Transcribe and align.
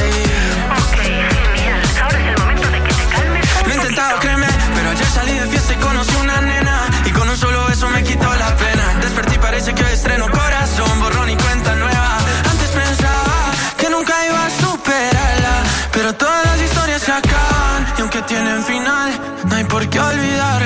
seguir. 0.00 0.40
Ok, 0.80 0.96
genial. 1.36 1.80
Ahora 2.02 2.18
es 2.22 2.26
el 2.32 2.38
momento 2.42 2.66
de 2.74 2.80
que 2.86 2.92
te 3.00 3.04
calmes. 3.14 3.46
Lo 3.66 3.72
he 3.72 3.76
intentado, 3.76 4.18
créeme, 4.20 4.50
pero 4.74 4.90
ayer 4.90 5.10
salí 5.18 5.34
de 5.42 5.46
fiesta 5.52 5.72
y 5.74 5.76
conocí 5.76 6.14
una 6.16 6.40
nena. 6.40 6.76
Y 7.08 7.10
con 7.10 7.28
un 7.28 7.36
solo 7.36 7.66
beso 7.66 7.88
me 7.90 8.02
quitó 8.02 8.28
la 8.44 8.50
pena. 8.56 8.84
Desperté 9.02 9.38
parece 9.38 9.74
que 9.74 9.82
hoy 9.84 9.92
estreno 9.92 10.26
corazón, 10.30 11.00
borrón 11.00 11.28
y 11.30 11.36
cuenta 11.36 11.74
nueva. 11.74 12.18
Antes 12.52 12.70
pensaba 12.82 13.36
que 13.76 13.88
nunca 13.90 14.14
iba 14.28 14.42
a 14.46 14.50
superarla. 14.64 15.54
Pero 15.92 16.08
todas 16.14 16.42
las 16.46 16.58
historias 16.62 17.02
se 17.02 17.12
acaban. 17.12 17.78
Y 17.98 18.00
aunque 18.00 18.22
tienen 18.22 18.62
final, 18.64 19.10
no 19.48 19.54
hay 19.56 19.64
por 19.64 19.88
qué 19.88 20.00
olvidarlas. 20.00 20.59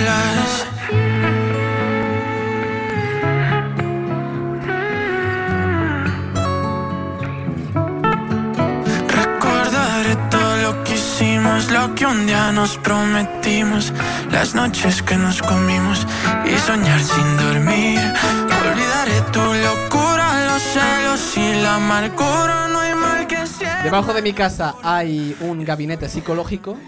Lo 11.87 11.95
que 11.95 12.07
un 12.07 12.27
día 12.27 12.51
nos 12.51 12.79
prometimos, 12.79 13.93
las 14.31 14.55
noches 14.55 15.03
que 15.03 15.17
nos 15.17 15.43
comimos 15.43 16.07
y 16.47 16.57
soñar 16.59 16.99
sin 17.01 17.37
dormir. 17.37 18.01
Olvidaré 18.01 19.21
tu 19.33 19.41
locura, 19.41 20.47
los 20.47 20.63
celos 20.63 21.37
y 21.37 21.63
la 21.63 21.75
amargura, 21.75 22.69
no 22.73 22.81
hay 22.81 22.95
mal 22.95 23.27
que 23.27 23.47
sea. 23.47 23.83
Debajo 23.83 24.15
de 24.15 24.23
mi 24.23 24.33
casa 24.33 24.77
hay 24.83 25.37
un 25.41 25.63
gabinete 25.65 26.09
psicológico 26.09 26.79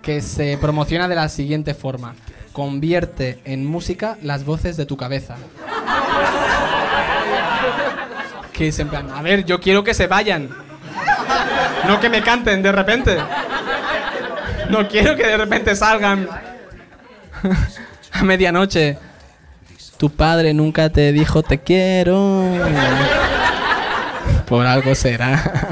que 0.00 0.22
se 0.22 0.56
promociona 0.56 1.08
de 1.08 1.16
la 1.16 1.28
siguiente 1.28 1.74
forma. 1.74 2.14
Convierte 2.52 3.40
en 3.44 3.66
música 3.66 4.16
las 4.22 4.46
voces 4.46 4.78
de 4.78 4.86
tu 4.86 4.96
cabeza. 4.96 5.36
Que 8.54 8.68
es 8.68 8.78
en 8.78 8.88
plan, 8.88 9.10
a 9.10 9.20
ver, 9.20 9.44
yo 9.44 9.60
quiero 9.60 9.84
que 9.84 9.92
se 9.92 10.06
vayan. 10.06 10.48
No 11.86 12.00
que 12.00 12.08
me 12.08 12.22
canten 12.22 12.62
de 12.62 12.72
repente. 12.72 13.18
No 14.72 14.88
quiero 14.88 15.14
que 15.16 15.26
de 15.26 15.36
repente 15.36 15.76
salgan 15.76 16.26
a 18.10 18.24
medianoche. 18.24 18.96
Tu 19.98 20.08
padre 20.08 20.54
nunca 20.54 20.88
te 20.88 21.12
dijo 21.12 21.42
te 21.42 21.60
quiero. 21.60 22.42
Por 24.46 24.66
algo 24.66 24.94
será. 24.94 25.71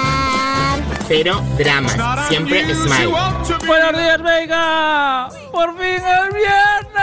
Cero 1.13 1.43
dramas, 1.57 1.97
siempre 2.29 2.63
smile. 2.73 3.11
Buenos 3.67 3.91
días, 3.97 4.23
Vega. 4.23 5.27
Por 5.51 5.77
fin 5.77 6.01
el 6.01 6.31
viernes. 6.31 7.01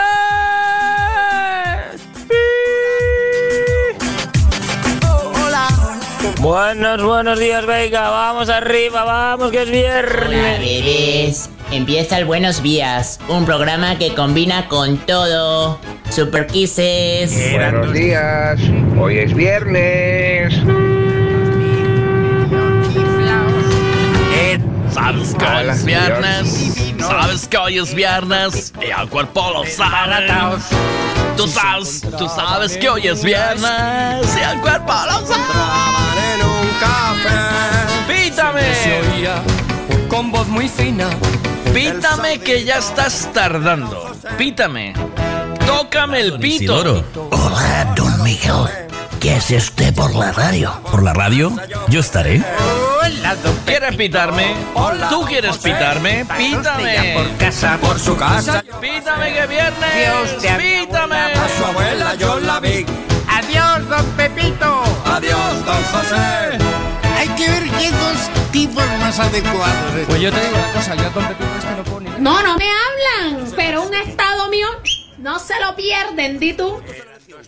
Buenos, 6.41 7.03
buenos 7.03 7.37
días, 7.39 7.67
Vega. 7.67 8.09
Vamos 8.09 8.49
arriba, 8.49 9.03
vamos, 9.03 9.51
que 9.51 9.61
es 9.61 9.69
Hola, 9.69 9.77
viernes. 9.77 10.59
bebés. 10.59 11.51
Empieza 11.69 12.17
el 12.17 12.25
Buenos 12.25 12.63
Días, 12.63 13.19
un 13.27 13.45
programa 13.45 13.99
que 13.99 14.15
combina 14.15 14.67
con 14.67 14.97
todo. 14.97 15.77
Super 16.09 16.47
Kisses. 16.47 17.51
Buenos 17.53 17.93
días, 17.93 18.59
hoy 18.97 19.19
es 19.19 19.35
viernes. 19.35 20.55
¿Sabes 24.93 25.35
que 25.35 25.45
hoy 25.45 25.69
es 25.69 25.85
viernes? 25.85 26.73
¿Sabes 26.99 27.47
que 27.47 27.57
hoy 27.57 27.77
es 27.79 27.93
viernes? 27.93 28.73
Y 28.81 28.85
el 29.01 29.09
cuerpo 29.09 29.51
lo 29.53 29.65
sabe. 29.65 30.27
Tú 31.37 31.47
sabes, 31.47 32.01
tú 32.17 32.27
sabes 32.27 32.77
que 32.77 32.89
hoy 32.89 33.07
es 33.07 33.23
viernes 33.23 34.35
y 34.35 34.39
el 34.43 34.59
cuerpo 34.61 34.91
lo 35.05 35.25
sabe. 35.25 36.33
en 36.33 36.45
un 36.45 36.67
café. 36.79 38.23
Pítame, 38.25 38.61
Con 40.09 40.31
voz 40.31 40.47
muy 40.47 40.67
fina. 40.67 41.07
pítame 41.73 42.39
que 42.39 42.63
ya 42.63 42.77
estás 42.77 43.29
tardando. 43.33 44.11
Pítame. 44.37 44.93
Tócame 45.65 46.19
el 46.21 46.39
pito. 46.39 47.03
Hola, 47.31 47.93
don 47.95 48.23
Miguel. 48.23 48.88
¿Qué 49.19 49.33
hace 49.33 49.57
usted 49.57 49.93
por 49.93 50.15
la 50.15 50.31
radio? 50.31 50.71
¿Por 50.89 51.03
la 51.03 51.13
radio? 51.13 51.53
Yo 51.89 51.99
estaré. 51.99 52.41
¿Quieres 53.65 53.97
pitarme? 53.97 54.55
¿Tú 55.09 55.25
quieres 55.25 55.57
pitarme? 55.57 56.25
Pítame. 56.37 57.13
Por 57.15 57.37
casa, 57.37 57.77
por 57.81 57.99
su 57.99 58.15
casa. 58.15 58.63
Pítame 58.79 59.33
que 59.33 59.47
viernes. 59.47 59.95
Dios 59.95 60.41
te 60.41 60.83
Pítame. 60.85 61.15
A 61.17 61.49
su 61.57 61.65
abuela 61.65 62.15
yo 62.15 62.39
la 62.39 62.61
vi. 62.61 62.85
Adiós, 63.27 63.89
don 63.89 64.05
Pepito. 64.15 64.83
Adiós, 65.05 65.65
don 65.65 65.83
José. 65.83 66.57
Hay 67.17 67.27
que 67.29 67.49
ver 67.49 67.63
qué 67.77 67.91
dos 67.91 68.51
tipos 68.53 68.85
más 69.01 69.19
adecuados. 69.19 70.05
Pues 70.07 70.21
yo 70.21 70.31
te 70.31 70.39
digo 70.39 70.55
una 70.55 70.73
cosa, 70.73 70.95
yo 70.95 71.07
a 71.07 71.09
don 71.09 71.25
Pepito 71.25 71.57
este 71.57 71.75
lo 71.75 71.83
pone. 71.83 72.09
No, 72.19 72.41
no 72.41 72.57
me 72.57 72.65
hablan, 72.65 73.51
pero 73.55 73.83
un 73.83 73.93
estado 73.93 74.47
mío 74.49 74.67
no 75.17 75.39
se 75.39 75.59
lo 75.59 75.75
pierden, 75.75 76.39
di 76.39 76.53
tú. 76.53 76.81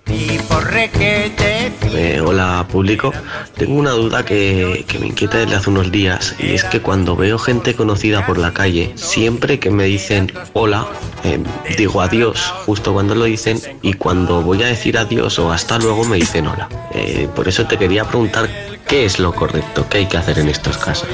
Y 0.07 0.39
por 0.39 0.71
requete. 0.71 1.71
Eh, 1.93 2.21
hola 2.21 2.65
público, 2.71 3.11
tengo 3.57 3.75
una 3.75 3.91
duda 3.91 4.23
que, 4.23 4.85
que 4.87 4.99
me 4.99 5.07
inquieta 5.07 5.39
desde 5.39 5.55
hace 5.55 5.69
unos 5.69 5.91
días 5.91 6.35
y 6.39 6.53
es 6.53 6.63
que 6.63 6.81
cuando 6.81 7.15
veo 7.15 7.37
gente 7.37 7.75
conocida 7.75 8.25
por 8.25 8.37
la 8.37 8.53
calle, 8.53 8.93
siempre 8.95 9.59
que 9.59 9.69
me 9.69 9.85
dicen 9.85 10.31
hola, 10.53 10.87
eh, 11.23 11.39
digo 11.77 12.01
adiós 12.01 12.53
justo 12.65 12.93
cuando 12.93 13.15
lo 13.15 13.25
dicen 13.25 13.59
y 13.81 13.93
cuando 13.93 14.41
voy 14.41 14.63
a 14.63 14.67
decir 14.67 14.97
adiós 14.97 15.37
o 15.39 15.51
hasta 15.51 15.77
luego 15.79 16.05
me 16.05 16.17
dicen 16.17 16.47
hola. 16.47 16.69
Eh, 16.93 17.27
por 17.35 17.47
eso 17.47 17.65
te 17.67 17.77
quería 17.77 18.05
preguntar 18.05 18.49
qué 18.87 19.05
es 19.05 19.19
lo 19.19 19.33
correcto, 19.33 19.85
qué 19.89 19.99
hay 19.99 20.05
que 20.07 20.17
hacer 20.17 20.39
en 20.39 20.49
estos 20.49 20.77
casos. 20.77 21.09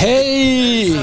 ¡Hey! 0.00 0.98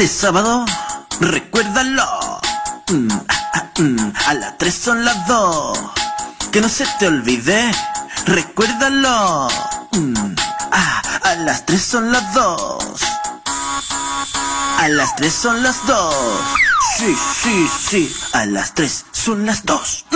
este 0.00 0.14
sábado, 0.14 0.64
recuérdalo. 1.18 2.06
Mm, 2.86 3.08
ah, 3.28 3.50
ah, 3.54 3.70
mm, 3.80 4.12
a 4.28 4.34
las 4.34 4.56
3 4.56 4.72
son 4.72 5.04
las 5.04 5.26
2. 5.26 5.76
Que 6.52 6.60
no 6.60 6.68
se 6.68 6.86
te 7.00 7.08
olvide, 7.08 7.68
recuérdalo. 8.24 9.48
Mm, 9.90 10.36
ah, 10.70 11.02
a 11.24 11.34
las 11.34 11.66
3 11.66 11.82
son 11.82 12.12
las 12.12 12.32
2. 12.32 13.02
A 14.78 14.88
las 14.88 15.16
3 15.16 15.32
son 15.32 15.64
las 15.64 15.84
2. 15.84 16.14
Sí, 16.96 17.16
sí, 17.42 17.68
sí. 17.88 18.16
A 18.34 18.46
las 18.46 18.74
3 18.74 19.04
son 19.10 19.46
las 19.46 19.64
2. 19.64 20.06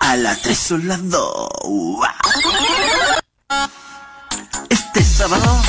A 0.00 0.16
las 0.16 0.40
3 0.40 0.58
son 0.58 0.88
las 0.88 1.10
2. 1.10 1.50
Este 4.94 5.02
sábado, 5.02 5.60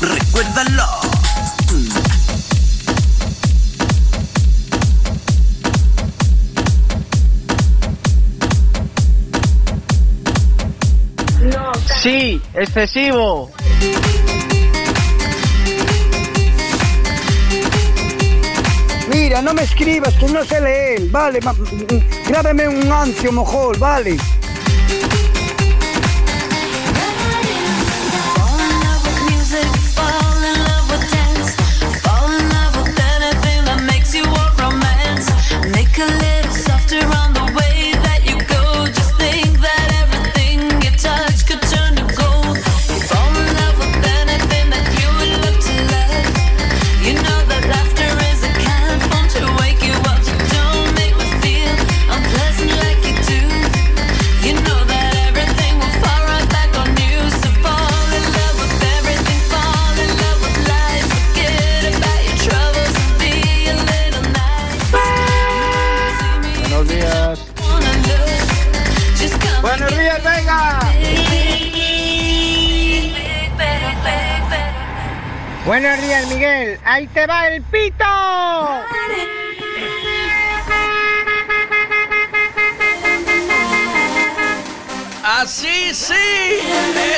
recuérdalo. 0.00 0.84
Sí, 12.02 12.40
excesivo. 12.54 13.50
Mira, 19.12 19.40
no 19.42 19.54
me 19.54 19.62
escribas, 19.62 20.14
que 20.14 20.26
no 20.26 20.44
sé 20.44 20.60
leer, 20.60 21.08
vale, 21.10 21.40
ma- 21.40 21.54
grábame 22.26 22.68
un 22.68 22.90
ancio 22.92 23.32
mojol, 23.32 23.76
vale. 23.78 24.16
Make 35.98 36.10
a 36.10 36.37
Buenos 75.68 76.00
días, 76.00 76.26
Miguel. 76.28 76.80
Ahí 76.82 77.06
te 77.08 77.26
va 77.26 77.46
el 77.48 77.62
pito. 77.64 78.04
Así 85.22 85.92
sí, 85.92 86.14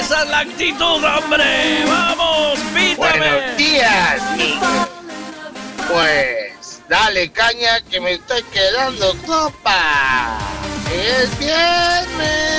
esa 0.00 0.22
es 0.24 0.28
la 0.30 0.40
actitud, 0.40 1.04
hombre. 1.04 1.84
Vamos, 1.86 2.58
pítame. 2.74 2.96
Buenos 2.96 3.56
días, 3.56 4.20
Miguel. 4.36 4.58
Pues 5.88 6.82
dale 6.88 7.30
caña 7.30 7.80
que 7.88 8.00
me 8.00 8.14
estoy 8.14 8.42
quedando 8.52 9.14
copa. 9.28 10.40
Es 10.92 11.38
viernes. 11.38 12.50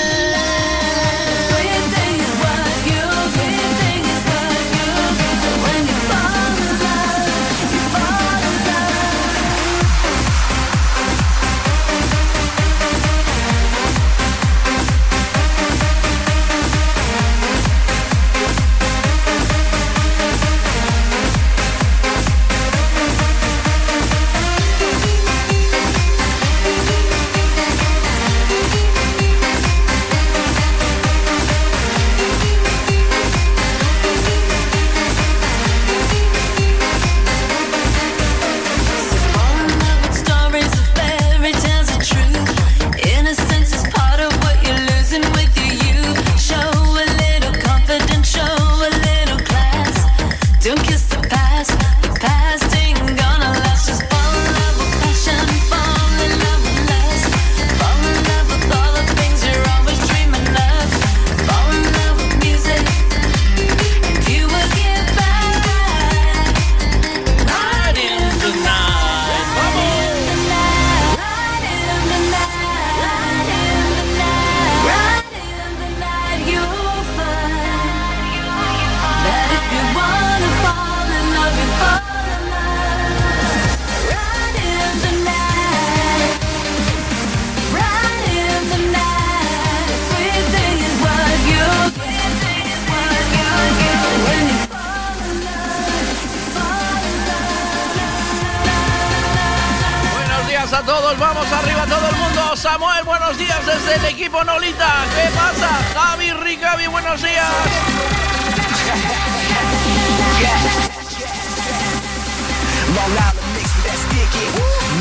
Todos, 100.84 101.18
vamos 101.20 101.52
arriba 101.52 101.86
todo 101.86 102.10
el 102.10 102.16
mundo. 102.16 102.56
Samuel, 102.56 103.04
buenos 103.04 103.38
días 103.38 103.66
desde 103.66 103.96
el 103.96 104.06
equipo 104.06 104.44
Nolita. 104.44 105.06
¿Qué 105.16 105.30
pasa? 105.36 105.80
Javi, 105.94 106.32
Ricavi, 106.34 106.88
buenos 106.88 107.22
días. 107.22 107.52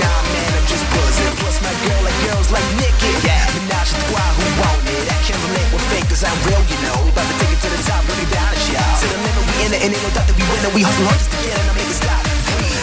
Nah, 0.00 0.20
man, 0.32 0.50
I'm 0.56 0.66
just 0.66 0.84
buzzing. 0.90 1.34
Plus, 1.40 1.56
my 1.60 1.74
girl 1.84 2.00
like 2.02 2.18
girls 2.24 2.48
like 2.50 2.68
Nikki. 2.80 3.12
Yeah, 3.22 3.44
Menage 3.54 3.92
a 3.92 3.98
trois, 4.08 4.30
who 4.40 4.44
want 4.60 4.82
it? 4.88 5.04
I 5.12 5.16
can't 5.28 5.40
relate 5.46 5.68
with 5.72 5.84
fake, 5.92 6.08
cause 6.08 6.24
I'm 6.24 6.38
real, 6.48 6.62
you 6.66 6.78
know. 6.88 6.98
About 7.12 7.28
to 7.28 7.34
take 7.40 7.52
it 7.52 7.60
to 7.64 7.68
the 7.68 7.80
top, 7.84 8.02
really 8.08 8.28
down 8.32 8.50
it, 8.50 8.64
y'all. 8.72 8.96
To 9.00 9.06
the 9.06 9.18
limit, 9.20 9.44
we 9.44 9.54
in 9.64 9.70
it, 9.76 9.80
and 9.84 9.90
ain't 9.92 10.04
no 10.04 10.10
doubt 10.16 10.26
that 10.26 10.36
we 10.36 10.44
win 10.48 10.60
it. 10.64 10.72
We 10.72 10.82
hustle 10.82 11.04
hard 11.04 11.20
just 11.20 11.30
to 11.30 11.38
get 11.44 11.54
it, 11.54 11.64
and 11.68 11.76
make 11.76 11.90
it 11.90 11.98
stop. 12.00 12.22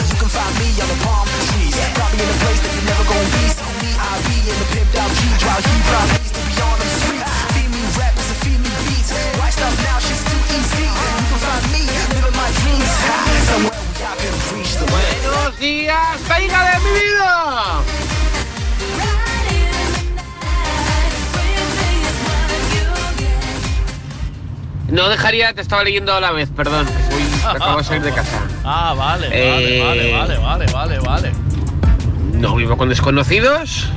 You 0.07 0.17
can 0.21 0.29
find 0.31 0.53
me 0.61 0.67
on 0.77 0.89
the 0.89 0.99
palm 1.05 1.27
trees. 1.49 1.75
Probably 1.97 2.21
in 2.21 2.29
a 2.29 2.37
place 2.41 2.61
that 2.61 2.71
you're 2.73 2.87
never 2.87 3.05
gonna 3.09 3.33
be. 3.33 3.43
So 3.53 3.65
me, 3.81 3.91
I 3.97 4.11
be 4.29 4.37
in 4.45 4.57
the 4.57 4.67
pimped 4.73 4.95
out 4.97 5.11
G, 5.17 5.21
drive 5.41 5.63
he 5.65 5.75
probably 5.89 6.17
needs 6.21 6.33
to 6.37 6.43
be 6.47 6.55
on 6.61 6.75
them 6.77 6.91
streets. 7.01 7.31
Feed 7.53 7.69
me 7.73 7.81
rappers 7.97 8.29
and 8.29 8.39
feed 8.45 8.59
me 8.61 8.71
beats. 8.87 9.09
Why 9.37 9.49
stop 9.53 9.73
now? 9.85 9.97
Shit's 10.01 10.23
too 10.25 10.41
easy. 10.57 10.85
You 10.85 11.25
can 11.29 11.39
find 11.41 11.65
me 11.73 11.81
living 12.13 12.35
my 12.37 12.49
dreams. 12.61 12.91
Somewhere 13.49 13.76
Buenos 14.09 15.59
días, 15.59 15.97
venga 16.29 16.71
de 16.71 16.79
mi 16.79 16.91
vida. 16.91 17.81
No 24.89 25.09
dejaría, 25.09 25.53
te 25.53 25.61
estaba 25.61 25.83
leyendo 25.83 26.13
a 26.13 26.21
la 26.21 26.31
vez, 26.31 26.49
perdón. 26.49 26.85
soy- 27.09 27.55
acabo 27.55 27.77
de 27.79 27.83
salir 27.83 28.03
de 28.03 28.11
casa. 28.13 28.39
Ah, 28.63 28.93
vale, 28.97 29.27
Eh, 29.31 29.83
vale, 29.83 30.13
vale, 30.13 30.37
vale, 30.37 30.65
vale, 30.71 30.99
vale. 30.99 31.31
No 32.33 32.55
vivo 32.55 32.77
con 32.77 32.87
desconocidos. 32.89 33.89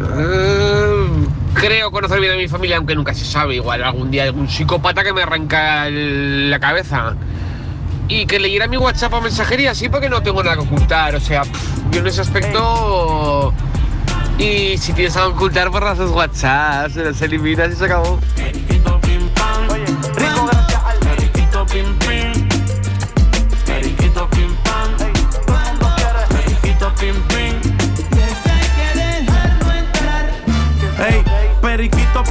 Eh, 0.00 1.06
creo 1.54 1.90
conocer 1.90 2.20
bien 2.20 2.32
a 2.32 2.36
mi 2.36 2.48
familia, 2.48 2.78
aunque 2.78 2.94
nunca 2.94 3.12
se 3.12 3.24
sabe. 3.26 3.56
Igual 3.56 3.84
algún 3.84 4.10
día 4.10 4.22
algún 4.24 4.48
psicópata 4.48 5.04
que 5.04 5.12
me 5.12 5.22
arranca 5.22 5.88
el- 5.88 6.48
la 6.50 6.58
cabeza. 6.58 7.14
Y 8.08 8.26
que 8.26 8.38
leyera 8.38 8.68
mi 8.68 8.76
WhatsApp 8.76 9.12
o 9.14 9.20
mensajería, 9.20 9.74
sí, 9.74 9.88
porque 9.88 10.08
no 10.08 10.22
tengo 10.22 10.42
nada 10.42 10.56
que 10.56 10.62
ocultar. 10.62 11.14
O 11.14 11.20
sea, 11.20 11.42
pff, 11.42 11.90
yo 11.90 12.00
en 12.00 12.06
ese 12.06 12.20
aspecto. 12.20 13.52
Y 14.38 14.76
si 14.78 14.92
tienes 14.92 15.16
algo 15.16 15.30
que 15.30 15.36
ocultar, 15.36 15.70
borras 15.70 15.98
los 15.98 16.10
WhatsApp, 16.10 16.90
se 16.90 17.04
los 17.04 17.20
eliminas 17.22 17.72
y 17.72 17.76
se 17.76 17.84
acabó. 17.84 18.20
Periquito 18.36 19.00
pim 19.00 19.28
pim. 21.98 22.48
Periquito 23.64 24.28
pim 24.30 24.56
pam. 24.64 24.96
Periquito 26.28 26.92
pim 27.00 27.14
pim. 27.28 27.35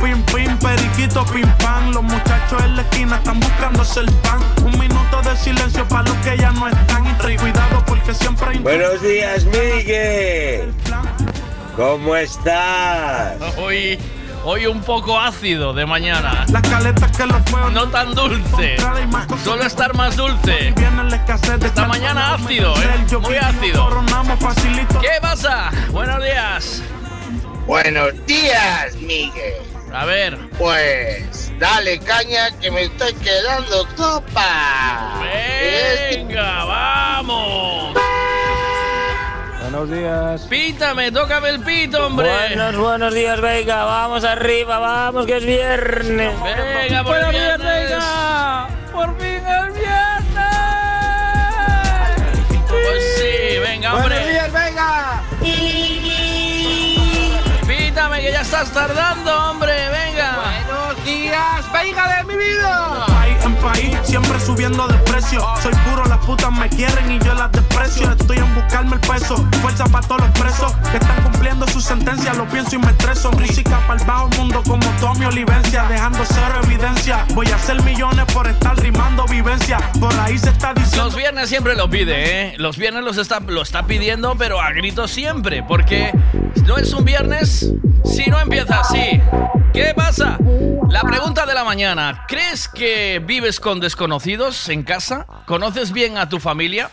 Pim 0.01 0.21
pim, 0.23 0.57
periquito 0.57 1.25
pim 1.25 1.47
pam. 1.57 1.91
Los 1.91 2.03
muchachos 2.03 2.63
en 2.63 2.75
la 2.75 2.81
esquina 2.81 3.17
están 3.17 3.39
buscándose 3.39 3.99
el 4.01 4.11
pan. 4.13 4.39
Un 4.63 4.79
minuto 4.79 5.21
de 5.21 5.35
silencio 5.37 5.87
para 5.87 6.03
los 6.03 6.17
que 6.17 6.37
ya 6.37 6.51
no 6.51 6.67
están. 6.67 6.95
Y 7.27 7.37
cuidado 7.37 7.83
porque 7.87 8.13
siempre 8.13 8.49
hay. 8.49 8.59
Buenos 8.59 9.01
días, 9.01 9.45
Miguel. 9.45 10.71
¿Cómo 11.75 12.15
estás? 12.15 13.35
Hoy, 13.57 13.97
hoy 14.43 14.67
un 14.67 14.81
poco 14.81 15.19
ácido 15.19 15.73
de 15.73 15.87
mañana. 15.87 16.45
Las 16.49 16.61
caletas 16.61 17.17
que 17.17 17.25
los 17.25 17.41
fuegos 17.49 17.73
No 17.73 17.87
tan 17.89 18.13
dulce. 18.13 18.75
Solo 19.43 19.63
estar 19.63 19.95
más 19.95 20.15
dulce. 20.15 20.73
Esta 21.63 21.87
mañana 21.87 22.35
ácido, 22.35 22.75
¿eh? 22.75 23.17
Muy 23.21 23.37
ácido. 23.37 23.89
¿Qué 25.01 25.09
pasa? 25.19 25.71
Buenos 25.91 26.23
días. 26.23 26.83
Buenos 27.65 28.13
días, 28.27 28.95
Miguel. 28.97 29.74
A 29.95 30.03
ver. 30.03 30.37
Pues 30.57 31.53
dale 31.57 31.99
caña 31.99 32.51
que 32.59 32.69
me 32.69 32.83
estoy 32.83 33.13
quedando 33.13 33.87
copa. 33.95 35.21
Venga, 36.11 36.65
vamos. 36.65 37.93
Buenos 39.61 39.89
días. 39.89 40.41
Pítame, 40.49 41.13
tócame 41.13 41.47
el 41.47 41.61
pito, 41.61 42.07
hombre. 42.07 42.29
Buenos, 42.29 42.75
buenos 42.75 43.13
días, 43.13 43.39
venga, 43.39 43.85
vamos 43.85 44.25
arriba, 44.25 44.79
vamos, 44.79 45.25
que 45.25 45.37
es 45.37 45.45
viernes. 45.45 46.33
Venga, 46.43 47.03
por 47.05 47.17
el 47.17 47.31
viernes. 47.31 47.89
venga. 47.89 48.67
Por 48.91 49.17
fin 49.17 49.47
el 49.47 49.71
viernes. 49.71 50.55
Pues 52.67 53.17
sí, 53.17 53.59
venga, 53.59 53.95
hombre. 53.95 54.34
Que 58.25 58.31
ya 58.31 58.41
estás 58.41 58.71
tardando, 58.71 59.51
hombre, 59.51 59.71
venga. 59.89 60.35
Buenos 60.65 61.05
días, 61.05 61.71
venga 61.71 62.17
de 62.17 62.23
mi 62.23 62.35
vida. 62.35 63.14
En 63.43 63.55
país, 63.55 63.95
siempre 64.03 64.39
subiendo 64.39 64.87
de 64.87 64.97
precio. 64.99 65.43
Soy 65.61 65.73
puro, 65.89 66.05
las 66.05 66.19
putas 66.25 66.51
me 66.51 66.69
quieren 66.69 67.11
y 67.11 67.19
yo 67.19 67.33
las 67.33 67.51
desprecio. 67.51 68.11
Estoy 68.11 68.37
en 68.37 68.55
busca 68.55 68.65
buscarme 68.65 68.95
el 68.95 69.01
peso. 69.01 69.35
Fuerza 69.61 69.85
para 69.85 70.07
todos 70.07 70.21
los 70.21 70.29
presos 70.31 70.73
que 70.91 70.97
están 70.97 71.23
cumpliendo 71.23 71.67
su 71.67 71.79
sentencia. 71.79 72.33
Lo 72.33 72.47
pienso 72.47 72.75
y 72.75 72.79
me 72.79 72.91
estreso. 72.91 73.31
Música 73.31 73.79
para 73.87 73.99
el 73.99 74.05
bajo 74.05 74.29
mundo 74.29 74.61
como 74.63 74.85
Tommy 74.99 75.25
Olivencia, 75.25 75.85
dejando 75.87 76.19
cero 76.25 76.61
evidencia. 76.63 77.25
Voy 77.33 77.47
a 77.47 77.55
hacer 77.55 77.81
millones 77.83 78.25
por 78.33 78.47
estar 78.47 78.77
rimando 78.79 79.25
vivencia. 79.27 79.77
Por 79.99 80.13
ahí 80.19 80.37
se 80.37 80.49
está 80.49 80.73
diciendo. 80.73 81.05
Los 81.05 81.15
viernes 81.15 81.49
siempre 81.49 81.75
lo 81.75 81.89
pide, 81.89 82.41
¿eh? 82.41 82.53
Los 82.57 82.77
viernes 82.77 83.03
los 83.03 83.17
está, 83.17 83.39
lo 83.39 83.61
está 83.61 83.83
pidiendo, 83.83 84.35
pero 84.37 84.59
a 84.59 84.71
gritos 84.71 85.11
siempre. 85.11 85.63
Porque 85.63 86.11
no 86.65 86.77
es 86.77 86.93
un 86.93 87.05
viernes 87.05 87.71
si 88.03 88.29
no 88.29 88.39
empieza 88.39 88.81
así. 88.81 89.21
¿Qué 89.73 89.93
pasa? 89.95 90.37
La 90.89 91.01
pregunta 91.01 91.45
de 91.45 91.53
la 91.53 91.63
mañana. 91.63 92.25
¿Crees 92.27 92.67
que 92.67 93.21
vives 93.25 93.59
con 93.59 93.79
desconocidos 93.79 94.69
en 94.69 94.83
casa? 94.83 95.25
¿Conoces 95.45 95.91
bien 95.91 96.17
a 96.17 96.29
tu 96.29 96.39
familia? 96.39 96.91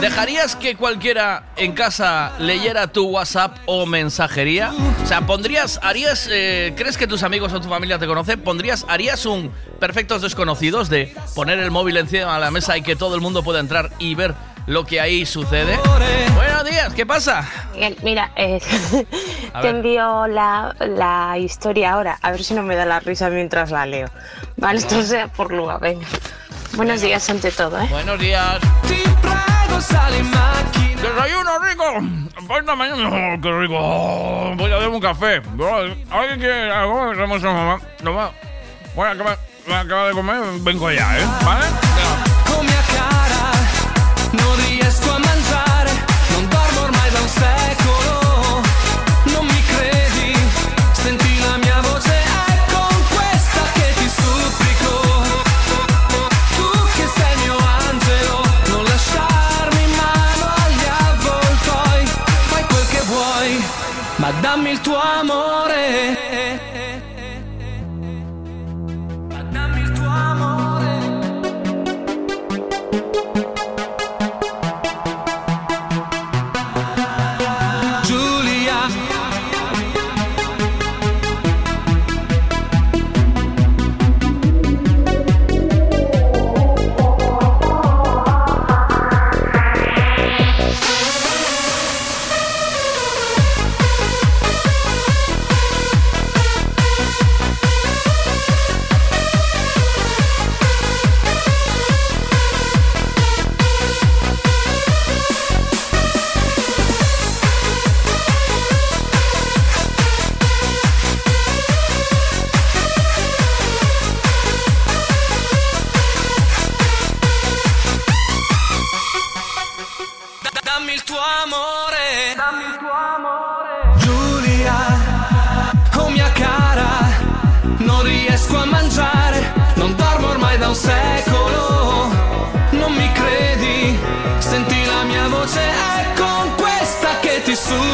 ¿Dejarías 0.00 0.56
que 0.56 0.76
cualquiera 0.76 1.52
en 1.56 1.72
casa 1.72 2.32
leyera 2.38 2.88
tu 2.88 3.06
WhatsApp 3.08 3.58
o 3.66 3.86
mensajería? 3.86 4.72
O 5.02 5.06
sea, 5.06 5.26
pondrías, 5.26 5.78
harías, 5.82 6.28
eh, 6.30 6.72
¿crees 6.76 6.96
que 6.96 7.06
tus 7.06 7.22
amigos 7.22 7.52
o 7.52 7.60
tu 7.60 7.68
familia 7.68 7.98
te 7.98 8.06
conocen? 8.06 8.40
¿Pondrías, 8.40 8.86
harías 8.88 9.26
un 9.26 9.52
perfectos 9.78 10.22
desconocidos 10.22 10.88
de 10.88 11.14
poner 11.34 11.58
el 11.58 11.70
móvil 11.70 11.98
encima 11.98 12.34
de 12.34 12.40
la 12.40 12.50
mesa 12.50 12.76
y 12.76 12.82
que 12.82 12.96
todo 12.96 13.14
el 13.14 13.20
mundo 13.20 13.42
pueda 13.42 13.60
entrar 13.60 13.90
y 13.98 14.14
ver 14.14 14.34
lo 14.68 14.84
que 14.84 15.00
ahí 15.00 15.24
sucede? 15.24 15.78
Buenos 16.34 16.64
días, 16.64 16.92
¿qué 16.94 17.06
pasa? 17.06 17.48
Miguel, 17.72 17.96
Mira, 18.02 18.30
eh, 18.36 18.60
te 19.62 19.68
envío 19.68 20.26
la, 20.26 20.76
la 20.78 21.38
historia 21.38 21.92
ahora, 21.92 22.18
a 22.20 22.30
ver 22.30 22.44
si 22.44 22.54
no 22.54 22.62
me 22.62 22.76
da 22.76 22.84
la 22.84 23.00
risa 23.00 23.30
mientras 23.30 23.70
la 23.70 23.86
leo. 23.86 24.08
Vale, 24.56 24.78
esto 24.78 25.02
sea 25.02 25.28
por 25.28 25.52
luego, 25.52 25.78
venga. 25.78 26.06
Buenos 26.74 27.00
días 27.00 27.28
ante 27.30 27.50
todo, 27.50 27.80
¿eh? 27.80 27.86
Buenos 27.90 28.20
días. 28.20 28.58
Desayuno 31.00 31.58
rico. 31.60 32.74
Mañana. 32.76 33.40
Qué 33.40 33.52
rico. 33.52 34.54
Voy 34.56 34.70
a 34.70 34.74
darme 34.74 34.96
un 34.96 35.00
café. 35.00 35.40
¿Alguien 36.10 36.38
quiere 36.38 36.70
algo? 36.70 37.14
Mamá. 37.14 37.80
No 38.02 38.14
va. 38.14 38.32
Voy 38.94 39.06
a 39.06 39.10
acabar, 39.12 39.38
voy 39.66 39.74
a 39.74 39.80
acabar 39.80 40.08
de 40.08 40.12
comer. 40.12 40.40
Vengo 40.60 40.90
ya, 40.90 41.18
¿eh? 41.18 41.24
¿Vale? 41.44 42.37
Dammi 64.40 64.70
il 64.70 64.80
tuo 64.80 64.98
amore. 65.00 65.67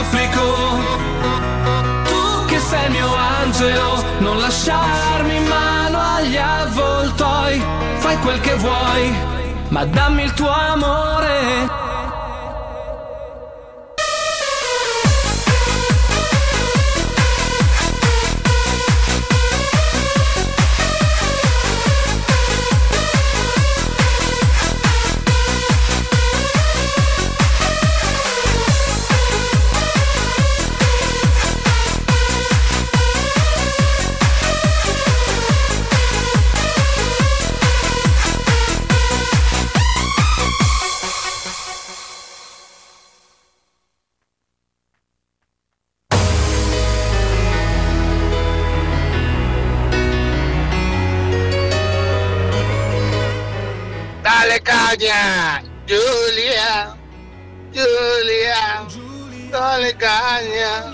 Supplico. 0.04 0.42
Tu 2.04 2.44
che 2.46 2.58
sei 2.58 2.90
mio 2.90 3.14
angelo, 3.14 4.04
non 4.18 4.38
lasciarmi 4.38 5.37
in 5.37 5.46
mano 5.46 5.99
agli 6.16 6.37
avvoltoi. 6.37 7.62
Fai 7.99 8.18
quel 8.18 8.40
che 8.40 8.54
vuoi, 8.54 9.14
ma 9.68 9.84
dammi 9.84 10.23
il 10.23 10.32
tuo 10.34 10.50
amore. 10.50 11.82
Caña, 54.97 55.63
Julia, 55.89 56.97
Julia, 57.73 58.87
dale 59.51 59.95
caña, 59.97 60.93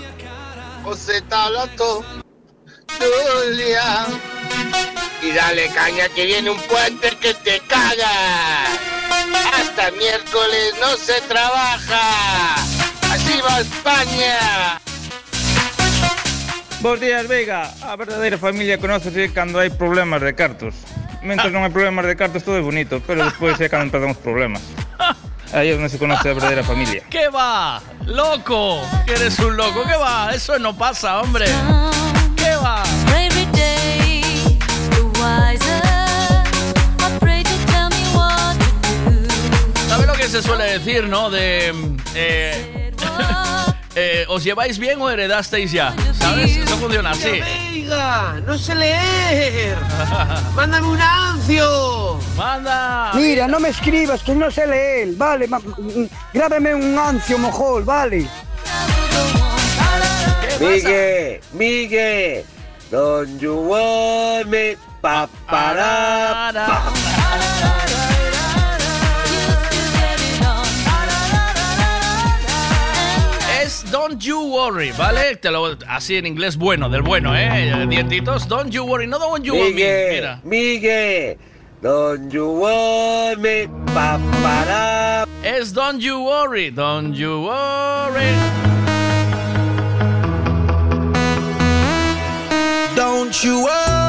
José 0.83 1.17
está 1.17 1.45
hablando, 1.45 2.03
Julia, 2.97 4.05
y 5.21 5.31
dale 5.31 5.67
caña 5.69 6.09
que 6.09 6.25
viene 6.25 6.49
un 6.49 6.59
puente 6.61 7.15
que 7.21 7.33
te 7.35 7.59
caga. 7.67 8.63
Hasta 9.53 9.91
miércoles 9.91 10.73
no 10.79 10.97
se 10.97 11.21
trabaja. 11.21 12.55
Así 13.11 13.39
va 13.41 13.59
España. 13.59 14.79
Bos 16.79 16.99
días, 16.99 17.27
Veiga. 17.27 17.71
A 17.83 17.95
verdadeira 17.95 18.39
familia 18.39 18.79
conoce 18.79 19.11
cando 19.31 19.59
hai 19.59 19.69
problemas 19.69 20.21
de 20.21 20.33
cartos. 20.33 20.73
Mentre 21.23 21.53
non 21.53 21.61
hai 21.61 21.69
problemas 21.69 22.05
de 22.09 22.15
cartos 22.17 22.41
todo 22.41 22.57
é 22.57 22.65
bonito, 22.65 22.97
pero 23.05 23.21
despois 23.23 23.59
é 23.61 23.69
cando 23.69 23.85
empezamos 23.85 24.17
problemas. 24.17 24.61
Aí 25.53 25.69
é 25.69 25.75
onde 25.75 25.89
se 25.89 25.99
conoce 25.99 26.29
a 26.29 26.33
verdadeira 26.33 26.63
familia. 26.63 27.03
¿Qué 27.09 27.29
va? 27.29 27.81
¡Loco! 28.05 28.81
Que 29.05 29.13
eres 29.13 29.37
un 29.39 29.55
loco. 29.55 29.83
¿Qué 29.85 29.97
va? 29.97 30.33
Eso 30.33 30.57
no 30.57 30.73
pasa, 30.75 31.21
hombre. 31.21 31.45
¿Qué 32.35 32.55
va? 32.55 32.81
¿Sabes 39.89 40.07
lo 40.07 40.13
que 40.13 40.27
se 40.27 40.41
suele 40.41 40.63
decir, 40.79 41.07
no? 41.07 41.29
De. 41.29 41.73
eh, 42.15 42.91
eh, 43.95 44.25
¿Os 44.29 44.43
lleváis 44.43 44.77
bien 44.79 45.01
o 45.01 45.09
heredasteis 45.09 45.71
ya? 45.71 45.93
¿Sabes? 46.19 46.55
Eso 46.57 46.77
funciona 46.77 47.11
así. 47.11 47.41
Veiga, 47.41 48.39
no 48.45 48.57
sé 48.57 48.75
leer. 48.75 49.77
Mándame 50.55 50.87
un 50.87 51.01
ancio. 51.01 52.19
Manda. 52.37 53.11
Mira, 53.13 53.47
no 53.47 53.59
me 53.59 53.69
escribas 53.69 54.21
que 54.23 54.33
no 54.33 54.49
sé 54.49 54.65
leer, 54.65 55.09
vale, 55.15 55.47
ma- 55.47 55.59
mm, 55.59 56.05
grábeme 56.33 56.73
un 56.75 56.97
ancio, 56.97 57.37
mojol, 57.37 57.83
vale. 57.83 58.27
Miguel, 60.59 61.41
Miguel, 61.53 62.45
don't 62.91 63.39
you 63.41 63.55
want 63.55 64.47
me? 64.47 64.77
Pa, 65.01 65.27
para, 65.49 66.51
pa. 66.53 66.93
Don't 74.11 74.25
You 74.25 74.41
Worry, 74.41 74.91
¿vale? 74.91 75.37
Te 75.37 75.49
lo, 75.49 75.77
así 75.87 76.17
en 76.17 76.25
inglés 76.25 76.57
bueno, 76.57 76.89
del 76.89 77.01
bueno, 77.01 77.33
¿eh? 77.33 77.87
Dientitos. 77.87 78.45
Don't 78.45 78.69
You 78.69 78.83
Worry, 78.83 79.07
no 79.07 79.17
Don't 79.17 79.41
You 79.41 79.53
Worry. 79.53 79.73
Mira. 79.73 80.41
Miguel. 80.43 81.37
Don't 81.81 82.29
you 82.29 82.59
worry, 82.59 83.37
me, 83.37 83.69
para. 83.93 85.25
Es 85.43 85.73
Don't 85.73 86.01
You 86.01 86.25
Worry, 86.25 86.71
Don't 86.71 87.13
You 87.15 87.45
Worry. 87.45 88.35
Don't 92.97 93.41
you 93.41 93.63
worry. 93.63 94.00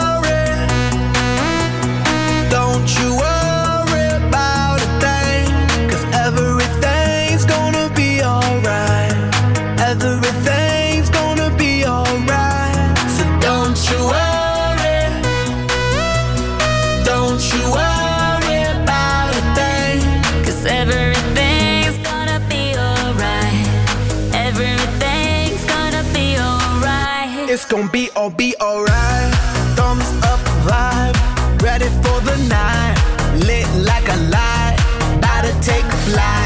gonna 27.72 27.88
be 27.90 28.10
all 28.14 28.28
be 28.28 28.54
alright. 28.60 29.32
Thumbs 29.76 30.04
up 30.24 30.40
vibe, 30.68 31.16
ready 31.62 31.88
for 32.02 32.20
the 32.20 32.36
night. 32.46 32.94
Lit 33.46 33.66
like 33.86 34.06
a 34.08 34.16
light, 34.28 34.76
about 35.16 35.44
to 35.46 35.52
take 35.66 35.86
flight. 36.04 36.41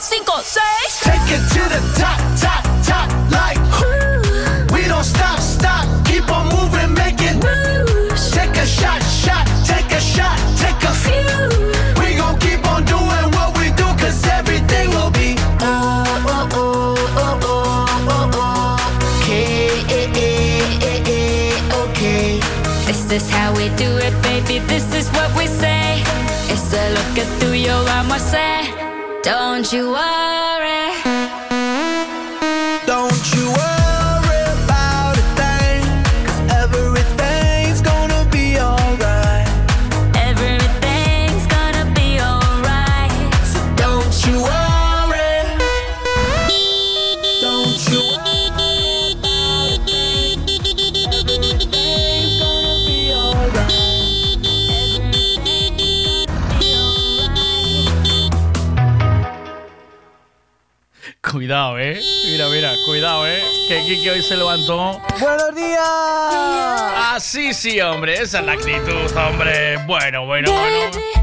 cinco, 0.00 0.40
seis. 0.42 1.00
Take 1.02 1.30
it 1.30 1.42
to 1.54 1.62
the 1.68 1.80
top, 1.98 2.18
top, 2.40 2.62
top, 2.84 3.08
like. 3.30 3.58
Ooh. 3.82 4.74
We 4.74 4.88
don't 4.88 5.04
stop, 5.04 5.38
stop, 5.40 5.84
keep 6.06 6.28
on 6.30 6.48
moving, 6.48 6.94
making 6.94 7.38
moves. 7.38 8.30
Take 8.32 8.56
a 8.56 8.66
shot, 8.66 9.02
shot, 9.02 9.46
take 9.64 9.90
a 9.92 10.00
shot, 10.00 10.36
take 10.58 10.82
a 10.82 10.94
few. 11.04 11.48
We 12.00 12.16
gon' 12.16 12.38
keep 12.40 12.66
on 12.66 12.84
doing 12.84 13.28
what 13.36 13.56
we 13.58 13.70
do, 13.76 13.86
cause 14.00 14.26
everything 14.26 14.90
will 14.90 15.10
be. 15.12 15.36
Oh, 15.60 16.04
oh, 16.26 16.48
oh, 16.52 16.94
oh, 17.16 17.40
oh, 17.46 18.08
oh, 18.08 18.30
oh. 18.34 19.22
Okay, 19.22 19.80
okay. 21.84 22.40
This 22.86 23.10
is 23.12 23.30
how 23.30 23.54
we 23.54 23.68
do 23.76 23.96
it, 23.98 24.14
baby, 24.22 24.58
this 24.66 24.92
is 24.94 25.08
what 25.10 25.30
we 25.36 25.46
say. 25.46 26.02
It's 26.50 26.72
a 26.72 26.90
look 26.94 27.18
at 27.18 27.28
through 27.40 27.52
your 27.54 27.88
arm, 27.90 28.10
I 28.10 28.18
say. 28.18 28.53
Don't 29.24 29.72
you 29.72 29.90
worry. 29.90 30.53
Que 63.68 63.82
Kiki 63.86 64.08
hoy 64.10 64.22
se 64.22 64.36
levantó. 64.36 65.00
¡Buenos 65.20 65.54
días! 65.54 65.78
Ah, 65.80 67.12
Así 67.14 67.54
sí, 67.54 67.80
hombre. 67.80 68.14
Esa 68.20 68.40
es 68.40 68.46
la 68.46 68.52
actitud, 68.52 69.16
hombre. 69.16 69.78
Bueno, 69.86 70.26
bueno, 70.26 70.50
bueno. 70.52 71.13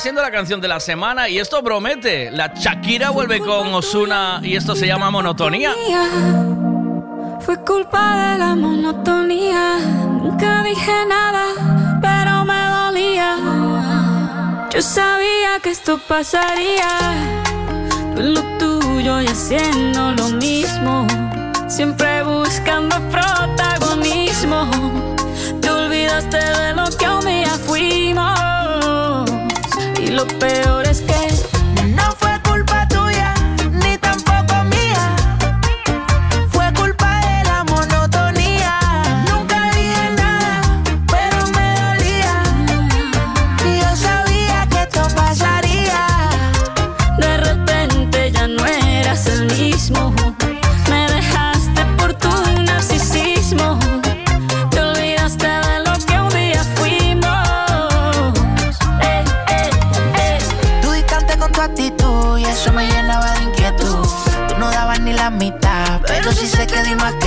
Siendo 0.00 0.22
la 0.22 0.30
canción 0.30 0.62
de 0.62 0.68
la 0.68 0.80
semana 0.80 1.28
y 1.28 1.38
esto 1.38 1.62
promete. 1.62 2.30
La 2.30 2.54
Shakira 2.54 3.10
vuelve 3.10 3.38
con 3.38 3.74
Osuna 3.74 4.40
y 4.42 4.56
esto 4.56 4.74
se 4.74 4.86
llama 4.86 5.10
Monotonía. 5.10 5.74
Fue 7.40 7.62
culpa 7.66 8.32
de 8.32 8.38
la 8.38 8.54
monotonía. 8.54 9.76
Nunca 10.22 10.62
dije 10.62 11.04
nada, 11.06 11.44
pero 12.00 12.46
me 12.46 12.66
dolía. 12.78 13.36
Yo 14.72 14.80
sabía 14.80 15.60
que 15.62 15.68
esto 15.68 16.00
pasaría. 16.08 16.88
Tú 18.14 18.22
en 18.22 18.34
lo 18.34 18.42
tuyo 18.56 19.20
y 19.20 19.26
haciendo 19.26 20.12
lo 20.12 20.28
mismo. 20.30 21.06
Siempre 21.68 22.22
buscando 22.22 22.96
protagonismo. 23.10 24.66
Te 25.60 25.68
olvidaste 25.68 26.38
de 26.38 26.72
lo 26.72 26.86
que 26.96 27.06
un 27.06 27.26
día 27.26 27.50
fuimos. 27.66 28.59
Lo 30.10 30.26
peor 30.26 30.88
es 30.88 31.02
que 31.02 31.49
pero 66.60 66.68
sí 66.68 66.76
sé 66.76 66.82
que 66.82 66.88
di 66.88 66.94
más 66.96 67.19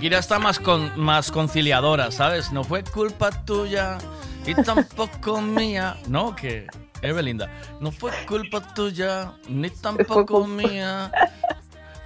Shakira 0.00 0.18
está 0.18 0.38
más, 0.38 0.58
con, 0.58 0.98
más 0.98 1.30
conciliadora, 1.30 2.10
¿sabes? 2.10 2.52
No 2.52 2.64
fue 2.64 2.82
culpa 2.82 3.30
tuya 3.44 3.98
y 4.46 4.54
tampoco 4.54 5.42
mía. 5.42 5.94
No, 6.08 6.34
que 6.34 6.68
es 7.02 7.14
Belinda. 7.14 7.50
No 7.80 7.92
fue 7.92 8.10
culpa 8.26 8.62
tuya 8.72 9.34
ni 9.46 9.68
tampoco 9.68 10.46
mía. 10.46 11.12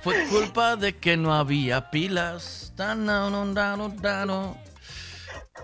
Fue 0.02 0.26
culpa 0.26 0.74
de 0.74 0.96
que 0.96 1.16
no 1.16 1.32
había 1.32 1.88
pilas. 1.92 2.72
Te 2.76 2.82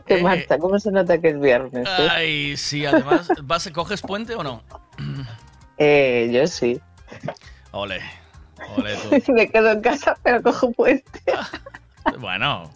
Eh, 0.06 0.22
Marta, 0.22 0.56
¿cómo 0.56 0.78
se 0.78 0.92
nota 0.92 1.20
que 1.20 1.30
es 1.30 1.40
viernes? 1.40 1.84
eh? 1.84 2.08
Ay, 2.08 2.56
sí, 2.56 2.86
además, 2.86 3.28
¿vas, 3.42 3.68
¿coges 3.70 4.02
puente 4.02 4.36
o 4.36 4.44
no? 4.44 4.62
Eh, 5.82 6.30
yo 6.30 6.46
sí. 6.46 6.78
Ole, 7.72 8.00
ole 8.76 8.94
tú. 8.96 9.32
Me 9.32 9.48
quedo 9.48 9.70
en 9.72 9.80
casa, 9.80 10.14
pero 10.22 10.42
cojo 10.42 10.70
puente. 10.70 11.22
Bueno, 12.18 12.70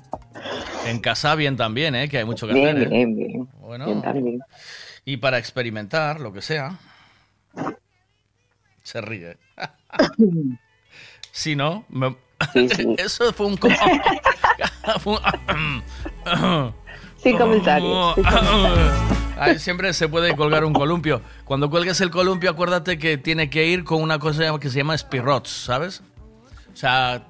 en 0.87 1.01
casa 1.01 1.35
bien 1.35 1.57
también, 1.57 1.95
¿eh? 1.95 2.09
Que 2.09 2.19
hay 2.19 2.25
mucho 2.25 2.47
que 2.47 2.55
Bien, 2.55 2.77
hacer. 2.77 2.83
¿eh? 2.89 2.91
bien, 2.91 3.17
bien. 3.17 3.49
Bueno, 3.61 3.87
Bien 3.87 4.03
también. 4.03 4.41
y 5.05 5.17
para 5.17 5.39
experimentar, 5.39 6.21
lo 6.21 6.33
que 6.33 6.43
sea. 6.43 6.79
Se 8.83 9.01
ríe. 9.01 9.37
Si 11.37 11.57
no, 11.57 11.85
me- 11.89 12.15
eso 12.99 13.33
fue 13.33 13.47
un... 13.47 13.57
co- 13.57 13.69
fue 15.01 15.15
un- 15.15 16.73
Sin 17.17 17.37
comentarios. 17.37 18.15
sin 18.15 18.25
comentarios. 18.25 18.91
Ay, 19.37 19.59
siempre 19.59 19.93
se 19.95 20.09
puede 20.09 20.37
colgar 20.37 20.65
un 20.65 20.73
columpio. 20.73 21.23
Cuando 21.45 21.69
cuelgues 21.71 22.01
el 22.03 22.11
columpio, 22.13 22.51
acuérdate 22.51 22.99
que 22.99 23.19
tiene 23.19 23.51
que 23.51 23.67
ir 23.67 23.83
con 23.83 24.01
una 24.01 24.21
cosa 24.21 24.57
que 24.61 24.71
se 24.71 24.79
llama 24.79 24.97
spirrots, 24.97 25.51
¿sabes? 25.51 26.03
O 26.73 26.77
sea, 26.77 27.25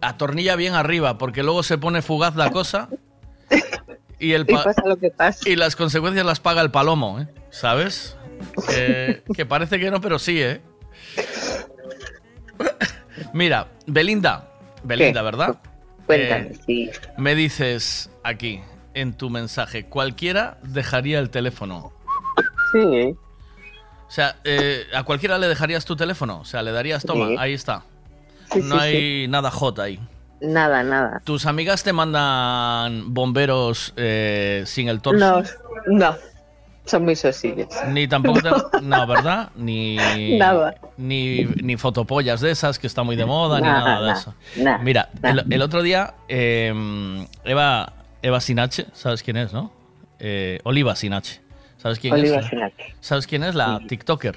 atornilla 0.00 0.56
bien 0.56 0.74
arriba, 0.74 1.18
porque 1.18 1.42
luego 1.42 1.62
se 1.62 1.78
pone 1.78 2.02
fugaz 2.02 2.36
la 2.36 2.50
cosa 2.50 2.88
y, 4.18 4.32
el 4.32 4.42
Y 4.48 4.52
pa- 4.54 4.64
pasa 4.64 4.82
lo 4.86 4.96
que 4.98 5.10
pasa. 5.10 5.48
y 5.48 5.56
las 5.56 5.76
consecuencias 5.76 6.24
las 6.26 6.40
paga 6.40 6.62
el 6.62 6.70
palomo, 6.70 7.20
¿eh? 7.20 7.28
¿Sabes? 7.50 8.16
Que, 8.68 9.22
que 9.34 9.46
parece 9.46 9.78
que 9.78 9.90
no, 9.90 10.00
pero 10.00 10.18
sí, 10.18 10.40
¿eh? 10.40 10.60
Mira, 13.32 13.68
Belinda, 13.86 14.48
Belinda, 14.82 15.20
¿Qué? 15.20 15.24
¿verdad? 15.24 15.58
Cuéntame, 16.06 16.48
Eh, 16.48 16.58
sí. 16.66 16.90
Me 17.16 17.34
dices 17.34 18.10
aquí, 18.24 18.60
en 18.94 19.12
tu 19.14 19.30
mensaje, 19.30 19.84
cualquiera 19.86 20.58
dejaría 20.62 21.18
el 21.18 21.30
teléfono. 21.30 21.92
Sí. 22.72 23.14
O 24.08 24.10
sea, 24.12 24.36
eh, 24.44 24.86
¿a 24.94 25.04
cualquiera 25.04 25.38
le 25.38 25.46
dejarías 25.48 25.84
tu 25.84 25.94
teléfono? 25.96 26.40
O 26.40 26.44
sea, 26.44 26.62
le 26.62 26.72
darías, 26.72 27.04
toma, 27.04 27.28
Sí. 27.28 27.36
ahí 27.38 27.52
está. 27.52 27.84
Sí, 28.52 28.60
no 28.62 28.74
sí, 28.76 28.80
hay 28.80 29.28
nada 29.28 29.50
hot 29.50 29.78
ahí. 29.78 30.00
Nada, 30.40 30.82
nada. 30.82 31.20
¿Tus 31.24 31.44
amigas 31.46 31.82
te 31.84 31.92
mandan 31.92 33.12
bomberos 33.12 33.92
eh, 33.96 34.62
sin 34.66 34.88
el 34.88 35.00
torso? 35.00 35.42
No, 35.42 35.42
no. 35.86 36.14
Son 36.86 37.04
muy 37.04 37.14
sosillas. 37.14 37.68
Ni 37.88 38.08
tampoco 38.08 38.40
te- 38.40 38.50
No, 38.82 39.06
¿verdad? 39.06 39.50
Ni... 39.54 40.38
Nada. 40.38 40.74
Ni, 40.96 41.44
ni 41.44 41.76
fotopollas 41.76 42.40
de 42.40 42.50
esas, 42.50 42.78
que 42.78 42.86
está 42.86 43.02
muy 43.02 43.16
de 43.16 43.26
moda, 43.26 43.60
ni 43.60 43.66
Nada, 43.66 43.78
de 44.00 44.06
nada, 44.06 44.12
eso. 44.18 44.34
nada, 44.56 44.78
Mira, 44.78 45.10
el, 45.22 45.44
el 45.50 45.62
otro 45.62 45.82
día, 45.82 46.14
eh, 46.28 46.72
Eva, 47.44 47.92
Eva 48.22 48.40
Sinache, 48.40 48.86
¿sabes 48.94 49.22
quién 49.22 49.36
es, 49.36 49.52
no? 49.52 49.70
Eh, 50.18 50.58
Oliva 50.64 50.96
Sinache. 50.96 51.40
¿Sabes 51.76 51.98
quién 51.98 52.14
Oliva 52.14 52.38
es? 52.38 52.46
Sinache. 52.46 52.94
¿Sabes 53.00 53.26
quién 53.26 53.44
es? 53.44 53.54
La 53.54 53.78
TikToker 53.86 54.36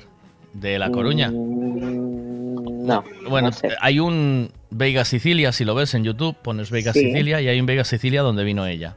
de 0.54 0.78
La 0.80 0.92
Coruña. 0.92 1.30
Mm, 1.32 2.33
No. 2.84 3.04
Bueno, 3.30 3.50
no 3.50 3.54
sé. 3.54 3.70
hay 3.80 4.00
un 4.00 4.52
Veiga 4.70 5.06
Sicilia, 5.06 5.52
si 5.52 5.64
lo 5.66 5.74
ves 5.76 5.94
en 5.94 6.04
YouTube, 6.04 6.36
pones 6.42 6.70
Veiga 6.70 6.92
Sí. 6.94 7.00
Sicilia 7.00 7.40
y 7.42 7.48
hay 7.48 7.60
un 7.60 7.66
Veiga 7.66 7.84
Sicilia 7.84 8.22
donde 8.22 8.44
vino 8.44 8.66
ella. 8.66 8.96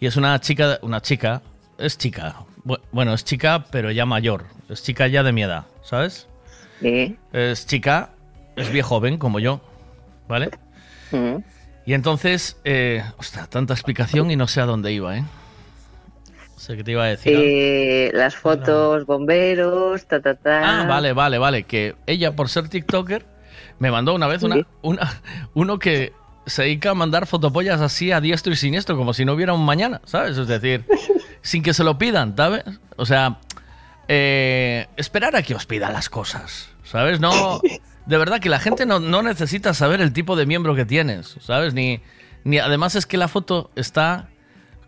Y 0.00 0.06
es 0.06 0.16
una 0.16 0.40
chica, 0.40 0.78
una 0.82 1.00
chica, 1.02 1.42
es 1.78 1.98
chica, 1.98 2.36
bu- 2.64 2.80
bueno, 2.92 3.12
es 3.14 3.24
chica, 3.24 3.64
pero 3.70 3.90
ya 3.90 4.06
mayor, 4.06 4.44
es 4.68 4.82
chica 4.82 5.06
ya 5.06 5.22
de 5.22 5.32
mi 5.32 5.42
edad, 5.42 5.64
¿sabes? 5.82 6.28
Sí. 6.80 7.16
Es 7.32 7.66
chica, 7.66 8.10
es 8.56 8.70
bien 8.70 8.84
joven 8.84 9.18
como 9.18 9.38
yo, 9.38 9.60
¿vale? 10.28 10.50
Mm. 11.12 11.36
Y 11.86 11.94
entonces, 11.94 12.56
eh, 12.64 13.02
ostras, 13.18 13.48
tanta 13.50 13.72
explicación 13.74 14.30
y 14.30 14.36
no 14.36 14.46
sé 14.48 14.60
a 14.60 14.66
dónde 14.66 14.92
iba, 14.92 15.16
¿eh? 15.18 15.24
Sé 16.56 16.76
qué 16.76 16.82
te 16.84 16.92
iba 16.92 17.04
a 17.04 17.06
decir. 17.08 17.34
Eh, 17.36 18.10
las 18.14 18.34
fotos, 18.34 19.04
bomberos, 19.06 20.06
ta, 20.06 20.20
ta, 20.20 20.34
ta. 20.34 20.82
Ah, 20.82 20.86
vale, 20.86 21.12
vale, 21.12 21.38
vale. 21.38 21.62
Que 21.64 21.94
ella, 22.06 22.34
por 22.34 22.48
ser 22.48 22.68
TikToker, 22.68 23.26
me 23.78 23.90
mandó 23.90 24.14
una 24.14 24.26
vez 24.26 24.42
una, 24.42 24.56
Sí. 24.56 24.66
una, 24.82 25.20
uno 25.54 25.78
que 25.78 26.12
se 26.46 26.62
dedica 26.62 26.90
a 26.90 26.94
mandar 26.94 27.26
fotopollas 27.26 27.80
así 27.80 28.10
a 28.12 28.20
diestro 28.20 28.52
y 28.52 28.56
siniestro, 28.56 28.96
como 28.96 29.12
si 29.12 29.24
no 29.24 29.34
hubiera 29.34 29.52
un 29.52 29.64
mañana, 29.64 30.00
¿sabes? 30.04 30.38
Es 30.38 30.48
decir, 30.48 30.84
sin 31.42 31.62
que 31.62 31.74
se 31.74 31.84
lo 31.84 31.98
pidan, 31.98 32.34
¿sabes? 32.36 32.64
O 32.96 33.04
sea, 33.04 33.38
eh, 34.08 34.86
esperar 34.96 35.36
a 35.36 35.42
que 35.42 35.54
os 35.54 35.66
pidan 35.66 35.92
las 35.92 36.08
cosas, 36.08 36.68
¿sabes? 36.84 37.20
No, 37.20 37.60
de 38.06 38.16
verdad 38.18 38.40
que 38.40 38.48
la 38.48 38.60
gente 38.60 38.86
no, 38.86 39.00
no 39.00 39.22
necesita 39.22 39.74
saber 39.74 40.00
el 40.00 40.12
tipo 40.12 40.36
de 40.36 40.46
miembro 40.46 40.74
que 40.74 40.84
tienes, 40.86 41.36
¿sabes? 41.40 41.74
Ni, 41.74 42.00
ni 42.44 42.58
además 42.58 42.94
es 42.94 43.06
que 43.06 43.16
la 43.18 43.28
foto 43.28 43.70
está 43.74 44.28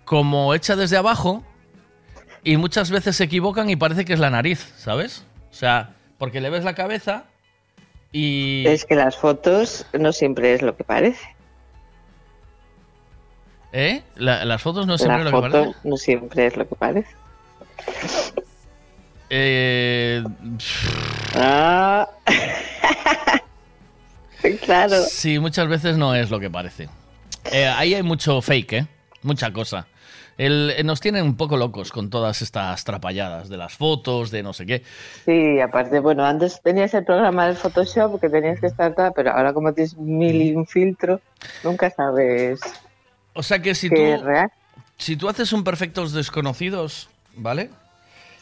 como 0.05 0.55
hecha 0.55 0.77
desde 0.77 0.97
abajo 0.97 1.45
y 2.45 2.57
muchas 2.57 2.91
veces 2.91 3.17
se 3.17 3.25
equivocan 3.25 3.71
y 3.71 3.77
parece 3.77 4.05
que 4.05 4.13
es 4.13 4.19
la 4.19 4.31
nariz, 4.31 4.73
¿sabes? 4.77 5.25
O 5.51 5.55
sea, 5.55 5.95
porque 6.19 6.41
le 6.41 6.51
ves 6.51 6.65
la 6.65 6.75
cabeza 6.75 7.25
y... 8.13 8.65
Es 8.67 8.85
que 8.85 8.95
las 8.95 9.17
fotos 9.17 9.87
no 9.99 10.13
siempre 10.13 10.55
es 10.55 10.63
lo 10.63 10.77
que 10.77 10.85
parece. 10.85 11.35
¿Eh? 13.73 14.03
La- 14.17 14.45
las 14.45 14.63
fotos 14.63 14.87
no 14.87 14.97
siempre 14.97 15.25
la 15.25 15.31
lo 15.31 15.43
que 15.43 15.51
parece. 15.51 15.75
no 15.85 15.97
siempre 15.97 16.47
es 16.47 16.57
lo 16.57 16.69
que 16.69 16.75
parece. 16.75 17.09
Eh, 19.31 20.25
Ah. 21.35 22.09
claro. 24.65 24.97
Sí, 25.09 25.39
muchas 25.39 25.69
veces 25.69 25.97
no 25.99 26.15
es 26.15 26.31
lo 26.31 26.41
que 26.41 26.49
parece. 26.51 26.89
Eh, 27.53 27.67
ahí 27.67 27.95
hay 27.95 28.03
mucho 28.03 28.41
fake, 28.41 28.73
¿eh? 28.73 28.87
Mucha 29.23 29.53
cosa. 29.53 29.87
El- 30.39 30.73
eh, 30.77 30.85
nos 30.85 31.01
tienen 31.01 31.25
un 31.25 31.37
poco 31.37 31.57
locos 31.57 31.91
con 31.93 32.11
todas 32.11 32.43
estas 32.43 32.85
trapalladas 32.85 33.49
de 33.49 33.57
las 33.57 33.75
fotos, 33.75 34.31
de 34.31 34.43
no 34.43 34.53
sé 34.53 34.67
qué. 34.67 34.83
Sí, 35.25 35.61
aparte, 35.61 36.01
bueno, 36.01 36.25
antes 36.25 36.61
tenías 36.63 36.95
el 36.95 37.05
programa 37.05 37.47
del 37.47 37.57
Photoshop 37.57 38.21
que 38.21 38.31
tenías 38.31 38.61
que 38.61 38.69
estar 38.69 38.95
pero 39.15 39.33
ahora 39.33 39.53
como 39.53 39.75
tienes 39.75 39.97
mil 39.97 40.41
y 40.41 40.55
un 40.55 40.67
filtro, 40.67 41.21
nunca 41.63 41.91
sabes 41.91 42.61
O 43.35 43.43
sea 43.43 43.61
que 43.63 43.75
si 43.75 43.89
tú, 43.91 43.97
real. 43.97 44.49
si 44.97 45.17
tú 45.17 45.29
haces 45.29 45.53
un 45.53 45.65
Perfectos 45.65 46.13
Desconocidos, 46.13 47.09
¿vale? 47.37 47.71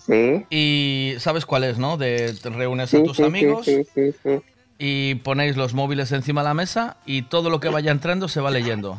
Sí. 0.06 0.46
Y 0.50 1.14
sabes 1.18 1.46
cuál 1.46 1.64
es, 1.64 1.78
¿no? 1.78 1.96
De 1.96 2.32
te 2.34 2.50
reúnes 2.50 2.90
Sí, 2.90 2.98
a 2.98 3.02
tus 3.04 3.16
sí, 3.16 3.24
amigos 3.24 3.64
sí, 3.64 3.84
sí, 3.94 4.12
sí. 4.22 4.40
y 4.78 5.16
ponéis 5.16 5.56
los 5.56 5.74
móviles 5.74 6.12
encima 6.12 6.42
de 6.42 6.48
la 6.48 6.54
mesa 6.54 6.96
y 7.06 7.22
todo 7.22 7.50
lo 7.50 7.60
que 7.60 7.68
vaya 7.68 7.90
entrando 7.90 8.28
se 8.28 8.40
va 8.40 8.50
leyendo. 8.50 8.98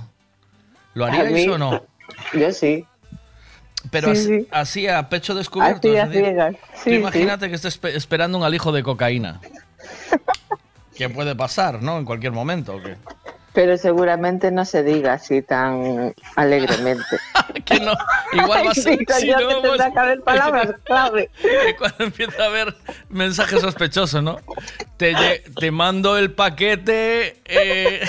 ¿Lo 0.93 1.05
haríais 1.05 1.47
o 1.47 1.57
no? 1.57 1.83
Yo 2.33 2.51
sí. 2.51 2.85
Pero 3.91 4.13
Sí, 4.15 4.21
así, 4.21 4.39
sí. 4.41 4.47
así 4.51 4.87
a 4.87 5.07
pecho 5.09 5.33
descubierto. 5.35 5.87
Así, 5.87 6.19
decir, 6.19 6.35
Sí, 6.83 6.91
imagínate 6.95 7.47
que 7.49 7.55
estés 7.55 7.81
espe- 7.81 7.95
esperando 7.95 8.37
un 8.37 8.43
alijo 8.43 8.71
de 8.71 8.83
cocaína. 8.83 9.39
que 10.95 11.09
puede 11.09 11.35
pasar, 11.35 11.81
¿no? 11.81 11.97
En 11.97 12.05
cualquier 12.05 12.31
momento. 12.33 12.75
¿o 12.75 12.81
qué? 12.81 12.95
Pero 13.53 13.75
seguramente 13.77 14.51
no 14.51 14.65
se 14.65 14.83
diga 14.83 15.13
así 15.13 15.41
tan 15.41 16.13
alegremente. 16.35 17.03
que 17.65 17.79
no, 17.79 17.93
igual 18.33 18.65
va 18.67 18.71
a 18.71 18.75
ser. 18.75 18.97
Sí, 18.99 19.05
si 19.21 19.27
no, 19.29 19.37
que 19.37 19.45
tendrá 19.47 19.61
pues- 19.77 19.93
que 19.93 19.99
haber 19.99 20.21
palabras 20.21 20.69
clave. 20.83 21.29
que 21.41 21.75
cuando 21.77 22.03
empieza 22.03 22.43
a 22.43 22.47
haber 22.47 22.75
mensajes 23.09 23.61
sospechosos, 23.61 24.21
¿no? 24.21 24.37
Te, 24.97 25.13
lle- 25.15 25.43
te 25.59 25.71
mando 25.71 26.17
el 26.17 26.31
paquete, 26.33 27.41
eh, 27.45 28.01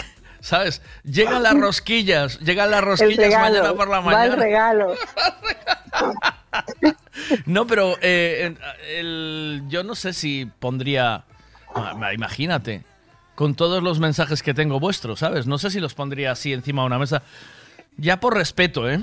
¿sabes? 0.48 0.80
Llegan 1.04 1.42
las 1.42 1.54
rosquillas, 1.60 2.40
llegan 2.40 2.70
las 2.70 2.82
rosquillas 2.82 3.16
regalo. 3.18 3.54
mañana 3.56 3.74
por 3.74 3.88
la 3.88 4.00
Va 4.00 4.24
el 4.24 4.30
mañana. 4.30 4.36
regalo. 4.42 4.94
No, 7.46 7.66
pero 7.66 7.96
eh, 8.00 8.54
el- 8.96 9.62
yo 9.68 9.82
no 9.84 9.94
sé 9.94 10.12
si 10.12 10.46
pondría. 10.58 11.24
Imagínate, 12.14 12.82
con 13.34 13.54
todos 13.54 13.82
los 13.82 14.00
mensajes 14.00 14.42
que 14.42 14.54
tengo 14.54 14.80
vuestros, 14.80 15.20
¿sabes? 15.20 15.46
No 15.46 15.58
sé 15.58 15.70
si 15.70 15.80
los 15.80 15.94
pondría 15.94 16.32
así 16.32 16.52
encima 16.52 16.82
de 16.82 16.86
una 16.86 16.98
mesa. 16.98 17.22
Ya 17.96 18.18
por 18.20 18.34
respeto, 18.34 18.88
¿eh? 18.88 19.00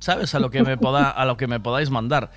¿Sabes? 0.00 0.34
A 0.34 0.38
lo 0.38 0.50
que 0.50 0.62
me, 0.62 0.78
poda, 0.78 1.10
a 1.10 1.24
lo 1.26 1.36
que 1.36 1.46
me 1.46 1.60
podáis 1.60 1.90
mandar. 1.90 2.30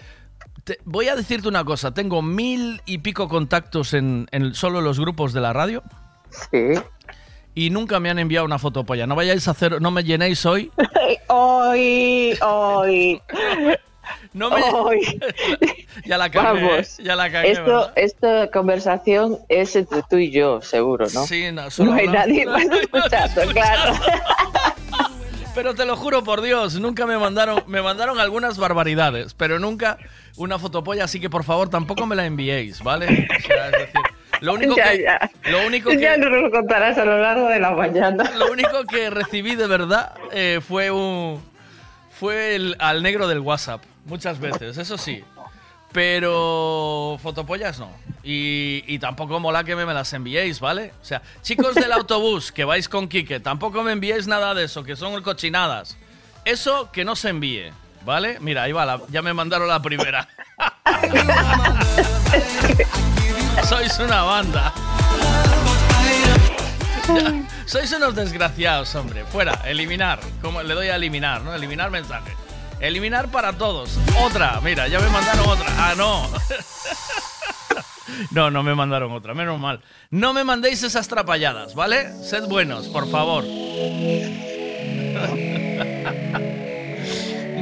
Te- 0.65 0.79
voy 0.83 1.07
a 1.07 1.15
decirte 1.15 1.47
una 1.47 1.63
cosa. 1.63 1.93
Tengo 1.93 2.21
mil 2.21 2.81
y 2.85 2.97
pico 2.97 3.29
contactos 3.29 3.93
en, 3.93 4.27
en 4.31 4.53
solo 4.53 4.81
los 4.81 4.99
grupos 4.99 5.31
de 5.31 5.41
la 5.41 5.53
radio. 5.53 5.81
Sí. 6.51 6.73
Y 7.57 7.71
nunca 7.71 7.99
me 7.99 8.11
han 8.11 8.19
enviado 8.19 8.45
una 8.45 8.59
fotopolla. 8.59 9.07
No 9.07 9.15
vayáis 9.15 9.47
a 9.47 9.51
hacer. 9.51 9.81
No 9.81 9.89
me 9.89 10.03
llenéis 10.03 10.45
hoy. 10.45 10.71
Hoy, 11.27 12.37
hoy. 12.39 13.19
No 14.31 14.51
me. 14.51 14.61
Hoy. 14.73 15.19
ya 16.05 16.19
la 16.19 16.29
cagué. 16.29 16.59
¿eh? 16.59 16.67
Vamos. 16.69 16.97
Ya 16.99 17.15
la 17.15 17.31
cagué. 17.31 17.53
Esto, 17.53 17.63
¿verdad? 17.65 17.93
esta 17.95 18.51
conversación 18.51 19.39
es 19.49 19.75
entre 19.75 20.03
tú 20.07 20.17
y 20.17 20.29
yo, 20.29 20.61
seguro, 20.61 21.07
¿no? 21.15 21.25
Sí, 21.25 21.51
no, 21.51 21.71
solo 21.71 21.91
no 21.93 21.97
hay 21.97 22.05
hablamos- 22.05 22.27
nadie 22.27 22.45
más 22.45 22.65
escuchando, 22.65 23.41
claro. 23.53 23.93
Pero 25.55 25.73
te 25.73 25.85
lo 25.85 25.95
juro 25.97 26.23
por 26.23 26.41
Dios, 26.41 26.79
nunca 26.79 27.07
me 27.07 27.17
mandaron, 27.17 27.63
me 27.65 27.81
mandaron 27.81 28.19
algunas 28.19 28.59
barbaridades, 28.59 29.33
pero 29.33 29.57
nunca 29.57 29.97
una 30.35 30.59
fotopolla, 30.59 31.05
así 31.05 31.19
que 31.19 31.31
por 31.31 31.43
favor 31.43 31.69
tampoco 31.69 32.05
me 32.05 32.15
la 32.15 32.27
enviéis, 32.27 32.83
¿vale? 32.83 33.07
O 33.07 33.41
sea, 33.47 33.65
es 33.65 33.71
decir, 33.71 34.01
lo 34.41 34.53
único 34.53 34.75
Ya, 34.75 34.91
que, 34.91 35.01
ya. 35.03 35.31
lo 35.45 35.65
único 35.65 35.91
Ya 35.93 36.13
que, 36.13 36.17
nos 36.19 36.31
lo 36.31 36.51
contarás 36.51 36.97
a 36.97 37.05
lo 37.05 37.17
largo 37.19 37.47
de 37.47 37.59
la 37.59 37.71
mañana. 37.71 38.29
lo 38.37 38.51
único 38.51 38.83
que 38.85 39.09
recibí 39.09 39.55
de 39.55 39.67
verdad 39.67 40.13
eh, 40.31 40.59
fue 40.65 40.91
un, 40.91 41.41
fue 42.19 42.55
el, 42.55 42.75
al 42.79 43.01
negro 43.03 43.27
del 43.27 43.39
WhatsApp, 43.39 43.81
muchas 44.05 44.39
veces, 44.39 44.77
eso 44.77 44.97
sí. 44.97 45.23
Pero 45.93 47.17
fotopollas 47.23 47.79
no. 47.79 47.89
Y, 48.23 48.83
y 48.87 48.99
tampoco 48.99 49.39
mola 49.39 49.63
que 49.63 49.75
me, 49.75 49.85
me 49.85 49.93
las 49.93 50.11
enviéis, 50.13 50.59
¿vale? 50.59 50.91
O 51.01 51.05
sea, 51.05 51.21
chicos 51.41 51.75
del 51.75 51.91
autobús 51.93 52.51
que 52.51 52.65
vais 52.65 52.89
con 52.89 53.07
Quique, 53.07 53.39
tampoco 53.39 53.81
me 53.83 53.93
enviéis 53.93 54.27
nada 54.27 54.53
de 54.53 54.65
eso, 54.65 54.83
que 54.83 54.95
son 54.95 55.21
cochinadas. 55.23 55.97
Eso 56.45 56.91
que 56.91 57.05
no 57.05 57.15
se 57.15 57.29
envíe, 57.29 57.71
¿vale? 58.05 58.37
Mira, 58.41 58.63
ahí 58.63 58.73
va, 58.73 58.85
la- 58.85 59.01
ya 59.09 59.21
me 59.21 59.33
mandaron 59.33 59.67
la 59.69 59.81
primera. 59.81 60.27
Sois 63.67 63.99
una 63.99 64.23
banda. 64.23 64.73
Sois 67.65 67.91
unos 67.93 68.15
desgraciados, 68.15 68.93
hombre. 68.95 69.25
Fuera, 69.25 69.53
eliminar. 69.65 70.19
Como 70.41 70.61
le 70.63 70.73
doy 70.73 70.87
a 70.87 70.95
eliminar, 70.95 71.41
¿no? 71.41 71.53
Eliminar 71.53 71.89
mensaje. 71.91 72.31
Eliminar 72.79 73.29
para 73.29 73.53
todos. 73.53 73.97
Otra, 74.23 74.61
mira, 74.61 74.87
ya 74.87 74.99
me 74.99 75.09
mandaron 75.09 75.47
otra. 75.49 75.65
Ah, 75.77 75.93
no. 75.97 76.29
No, 78.31 78.49
no 78.49 78.63
me 78.63 78.73
mandaron 78.73 79.11
otra, 79.11 79.35
menos 79.35 79.59
mal. 79.59 79.81
No 80.09 80.33
me 80.33 80.43
mandéis 80.43 80.81
esas 80.81 81.07
trapalladas, 81.07 81.75
¿vale? 81.75 82.11
Sed 82.23 82.45
buenos, 82.47 82.87
por 82.87 83.07
favor. 83.11 83.43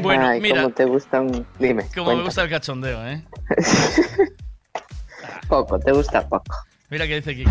Bueno, 0.01 0.27
Ay, 0.27 0.39
mira, 0.39 0.61
Como 0.61 0.75
te 0.75 0.85
gusta 0.85 1.19
un... 1.19 1.47
Dime. 1.57 1.87
como 1.95 2.15
me 2.15 2.21
gusta 2.21 2.43
el 2.43 2.49
cachondeo, 2.51 3.03
¿eh? 3.07 3.23
Poco, 5.47 5.79
te 5.79 5.91
gusta 5.91 6.27
poco. 6.27 6.55
Mira 6.89 7.07
que 7.07 7.15
dice 7.15 7.35
Kiki. 7.35 7.49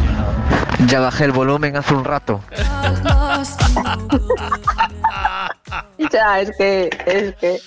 Ya 0.86 1.00
bajé 1.00 1.24
el 1.24 1.32
volumen 1.32 1.76
hace 1.76 1.94
un 1.94 2.04
rato. 2.04 2.40
Ya, 6.12 6.40
es 6.40 6.56
que... 6.56 6.90
Es 7.06 7.34
que... 7.36 7.58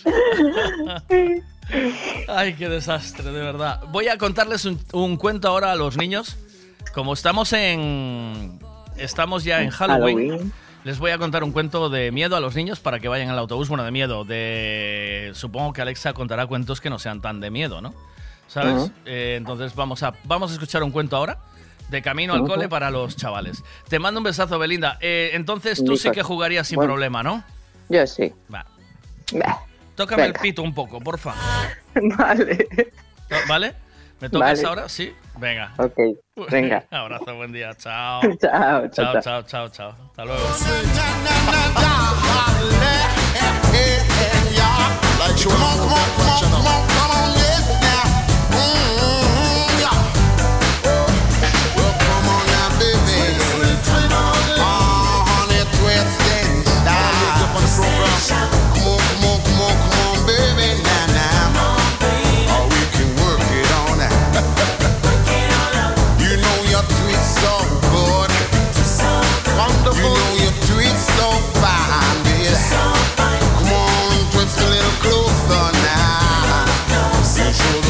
Ay, 2.27 2.53
qué 2.53 2.69
desastre, 2.69 3.25
de 3.25 3.39
verdad. 3.39 3.81
Voy 3.91 4.07
a 4.07 4.17
contarles 4.17 4.65
un, 4.65 4.79
un 4.93 5.17
cuento 5.17 5.49
ahora 5.49 5.71
a 5.73 5.75
los 5.75 5.97
niños. 5.97 6.37
Como 6.93 7.13
estamos 7.13 7.51
en. 7.53 8.59
Estamos 8.95 9.43
ya 9.43 9.61
en 9.61 9.69
Halloween, 9.69 10.29
Halloween. 10.29 10.53
Les 10.83 10.99
voy 10.99 11.11
a 11.11 11.17
contar 11.17 11.43
un 11.43 11.51
cuento 11.51 11.89
de 11.89 12.11
miedo 12.11 12.35
a 12.35 12.39
los 12.39 12.55
niños 12.55 12.79
para 12.79 12.99
que 12.99 13.07
vayan 13.07 13.29
al 13.29 13.37
autobús. 13.37 13.67
Bueno, 13.67 13.83
de 13.83 13.91
miedo. 13.91 14.23
De. 14.23 15.31
Supongo 15.33 15.73
que 15.73 15.81
Alexa 15.81 16.13
contará 16.13 16.47
cuentos 16.47 16.79
que 16.79 16.89
no 16.89 16.99
sean 16.99 17.21
tan 17.21 17.39
de 17.39 17.51
miedo, 17.51 17.81
¿no? 17.81 17.93
¿Sabes? 18.47 18.73
Ujú. 18.75 18.91
Eh, 19.05 19.35
entonces 19.37 19.75
vamos 19.75 20.03
a, 20.03 20.13
vamos 20.23 20.51
a 20.51 20.53
escuchar 20.53 20.83
un 20.83 20.91
cuento 20.91 21.15
ahora. 21.17 21.39
De 21.89 22.01
camino 22.01 22.33
al 22.33 22.43
cole 22.45 22.67
para 22.67 22.91
los 22.91 23.15
chavales. 23.15 23.63
Te 23.87 23.97
mando 23.97 24.19
un 24.19 24.25
besazo, 24.25 24.59
Belinda. 24.59 24.97
Eh, 24.99 25.29
entonces 25.33 25.81
tú 25.85 25.95
sí 25.95 26.11
que 26.11 26.21
jugarías 26.21 26.67
sin 26.67 26.75
Bueno. 26.75 26.91
problema, 26.93 27.23
¿no? 27.23 27.43
Yo 27.87 28.05
sí. 28.05 28.33
Va. 28.53 28.65
Bah, 29.33 29.59
Tócame 29.95 30.23
el 30.25 30.31
Venga. 30.33 30.41
pito 30.41 30.61
un 30.63 30.73
poco, 30.73 30.99
porfa. 30.99 31.33
Vale. 32.17 32.67
¿Vale? 33.47 33.73
¿Me 34.19 34.29
tocas 34.29 34.57
Vale. 34.57 34.67
ahora? 34.67 34.89
Sí. 34.89 35.13
Venga. 35.37 35.73
Ok, 35.77 35.97
venga. 36.51 36.83
Abrazo, 36.91 37.35
buen 37.35 37.53
día. 37.53 37.73
Chao. 37.75 38.21
Chao, 38.41 38.89
chao, 38.89 38.89
chao, 38.89 39.21
chao. 39.21 39.21
chao, 39.21 39.43
chao, 39.43 39.69
chao. 39.69 39.95
Hasta 40.09 40.25
luego. 40.25 40.43
So. 77.57 77.86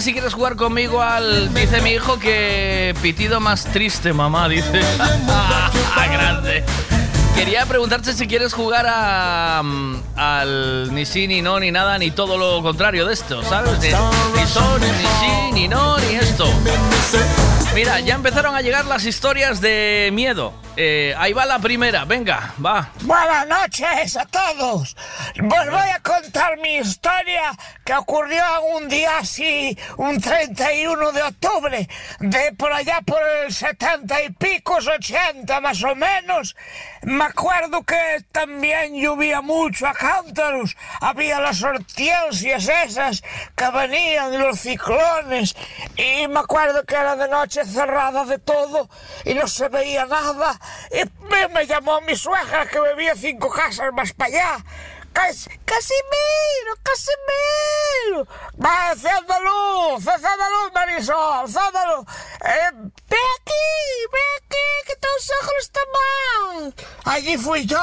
Si 0.00 0.12
quieres 0.12 0.34
jugar 0.34 0.56
conmigo 0.56 1.02
al. 1.02 1.52
Dice 1.54 1.80
mi 1.80 1.90
hijo 1.90 2.18
que 2.18 2.94
pitido 3.02 3.40
más 3.40 3.64
triste, 3.64 4.12
mamá, 4.12 4.48
dice. 4.48 4.80
Ah, 5.30 6.06
grande. 6.10 6.64
Quería 7.34 7.66
preguntarte 7.66 8.12
si 8.12 8.26
quieres 8.26 8.52
jugar 8.52 8.86
a, 8.88 9.62
mm, 9.64 9.96
al 10.16 10.94
ni 10.94 11.06
sí, 11.06 11.26
ni 11.28 11.42
no, 11.42 11.60
ni 11.60 11.70
nada, 11.70 11.98
ni 11.98 12.10
todo 12.10 12.36
lo 12.36 12.62
contrario 12.62 13.06
de 13.06 13.14
esto, 13.14 13.42
¿sabes? 13.42 13.78
Ni 13.80 13.90
son, 14.46 14.80
ni 14.80 14.86
sí, 14.86 15.52
ni 15.52 15.68
no, 15.68 15.98
ni 15.98 16.16
esto. 16.16 16.46
Mira, 17.74 18.00
ya 18.00 18.14
empezaron 18.14 18.54
a 18.56 18.60
llegar 18.60 18.86
las 18.86 19.04
historias 19.04 19.60
de 19.60 20.10
miedo. 20.12 20.52
Eh, 20.76 21.14
ahí 21.18 21.32
va 21.32 21.46
la 21.46 21.58
primera, 21.58 22.04
venga, 22.04 22.54
va. 22.64 22.90
Buenas 23.08 23.46
noches 23.48 24.18
a 24.18 24.26
todos. 24.26 24.94
Os 25.40 25.70
voy 25.70 25.88
a 25.88 25.98
contar 26.02 26.58
mi 26.58 26.76
historia 26.76 27.52
que 27.82 27.94
ocurrió 27.94 28.44
un 28.76 28.86
día 28.86 29.16
así, 29.16 29.78
un 29.96 30.20
31 30.20 31.12
de 31.12 31.22
octubre, 31.22 31.88
de 32.20 32.52
por 32.52 32.70
allá 32.70 33.00
por 33.06 33.22
el 33.42 33.50
70 33.50 34.24
y 34.24 34.30
pico, 34.32 34.74
80 34.74 35.58
más 35.62 35.82
o 35.84 35.94
menos. 35.94 36.54
Me 37.00 37.24
acuerdo 37.24 37.82
que 37.82 38.22
también 38.30 38.94
llovía 38.94 39.40
mucho 39.40 39.86
a 39.86 39.94
cántaros. 39.94 40.76
Había 41.00 41.40
las 41.40 41.62
hortensias 41.62 42.68
esas 42.68 43.22
que 43.56 43.70
venían 43.70 44.38
los 44.38 44.60
ciclones. 44.60 45.56
Y 45.96 46.28
me 46.28 46.40
acuerdo 46.40 46.84
que 46.84 46.94
era 46.94 47.16
de 47.16 47.28
noche 47.28 47.64
cerrada 47.64 48.26
de 48.26 48.38
todo 48.38 48.90
y 49.24 49.32
no 49.32 49.48
se 49.48 49.70
veía 49.70 50.04
nada. 50.04 50.60
Y 50.90 51.08
me, 51.24 51.48
me 51.48 51.66
llamó 51.66 52.02
mi 52.02 52.14
suegra 52.14 52.66
que 52.66 52.78
había 52.98 53.14
cinco 53.14 53.48
casas 53.48 53.92
más 53.92 54.12
para 54.12 54.28
allá. 54.28 54.64
Cas 55.12 55.48
Casimiro, 55.64 56.72
Casimiro, 56.82 58.26
¡Va, 58.62 58.90
acenda 58.90 59.38
luz, 59.40 60.06
acenda 60.06 60.50
luz, 60.50 60.72
Marisol, 60.74 61.44
acenda 61.44 61.86
luz. 61.86 62.06
Eh, 62.44 62.70
¡Ve 63.08 63.16
aquí, 63.36 63.68
¡Ve 64.12 64.18
aquí, 64.36 64.66
que 64.86 64.96
tus 64.96 65.30
ojos 65.40 65.54
están 65.60 65.84
mal. 65.92 66.74
Allí 67.04 67.38
fui 67.38 67.64
yo, 67.66 67.78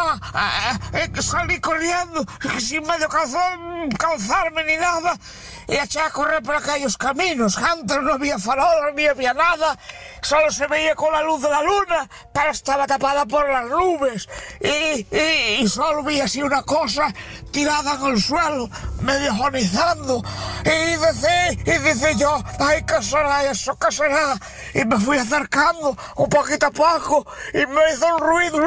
eh, 0.94 1.08
eh, 1.16 1.22
salí 1.22 1.60
corriendo, 1.62 2.26
sin 2.60 2.84
medio 2.84 3.08
calzón, 3.08 3.90
calzarme 3.98 4.64
ni 4.66 4.76
nada, 4.76 5.18
e 5.68 5.78
eché 5.78 6.00
a 6.00 6.12
correr 6.12 6.44
por 6.44 6.56
aquellos 6.56 6.98
caminos, 6.98 7.58
antes 7.58 7.98
no 8.02 8.14
había 8.14 8.38
farol, 8.38 8.94
ni 8.96 9.08
había 9.08 9.34
nada, 9.34 9.78
solo 10.26 10.50
se 10.50 10.66
veía 10.66 10.96
con 10.96 11.14
la 11.14 11.22
luz 11.22 11.42
de 11.42 11.50
la 11.50 11.62
luna, 11.62 12.10
pero 12.34 12.50
estaba 12.50 12.88
tapada 12.88 13.26
por 13.26 13.48
las 13.48 13.66
nubes. 13.70 14.28
Y, 14.60 15.06
y, 15.16 15.62
y 15.62 15.68
solo 15.68 16.02
vi 16.04 16.20
así 16.20 16.42
una 16.42 16.64
cosa 16.64 17.14
tirada 17.52 17.94
en 17.94 18.14
el 18.14 18.22
suelo, 18.22 18.68
medio 19.02 19.32
agonizando. 19.32 20.24
Y 20.66 20.96
dice, 20.96 21.60
y 21.66 21.78
dice 21.78 22.16
yo, 22.18 22.44
ay, 22.60 22.84
¿qué 22.86 23.04
será 23.04 23.44
eso? 23.44 23.78
¿Qué 23.78 23.92
será? 23.92 24.36
Y 24.74 24.84
me 24.86 24.98
fui 24.98 25.18
acercando 25.18 25.96
un 26.16 26.30
poquito 26.30 26.66
a 26.66 26.72
poco 26.72 27.26
y 27.54 27.66
me 27.68 27.82
hizo 27.94 28.08
un 28.16 28.20
ruido. 28.20 28.58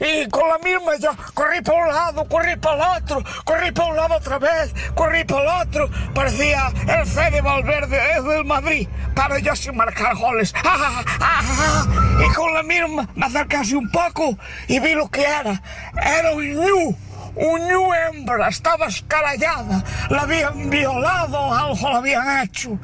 Y 0.00 0.28
con 0.28 0.48
la 0.48 0.58
misma 0.58 0.96
yo 0.98 1.10
corrí 1.32 1.62
para 1.62 1.82
un 1.82 1.88
lado, 1.88 2.28
corrí 2.28 2.56
para 2.56 2.96
el 2.96 3.02
otro, 3.02 3.24
corrí 3.44 3.72
para 3.72 3.88
un 3.88 3.96
lado 3.96 4.16
otra 4.16 4.38
vez, 4.38 4.74
corrí 4.94 5.24
para 5.24 5.42
el 5.42 5.68
otro. 5.68 5.90
Parecía 6.14 6.70
el 6.86 7.06
Fede 7.06 7.40
Valverde 7.40 7.98
es 8.18 8.24
del 8.24 8.44
Madrid, 8.44 8.86
pero 9.14 9.38
yo 9.38 9.56
sin 9.56 9.76
marcar 9.76 10.14
goles. 10.16 10.52
Y 12.18 12.34
con 12.34 12.52
la 12.52 12.62
misma 12.64 13.08
me 13.14 13.26
acerqué 13.26 13.56
así 13.58 13.74
un 13.74 13.88
poco 13.90 14.36
y 14.66 14.80
vi 14.80 14.94
lo 14.94 15.08
que 15.08 15.22
era. 15.22 15.62
Era 16.02 16.32
un 16.34 16.44
ñu. 16.44 16.96
Un 17.38 17.68
ñu 17.68 17.94
hembra, 17.94 18.48
estaba 18.48 18.86
escarallada, 18.86 19.84
la 20.10 20.22
habían 20.22 20.68
violado, 20.70 21.54
algo 21.54 21.88
la 21.88 21.98
habían 21.98 22.42
hecho. 22.42 22.78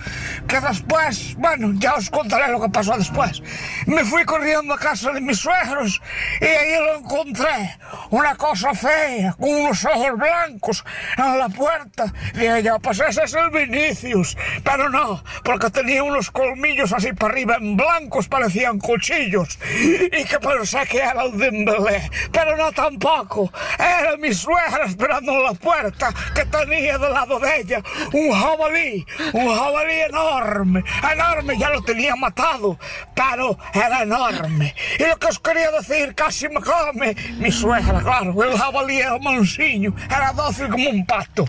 Que 0.46 0.60
después, 0.60 1.34
bueno, 1.36 1.72
ya 1.78 1.94
os 1.94 2.08
contaré 2.08 2.52
lo 2.52 2.60
que 2.60 2.68
pasó 2.68 2.96
después. 2.96 3.42
Me 3.86 4.04
fui 4.04 4.24
corriendo 4.24 4.74
a 4.74 4.78
casa 4.78 5.10
de 5.10 5.20
mis 5.20 5.40
suegros 5.40 6.00
y 6.40 6.44
ahí 6.44 6.78
lo 6.78 6.98
encontré. 6.98 7.78
Una 8.10 8.36
cosa 8.36 8.72
fea, 8.74 9.32
con 9.32 9.50
unos 9.50 9.84
ojos 9.84 10.18
blancos 10.18 10.84
en 11.16 11.38
la 11.38 11.48
puerta. 11.48 12.12
Dije 12.34 12.62
yo, 12.62 12.78
pues 12.78 13.00
ese 13.00 13.24
es 13.24 13.34
el 13.34 13.50
Vinicius. 13.50 14.36
Pero 14.62 14.88
no, 14.88 15.22
porque 15.42 15.68
tenía 15.70 16.04
unos 16.04 16.30
colmillos 16.30 16.92
así 16.92 17.12
para 17.12 17.32
arriba 17.32 17.56
en 17.56 17.76
blancos, 17.76 18.28
parecían 18.28 18.78
cuchillos. 18.78 19.58
Y 19.80 20.24
que 20.24 20.38
pensé 20.40 20.86
que 20.88 20.98
era 20.98 21.24
el 21.24 21.36
Dembélé. 21.36 22.08
Pero 22.30 22.56
no 22.56 22.70
tampoco. 22.70 23.52
Era 23.78 24.16
mi 24.16 24.32
suegra 24.44 24.84
esperando 24.84 25.32
en 25.32 25.42
la 25.42 25.54
puerta 25.54 26.12
que 26.34 26.44
tenía 26.44 26.98
del 26.98 27.12
lado 27.12 27.38
de 27.38 27.60
ella 27.60 27.82
un 28.12 28.30
jabalí, 28.30 29.06
un 29.32 29.56
jabalí 29.56 30.00
enorme, 30.08 30.84
enorme, 31.12 31.58
ya 31.58 31.70
lo 31.70 31.82
tenía 31.82 32.14
matado, 32.14 32.78
pero 33.14 33.58
era 33.72 34.02
enorme. 34.02 34.74
Y 34.98 35.04
lo 35.04 35.18
que 35.18 35.28
os 35.28 35.38
quería 35.38 35.70
decir, 35.70 36.14
casi 36.14 36.48
me 36.48 36.60
come 36.60 37.16
mi 37.38 37.50
suegra, 37.50 38.00
claro, 38.00 38.42
el 38.42 38.58
jabalí 38.58 38.98
era 38.98 39.18
mansiño, 39.18 39.94
era 40.06 40.32
dócil 40.32 40.68
como 40.68 40.90
un 40.90 41.06
pato. 41.06 41.46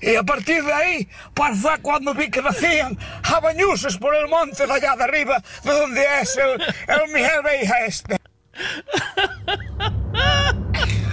Y 0.00 0.14
a 0.14 0.22
partir 0.22 0.62
de 0.62 0.72
ahí, 0.72 1.08
pues 1.34 1.58
cuando 1.82 2.14
vi 2.14 2.30
que 2.30 2.42
decían 2.42 2.96
jabañuses 3.22 3.96
por 3.96 4.14
el 4.14 4.28
monte 4.28 4.66
de 4.66 4.72
allá 4.72 4.94
de 4.96 5.04
arriba, 5.04 5.42
de 5.64 5.72
donde 5.72 6.06
es 6.20 6.36
el, 6.36 6.62
el 6.62 7.12
Miguel 7.12 7.42
Beija 7.42 7.86
este. 7.86 8.18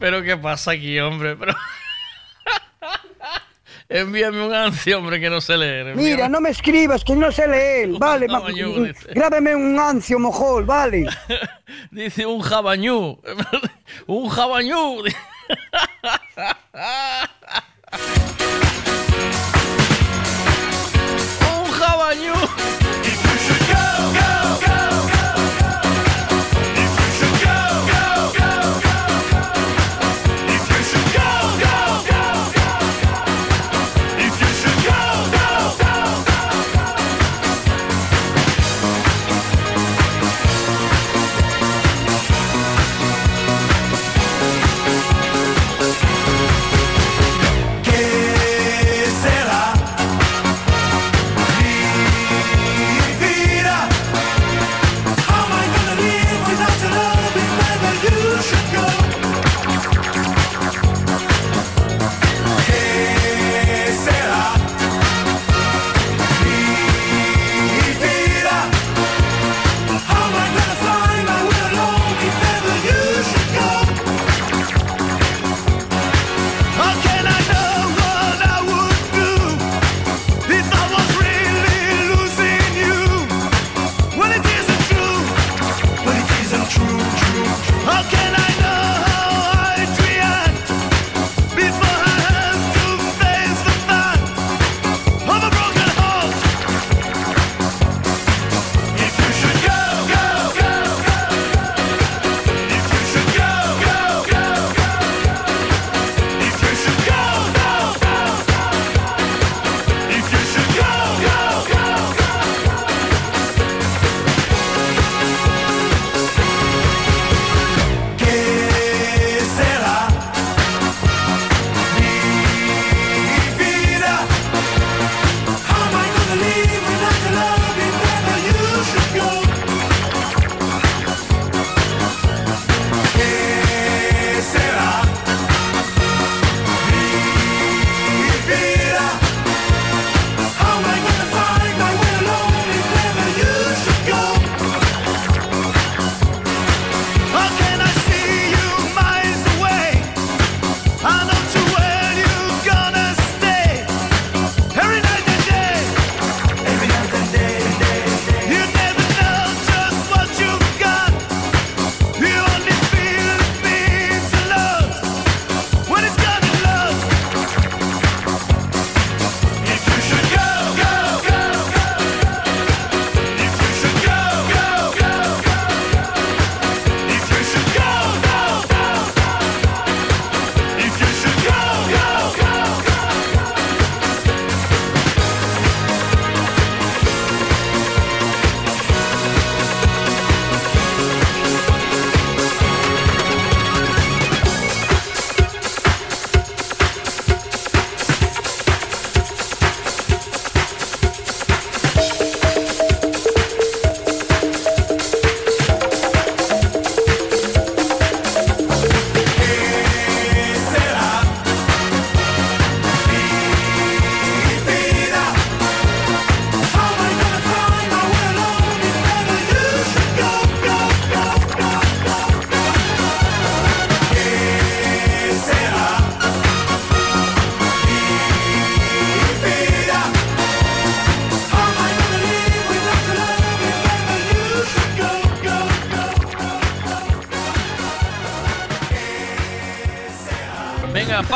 Pero 0.00 0.22
¿qué 0.22 0.36
pasa 0.36 0.72
aquí, 0.72 0.98
hombre? 0.98 1.36
Pero... 1.36 1.54
Envíame 3.90 4.46
un 4.46 4.54
ansia, 4.54 4.96
hombre, 4.96 5.20
que 5.20 5.28
no 5.28 5.40
sé 5.40 5.58
leer. 5.58 5.94
Mira, 5.94 6.28
no 6.28 6.40
me 6.40 6.50
escribas, 6.50 7.04
que 7.04 7.14
no 7.14 7.30
sé 7.30 7.46
leer. 7.46 7.90
Vale, 7.98 8.28
jabañú, 8.28 8.84
dice. 8.84 9.08
grábame 9.12 9.54
un 9.54 9.78
ancio, 9.78 10.18
mojol, 10.18 10.64
vale. 10.64 11.06
Dice 11.90 12.24
un 12.24 12.40
jabañú. 12.40 13.20
un 14.06 14.28
jabañú. 14.28 15.02
un 21.52 21.70
jabañú. 21.72 22.79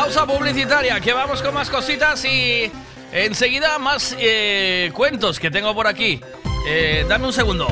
Pausa 0.05 0.27
publicitaria, 0.27 1.01
que 1.01 1.15
vamos 1.15 1.41
con 1.41 1.55
más 1.55 1.71
cositas 1.71 2.23
y 2.27 2.71
enseguida 3.11 3.79
más 3.79 4.15
eh, 4.19 4.91
cuentos 4.93 5.41
que 5.41 5.51
tengo 5.51 5.75
por 5.75 5.87
aquí. 5.87 6.21
Eh, 6.69 7.07
dame 7.09 7.25
un 7.25 7.33
segundo. 7.33 7.67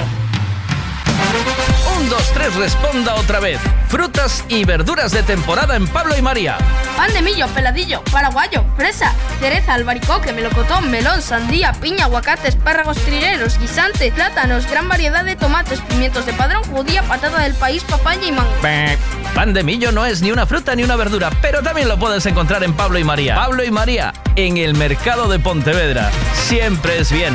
Un, 1.94 2.08
dos, 2.08 2.32
tres, 2.32 2.54
responda 2.54 3.16
otra 3.16 3.38
vez. 3.38 3.60
Frutas 3.88 4.46
y 4.48 4.64
verduras 4.64 5.12
de 5.12 5.22
temporada 5.22 5.76
en 5.76 5.86
Pablo 5.88 6.16
y 6.16 6.22
María. 6.22 6.56
Pan 6.96 7.12
de 7.12 7.20
millo, 7.20 7.46
peladillo, 7.48 8.02
paraguayo, 8.10 8.64
fresa, 8.78 9.12
cereza, 9.38 9.74
albaricoque, 9.74 10.32
melocotón, 10.32 10.90
melón, 10.90 11.20
sandía, 11.20 11.72
piña, 11.82 12.04
aguacate, 12.04 12.48
espárragos 12.48 12.96
trileros, 12.96 13.58
guisante, 13.58 14.10
plátanos, 14.10 14.66
gran 14.70 14.88
variedad 14.88 15.22
de 15.22 15.36
tomates, 15.36 15.80
pimientos 15.82 16.24
de 16.24 16.32
padrón, 16.32 16.64
judía, 16.64 17.02
patata 17.02 17.40
del 17.40 17.54
país, 17.54 17.84
papaya 17.84 18.26
y 18.26 18.32
mango. 18.32 18.54
Pan 19.34 19.54
de 19.54 19.62
millo 19.62 19.92
no 19.92 20.04
es 20.04 20.22
ni 20.22 20.30
una 20.30 20.46
fruta 20.46 20.74
ni 20.74 20.84
una 20.84 20.96
verdura, 20.96 21.30
pero 21.40 21.62
también 21.62 21.88
lo 21.88 21.98
puedes 21.98 22.24
encontrar 22.26 22.62
en 22.64 22.74
Pablo 22.74 22.98
y 22.98 23.04
María. 23.04 23.34
Pablo 23.36 23.64
y 23.64 23.70
María, 23.70 24.12
en 24.36 24.58
el 24.58 24.74
mercado 24.74 25.28
de 25.28 25.38
Pontevedra. 25.38 26.10
Siempre 26.34 26.98
es 26.98 27.10
bien. 27.10 27.34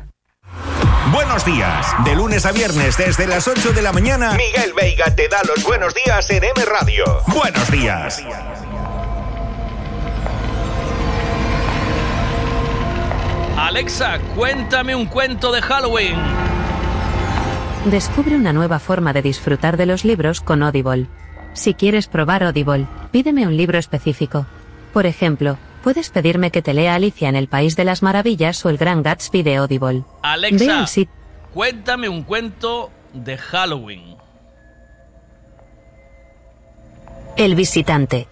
Buenos 1.11 1.43
días. 1.43 1.93
De 2.05 2.15
lunes 2.15 2.45
a 2.45 2.53
viernes 2.53 2.95
desde 2.95 3.27
las 3.27 3.45
8 3.45 3.73
de 3.73 3.81
la 3.81 3.91
mañana, 3.91 4.31
Miguel 4.31 4.73
Veiga 4.73 5.13
te 5.13 5.27
da 5.27 5.41
los 5.43 5.61
buenos 5.63 5.93
días 5.93 6.29
en 6.29 6.41
M 6.43 6.65
Radio. 6.65 7.03
Buenos 7.27 7.69
días. 7.69 8.23
Alexa, 13.57 14.19
cuéntame 14.35 14.95
un 14.95 15.05
cuento 15.05 15.51
de 15.51 15.61
Halloween. 15.61 16.15
Descubre 17.85 18.35
una 18.37 18.53
nueva 18.53 18.79
forma 18.79 19.11
de 19.11 19.21
disfrutar 19.21 19.75
de 19.75 19.87
los 19.87 20.05
libros 20.05 20.39
con 20.39 20.63
Audible. 20.63 21.07
Si 21.53 21.73
quieres 21.73 22.07
probar 22.07 22.43
Audible, 22.43 22.87
pídeme 23.11 23.47
un 23.47 23.57
libro 23.57 23.77
específico. 23.77 24.45
Por 24.93 25.05
ejemplo, 25.05 25.57
puedes 25.83 26.09
pedirme 26.09 26.51
que 26.51 26.61
te 26.61 26.73
lea 26.73 26.95
Alicia 26.95 27.27
en 27.27 27.35
el 27.35 27.49
País 27.49 27.75
de 27.75 27.83
las 27.83 28.01
Maravillas 28.01 28.65
o 28.65 28.69
El 28.69 28.77
Gran 28.77 29.03
Gatsby 29.03 29.43
de 29.43 29.57
Audible. 29.57 30.03
Alexa, 30.21 30.85
cuéntame 31.53 32.07
un 32.07 32.23
cuento 32.23 32.91
de 33.13 33.37
Halloween. 33.37 34.17
El 37.37 37.55
visitante. 37.55 38.27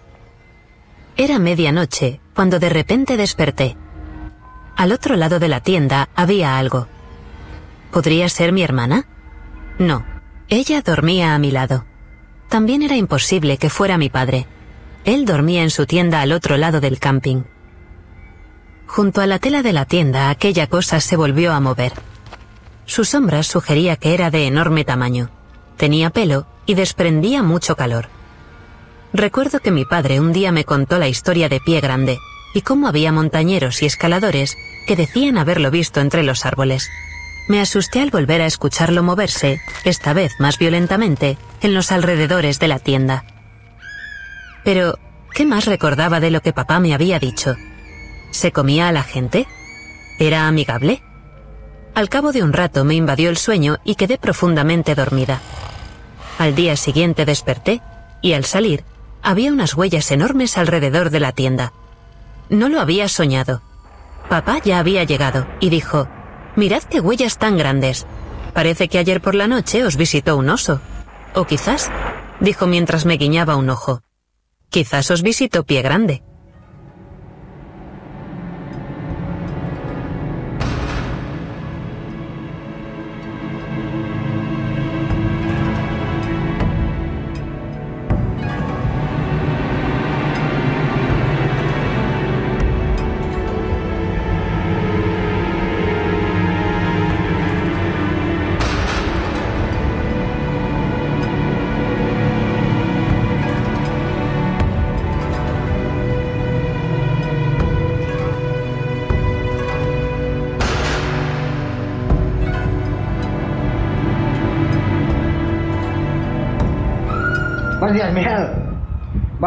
Era 1.17 1.39
medianoche, 1.39 2.21
cuando 2.35 2.59
de 2.59 2.69
repente 2.69 3.17
desperté. 3.17 3.75
Al 4.75 4.91
otro 4.91 5.15
lado 5.15 5.39
de 5.39 5.47
la 5.47 5.61
tienda 5.61 6.09
había 6.15 6.57
algo. 6.57 6.87
¿Podría 7.91 8.29
ser 8.29 8.51
mi 8.51 8.61
hermana? 8.61 9.07
No. 9.79 10.05
Ella 10.47 10.81
dormía 10.81 11.33
a 11.33 11.39
mi 11.39 11.51
lado. 11.51 11.85
También 12.49 12.83
era 12.83 12.95
imposible 12.95 13.57
que 13.57 13.69
fuera 13.69 13.97
mi 13.97 14.09
padre. 14.09 14.47
Él 15.05 15.25
dormía 15.25 15.63
en 15.63 15.69
su 15.69 15.85
tienda 15.85 16.21
al 16.21 16.31
otro 16.31 16.57
lado 16.57 16.81
del 16.81 16.99
camping. 16.99 17.43
Junto 18.89 19.21
a 19.21 19.27
la 19.27 19.37
tela 19.37 19.61
de 19.61 19.71
la 19.71 19.85
tienda 19.85 20.31
aquella 20.31 20.65
cosa 20.65 20.99
se 20.99 21.15
volvió 21.15 21.53
a 21.53 21.59
mover. 21.59 21.93
Su 22.87 23.05
sombra 23.05 23.43
sugería 23.43 23.97
que 23.97 24.15
era 24.15 24.31
de 24.31 24.47
enorme 24.47 24.83
tamaño. 24.83 25.29
Tenía 25.77 26.09
pelo 26.09 26.47
y 26.65 26.73
desprendía 26.73 27.43
mucho 27.43 27.75
calor. 27.75 28.09
Recuerdo 29.13 29.59
que 29.59 29.69
mi 29.69 29.85
padre 29.85 30.19
un 30.19 30.33
día 30.33 30.51
me 30.51 30.65
contó 30.65 30.97
la 30.97 31.07
historia 31.07 31.49
de 31.49 31.59
Pie 31.59 31.81
Grande 31.81 32.17
y 32.55 32.61
cómo 32.61 32.87
había 32.87 33.11
montañeros 33.11 33.83
y 33.83 33.85
escaladores 33.85 34.57
que 34.87 34.95
decían 34.95 35.37
haberlo 35.37 35.69
visto 35.69 35.99
entre 36.01 36.23
los 36.23 36.47
árboles. 36.47 36.89
Me 37.47 37.61
asusté 37.61 38.01
al 38.01 38.09
volver 38.09 38.41
a 38.41 38.47
escucharlo 38.47 39.03
moverse, 39.03 39.61
esta 39.83 40.13
vez 40.13 40.31
más 40.39 40.57
violentamente, 40.57 41.37
en 41.61 41.75
los 41.75 41.91
alrededores 41.91 42.57
de 42.57 42.67
la 42.67 42.79
tienda. 42.79 43.23
Pero, 44.63 44.97
¿qué 45.35 45.45
más 45.45 45.65
recordaba 45.65 46.19
de 46.19 46.31
lo 46.31 46.41
que 46.41 46.53
papá 46.53 46.79
me 46.79 46.95
había 46.95 47.19
dicho? 47.19 47.55
¿Se 48.31 48.51
comía 48.51 48.87
a 48.87 48.91
la 48.91 49.03
gente? 49.03 49.47
¿Era 50.19 50.47
amigable? 50.47 51.01
Al 51.95 52.09
cabo 52.09 52.31
de 52.31 52.43
un 52.43 52.53
rato 52.53 52.85
me 52.85 52.95
invadió 52.95 53.29
el 53.29 53.37
sueño 53.37 53.77
y 53.83 53.95
quedé 53.95 54.17
profundamente 54.17 54.95
dormida. 54.95 55.41
Al 56.37 56.55
día 56.55 56.75
siguiente 56.75 57.25
desperté 57.25 57.81
y 58.21 58.33
al 58.33 58.45
salir 58.45 58.83
había 59.21 59.51
unas 59.51 59.75
huellas 59.75 60.11
enormes 60.11 60.57
alrededor 60.57 61.09
de 61.09 61.19
la 61.19 61.31
tienda. 61.31 61.73
No 62.49 62.69
lo 62.69 62.79
había 62.79 63.09
soñado. 63.09 63.61
Papá 64.29 64.59
ya 64.63 64.79
había 64.79 65.03
llegado 65.03 65.47
y 65.59 65.69
dijo, 65.69 66.07
Mirad 66.55 66.83
qué 66.83 66.99
huellas 66.99 67.37
tan 67.37 67.57
grandes. 67.57 68.05
Parece 68.53 68.87
que 68.87 68.99
ayer 68.99 69.21
por 69.21 69.35
la 69.35 69.47
noche 69.47 69.83
os 69.83 69.95
visitó 69.95 70.37
un 70.37 70.49
oso. 70.49 70.81
O 71.33 71.45
quizás, 71.45 71.91
dijo 72.39 72.67
mientras 72.67 73.05
me 73.05 73.17
guiñaba 73.17 73.55
un 73.55 73.69
ojo. 73.69 74.01
Quizás 74.69 75.11
os 75.11 75.21
visitó 75.21 75.63
pie 75.63 75.81
grande. 75.81 76.23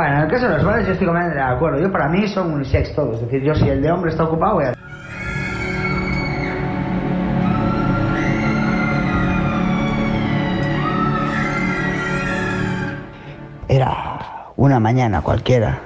Bueno, 0.02 0.16
en 0.16 0.22
el 0.24 0.30
caso 0.32 0.48
de 0.48 0.54
los 0.56 0.64
bares 0.64 0.84
yo 0.84 0.94
estoy 0.94 1.06
completamente 1.06 1.44
de 1.44 1.48
acuerdo. 1.48 1.78
Yo 1.78 1.92
para 1.92 2.08
mí 2.08 2.26
son 2.26 2.50
unisex 2.50 2.92
todos. 2.92 3.14
Es 3.14 3.20
decir, 3.22 3.42
yo 3.44 3.54
si 3.54 3.68
el 3.68 3.80
de 3.80 3.92
hombre 3.92 4.10
está 4.10 4.24
ocupado 4.24 4.54
voy 4.54 4.64
a... 4.64 4.74
Era 13.68 14.50
una 14.56 14.80
mañana 14.80 15.22
cualquiera, 15.22 15.78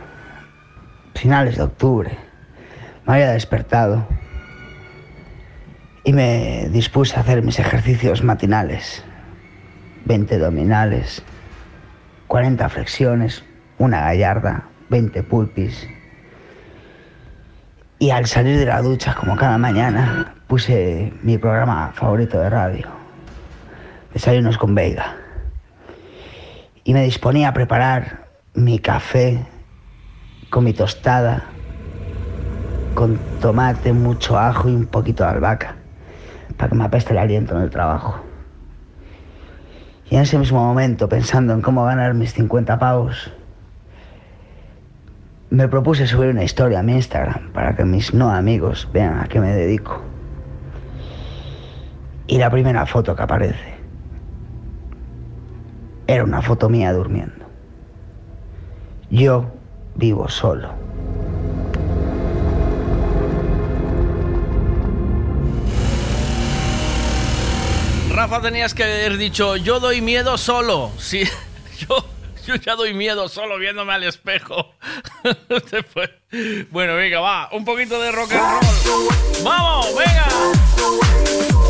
finales 1.14 1.58
de 1.58 1.64
octubre. 1.64 2.16
Me 3.06 3.12
había 3.12 3.32
despertado 3.32 4.06
y 6.04 6.14
me 6.14 6.70
dispuse 6.70 7.18
a 7.18 7.20
hacer 7.20 7.42
mis 7.42 7.58
ejercicios 7.58 8.24
matinales. 8.24 9.04
20 10.06 10.38
dominales, 10.38 11.22
40 12.28 12.66
flexiones, 12.70 13.44
una 13.78 14.00
gallarda, 14.00 14.64
20 14.90 15.22
pulpis. 15.22 15.88
Y 17.98 18.10
al 18.10 18.26
salir 18.26 18.58
de 18.58 18.66
la 18.66 18.82
ducha, 18.82 19.14
como 19.14 19.36
cada 19.36 19.58
mañana, 19.58 20.34
puse 20.46 21.12
mi 21.22 21.38
programa 21.38 21.92
favorito 21.94 22.38
de 22.38 22.50
radio, 22.50 22.88
Desayunos 24.12 24.58
con 24.58 24.74
Veiga. 24.74 25.16
Y 26.84 26.92
me 26.94 27.02
disponía 27.02 27.48
a 27.48 27.52
preparar 27.54 28.26
mi 28.54 28.78
café 28.78 29.44
con 30.50 30.64
mi 30.64 30.72
tostada 30.72 31.44
con 32.96 33.18
tomate, 33.42 33.92
mucho 33.92 34.38
ajo 34.38 34.70
y 34.70 34.74
un 34.74 34.86
poquito 34.86 35.22
de 35.22 35.30
albahaca, 35.30 35.76
para 36.56 36.70
que 36.70 36.74
me 36.74 36.84
apeste 36.84 37.12
el 37.12 37.18
aliento 37.18 37.54
en 37.54 37.62
el 37.62 37.70
trabajo. 37.70 38.20
Y 40.10 40.16
en 40.16 40.22
ese 40.22 40.38
mismo 40.38 40.64
momento, 40.64 41.08
pensando 41.08 41.52
en 41.52 41.60
cómo 41.60 41.84
ganar 41.84 42.14
mis 42.14 42.32
50 42.32 42.78
pavos, 42.78 43.30
me 45.50 45.68
propuse 45.68 46.06
subir 46.06 46.30
una 46.30 46.44
historia 46.44 46.80
a 46.80 46.82
mi 46.82 46.94
Instagram 46.94 47.52
para 47.52 47.76
que 47.76 47.84
mis 47.84 48.12
no 48.12 48.30
amigos 48.30 48.88
vean 48.92 49.20
a 49.20 49.26
qué 49.26 49.40
me 49.40 49.54
dedico. 49.54 50.02
Y 52.26 52.38
la 52.38 52.50
primera 52.50 52.86
foto 52.86 53.14
que 53.14 53.22
aparece 53.22 53.76
era 56.06 56.24
una 56.24 56.42
foto 56.42 56.68
mía 56.68 56.92
durmiendo. 56.92 57.46
Yo 59.10 59.46
vivo 59.94 60.28
solo. 60.28 60.70
Rafa, 68.12 68.40
tenías 68.40 68.72
que 68.72 68.82
haber 68.82 69.18
dicho, 69.18 69.56
yo 69.56 69.78
doy 69.78 70.00
miedo 70.00 70.38
solo. 70.38 70.90
Sí, 70.98 71.24
yo, 71.78 72.04
yo 72.46 72.54
ya 72.54 72.76
doy 72.76 72.94
miedo 72.94 73.28
solo 73.28 73.58
viéndome 73.58 73.92
al 73.92 74.04
espejo. 74.04 74.74
Bueno, 76.70 76.96
venga, 76.96 77.20
va, 77.20 77.48
un 77.52 77.64
poquito 77.64 78.00
de 78.00 78.12
rock 78.12 78.32
and 78.32 78.62
roll. 78.62 79.08
¡Vamos, 79.42 79.86
venga! 79.96 81.65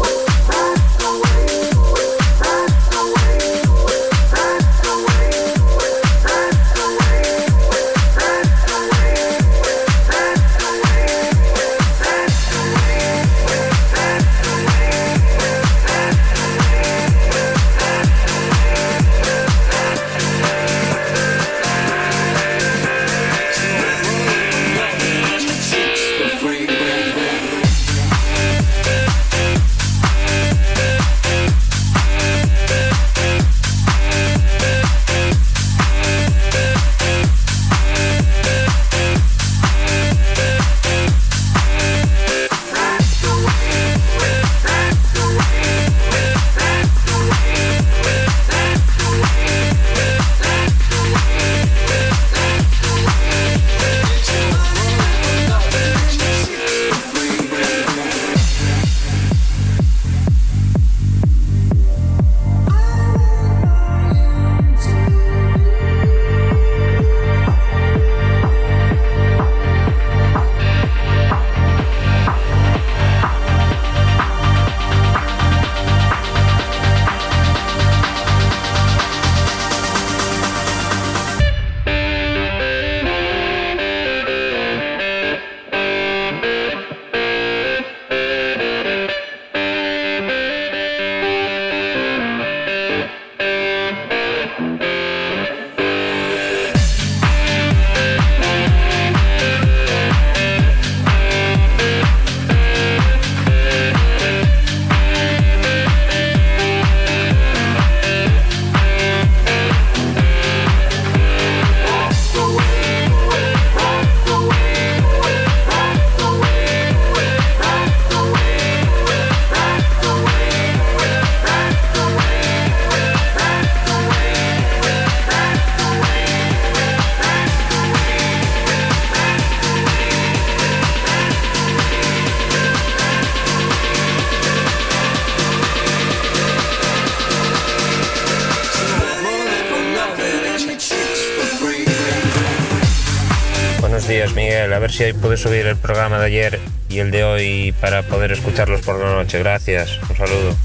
Si 144.97 145.13
puedes 145.13 145.41
subir 145.41 145.67
el 145.67 145.77
programa 145.77 146.19
de 146.19 146.25
ayer 146.25 146.61
y 146.89 147.01
el 147.01 147.11
de 147.11 147.23
hoy 147.23 147.75
para 147.83 148.03
poder 148.03 148.33
escucharlos 148.33 148.81
por 148.81 148.99
la 148.99 149.13
noche. 149.13 149.39
Gracias. 149.39 150.01
Un 150.09 150.17
saludo. 150.17 150.57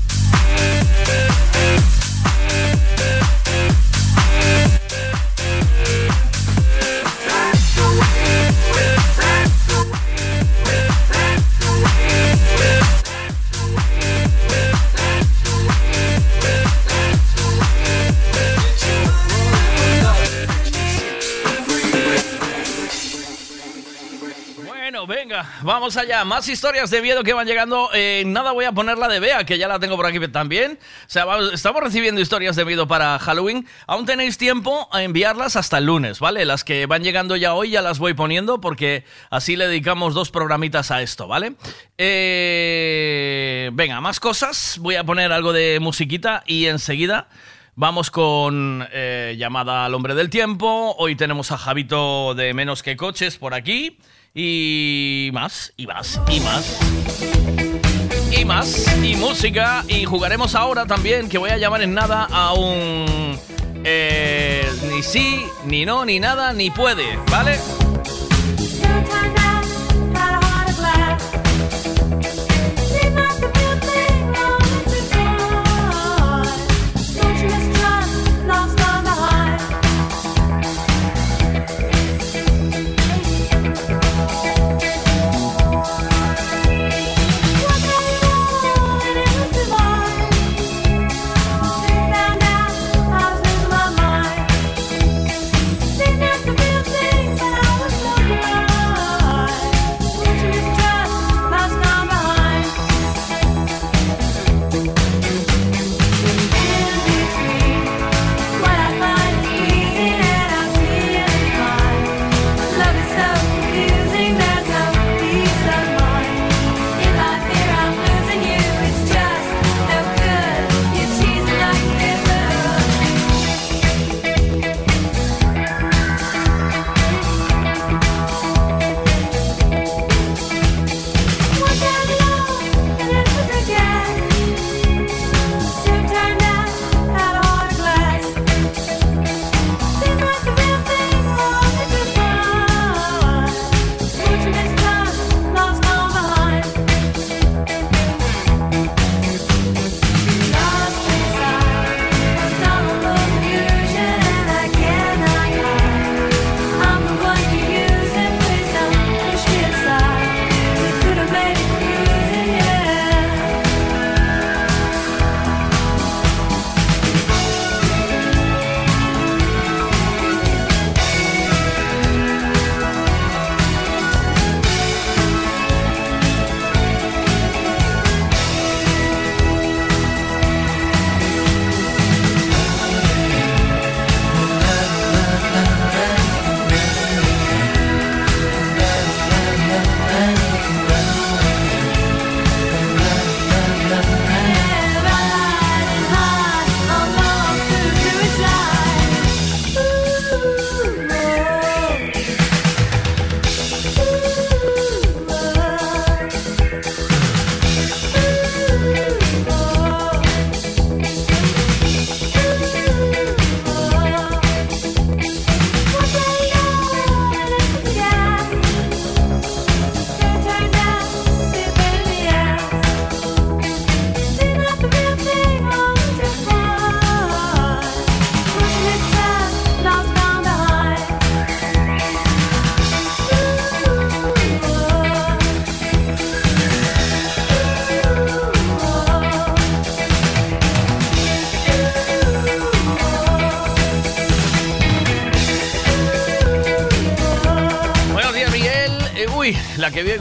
Allá. 25.98 26.26
Más 26.26 26.48
historias 26.48 26.90
de 26.90 27.02
miedo 27.02 27.24
que 27.24 27.34
van 27.34 27.48
llegando. 27.48 27.90
Eh, 27.94 28.24
nada, 28.26 28.52
voy 28.52 28.66
a 28.66 28.72
poner 28.72 28.98
la 28.98 29.08
de 29.08 29.20
Bea, 29.20 29.46
que 29.46 29.58
ya 29.58 29.68
la 29.68 29.80
tengo 29.80 29.96
por 29.96 30.06
aquí 30.06 30.20
también. 30.28 30.80
O 30.82 31.10
sea, 31.10 31.26
estamos 31.54 31.84
recibiendo 31.84 32.22
historias 32.22 32.56
de 32.56 32.66
miedo 32.66 32.88
para 32.88 33.18
Halloween. 33.20 33.68
Aún 33.88 34.06
tenéis 34.06 34.38
tiempo 34.38 34.90
a 34.92 35.04
enviarlas 35.04 35.56
hasta 35.56 35.78
el 35.78 35.86
lunes, 35.86 36.20
¿vale? 36.20 36.46
Las 36.46 36.64
que 36.64 36.86
van 36.86 37.04
llegando 37.04 37.36
ya 37.36 37.54
hoy 37.54 37.72
ya 37.72 37.82
las 37.82 38.00
voy 38.00 38.14
poniendo 38.14 38.62
porque 38.62 39.06
así 39.30 39.56
le 39.56 39.68
dedicamos 39.68 40.14
dos 40.14 40.32
programitas 40.32 40.92
a 40.92 41.02
esto, 41.02 41.28
¿vale? 41.28 41.56
Eh, 41.98 43.70
venga, 43.74 44.02
más 44.02 44.20
cosas. 44.20 44.78
Voy 44.80 44.96
a 44.96 45.04
poner 45.04 45.32
algo 45.32 45.54
de 45.54 45.80
musiquita 45.80 46.44
y 46.46 46.68
enseguida... 46.68 47.28
Vamos 47.74 48.12
con 48.12 48.86
eh, 48.92 49.36
llamada 49.38 49.86
al 49.86 49.96
hombre 49.96 50.14
del 50.14 50.30
tiempo. 50.30 50.94
Hoy 50.98 51.16
tenemos 51.16 51.54
a 51.54 51.58
Javito 51.58 52.36
de 52.36 52.54
Menos 52.54 52.84
que 52.84 52.98
Coches 52.98 53.38
por 53.38 53.54
aquí. 53.54 53.98
Y 54.34 55.30
más, 55.34 55.74
y 55.76 55.88
más, 55.88 56.22
y 56.30 56.40
más. 56.40 56.80
Y 58.32 58.46
más, 58.46 59.04
y 59.04 59.16
música. 59.18 59.84
Y 59.90 60.06
jugaremos 60.06 60.56
ahora 60.56 60.86
también, 60.86 61.28
que 61.28 61.38
voy 61.38 61.50
a 61.50 61.58
llamar 61.58 61.82
en 61.82 61.94
nada 61.94 62.28
a 62.32 62.54
un... 62.54 63.38
eh, 63.84 64.66
ni 64.90 65.04
sí, 65.04 65.46
ni 65.66 65.84
no, 65.86 66.06
ni 66.06 66.20
nada, 66.22 66.54
ni 66.54 66.72
puede, 66.72 67.18
¿vale? 67.30 67.60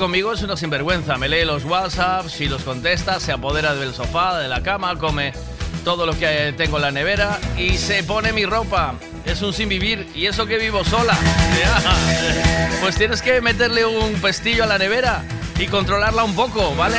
Conmigo 0.01 0.32
es 0.32 0.40
una 0.42 0.57
sinvergüenza. 0.57 1.18
Me 1.18 1.28
lee 1.28 1.44
los 1.44 1.66
WhatsApps 1.66 2.40
y 2.40 2.48
los 2.48 2.62
contesta, 2.62 3.20
se 3.20 3.32
apodera 3.32 3.74
del 3.74 3.92
sofá, 3.92 4.38
de 4.38 4.48
la 4.48 4.62
cama, 4.62 4.96
come 4.96 5.34
todo 5.84 6.07
lo 6.07 6.18
que 6.18 6.55
tengo 6.57 6.78
en 6.78 6.82
la 6.82 6.90
nevera 6.90 7.38
y 7.59 7.76
se 7.76 8.03
pone 8.03 8.32
mi 8.32 8.46
ropa. 8.46 8.94
Es 9.26 9.42
un 9.42 9.53
sin 9.53 9.68
vivir 9.68 10.09
y 10.14 10.24
eso 10.24 10.46
que 10.46 10.57
vivo 10.57 10.84
sola. 10.84 11.16
Pues 12.80 12.96
tienes 12.96 13.20
que 13.20 13.42
meterle 13.42 13.84
un 13.84 14.14
pestillo 14.22 14.64
a 14.64 14.66
la 14.66 14.78
nevera 14.78 15.22
y 15.59 15.66
controlarla 15.66 16.24
un 16.24 16.34
poco, 16.34 16.74
¿vale? 16.74 16.96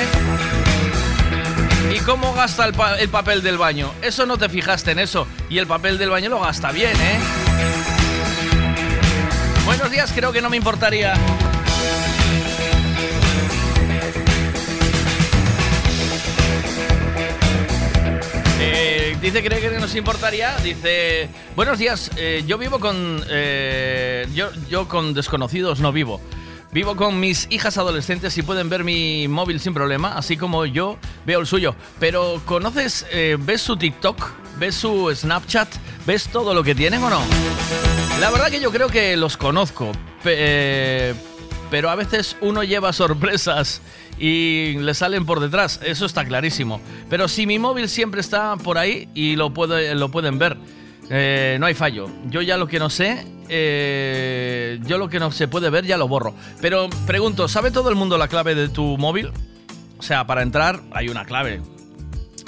¿Y 1.92 1.98
cómo 2.02 2.36
gasta 2.36 2.66
el, 2.66 2.76
el 3.00 3.10
papel 3.10 3.42
del 3.42 3.58
baño? 3.58 3.92
Eso 4.04 4.28
no 4.28 4.38
te 4.38 4.48
fijaste 4.48 4.92
en 4.92 5.00
eso. 5.00 5.26
Y 5.50 5.58
el 5.58 5.66
papel 5.66 5.98
del 5.98 6.12
baño 6.12 6.30
lo 6.30 6.40
gasta 6.40 6.72
bien, 6.72 6.96
¿eh? 6.96 7.20
Buenos 9.66 9.90
días, 9.90 10.12
creo 10.14 10.32
que 10.32 10.42
no 10.44 10.52
me 10.52 10.58
importaría. 10.58 11.16
Dice 19.22 19.44
cree 19.44 19.62
que 19.62 19.80
nos 19.80 19.96
importaría. 19.96 20.56
Dice 20.58 21.30
buenos 21.56 21.78
días. 21.80 22.12
eh, 22.18 22.44
yo 22.46 22.58
vivo 22.58 22.80
con 22.80 23.24
eh, 23.30 24.28
yo 24.34 24.50
yo 24.70 24.88
con 24.88 25.14
desconocidos 25.14 25.80
no 25.80 25.92
vivo. 25.92 26.20
Vivo 26.72 26.96
con 26.96 27.20
mis 27.20 27.48
hijas 27.50 27.78
adolescentes 27.78 28.38
y 28.38 28.44
pueden 28.44 28.70
ver 28.70 28.86
mi 28.86 29.28
móvil 29.28 29.60
sin 29.60 29.74
problema, 29.74 30.18
así 30.18 30.38
como 30.38 30.66
yo 30.66 30.98
veo 31.26 31.42
el 31.42 31.46
suyo. 31.46 31.76
Pero 32.00 32.42
¿conoces, 32.46 33.06
eh, 33.12 33.36
ves 33.38 33.62
su 33.62 33.76
TikTok, 33.76 34.32
ves 34.58 34.76
su 34.76 35.14
Snapchat, 35.14 35.68
ves 36.08 36.30
todo 36.30 36.54
lo 36.54 36.64
que 36.64 36.74
tienen 36.74 37.04
o 37.04 37.10
no? 37.10 37.22
La 38.22 38.32
verdad 38.32 38.50
que 38.50 38.62
yo 38.62 38.72
creo 38.72 38.88
que 38.88 39.18
los 39.18 39.36
conozco, 39.36 39.92
eh, 40.24 41.14
pero 41.70 41.90
a 41.90 41.96
veces 41.96 42.38
uno 42.40 42.64
lleva 42.64 42.94
sorpresas 42.94 43.82
y 44.22 44.78
le 44.78 44.94
salen 44.94 45.26
por 45.26 45.40
detrás, 45.40 45.80
eso 45.84 46.06
está 46.06 46.24
clarísimo. 46.24 46.80
Pero 47.10 47.28
si 47.28 47.48
mi 47.48 47.58
móvil 47.58 47.90
siempre 47.90 48.22
está 48.22 48.56
por 48.56 48.78
ahí 48.78 49.10
y 49.16 49.36
lo, 49.36 49.50
lo 49.50 50.12
pueden 50.12 50.38
ver, 50.38 50.58
eh, 51.10 51.58
no 51.60 51.66
hay 51.66 51.74
fallo. 51.74 52.08
Yo 52.28 52.44
ya 52.44 52.56
lo 52.58 52.68
que 52.68 52.78
no 52.78 52.92
sé, 52.92 53.26
eh, 53.50 54.80
yo 54.84 55.00
lo 55.00 55.10
que 55.10 55.20
no 55.20 55.32
se 55.32 55.48
puede 55.48 55.72
ver 55.72 55.88
ya 55.88 55.98
lo 55.98 56.08
borro. 56.08 56.36
Pero 56.62 56.88
pregunto, 57.08 57.48
¿sabe 57.48 57.72
todo 57.72 57.90
el 57.90 57.96
mundo 57.96 58.20
la 58.20 58.28
clave 58.28 58.54
de 58.54 58.70
tu 58.70 58.96
móvil? 59.00 59.32
O 59.98 60.04
sea, 60.04 60.28
para 60.28 60.44
entrar 60.44 60.82
hay 60.92 61.10
una 61.10 61.26
clave. 61.26 61.60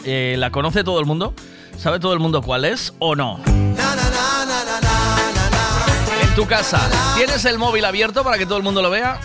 Eh, 0.05 0.35
¿La 0.37 0.51
conoce 0.51 0.83
todo 0.83 0.99
el 0.99 1.07
mundo? 1.07 1.33
¿Sabe 1.75 1.99
todo 1.99 2.13
el 2.13 2.19
mundo 2.19 2.43
cuál 2.43 2.65
es 2.65 2.93
o 2.99 3.15
no? 3.15 3.39
En 6.21 6.35
tu 6.35 6.45
casa, 6.45 7.15
¿tienes 7.17 7.43
el 7.45 7.57
móvil 7.57 7.83
abierto 7.83 8.23
para 8.23 8.37
que 8.37 8.45
todo 8.45 8.57
el 8.57 8.63
mundo 8.63 8.83
lo 8.83 8.91
vea? 8.91 9.19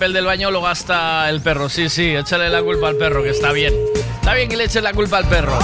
Papel 0.00 0.14
del 0.14 0.24
baño 0.24 0.50
lo 0.50 0.62
gasta 0.62 1.28
el 1.28 1.42
perro. 1.42 1.68
Sí, 1.68 1.90
sí, 1.90 2.16
échale 2.16 2.48
la 2.48 2.62
culpa 2.62 2.88
al 2.88 2.96
perro, 2.96 3.22
que 3.22 3.28
está 3.28 3.52
bien. 3.52 3.74
Está 4.14 4.32
bien 4.32 4.48
que 4.48 4.56
le 4.56 4.64
eches 4.64 4.82
la 4.82 4.94
culpa 4.94 5.18
al 5.18 5.26
perro. 5.26 5.58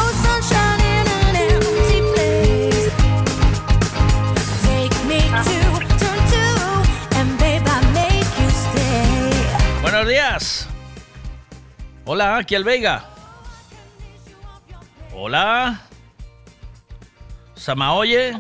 Stay. 4.67 4.91
Buenos 9.81 10.07
días. 10.07 10.69
Hola, 12.05 12.37
aquí 12.37 12.57
el 12.57 12.65
Veiga. 12.65 13.07
Hola. 15.15 15.81
¿Se 17.55 17.75
me 17.75 17.87
oye? 17.87 18.37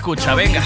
Escucha, 0.00 0.34
venga. 0.34 0.62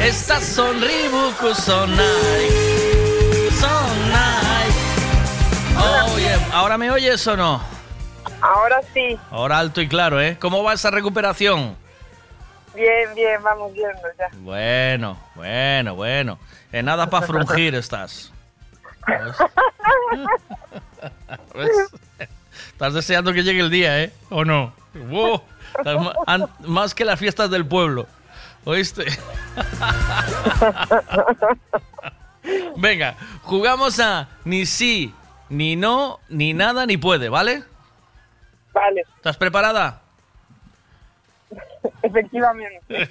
Estas 0.00 0.42
son 0.42 0.80
Reebok, 0.80 1.54
son 1.54 1.90
Nike. 1.90 3.50
Son 3.60 4.08
Nike. 4.08 4.80
Oye, 6.14 6.34
¿ahora 6.50 6.78
me 6.78 6.90
oyes 6.90 7.26
o 7.26 7.36
no? 7.36 7.60
Ahora 8.40 8.80
sí, 8.94 9.18
Ahora 9.30 9.58
alto 9.58 9.82
y 9.82 9.88
claro, 9.88 10.18
¿eh? 10.18 10.38
¿Cómo 10.40 10.62
va 10.62 10.72
esa 10.72 10.90
recuperación? 10.90 11.76
bien, 12.74 13.14
bien, 13.14 13.42
vamos 13.42 13.70
viendo 13.74 14.00
ya. 14.18 14.30
Bueno, 14.38 15.18
bueno, 15.34 15.94
bueno. 15.94 16.38
En 16.72 16.86
nada 16.86 17.10
para 17.10 17.26
frungir 17.26 17.74
estás. 17.74 18.32
¿Ves? 19.06 19.36
¿Ves? 21.54 21.90
Estás 22.68 22.94
deseando 22.94 23.34
que 23.34 23.42
llegue 23.42 23.60
el 23.60 23.68
día, 23.70 24.02
¿eh? 24.02 24.10
¿O 24.30 24.46
no? 24.46 24.72
Más 26.60 26.94
que 26.94 27.04
las 27.04 27.18
fiestas 27.18 27.50
del 27.50 27.66
pueblo. 27.66 28.06
¿Oíste? 28.64 29.04
Venga, 32.76 33.16
jugamos 33.42 34.00
a 34.00 34.28
ni 34.44 34.66
sí, 34.66 35.14
ni 35.48 35.76
no, 35.76 36.20
ni 36.28 36.54
nada, 36.54 36.86
ni 36.86 36.96
puede, 36.96 37.28
¿vale? 37.28 37.64
Vale, 38.72 39.04
¿Estás 39.16 39.36
preparada? 39.36 40.00
efectivamente. 42.02 43.08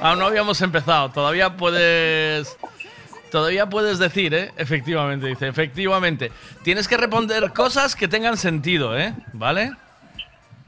Aún 0.00 0.18
no 0.18 0.26
habíamos 0.26 0.60
empezado. 0.60 1.10
Todavía 1.10 1.56
puedes. 1.56 2.56
Todavía 3.32 3.64
puedes 3.64 3.98
decir, 3.98 4.34
¿eh? 4.34 4.52
Efectivamente, 4.58 5.26
dice. 5.26 5.48
Efectivamente. 5.48 6.30
Tienes 6.62 6.86
que 6.86 6.98
responder 6.98 7.50
cosas 7.54 7.96
que 7.96 8.06
tengan 8.06 8.36
sentido, 8.36 8.96
¿eh? 8.98 9.14
¿Vale? 9.32 9.72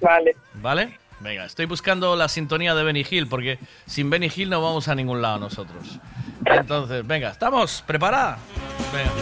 Vale. 0.00 0.34
¿Vale? 0.54 0.98
Venga, 1.20 1.44
estoy 1.44 1.66
buscando 1.66 2.16
la 2.16 2.26
sintonía 2.26 2.74
de 2.74 2.82
Benny 2.82 3.04
Hill 3.08 3.28
porque 3.28 3.58
sin 3.86 4.08
Benny 4.08 4.32
Hill 4.34 4.48
no 4.48 4.62
vamos 4.62 4.88
a 4.88 4.94
ningún 4.94 5.20
lado 5.20 5.40
nosotros. 5.40 6.00
Entonces, 6.46 7.06
venga, 7.06 7.28
¿estamos? 7.28 7.84
¿Preparada? 7.86 8.38
Venga. 8.94 9.12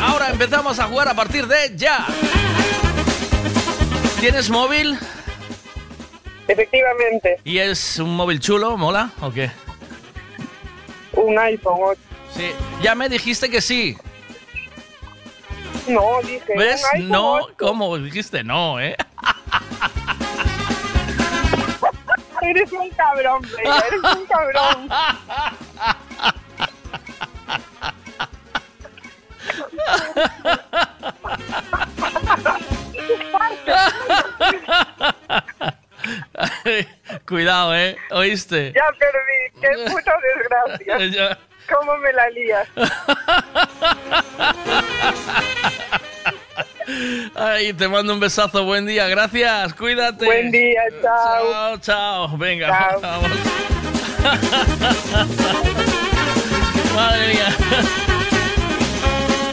Ahora 0.00 0.30
empezamos 0.30 0.78
a 0.78 0.84
jugar 0.84 1.08
a 1.08 1.14
partir 1.14 1.46
de 1.46 1.76
ya. 1.76 2.06
¿Tienes 4.18 4.48
móvil? 4.48 4.98
Efectivamente, 6.48 7.38
¿Y 7.44 7.58
es 7.58 7.98
un 7.98 8.16
móvil 8.16 8.40
chulo? 8.40 8.78
¿Mola? 8.78 9.10
¿O 9.20 9.30
qué? 9.30 9.50
Un 11.12 11.38
iPhone 11.38 11.78
8. 11.80 12.00
Sí. 12.34 12.50
Ya 12.82 12.94
me 12.94 13.08
dijiste 13.08 13.50
que 13.50 13.60
sí. 13.60 13.96
No, 15.86 16.02
dije. 16.22 16.54
¿Ves? 16.56 16.82
un 16.94 17.00
iPhone 17.00 17.08
No, 17.10 17.32
8. 17.34 17.54
¿cómo? 17.58 17.98
Dijiste 17.98 18.42
no, 18.44 18.80
¿eh? 18.80 18.96
Eres 22.40 22.70
un 22.72 22.88
cabrón, 22.90 23.42
Vega, 23.42 23.78
eres 23.88 24.00
un 24.16 24.24
cabrón. 24.26 24.88
Cuidado, 37.26 37.74
¿eh? 37.76 37.96
¿Oíste? 38.10 38.72
Ya 38.74 38.84
perdí, 38.98 39.50
qué 39.60 39.90
puta 39.90 40.14
desgracia. 40.78 41.38
¿Cómo 41.74 41.96
me 41.98 42.12
la 42.12 42.30
lías? 42.30 42.66
Ay, 47.34 47.72
te 47.74 47.86
mando 47.88 48.14
un 48.14 48.20
besazo. 48.20 48.64
Buen 48.64 48.86
día. 48.86 49.06
Gracias. 49.08 49.74
Cuídate. 49.74 50.24
Buen 50.24 50.50
día, 50.50 50.80
chao. 51.02 51.50
Chao, 51.52 51.78
chao. 51.78 52.38
Venga, 52.38 52.68
Chao. 52.68 53.00
vamos. 53.00 53.30
Madre 56.94 57.28
mía. 57.28 57.48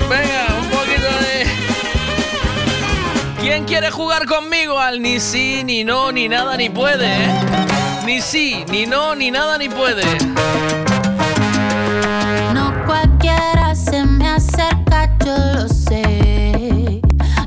Venga, 0.10 0.48
un 0.62 0.70
poquito 0.70 1.20
de... 1.20 1.65
¿Quién 3.46 3.66
quiere 3.66 3.92
jugar 3.92 4.26
conmigo 4.26 4.80
al 4.80 5.04
ni 5.04 5.20
sí, 5.20 5.62
ni 5.64 5.84
no, 5.84 6.12
ni 6.12 6.28
nada, 6.28 6.58
ni 6.58 6.68
puede? 6.72 7.06
eh? 7.06 7.28
Ni 8.04 8.20
sí, 8.20 8.66
ni 8.72 8.88
no, 8.88 9.14
ni 9.14 9.30
nada, 9.30 9.60
ni 9.60 9.70
puede. 9.70 10.04
No 12.56 12.74
cualquiera 12.88 13.76
se 13.76 14.04
me 14.04 14.28
acerca, 14.30 15.16
yo 15.24 15.38
lo 15.54 15.68
sé. 15.70 17.02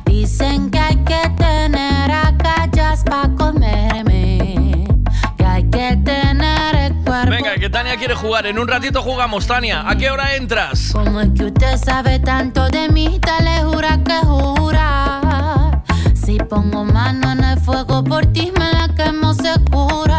Dicen 0.05 0.71
que 0.71 0.79
hay 0.79 0.97
que 0.99 1.21
tener 1.37 2.13
agallas 2.13 3.03
para 3.03 3.35
comerme. 3.35 4.87
Que 5.37 5.45
hay 5.45 5.65
que 5.65 5.99
tener 6.05 6.77
el 6.77 6.95
cuerpo. 7.05 7.29
Venga, 7.31 7.57
que 7.57 7.69
Tania 7.69 7.97
quiere 7.97 8.15
jugar. 8.15 8.47
En 8.47 8.61
un 8.61 8.69
ratito 8.69 9.03
jugamos, 9.03 9.49
Tania. 9.49 9.83
¿A 9.85 9.97
qué 9.97 10.13
hora 10.13 10.37
entras? 10.37 10.91
Como 10.93 11.21
es 11.21 11.31
que 11.37 11.47
usted 11.47 11.77
sabe 11.77 12.21
tanto 12.21 12.69
de 12.69 12.89
mí, 12.89 13.19
te 13.21 13.43
le 13.43 13.65
jura 13.65 13.99
que 14.05 14.15
jura. 14.25 14.88
Si 16.29 16.37
pongo 16.37 16.85
mano 16.85 17.33
en 17.33 17.43
el 17.43 17.59
fuego 17.59 18.05
por 18.05 18.27
ti, 18.27 18.53
me 18.59 18.71
la 18.71 18.95
quemo 18.95 19.33
segura. 19.33 20.18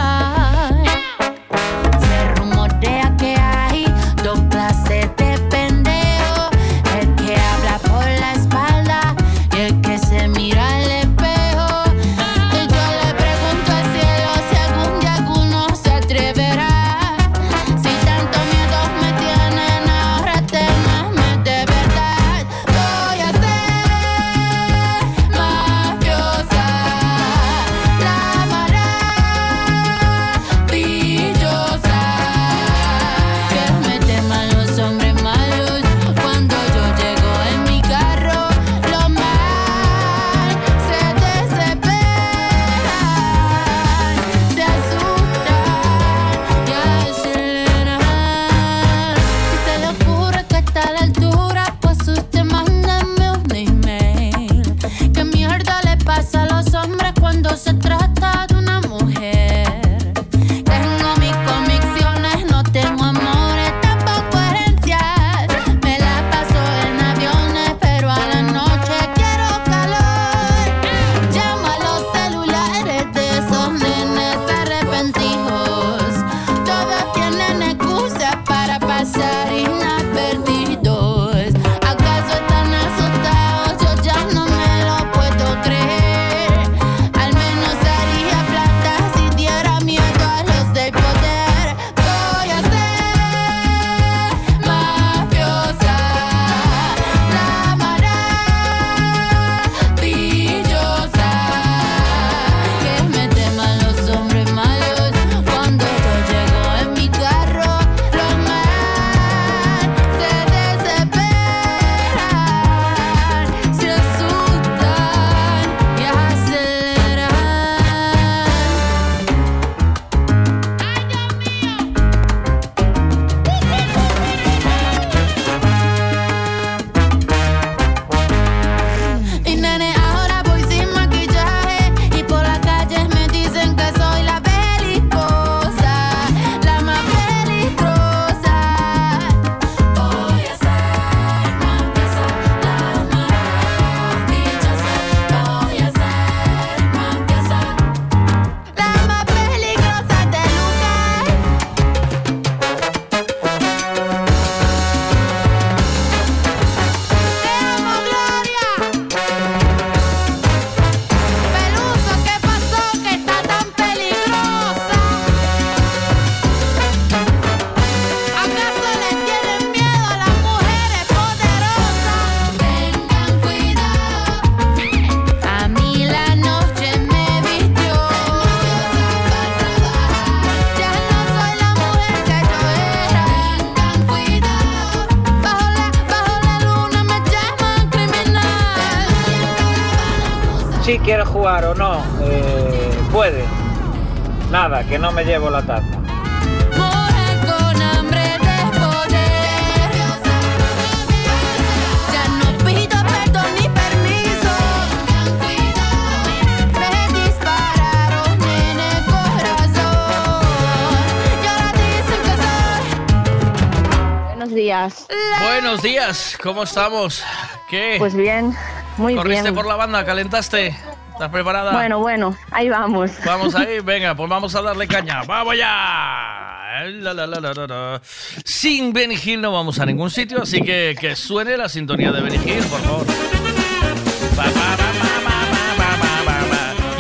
Buenos 214.25 214.55
días. 214.55 215.07
Buenos 215.41 215.81
días, 215.81 216.37
¿cómo 216.41 216.63
estamos? 216.63 217.23
¿Qué? 217.69 217.95
Pues 217.99 218.15
bien, 218.15 218.55
muy 218.97 219.15
¿Corriste 219.15 219.43
bien. 219.43 219.55
por 219.55 219.67
la 219.67 219.75
banda? 219.75 220.05
¿Calentaste? 220.05 220.75
¿Estás 221.19 221.31
preparada? 221.33 221.73
Bueno, 221.73 221.99
bueno, 221.99 222.37
ahí 222.49 222.69
vamos. 222.69 223.11
Vamos 223.25 223.53
ahí, 223.53 223.79
venga, 223.83 224.15
pues 224.15 224.29
vamos 224.29 224.55
a 224.55 224.61
darle 224.61 224.87
caña. 224.87 225.23
¡Vamos 225.23 225.57
ya! 225.57 226.87
La, 226.93 227.13
la, 227.13 227.27
la, 227.27 228.01
Sin 228.45 228.93
Benigil 228.93 229.41
no 229.41 229.51
vamos 229.51 229.79
a 229.79 229.85
ningún 229.85 230.09
sitio, 230.09 230.43
así 230.43 230.61
que 230.61 230.95
que 230.97 231.17
suene 231.17 231.57
la 231.57 231.67
sintonía 231.67 232.13
de 232.13 232.21
Benigil, 232.21 232.63
por 232.63 232.79
favor. 232.79 233.05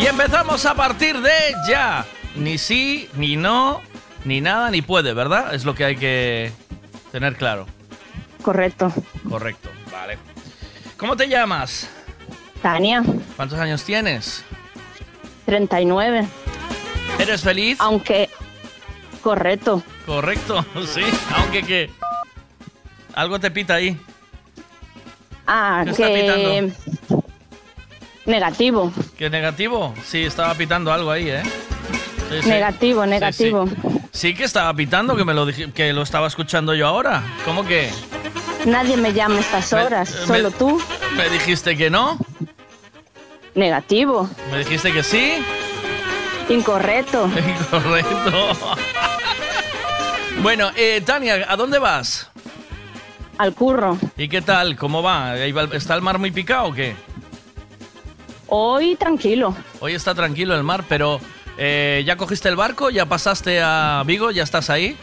Y 0.01 0.05
empezamos 0.05 0.65
a 0.65 0.75
partir 0.75 1.21
de 1.21 1.55
ya. 1.65 2.05
Ni 2.35 2.57
sí, 2.57 3.09
ni 3.15 3.37
no, 3.37 3.79
ni 4.25 4.41
nada, 4.41 4.69
ni 4.69 4.81
puede, 4.81 5.13
¿verdad? 5.13 5.55
Es 5.55 5.63
lo 5.63 5.75
que 5.75 5.85
hay 5.85 5.95
que 5.95 6.51
tener 7.13 7.37
claro. 7.37 7.67
Correcto. 8.41 8.91
Correcto, 9.29 9.69
vale. 9.89 10.17
¿Cómo 10.97 11.15
te 11.15 11.29
llamas? 11.29 11.89
Tania. 12.61 13.01
¿Cuántos 13.39 13.57
años 13.57 13.85
tienes? 13.85 14.43
39. 15.45 16.27
¿Eres 17.19 17.41
feliz? 17.41 17.77
Aunque. 17.79 18.29
Correcto. 19.23 19.81
Correcto, 20.05 20.65
sí. 20.93 20.99
Aunque 21.37 21.63
que. 21.63 21.89
Algo 23.13 23.39
te 23.39 23.49
pita 23.49 23.75
ahí. 23.75 23.97
Ah, 25.47 25.83
¿Qué 25.85 25.91
está 25.91 26.07
que. 26.07 26.73
Negativo. 28.25 28.91
¿Qué 29.17 29.29
negativo? 29.29 29.93
Sí, 30.05 30.25
estaba 30.25 30.53
pitando 30.55 30.91
algo 30.91 31.09
ahí, 31.09 31.29
¿eh? 31.29 31.43
Sí, 32.29 32.41
sí. 32.43 32.49
Negativo, 32.49 33.03
sí. 33.05 33.09
negativo. 33.09 33.69
Sí, 34.11 34.33
que 34.35 34.43
estaba 34.43 34.73
pitando, 34.73 35.15
que 35.15 35.23
me 35.23 35.33
lo 35.33 35.45
dije- 35.45 35.71
que 35.71 35.93
lo 35.93 36.01
estaba 36.01 36.27
escuchando 36.27 36.73
yo 36.75 36.85
ahora. 36.87 37.23
¿Cómo 37.45 37.63
que? 37.65 37.89
Nadie 38.65 38.97
me 38.97 39.13
llama 39.13 39.35
a 39.37 39.39
estas 39.39 39.71
horas, 39.71 40.13
me- 40.27 40.27
solo 40.27 40.51
tú. 40.51 40.81
¿Me 41.15 41.29
dijiste 41.29 41.77
que 41.77 41.89
no? 41.89 42.17
Negativo. 43.55 44.29
¿Me 44.51 44.59
dijiste 44.59 44.91
que 44.91 45.03
sí? 45.03 45.33
Incorrecto. 46.49 47.29
Correcto. 47.69 48.49
bueno, 50.41 50.71
eh, 50.75 51.01
Tania, 51.05 51.45
¿a 51.47 51.55
dónde 51.55 51.79
vas? 51.79 52.29
Al 53.37 53.53
curro. 53.53 53.97
¿Y 54.17 54.27
qué 54.27 54.41
tal? 54.41 54.75
¿Cómo 54.75 55.01
va? 55.01 55.37
¿Está 55.37 55.95
el 55.95 56.01
mar 56.01 56.17
muy 56.19 56.31
picado 56.31 56.67
o 56.67 56.73
qué? 56.73 56.95
Hoy 58.47 58.95
tranquilo. 58.95 59.55
Hoy 59.79 59.93
está 59.93 60.13
tranquilo 60.15 60.55
el 60.55 60.63
mar, 60.63 60.83
pero 60.89 61.21
eh, 61.57 62.03
¿ya 62.05 62.17
cogiste 62.17 62.49
el 62.49 62.55
barco? 62.55 62.89
¿Ya 62.89 63.05
pasaste 63.05 63.61
a 63.61 64.03
Vigo? 64.05 64.31
¿Ya 64.31 64.43
estás 64.43 64.69
ahí? 64.69 64.97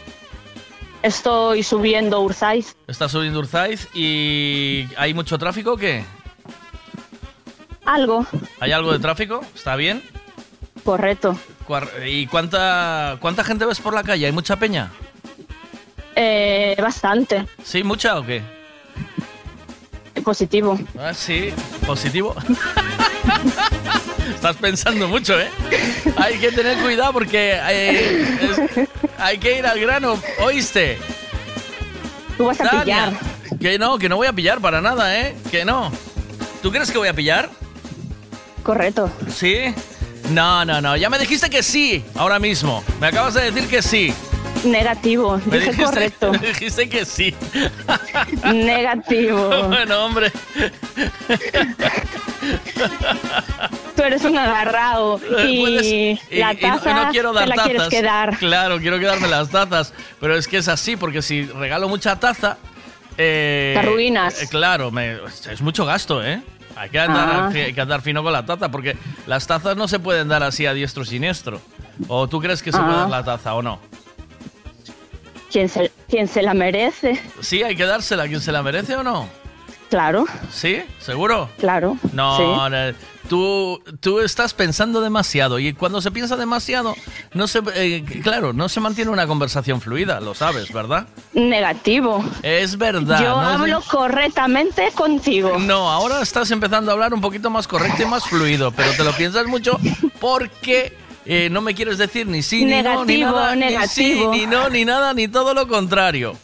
Estoy 1.01 1.63
subiendo 1.63 2.19
Urzaiz. 2.21 2.75
¿Estás 2.87 3.11
subiendo 3.11 3.39
Urzaiz 3.39 3.87
y 3.93 4.87
hay 4.97 5.13
mucho 5.13 5.37
tráfico 5.37 5.73
o 5.73 5.77
qué? 5.77 6.03
Algo. 7.87 8.25
¿Hay 8.59 8.71
algo 8.73 8.91
de 8.91 8.99
tráfico? 8.99 9.41
¿Está 9.55 9.75
bien? 9.77 10.03
Correcto. 10.83 11.37
¿Y 12.05 12.27
cuánta, 12.27 13.17
cuánta 13.21 13.43
gente 13.43 13.65
ves 13.65 13.79
por 13.79 13.93
la 13.93 14.03
calle? 14.03 14.25
¿Hay 14.25 14.31
mucha 14.31 14.57
peña? 14.57 14.91
Eh, 16.15 16.75
bastante. 16.81 17.45
¿Sí, 17.63 17.83
mucha 17.83 18.19
o 18.19 18.25
qué? 18.25 18.41
Positivo. 20.23 20.77
Ah, 20.99 21.13
sí, 21.13 21.53
positivo. 21.85 22.35
Estás 24.35 24.57
pensando 24.57 25.07
mucho, 25.07 25.39
¿eh? 25.39 25.49
Hay 26.17 26.37
que 26.39 26.51
tener 26.51 26.77
cuidado 26.79 27.13
porque 27.13 27.53
eh, 27.69 28.37
es- 28.41 28.89
hay 29.17 29.37
que 29.37 29.59
ir 29.59 29.65
al 29.65 29.79
grano, 29.79 30.19
¿oíste? 30.43 30.97
Tú 32.37 32.45
vas 32.45 32.59
a 32.59 32.69
Tania, 32.69 32.83
pillar. 32.83 33.59
Que 33.59 33.79
no, 33.79 33.97
que 33.97 34.09
no 34.09 34.17
voy 34.17 34.27
a 34.27 34.33
pillar 34.33 34.59
para 34.59 34.81
nada, 34.81 35.17
¿eh? 35.19 35.35
Que 35.49 35.63
no. 35.63 35.91
¿Tú 36.61 36.71
crees 36.71 36.91
que 36.91 36.97
voy 36.97 37.07
a 37.07 37.13
pillar? 37.13 37.49
Correcto. 38.67 39.09
¿Sí? 39.33 39.73
No, 40.31 40.65
no, 40.65 40.81
no. 40.81 40.95
Ya 40.97 41.09
me 41.09 41.17
dijiste 41.17 41.49
que 41.49 41.63
sí, 41.63 42.03
ahora 42.15 42.37
mismo. 42.37 42.83
Me 42.99 43.07
acabas 43.07 43.33
de 43.33 43.49
decir 43.49 43.69
que 43.69 43.81
sí. 43.81 44.13
Negativo. 44.65 45.39
Me 45.45 45.57
Dije 45.59 45.71
dijiste, 45.71 45.83
correcto. 45.85 46.31
me 46.41 46.47
dijiste 46.49 46.89
que 46.89 47.05
sí. 47.05 47.33
Negativo. 48.53 49.67
bueno, 49.69 50.03
hombre. 50.05 50.31
Tú 53.95 54.03
eres 54.03 54.23
un 54.25 54.37
agarrado. 54.37 55.19
Y 55.47 55.59
Puedes- 55.61 55.85
y- 55.85 56.19
la 56.39 56.53
y 56.53 56.55
no- 56.57 56.61
taza 56.79 56.91
y 56.91 56.93
no 56.93 57.11
quiero 57.11 57.31
dar 57.33 57.43
te 57.43 57.49
la 57.49 57.55
tazas. 57.55 57.69
quieres 57.69 57.87
quedar. 57.89 58.37
Claro, 58.37 58.79
quiero 58.79 58.99
quedarme 58.99 59.27
las 59.29 59.49
tazas. 59.49 59.93
Pero 60.19 60.35
es 60.35 60.47
que 60.47 60.57
es 60.57 60.67
así, 60.67 60.97
porque 60.97 61.21
si 61.21 61.45
regalo 61.45 61.87
mucha 61.87 62.17
taza. 62.19 62.57
eh, 63.17 63.71
Te 63.75 63.79
arruinas. 63.79 64.43
eh, 64.43 64.47
claro, 64.49 64.91
me- 64.91 65.17
es 65.49 65.61
mucho 65.61 65.85
gasto, 65.85 66.23
¿eh? 66.23 66.41
Hay 66.77 66.89
que, 66.89 66.99
andar, 66.99 67.29
Ah. 67.29 67.47
hay 67.53 67.73
que 67.73 67.81
andar 67.81 68.01
fino 68.01 68.21
con 68.23 68.31
la 68.31 68.45
taza, 68.45 68.69
porque 68.69 68.95
las 69.25 69.47
tazas 69.47 69.75
no 69.75 69.87
se 69.87 69.99
pueden 69.99 70.27
dar 70.27 70.43
así 70.43 70.65
a 70.65 70.73
diestro 70.73 71.03
siniestro. 71.05 71.59
¿O 72.07 72.27
tú 72.27 72.39
crees 72.39 72.61
que 72.61 72.71
se 72.71 72.77
Ah. 72.77 72.85
puede 72.85 72.97
dar 72.97 73.09
la 73.09 73.23
taza 73.23 73.53
o 73.55 73.61
no? 73.61 73.79
¿Quién 75.51 75.69
se, 75.69 75.91
quién 76.09 76.27
se 76.27 76.41
la 76.41 76.53
merece? 76.53 77.19
Sí, 77.41 77.63
hay 77.63 77.75
que 77.75 77.85
dársela 77.85 78.23
a 78.23 78.27
quien 78.27 78.41
se 78.41 78.51
la 78.51 78.61
merece 78.61 78.95
o 78.95 79.03
no. 79.03 79.27
Claro, 79.89 80.25
¿Sí? 80.51 80.81
¿Seguro? 80.99 81.49
claro. 81.57 81.97
No, 82.13 82.37
sí. 82.37 82.43
no, 82.43 82.93
tú, 83.29 83.81
tú 83.99 84.19
estás 84.19 84.53
pensando 84.53 85.01
demasiado 85.01 85.59
y 85.59 85.73
cuando 85.73 86.01
se 86.01 86.11
piensa 86.11 86.35
demasiado, 86.35 86.95
no 87.33 87.47
se, 87.47 87.61
eh, 87.75 88.03
claro, 88.23 88.53
no 88.53 88.69
se 88.69 88.79
mantiene 88.79 89.11
una 89.11 89.27
conversación 89.27 89.79
fluida, 89.81 90.19
lo 90.19 90.33
sabes, 90.33 90.71
¿verdad? 90.73 91.07
Negativo. 91.33 92.23
Es 92.43 92.77
verdad. 92.77 93.21
Yo 93.21 93.37
hablo 93.37 93.81
correctamente 93.89 94.91
contigo. 94.93 95.57
No, 95.59 95.89
ahora 95.89 96.21
estás 96.21 96.51
empezando 96.51 96.91
a 96.91 96.93
hablar 96.93 97.13
un 97.13 97.21
poquito 97.21 97.49
más 97.49 97.67
correcto 97.67 98.03
y 98.03 98.05
más 98.05 98.25
fluido, 98.25 98.71
pero 98.71 98.91
te 98.93 99.03
lo 99.03 99.13
piensas 99.13 99.45
mucho 99.47 99.77
porque 100.19 100.93
eh, 101.25 101.49
no 101.51 101.61
me 101.61 101.75
quieres 101.75 101.97
decir 101.97 102.27
ni 102.27 102.41
sí, 102.41 102.65
ni 102.65 102.81
no, 102.81 103.05
ni 103.05 103.17
Negativo, 103.19 103.31
nada, 103.31 103.55
ni 103.55 103.61
sí, 103.87 104.03
negativo. 104.13 104.31
ni 104.33 104.45
no, 104.45 104.69
ni 104.69 104.85
nada, 104.85 105.13
ni 105.13 105.27
todo 105.27 105.53
lo 105.53 105.67
contrario. 105.67 106.35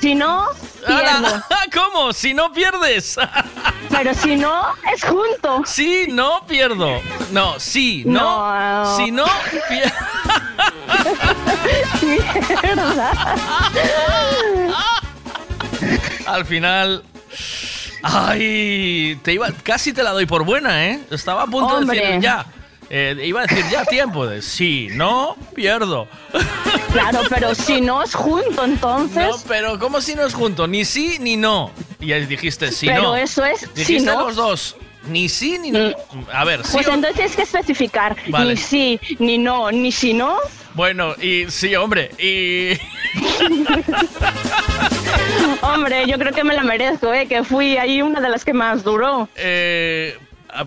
Si 0.00 0.14
no, 0.14 0.46
pierdo. 0.86 1.42
¿Cómo? 1.72 2.12
Si 2.12 2.34
no 2.34 2.52
pierdes. 2.52 3.16
Pero 3.90 4.14
si 4.14 4.36
no, 4.36 4.64
es 4.92 5.02
junto. 5.04 5.62
Sí, 5.64 6.06
no 6.10 6.44
pierdo. 6.46 7.00
No, 7.30 7.58
sí, 7.58 8.02
no. 8.06 8.82
No. 8.84 8.96
Si 8.96 9.10
no, 9.10 9.24
pierdo. 9.68 9.94
Al 16.26 16.44
final. 16.46 17.02
Ay, 18.02 19.18
te 19.22 19.32
iba, 19.32 19.48
casi 19.62 19.92
te 19.94 20.02
la 20.02 20.10
doy 20.10 20.26
por 20.26 20.44
buena, 20.44 20.86
¿eh? 20.86 21.00
Estaba 21.10 21.42
a 21.42 21.46
punto 21.46 21.76
Hombre. 21.76 21.98
de 21.98 22.06
decir 22.06 22.20
ya. 22.20 22.44
Eh, 22.96 23.16
iba 23.24 23.40
a 23.40 23.46
decir 23.46 23.64
ya 23.72 23.84
tiempo 23.84 24.24
de 24.24 24.40
sí, 24.40 24.86
no, 24.92 25.36
pierdo. 25.52 26.06
Claro, 26.92 27.22
pero 27.28 27.52
si 27.52 27.80
no 27.80 28.00
es 28.04 28.14
junto, 28.14 28.64
entonces. 28.64 29.26
No, 29.26 29.36
pero 29.48 29.80
¿cómo 29.80 30.00
si 30.00 30.14
no 30.14 30.24
es 30.24 30.32
junto? 30.32 30.68
Ni 30.68 30.84
sí 30.84 31.16
ni 31.18 31.36
no. 31.36 31.72
Y 31.98 32.12
ahí 32.12 32.24
dijiste 32.26 32.70
sí, 32.70 32.86
pero 32.86 33.02
no. 33.02 33.16
eso 33.16 33.44
es. 33.44 33.62
Si 33.62 33.66
Dijiste 33.74 34.12
no, 34.12 34.20
los 34.28 34.36
dos. 34.36 34.76
Ni 35.08 35.28
sí 35.28 35.58
ni 35.58 35.72
no. 35.72 35.90
A 36.32 36.44
ver, 36.44 36.64
sí 36.64 36.70
pues 36.74 36.86
o- 36.86 36.92
entonces 36.92 37.16
tienes 37.16 37.34
que 37.34 37.42
especificar. 37.42 38.16
Vale. 38.28 38.54
Ni 38.54 38.60
sí, 38.60 39.00
ni 39.18 39.38
no, 39.38 39.72
ni 39.72 39.90
si 39.90 40.14
no. 40.14 40.38
Bueno, 40.74 41.16
y 41.20 41.50
sí, 41.50 41.74
hombre, 41.74 42.12
y. 42.16 42.78
Hombre, 45.62 46.06
yo 46.06 46.18
creo 46.18 46.32
que 46.32 46.44
me 46.44 46.54
la 46.54 46.62
merezco, 46.62 47.12
¿eh? 47.12 47.26
Que 47.26 47.42
fui 47.42 47.76
ahí 47.76 48.02
una 48.02 48.20
de 48.20 48.28
las 48.28 48.44
que 48.44 48.52
más 48.52 48.84
duró. 48.84 49.28
Eh, 49.34 50.16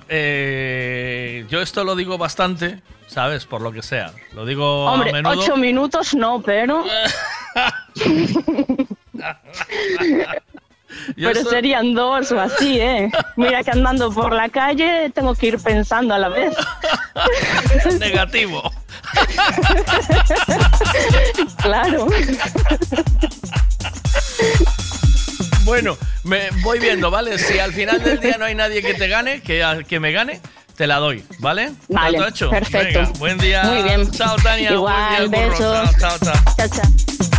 eh, 0.10 1.46
yo 1.50 1.62
esto 1.62 1.84
lo 1.84 1.96
digo 1.96 2.18
bastante, 2.18 2.82
¿sabes? 3.08 3.46
Por 3.46 3.62
lo 3.62 3.72
que 3.72 3.82
sea. 3.82 4.12
Lo 4.34 4.46
digo 4.46 4.86
Hombre, 4.86 5.10
a 5.10 5.14
menudo. 5.14 5.40
ocho 5.40 5.58
minutos 5.58 6.14
no, 6.14 6.42
pero. 6.42 6.84
Yo 11.16 11.30
pero 11.32 11.50
serían 11.50 11.94
dos 11.94 12.32
o 12.32 12.40
así, 12.40 12.80
¿eh? 12.80 13.12
Mira 13.36 13.64
que 13.64 13.72
andando 13.72 14.12
por 14.12 14.34
la 14.34 14.50
calle 14.50 15.12
tengo 15.14 15.36
que 15.36 15.48
ir 15.48 15.60
pensando 15.60 16.14
a 16.14 16.20
la 16.20 16.30
vez. 16.30 16.56
Negativo. 18.00 18.72
claro. 21.62 22.08
Bueno, 25.68 25.98
me 26.24 26.50
voy 26.64 26.80
viendo, 26.80 27.12
¿vale? 27.12 27.38
Si 27.38 27.60
al 27.60 27.74
final 27.74 28.02
del 28.02 28.22
día 28.22 28.38
no 28.40 28.46
hay 28.46 28.56
nadie 28.56 28.82
que 28.82 28.94
te 28.94 29.10
gane, 29.10 29.42
que, 29.42 29.84
que 29.86 30.00
me 30.00 30.14
gane, 30.14 30.40
te 30.78 30.88
la 30.88 30.96
doy, 30.96 31.26
¿vale? 31.40 31.74
Vale, 31.90 32.20
perfecto. 32.50 33.00
Venga, 33.02 33.12
buen 33.20 33.38
día. 33.38 33.64
Muy 33.64 33.84
bien. 33.84 34.10
Chao, 34.12 34.38
Tania. 34.38 34.72
Igual, 34.72 35.28
buen 35.28 35.32
día, 35.32 35.50
besos. 35.50 35.92
Chao, 36.00 36.18
chao, 36.20 36.34
chao. 36.34 36.56
Chao, 36.56 36.68
chao. 36.70 37.38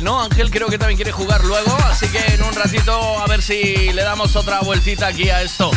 Ángel, 0.00 0.04
¿no? 0.04 0.22
Ángel 0.22 0.50
creo 0.50 0.68
que 0.68 0.78
también 0.78 0.96
quiere 0.96 1.12
jugar 1.12 1.44
luego, 1.44 1.76
así 1.84 2.08
que 2.08 2.34
en 2.34 2.42
un 2.42 2.54
ratito 2.54 3.18
a 3.18 3.26
ver 3.26 3.42
si 3.42 3.92
le 3.92 4.02
damos 4.02 4.36
otra 4.36 4.60
vueltita 4.60 5.08
aquí 5.08 5.28
a 5.30 5.42
esto. 5.42 5.70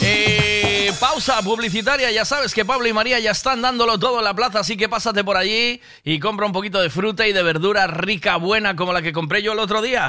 Eh, 0.00 0.92
pausa 1.00 1.42
publicitaria, 1.42 2.10
ya 2.10 2.24
sabes 2.24 2.54
que 2.54 2.64
Pablo 2.64 2.88
y 2.88 2.92
María 2.92 3.18
ya 3.18 3.32
están 3.32 3.60
dándolo 3.60 3.98
todo 3.98 4.18
en 4.18 4.24
la 4.24 4.34
plaza, 4.34 4.60
así 4.60 4.76
que 4.76 4.88
pásate 4.88 5.24
por 5.24 5.36
allí 5.36 5.80
y 6.04 6.18
compra 6.18 6.46
un 6.46 6.52
poquito 6.52 6.80
de 6.80 6.90
fruta 6.90 7.26
y 7.26 7.32
de 7.32 7.42
verdura 7.42 7.86
rica, 7.86 8.36
buena, 8.36 8.76
como 8.76 8.92
la 8.92 9.02
que 9.02 9.12
compré 9.12 9.42
yo 9.42 9.52
el 9.52 9.58
otro 9.58 9.82
día. 9.82 10.08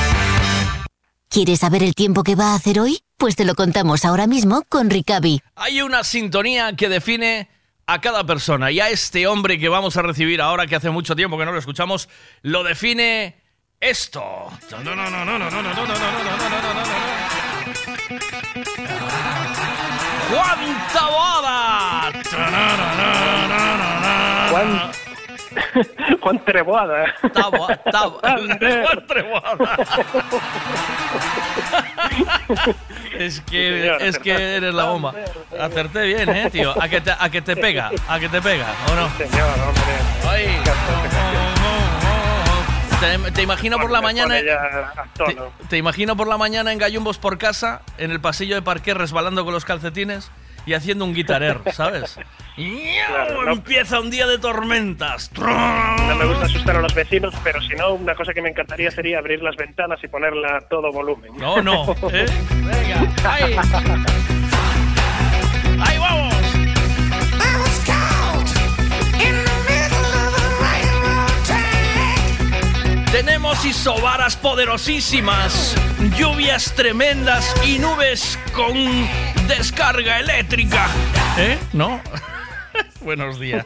¿Quieres 1.31 1.59
saber 1.59 1.81
el 1.81 1.95
tiempo 1.95 2.23
que 2.23 2.35
va 2.35 2.51
a 2.51 2.55
hacer 2.55 2.77
hoy? 2.77 3.03
Pues 3.17 3.37
te 3.37 3.45
lo 3.45 3.55
contamos 3.55 4.03
ahora 4.03 4.27
mismo 4.27 4.63
con 4.67 4.89
Ricavi. 4.89 5.41
Hay 5.55 5.81
una 5.81 6.03
sintonía 6.03 6.75
que 6.75 6.89
define 6.89 7.47
a 7.87 8.01
cada 8.01 8.25
persona 8.25 8.69
y 8.69 8.81
a 8.81 8.89
este 8.89 9.27
hombre 9.27 9.57
que 9.57 9.69
vamos 9.69 9.95
a 9.95 10.01
recibir 10.01 10.41
ahora, 10.41 10.67
que 10.67 10.75
hace 10.75 10.89
mucho 10.89 11.15
tiempo 11.15 11.37
que 11.37 11.45
no 11.45 11.53
lo 11.53 11.59
escuchamos, 11.59 12.09
lo 12.41 12.65
define 12.65 13.37
esto. 13.79 14.21
¡Juan 20.29 20.87
Taboada! 20.91 22.11
Juan, 24.49 24.91
Juan 26.21 26.43
Treboada. 26.45 27.13
Tabo, 27.33 27.67
tabo. 27.91 28.19
Juan 28.59 29.07
Treboada. 29.07 29.77
Es 33.17 33.41
que, 33.41 33.81
Señor, 33.81 34.01
es 34.01 34.19
que 34.19 34.31
eres 34.31 34.73
la 34.73 34.85
bomba. 34.85 35.13
Acerté 35.59 36.03
bien, 36.03 36.29
eh, 36.29 36.49
tío. 36.49 36.73
A 36.81 36.87
que 36.87 37.01
te, 37.01 37.11
a 37.11 37.29
que 37.29 37.41
te 37.41 37.55
pega, 37.55 37.91
a 38.07 38.19
que 38.19 38.29
te 38.29 38.41
pega, 38.41 38.67
¿o 38.91 38.95
no? 38.95 39.09
Señor, 39.17 39.49
hombre. 39.67 39.83
Ay. 40.27 40.61
Te, 42.99 43.31
te 43.31 43.41
imagino 43.41 43.79
por 43.79 43.91
la 43.91 44.01
mañana. 44.01 44.35
Te, 44.35 45.37
te 45.69 45.77
imagino 45.77 46.15
por 46.15 46.27
la 46.27 46.37
mañana 46.37 46.71
en 46.71 46.77
gallumbos 46.77 47.17
por 47.17 47.37
casa, 47.37 47.81
en 47.97 48.11
el 48.11 48.21
pasillo 48.21 48.55
de 48.55 48.61
parqué 48.61 48.93
resbalando 48.93 49.43
con 49.43 49.53
los 49.53 49.65
calcetines 49.65 50.31
y 50.65 50.73
haciendo 50.73 51.05
un 51.05 51.13
guitarer, 51.13 51.59
¿sabes? 51.73 52.17
Claro, 52.55 53.43
no- 53.45 53.51
Empieza 53.53 53.99
un 53.99 54.09
día 54.11 54.27
de 54.27 54.37
tormentas. 54.37 55.31
No 55.37 56.15
me 56.15 56.25
gusta 56.25 56.45
asustar 56.45 56.75
a 56.75 56.81
los 56.81 56.93
vecinos, 56.93 57.33
pero 57.43 57.61
si 57.61 57.73
no, 57.75 57.93
una 57.93 58.13
cosa 58.13 58.33
que 58.33 58.41
me 58.41 58.49
encantaría 58.49 58.91
sería 58.91 59.17
abrir 59.19 59.41
las 59.41 59.55
ventanas 59.55 59.99
y 60.03 60.07
ponerla 60.07 60.57
a 60.57 60.61
todo 60.67 60.91
volumen. 60.91 61.31
No, 61.37 61.61
no. 61.61 61.95
¿eh? 62.11 62.25
Venga, 62.51 63.31
ahí. 63.31 63.55
¡Ahí 65.79 65.97
vamos! 65.97 66.33
Tenemos 73.11 73.65
isobaras 73.65 74.37
poderosísimas, 74.37 75.75
lluvias 76.17 76.73
tremendas 76.75 77.53
y 77.67 77.77
nubes 77.77 78.39
con 78.55 78.73
descarga 79.47 80.19
eléctrica. 80.19 80.87
¿Eh? 81.37 81.57
¿No? 81.73 82.01
Buenos 83.01 83.37
días. 83.39 83.65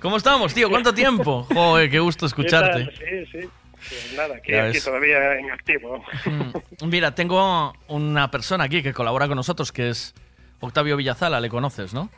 ¿Cómo 0.00 0.16
estamos, 0.16 0.54
tío? 0.54 0.70
¿Cuánto 0.70 0.94
tiempo? 0.94 1.46
Joder, 1.52 1.90
qué 1.90 1.98
gusto 1.98 2.26
escucharte. 2.26 2.84
Sí, 2.96 3.26
sí. 3.32 3.48
Pues 3.88 4.14
nada, 4.16 4.36
aquí, 4.36 4.52
Ya 4.52 4.66
aquí 4.66 4.80
todavía 4.80 5.34
en 5.38 5.50
activo. 5.50 6.04
Mm, 6.24 6.86
Mira, 6.88 7.14
tengo 7.16 7.72
una 7.88 8.30
persona 8.30 8.64
aquí 8.64 8.80
que 8.80 8.92
colabora 8.92 9.26
con 9.26 9.36
nosotros 9.36 9.72
que 9.72 9.88
es 9.88 10.14
Octavio 10.60 10.96
Villazala, 10.96 11.40
le 11.40 11.48
conoces, 11.48 11.92
¿no? 11.92 12.10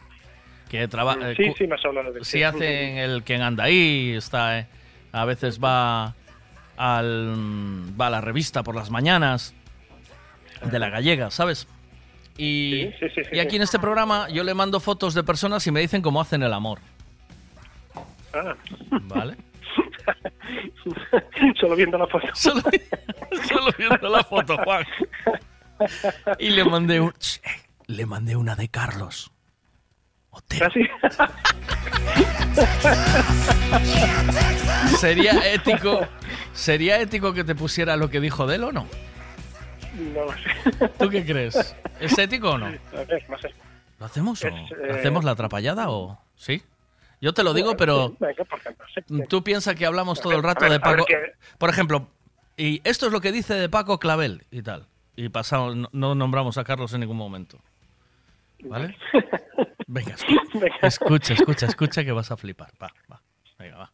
Que 0.69 0.87
trabaja. 0.89 1.35
Sí, 1.37 1.55
sí, 1.57 1.67
me 1.67 1.77
has 1.77 1.85
hablado 1.87 2.13
de 2.13 2.23
Sí, 2.23 2.43
hace 2.43 2.91
en 2.91 2.99
el 2.99 3.23
quien 3.23 3.41
anda 3.41 3.65
ahí, 3.65 4.13
está. 4.15 4.59
eh, 4.59 4.67
a 5.13 5.25
veces 5.25 5.59
va 5.59 6.15
al 6.77 7.35
va 8.01 8.09
a 8.09 8.11
la 8.11 8.21
revista 8.21 8.63
por 8.63 8.75
las 8.75 8.91
mañanas 8.91 9.55
de 10.71 10.79
la 10.79 10.89
gallega, 10.91 11.31
¿sabes? 11.31 11.67
Y, 12.37 12.91
Sí, 12.99 13.09
sí, 13.09 13.15
sí, 13.15 13.25
sí, 13.25 13.31
y 13.37 13.39
aquí 13.39 13.57
en 13.57 13.63
este 13.63 13.79
programa 13.79 14.29
yo 14.29 14.43
le 14.43 14.55
mando 14.55 14.81
fotos 14.81 15.15
de 15.15 15.23
personas 15.23 15.67
y 15.67 15.71
me 15.71 15.81
dicen 15.81 16.03
cómo 16.03 16.21
hacen 16.21 16.43
el 16.43 16.53
amor, 16.53 16.81
Ah. 18.33 18.55
¿vale? 19.03 19.37
Solo 21.61 21.77
viendo 21.77 21.97
la 21.97 22.07
foto. 22.09 22.27
Solo, 22.35 22.61
solo 23.49 23.71
viendo 23.79 24.09
la 24.09 24.25
foto, 24.25 24.57
Juan. 24.65 24.85
Y 26.39 26.51
le 26.51 26.65
mandé 26.65 27.01
un, 27.01 27.11
eh, 27.11 27.51
le 27.87 28.07
mandé 28.07 28.37
una 28.37 28.55
de 28.57 28.69
Carlos. 28.69 29.31
¿Sería 34.99 35.53
ético, 35.53 36.07
sería 36.53 37.01
ético 37.01 37.33
que 37.33 37.45
te 37.45 37.55
pusiera 37.55 37.97
lo 37.97 38.11
que 38.11 38.21
dijo 38.21 38.47
de 38.47 38.57
él 38.57 38.65
o 38.65 38.73
no? 38.73 38.87
No 40.13 40.25
lo 40.25 40.33
sé. 40.33 40.89
¿Tú 40.99 41.09
qué 41.09 41.25
crees? 41.25 41.77
¿Es 42.01 42.19
ético 42.19 42.51
o 42.51 42.59
no? 42.59 42.67
A 42.67 42.71
ver, 42.71 43.25
no 43.29 43.39
sé. 43.39 43.55
¿Lo 43.99 44.07
hacemos 44.07 44.43
o 44.43 44.49
eh, 44.49 44.67
hacemos 44.91 45.25
la 45.25 45.33
atrapallada 45.33 45.91
o 45.91 46.19
sí? 46.35 46.63
Yo 47.21 47.33
te 47.33 47.43
lo 47.43 47.55
digo, 47.55 47.77
pero 47.77 48.17
tú 49.29 49.43
piensas 49.43 49.77
que 49.77 49.87
hablamos 49.87 50.21
todo 50.21 50.35
el 50.35 50.43
rato 50.43 50.69
de 50.69 50.81
Paco. 50.81 51.07
Por 51.59 51.71
ejemplo, 51.71 52.09
y 52.57 52.81
esto 52.85 53.07
es 53.07 53.13
lo 53.13 53.21
que 53.21 53.33
dice 53.33 53.55
de 53.55 53.69
Paco 53.69 53.99
Clavel 53.99 54.45
y 54.51 54.63
tal. 54.63 54.87
Y 55.17 55.29
pasamos, 55.29 55.89
no 55.93 56.15
nombramos 56.15 56.59
a 56.59 56.65
Carlos 56.65 56.93
en 56.93 57.01
ningún 57.01 57.17
momento. 57.17 57.59
¿Vale? 58.65 58.97
Venga, 59.87 60.17
escu- 60.17 60.69
escucha, 60.83 61.35
escucha, 61.35 61.67
escucha 61.67 62.05
que 62.05 62.13
vas 62.13 62.31
a 62.31 62.37
flipar. 62.37 62.73
Va, 62.83 62.93
va. 63.11 63.21
Venga, 63.59 63.77
va. 63.77 63.93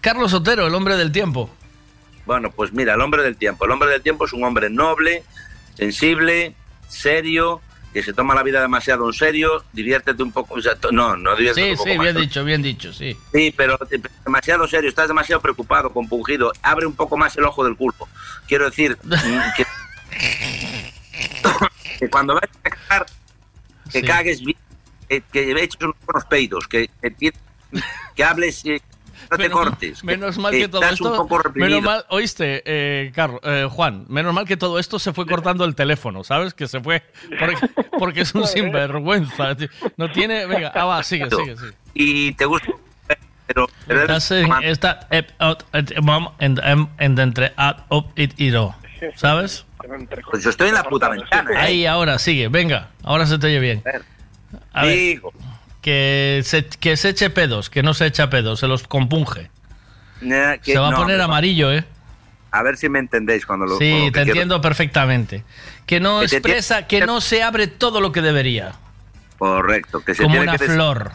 Carlos 0.00 0.32
Otero, 0.34 0.66
el 0.66 0.74
hombre 0.74 0.96
del 0.96 1.10
tiempo. 1.12 1.50
Bueno, 2.26 2.50
pues 2.50 2.72
mira, 2.72 2.94
el 2.94 3.00
hombre 3.00 3.22
del 3.22 3.36
tiempo. 3.36 3.64
El 3.64 3.70
hombre 3.70 3.88
del 3.90 4.02
tiempo 4.02 4.26
es 4.26 4.32
un 4.32 4.44
hombre 4.44 4.68
noble, 4.68 5.22
sensible, 5.74 6.54
serio, 6.88 7.60
que 7.92 8.02
se 8.02 8.12
toma 8.12 8.34
la 8.34 8.42
vida 8.42 8.60
demasiado 8.60 9.06
en 9.06 9.12
serio. 9.14 9.64
Diviértete 9.72 10.22
un 10.22 10.32
poco. 10.32 10.54
o 10.54 10.60
sea, 10.60 10.74
to- 10.76 10.92
no, 10.92 11.16
no 11.16 11.34
diviértete 11.36 11.64
Sí, 11.66 11.70
un 11.72 11.76
poco 11.78 11.88
sí, 11.90 11.96
más. 11.96 12.04
bien 12.04 12.16
dicho, 12.16 12.44
bien 12.44 12.62
dicho, 12.62 12.92
sí. 12.92 13.16
Sí, 13.32 13.54
pero 13.56 13.78
te- 13.78 14.00
demasiado 14.24 14.66
serio, 14.68 14.88
estás 14.90 15.08
demasiado 15.08 15.40
preocupado, 15.40 15.90
compungido. 15.92 16.52
Abre 16.62 16.84
un 16.86 16.94
poco 16.94 17.16
más 17.16 17.34
el 17.36 17.44
ojo 17.44 17.64
del 17.64 17.76
culo. 17.76 17.94
Quiero 18.46 18.66
decir, 18.66 18.98
mm, 19.04 19.14
que, 19.56 19.66
que 21.98 22.10
cuando 22.10 22.34
vayas 22.34 22.50
a 22.64 22.70
cagar, 22.70 23.06
que 23.92 24.00
Sí. 24.00 24.06
cagues 24.06 24.40
bien, 24.40 24.56
que, 25.08 25.20
que 25.32 25.50
eches 25.52 25.80
unos 25.82 26.24
peidos, 26.26 26.66
que, 26.68 26.88
que, 27.18 27.32
que 28.14 28.24
hables, 28.24 28.64
eh, 28.66 28.80
no 29.30 29.36
te 29.36 29.50
cortes. 29.50 30.04
Menos 30.04 30.38
mal 30.38 30.52
que 30.52 30.68
todo 30.68 30.82
esto. 30.84 31.10
un 31.10 31.16
poco 31.18 31.38
reprimido. 31.38 31.68
Menos 31.80 31.82
mal, 31.84 32.04
oíste, 32.08 32.62
eh, 32.64 33.10
Carlos, 33.14 33.40
eh, 33.44 33.66
Juan, 33.70 34.06
menos 34.08 34.32
mal 34.32 34.46
que 34.46 34.56
todo 34.56 34.78
esto 34.78 34.98
se 34.98 35.12
fue 35.12 35.26
cortando 35.26 35.64
el 35.64 35.74
teléfono, 35.74 36.24
¿sabes? 36.24 36.54
Que 36.54 36.66
se 36.68 36.80
fue. 36.80 37.02
Porque, 37.38 37.56
porque 37.98 38.20
es 38.22 38.34
un 38.34 38.46
sinvergüenza. 38.46 39.54
tío. 39.56 39.68
No 39.96 40.10
tiene. 40.10 40.46
Venga, 40.46 40.72
ah, 40.74 40.84
va, 40.84 41.02
sigue, 41.02 41.28
sigue, 41.30 41.56
sigue. 41.56 41.72
Y 41.94 42.32
te 42.34 42.44
gusta, 42.46 42.68
pero... 43.46 43.66
pero 43.86 44.02
eres- 44.04 44.16
Estás 44.16 44.30
en 44.30 44.52
esta. 44.62 45.08
ep- 45.10 45.32
Pues 50.30 50.42
yo 50.44 50.50
estoy 50.50 50.68
en 50.68 50.74
la 50.74 50.84
puta 50.84 51.08
ventana. 51.08 51.50
¿eh? 51.52 51.56
Ahí, 51.56 51.86
ahora, 51.86 52.18
sigue, 52.18 52.48
venga, 52.48 52.90
ahora 53.02 53.26
se 53.26 53.38
te 53.38 53.46
oye 53.46 53.58
bien. 53.60 53.82
A 54.72 54.84
ver, 54.84 54.94
Digo. 54.96 55.32
que 55.80 56.42
se, 56.44 56.66
que 56.66 56.96
se 56.96 57.10
eche 57.10 57.30
pedos, 57.30 57.70
que 57.70 57.82
no 57.82 57.94
se 57.94 58.06
echa 58.06 58.28
pedos, 58.30 58.60
se 58.60 58.68
los 58.68 58.86
compunge. 58.86 59.50
Nah, 60.20 60.56
que- 60.58 60.72
Se 60.72 60.78
va 60.78 60.88
a 60.88 60.90
no, 60.90 60.96
poner 60.98 61.20
amarillo, 61.20 61.72
¿eh? 61.72 61.84
A 62.50 62.62
ver 62.62 62.76
si 62.76 62.88
me 62.88 62.98
entendéis 62.98 63.44
cuando 63.46 63.66
lo 63.66 63.76
Sí, 63.78 63.90
lo 63.92 64.04
te 64.06 64.12
quiero. 64.12 64.30
entiendo 64.30 64.60
perfectamente. 64.60 65.44
Que 65.86 66.00
no 66.00 66.20
Que 66.20 66.26
expresa, 66.26 66.86
que 66.86 67.04
no 67.04 67.20
se 67.20 67.42
abre 67.42 67.66
todo 67.66 68.00
lo 68.00 68.10
que 68.12 68.22
debería. 68.22 68.72
Correcto, 69.38 70.02
que 70.04 70.14
se 70.14 70.22
Como 70.22 70.34
tiene 70.34 70.48
una 70.50 70.58
que 70.58 70.64
flor. 70.66 71.12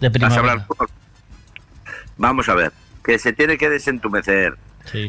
De 0.00 0.08
Vas 0.08 0.10
a 0.10 0.12
primavera. 0.12 0.52
hablar 0.52 0.66
Vamos 2.16 2.48
a 2.48 2.54
ver, 2.54 2.72
que 3.04 3.18
se 3.18 3.32
tiene 3.32 3.58
que 3.58 3.68
desentumecer. 3.68 4.56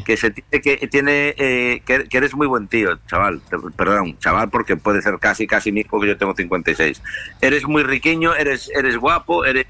Que 0.04 0.16
se 0.16 0.32
que 0.32 0.88
tiene 0.90 1.34
eh, 1.38 1.82
que, 1.84 2.06
eres 2.10 2.34
muy 2.34 2.46
buen 2.46 2.68
tío, 2.68 2.98
chaval. 3.06 3.40
Perdón, 3.76 4.18
chaval, 4.18 4.50
porque 4.50 4.76
puede 4.76 5.02
ser 5.02 5.18
casi 5.18 5.46
casi 5.46 5.72
mi 5.72 5.80
hijo 5.80 6.00
que 6.00 6.08
yo 6.08 6.16
tengo 6.16 6.34
56. 6.34 7.02
Eres 7.40 7.66
muy 7.66 7.82
riquiño, 7.82 8.34
eres 8.34 8.70
eres 8.74 8.96
guapo, 8.96 9.44
eres 9.44 9.66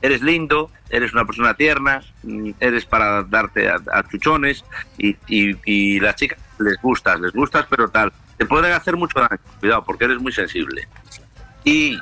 eres 0.00 0.22
lindo, 0.22 0.70
eres 0.90 1.12
una 1.12 1.24
persona 1.24 1.54
tierna, 1.54 2.02
mm, 2.22 2.50
eres 2.60 2.84
para 2.84 3.24
darte 3.24 3.68
a, 3.68 3.80
a 3.92 4.08
chuchones 4.08 4.64
y, 4.96 5.16
y, 5.26 5.56
y 5.64 6.00
las 6.00 6.16
chicas 6.16 6.38
les 6.60 6.80
gustas, 6.80 7.20
les 7.20 7.32
gustas, 7.32 7.66
pero 7.68 7.88
tal. 7.88 8.12
Te 8.36 8.46
pueden 8.46 8.72
hacer 8.72 8.96
mucho 8.96 9.18
daño, 9.18 9.40
cuidado, 9.60 9.84
porque 9.84 10.04
eres 10.04 10.18
muy 10.18 10.32
sensible. 10.32 10.86
Y 11.64 11.98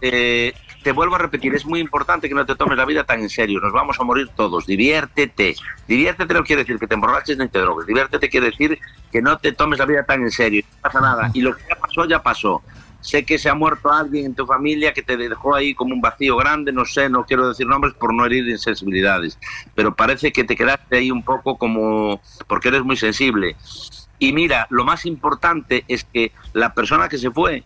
eh, 0.00 0.52
te 0.82 0.92
vuelvo 0.92 1.14
a 1.14 1.18
repetir, 1.18 1.54
es 1.54 1.66
muy 1.66 1.80
importante 1.80 2.28
que 2.28 2.34
no 2.34 2.46
te 2.46 2.54
tomes 2.54 2.76
la 2.76 2.84
vida 2.84 3.04
tan 3.04 3.20
en 3.20 3.28
serio. 3.28 3.60
Nos 3.60 3.72
vamos 3.72 3.98
a 4.00 4.04
morir 4.04 4.28
todos. 4.34 4.66
Diviértete. 4.66 5.54
Diviértete 5.86 6.34
no 6.34 6.44
quiere 6.44 6.62
decir 6.62 6.78
que 6.78 6.86
te 6.86 6.94
emborraches 6.94 7.36
ni 7.36 7.48
te 7.48 7.58
drogues. 7.58 7.86
Diviértete 7.86 8.28
quiere 8.28 8.46
decir 8.46 8.78
que 9.12 9.20
no 9.20 9.38
te 9.38 9.52
tomes 9.52 9.78
la 9.78 9.86
vida 9.86 10.04
tan 10.04 10.22
en 10.22 10.30
serio. 10.30 10.62
No 10.70 10.80
pasa 10.80 11.00
nada. 11.00 11.30
Y 11.34 11.42
lo 11.42 11.54
que 11.54 11.62
ya 11.68 11.76
pasó, 11.76 12.04
ya 12.06 12.22
pasó. 12.22 12.62
Sé 13.00 13.24
que 13.24 13.38
se 13.38 13.48
ha 13.48 13.54
muerto 13.54 13.90
alguien 13.90 14.26
en 14.26 14.34
tu 14.34 14.46
familia 14.46 14.92
que 14.92 15.02
te 15.02 15.16
dejó 15.16 15.54
ahí 15.54 15.74
como 15.74 15.94
un 15.94 16.02
vacío 16.02 16.36
grande, 16.36 16.70
no 16.70 16.84
sé, 16.84 17.08
no 17.08 17.24
quiero 17.24 17.48
decir 17.48 17.66
nombres 17.66 17.94
por 17.94 18.12
no 18.12 18.26
herir 18.26 18.46
insensibilidades, 18.46 19.38
pero 19.74 19.94
parece 19.94 20.32
que 20.32 20.44
te 20.44 20.54
quedaste 20.54 20.98
ahí 20.98 21.10
un 21.10 21.22
poco 21.22 21.56
como 21.56 22.20
porque 22.46 22.68
eres 22.68 22.82
muy 22.82 22.98
sensible. 22.98 23.56
Y 24.18 24.34
mira, 24.34 24.66
lo 24.68 24.84
más 24.84 25.06
importante 25.06 25.82
es 25.88 26.04
que 26.04 26.32
la 26.52 26.74
persona 26.74 27.08
que 27.08 27.16
se 27.16 27.30
fue 27.30 27.64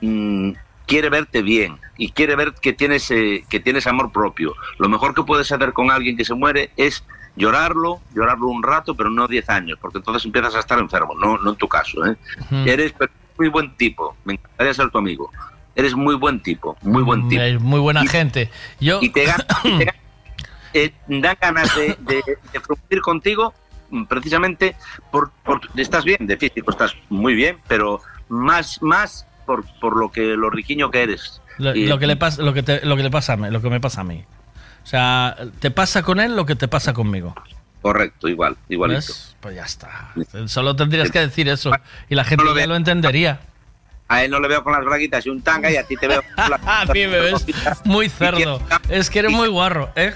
mm, 0.00 0.52
quiere 0.86 1.08
verte 1.08 1.42
bien 1.42 1.78
y 1.96 2.10
quiere 2.10 2.36
ver 2.36 2.54
que 2.54 2.72
tienes, 2.72 3.10
eh, 3.10 3.44
que 3.48 3.60
tienes 3.60 3.86
amor 3.86 4.12
propio. 4.12 4.54
Lo 4.78 4.88
mejor 4.88 5.14
que 5.14 5.22
puedes 5.22 5.50
hacer 5.50 5.72
con 5.72 5.90
alguien 5.90 6.16
que 6.16 6.24
se 6.24 6.34
muere 6.34 6.70
es 6.76 7.04
llorarlo, 7.36 8.00
llorarlo 8.14 8.46
un 8.48 8.62
rato, 8.62 8.94
pero 8.94 9.10
no 9.10 9.26
10 9.26 9.48
años, 9.50 9.78
porque 9.80 9.98
entonces 9.98 10.24
empiezas 10.24 10.54
a 10.54 10.60
estar 10.60 10.78
enfermo, 10.78 11.14
no, 11.18 11.38
no 11.38 11.50
en 11.50 11.56
tu 11.56 11.68
caso. 11.68 12.04
¿eh? 12.06 12.16
Eres 12.66 12.94
muy 13.38 13.48
buen 13.48 13.74
tipo, 13.76 14.16
me 14.24 14.34
encantaría 14.34 14.74
ser 14.74 14.90
tu 14.90 14.98
amigo. 14.98 15.30
Eres 15.76 15.94
muy 15.96 16.14
buen 16.14 16.40
tipo, 16.40 16.76
muy 16.82 17.02
buen 17.02 17.28
tipo. 17.28 17.42
Es 17.42 17.60
muy 17.60 17.80
buena 17.80 18.06
gente. 18.06 18.50
Yo... 18.78 19.00
Y 19.02 19.08
te, 19.10 19.26
gan- 19.26 19.44
y 19.64 19.78
te 19.78 19.86
gan- 19.86 19.94
eh, 20.74 20.92
dan 21.08 21.36
ganas 21.40 21.74
de, 21.74 21.96
de, 22.00 23.00
contigo 23.00 23.52
mm, 23.90 24.04
precisamente 24.04 24.76
por, 25.10 25.30
por- 25.44 25.60
estás 25.76 26.04
bien 26.04 26.18
de 26.26 26.36
físico, 26.36 26.70
estás 26.70 26.94
muy 27.08 27.34
bien, 27.34 27.58
pero 27.66 28.00
más 28.28 28.80
más 28.82 29.26
por, 29.44 29.64
por 29.80 29.96
lo 29.96 30.10
que 30.10 30.22
lo 30.36 30.50
riquiño 30.50 30.90
que 30.90 31.02
eres. 31.02 31.40
Lo, 31.58 31.74
Y- 31.74 31.86
lo 31.86 31.98
que 31.98 32.06
le 32.06 32.16
pasa, 32.16 32.42
lo 32.42 32.52
que 32.52 32.62
te- 32.62 32.84
lo 32.84 32.96
que 32.96 33.02
le 33.02 33.10
pasa 33.10 33.34
a 33.34 33.36
mí, 33.36 33.50
lo 33.50 33.60
que 33.60 33.70
me 33.70 33.80
pasa 33.80 34.00
a 34.00 34.04
mí. 34.04 34.24
O 34.82 34.86
sea, 34.86 35.36
te 35.60 35.70
pasa 35.70 36.02
con 36.02 36.20
él 36.20 36.36
lo 36.36 36.44
que 36.46 36.56
te 36.56 36.68
pasa 36.68 36.92
conmigo. 36.92 37.34
Correcto, 37.80 38.28
igual, 38.28 38.56
igualito. 38.68 38.98
¿Ves? 39.00 39.36
Pues 39.40 39.54
ya 39.54 39.64
está. 39.64 40.12
Solo 40.46 40.74
tendrías 40.74 41.10
que 41.10 41.20
decir 41.20 41.48
eso 41.48 41.70
y 42.08 42.14
la 42.14 42.24
gente 42.24 42.44
No 42.44 42.50
lo 42.54 42.58
ya 42.58 42.66
lo 42.66 42.76
entendería. 42.76 43.40
A 44.08 44.22
él 44.24 44.30
no 44.30 44.40
le 44.40 44.48
veo 44.48 44.62
con 44.62 44.72
las 44.74 44.84
braguitas 44.84 45.24
y 45.26 45.30
un 45.30 45.40
tanga 45.42 45.70
y 45.70 45.76
a 45.76 45.84
ti 45.86 45.96
te 45.96 46.06
veo 46.08 46.22
con 46.22 46.50
la- 46.50 46.60
A 46.80 46.84
mí 46.86 47.06
me 47.06 47.20
ves 47.20 47.46
muy 47.84 48.08
cerdo. 48.10 48.60
Es 48.88 49.08
que 49.10 49.20
eres 49.20 49.32
muy 49.32 49.48
guarro, 49.48 49.90
¿eh? 49.96 50.14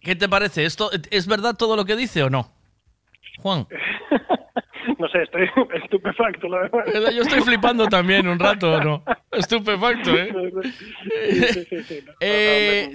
¿Qué 0.00 0.14
te 0.14 0.28
parece? 0.28 0.64
¿Esto 0.64 0.90
es 1.10 1.26
verdad 1.26 1.54
todo 1.56 1.74
lo 1.76 1.84
que 1.84 1.96
dice 1.96 2.22
o 2.22 2.30
no? 2.30 2.50
Juan. 3.38 3.66
No 4.98 5.08
sé, 5.08 5.22
estoy 5.22 5.48
estupefacto, 5.82 6.48
la 6.48 6.58
verdad. 6.68 7.10
Yo 7.10 7.22
estoy 7.22 7.40
flipando 7.42 7.86
también 7.88 8.26
un 8.28 8.38
rato, 8.38 8.72
¿o 8.74 8.80
no? 8.82 9.02
Estupefacto, 9.32 10.16
¿eh? 10.16 10.32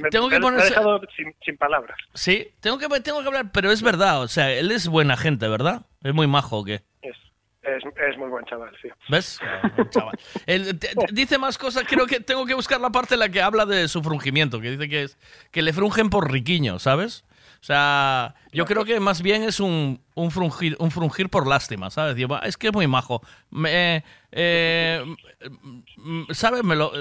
Tengo 0.09 0.29
que 0.29 0.39
dejado 0.39 1.01
sin, 1.15 1.33
sin 1.43 1.57
palabras. 1.57 1.97
Sí, 2.13 2.47
tengo 2.59 2.77
que, 2.77 2.87
tengo 3.01 3.21
que 3.21 3.27
hablar, 3.27 3.51
pero 3.51 3.71
es 3.71 3.81
verdad, 3.81 4.21
o 4.21 4.27
sea, 4.27 4.51
él 4.51 4.71
es 4.71 4.87
buena 4.87 5.17
gente, 5.17 5.47
¿verdad? 5.47 5.85
Es 6.03 6.13
muy 6.13 6.27
majo, 6.27 6.59
¿o 6.59 6.63
qué? 6.63 6.81
Es, 7.01 7.15
es, 7.63 7.83
es 8.09 8.17
muy 8.17 8.29
buen 8.29 8.43
chaval, 8.45 8.71
sí. 8.81 8.89
¿Ves? 9.09 9.39
Ah, 9.43 9.71
chaval. 9.89 10.17
Él 10.47 10.79
te- 10.79 10.87
te- 10.95 11.13
dice 11.13 11.37
más 11.37 11.57
cosas, 11.57 11.83
creo 11.87 12.07
que 12.07 12.19
tengo 12.19 12.45
que 12.45 12.53
buscar 12.55 12.81
la 12.81 12.89
parte 12.89 13.13
en 13.15 13.19
la 13.19 13.29
que 13.29 13.41
habla 13.41 13.65
de 13.65 13.87
su 13.87 14.01
frungimiento, 14.01 14.59
que 14.61 14.71
dice 14.71 14.89
que 14.89 15.03
es 15.03 15.17
que 15.51 15.61
le 15.61 15.73
frungen 15.73 16.09
por 16.09 16.31
riquiño, 16.31 16.79
¿sabes? 16.79 17.23
O 17.61 17.63
sea, 17.63 18.33
yo 18.51 18.65
creo 18.65 18.83
que 18.85 18.99
más 18.99 19.21
bien 19.21 19.43
es 19.43 19.59
un, 19.59 20.01
un, 20.15 20.31
frungir, 20.31 20.75
un 20.79 20.89
frungir 20.89 21.29
por 21.29 21.45
lástima, 21.47 21.91
¿sabes? 21.91 22.15
Digo, 22.15 22.33
"Ah, 22.35 22.41
es 22.45 22.57
que 22.57 22.67
es 22.67 22.73
muy 22.73 22.87
majo. 22.87 23.21
Me, 23.51 24.03
eh, 24.31 25.05
mm, 25.97 26.23
¿Sabes? 26.31 26.63
Me 26.63 26.75
lo, 26.75 26.91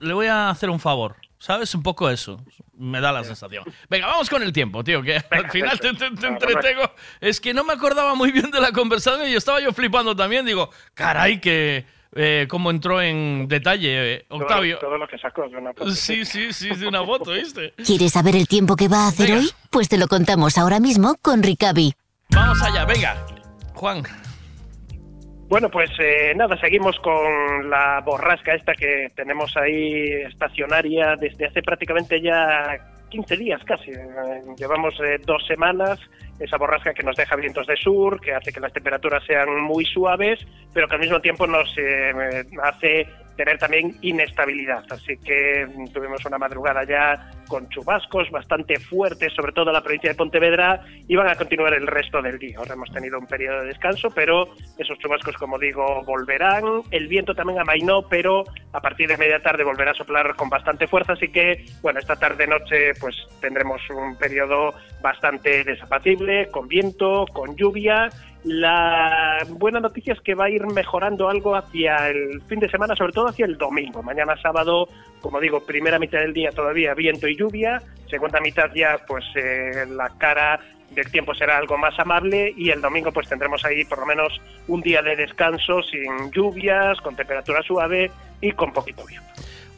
le 0.00 0.12
voy 0.14 0.26
a 0.26 0.48
hacer 0.50 0.70
un 0.70 0.80
favor. 0.80 1.16
¿Sabes? 1.40 1.72
Un 1.74 1.82
poco 1.84 2.10
eso. 2.10 2.42
Me 2.76 3.00
da 3.00 3.12
la 3.12 3.22
sensación. 3.22 3.62
Venga, 3.88 4.06
vamos 4.08 4.28
con 4.28 4.42
el 4.42 4.52
tiempo, 4.52 4.82
tío, 4.82 5.02
que 5.02 5.22
al 5.30 5.50
final 5.52 5.78
te, 5.78 5.92
te- 5.94 6.10
te 6.10 6.26
entretengo. 6.26 6.90
Es 7.20 7.40
que 7.40 7.54
no 7.54 7.62
me 7.62 7.74
acordaba 7.74 8.14
muy 8.16 8.32
bien 8.32 8.50
de 8.50 8.60
la 8.60 8.72
conversación 8.72 9.28
y 9.28 9.34
estaba 9.34 9.60
yo 9.60 9.72
flipando 9.72 10.16
también. 10.16 10.44
Digo, 10.46 10.70
caray, 10.94 11.40
que 11.40 11.86
eh, 12.14 12.46
cómo 12.48 12.70
entró 12.70 13.00
en 13.00 13.48
detalle 13.48 14.14
eh, 14.14 14.24
Octavio. 14.28 14.78
Todo, 14.78 14.96
lo 14.96 15.06
que 15.06 15.18
sacó 15.18 15.48
de 15.48 15.56
una 15.56 15.72
foto. 15.72 15.90
Sí, 15.90 16.24
sí, 16.24 16.52
sí, 16.52 16.70
de 16.74 16.86
una 16.86 17.04
foto, 17.04 17.32
¿viste? 17.32 17.74
¿Quieres 17.86 18.12
saber 18.12 18.36
el 18.36 18.48
tiempo 18.48 18.76
que 18.76 18.88
va 18.88 19.04
a 19.04 19.08
hacer 19.08 19.32
hoy? 19.32 19.50
Pues 19.70 19.88
te 19.88 19.98
lo 19.98 20.08
contamos 20.08 20.58
ahora 20.58 20.80
mismo 20.80 21.16
con 21.20 21.42
Ricavi. 21.42 21.94
Vamos 22.30 22.62
allá, 22.62 22.84
venga. 22.84 23.16
Juan. 23.74 24.02
Bueno, 25.48 25.70
pues 25.70 25.90
eh, 25.98 26.34
nada, 26.36 26.60
seguimos 26.60 26.98
con 27.00 27.70
la 27.70 28.02
borrasca 28.04 28.54
esta 28.54 28.74
que 28.74 29.10
tenemos 29.16 29.56
ahí 29.56 30.12
estacionaria 30.28 31.16
desde 31.16 31.46
hace 31.46 31.62
prácticamente 31.62 32.20
ya 32.20 32.97
15 33.08 33.36
días 33.36 33.62
casi. 33.64 33.90
Eh, 33.90 34.42
llevamos 34.56 34.94
eh, 35.00 35.18
dos 35.24 35.46
semanas, 35.46 35.98
esa 36.38 36.56
borrasca 36.56 36.94
que 36.94 37.02
nos 37.02 37.16
deja 37.16 37.36
vientos 37.36 37.66
de 37.66 37.76
sur, 37.76 38.20
que 38.20 38.34
hace 38.34 38.52
que 38.52 38.60
las 38.60 38.72
temperaturas 38.72 39.24
sean 39.24 39.60
muy 39.62 39.84
suaves, 39.84 40.40
pero 40.72 40.88
que 40.88 40.94
al 40.94 41.00
mismo 41.00 41.20
tiempo 41.20 41.46
nos 41.46 41.72
eh, 41.78 42.44
hace 42.62 43.06
tener 43.38 43.56
también 43.56 43.96
inestabilidad. 44.02 44.84
Así 44.90 45.16
que 45.16 45.64
mm, 45.64 45.92
tuvimos 45.92 46.22
una 46.26 46.38
madrugada 46.38 46.84
ya 46.84 47.30
con 47.46 47.68
chubascos 47.68 48.30
bastante 48.30 48.78
fuertes, 48.80 49.32
sobre 49.32 49.52
todo 49.52 49.68
en 49.68 49.74
la 49.74 49.80
provincia 49.82 50.10
de 50.10 50.16
Pontevedra, 50.16 50.84
y 51.06 51.14
van 51.14 51.28
a 51.28 51.36
continuar 51.36 51.72
el 51.72 51.86
resto 51.86 52.20
del 52.20 52.38
día. 52.38 52.58
Ahora 52.58 52.74
hemos 52.74 52.90
tenido 52.92 53.16
un 53.16 53.26
periodo 53.26 53.60
de 53.60 53.68
descanso, 53.68 54.10
pero 54.10 54.48
esos 54.76 54.98
chubascos, 54.98 55.36
como 55.36 55.56
digo, 55.58 56.02
volverán. 56.04 56.64
El 56.90 57.06
viento 57.06 57.32
también 57.32 57.60
amainó, 57.60 58.02
pero 58.08 58.42
a 58.72 58.80
partir 58.80 59.08
de 59.08 59.16
media 59.16 59.40
tarde 59.40 59.62
volverá 59.62 59.92
a 59.92 59.94
soplar 59.94 60.34
con 60.34 60.50
bastante 60.50 60.88
fuerza, 60.88 61.12
así 61.12 61.28
que, 61.28 61.64
bueno, 61.80 62.00
esta 62.00 62.16
tarde-noche 62.16 62.92
pues 63.00 63.14
tendremos 63.40 63.80
un 63.90 64.16
periodo 64.16 64.74
bastante 65.00 65.62
desapacible, 65.62 66.48
con 66.50 66.66
viento, 66.66 67.24
con 67.32 67.56
lluvia. 67.56 68.10
La 68.44 69.44
buena 69.48 69.80
noticia 69.80 70.12
es 70.12 70.20
que 70.20 70.34
va 70.34 70.44
a 70.44 70.50
ir 70.50 70.64
mejorando 70.66 71.28
algo 71.28 71.56
hacia 71.56 72.08
el 72.08 72.40
fin 72.42 72.60
de 72.60 72.70
semana, 72.70 72.94
sobre 72.94 73.12
todo 73.12 73.28
hacia 73.28 73.46
el 73.46 73.58
domingo. 73.58 74.02
Mañana 74.02 74.40
sábado, 74.40 74.88
como 75.20 75.40
digo, 75.40 75.64
primera 75.64 75.98
mitad 75.98 76.20
del 76.20 76.32
día 76.32 76.50
todavía 76.50 76.94
viento 76.94 77.26
y 77.26 77.36
lluvia, 77.36 77.82
segunda 78.08 78.40
mitad 78.40 78.70
ya 78.74 78.98
pues 79.06 79.24
eh, 79.34 79.86
la 79.90 80.10
cara 80.18 80.60
del 80.90 81.10
tiempo 81.10 81.34
será 81.34 81.58
algo 81.58 81.76
más 81.76 81.98
amable 81.98 82.54
y 82.56 82.70
el 82.70 82.80
domingo 82.80 83.12
pues 83.12 83.28
tendremos 83.28 83.64
ahí 83.64 83.84
por 83.84 83.98
lo 83.98 84.06
menos 84.06 84.40
un 84.68 84.80
día 84.80 85.02
de 85.02 85.16
descanso 85.16 85.82
sin 85.82 86.30
lluvias, 86.30 87.00
con 87.00 87.16
temperatura 87.16 87.62
suave 87.62 88.10
y 88.40 88.52
con 88.52 88.72
poquito 88.72 89.04
viento. 89.04 89.28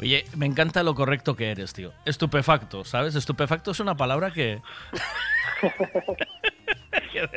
Oye, 0.01 0.24
me 0.37 0.47
encanta 0.47 0.82
lo 0.82 0.95
correcto 0.95 1.37
que 1.37 1.51
eres, 1.51 1.74
tío. 1.74 1.93
Estupefacto, 2.07 2.85
¿sabes? 2.85 3.15
Estupefacto 3.16 3.73
es 3.73 3.81
una 3.81 3.97
palabra 3.97 4.31
que... 4.31 4.61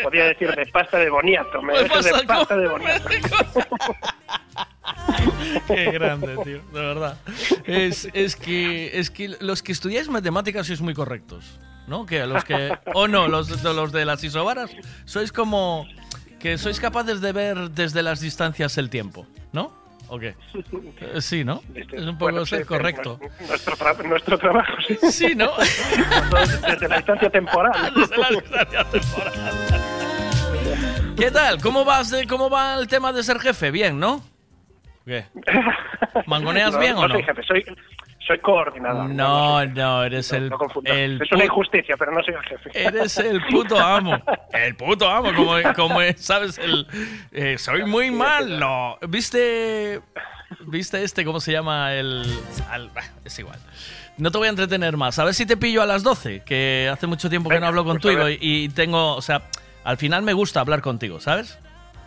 Podría 0.02 0.26
decir 0.26 0.54
de 0.56 0.66
pasta 0.68 0.98
de 0.98 1.10
boniato, 1.10 1.62
me 1.62 1.74
Me 1.74 1.80
dejo 1.80 1.96
pasa 1.96 2.18
de 2.18 2.24
pasta 2.26 2.58
de 2.58 2.68
boniato. 2.68 3.10
Qué 5.68 5.92
grande, 5.92 6.36
tío, 6.44 6.62
de 6.74 6.82
verdad. 6.82 7.18
Es, 7.66 8.08
es 8.14 8.36
que, 8.36 8.98
es 8.98 9.10
que 9.10 9.36
los 9.40 9.62
que 9.62 9.72
estudiáis 9.72 10.10
matemáticas 10.10 10.68
sois 10.68 10.82
muy 10.82 10.94
correctos, 10.94 11.60
¿no? 11.88 12.06
Que 12.06 12.26
los 12.26 12.44
que... 12.44 12.78
O 12.94 13.08
no, 13.08 13.28
los, 13.28 13.64
los 13.64 13.92
de 13.92 14.06
las 14.06 14.24
isobaras 14.24 14.72
sois 15.06 15.32
como... 15.32 15.88
Que 16.40 16.58
sois 16.58 16.80
capaces 16.80 17.22
de 17.22 17.32
ver 17.32 17.72
desde 17.72 18.04
las 18.04 18.20
distancias 18.20 18.78
el 18.78 18.90
tiempo, 18.90 19.26
¿no? 19.54 19.83
¿O 20.10 20.20
qué? 20.20 20.36
Eh, 21.02 21.22
Sí, 21.22 21.44
¿no? 21.44 21.62
Es 21.76 22.02
un 22.04 22.18
poco 22.18 22.32
Bueno, 22.32 22.46
ser 22.46 22.66
correcto. 22.66 23.20
Nuestro, 23.48 23.76
tra- 23.76 24.04
nuestro 24.08 24.38
trabajo, 24.38 24.74
sí. 24.88 24.98
Sí, 25.12 25.36
¿no? 25.36 25.52
Desde 26.68 26.88
la 26.88 26.98
distancia 26.98 27.30
temporal. 27.30 27.94
Desde 27.96 28.18
la 28.18 28.30
distancia 28.30 28.84
temporal. 28.92 29.34
¿Qué 31.18 31.32
tal? 31.32 31.62
¿Cómo 31.62 31.86
vas 31.86 32.10
de, 32.10 32.26
cómo 32.28 32.50
va 32.50 32.76
el 32.76 32.88
tema 32.88 33.12
de 33.14 33.24
ser 33.24 33.40
jefe? 33.40 33.72
Bien, 33.72 34.00
¿no? 34.00 34.24
¿Qué? 35.06 35.26
¿Mangoneas 36.26 36.74
No, 36.74 36.80
bien 36.80 36.96
o 36.96 37.08
no? 37.08 37.14
soy 37.16 37.24
jefe, 37.24 37.44
soy, 37.44 37.66
soy 38.26 38.40
coordinador. 38.40 39.10
No, 39.10 39.66
no, 39.66 40.04
eres 40.04 40.32
el, 40.32 40.52
el 40.86 41.22
es 41.22 41.32
una 41.32 41.46
injusticia, 41.46 41.96
pero 41.98 42.12
no 42.12 42.24
soy 42.24 42.34
el 42.36 42.42
jefe. 42.44 42.70
Eres 42.88 43.18
el 43.18 43.42
puto 43.48 43.78
amo. 43.80 44.18
El 44.54 44.76
puto 44.76 45.10
amo, 45.10 45.34
como, 45.36 45.56
como 45.76 46.00
sabes, 46.16 46.58
el 46.60 46.86
eh, 47.32 47.58
soy 47.58 47.84
muy 47.86 48.12
malo. 48.12 49.00
¿Viste? 49.10 50.00
¿Viste 50.68 51.04
este? 51.04 51.26
¿Cómo 51.26 51.40
se 51.40 51.52
llama? 51.52 51.94
El. 51.94 52.24
al- 52.70 52.92
es 53.26 53.40
igual. 53.40 53.58
No 54.18 54.30
te 54.32 54.38
voy 54.38 54.46
a 54.48 54.52
entretener 54.52 54.96
más. 54.96 55.18
A 55.18 55.24
ver 55.26 55.34
si 55.34 55.46
te 55.48 55.58
pillo 55.58 55.82
a 55.82 55.88
las 55.88 56.04
12, 56.04 56.44
que 56.46 56.88
hace 56.94 57.08
mucho 57.08 57.30
tiempo 57.32 57.50
que 57.50 57.60
no 57.60 57.66
hablo 57.66 57.84
pues 57.84 57.94
contigo 57.94 58.30
y, 58.30 58.38
y 58.40 58.70
tengo. 58.70 59.16
O 59.16 59.22
sea, 59.24 59.42
al 59.84 59.98
final 59.98 60.22
me 60.22 60.34
gusta 60.34 60.60
hablar 60.60 60.82
contigo, 60.82 61.20
¿sabes? 61.20 61.58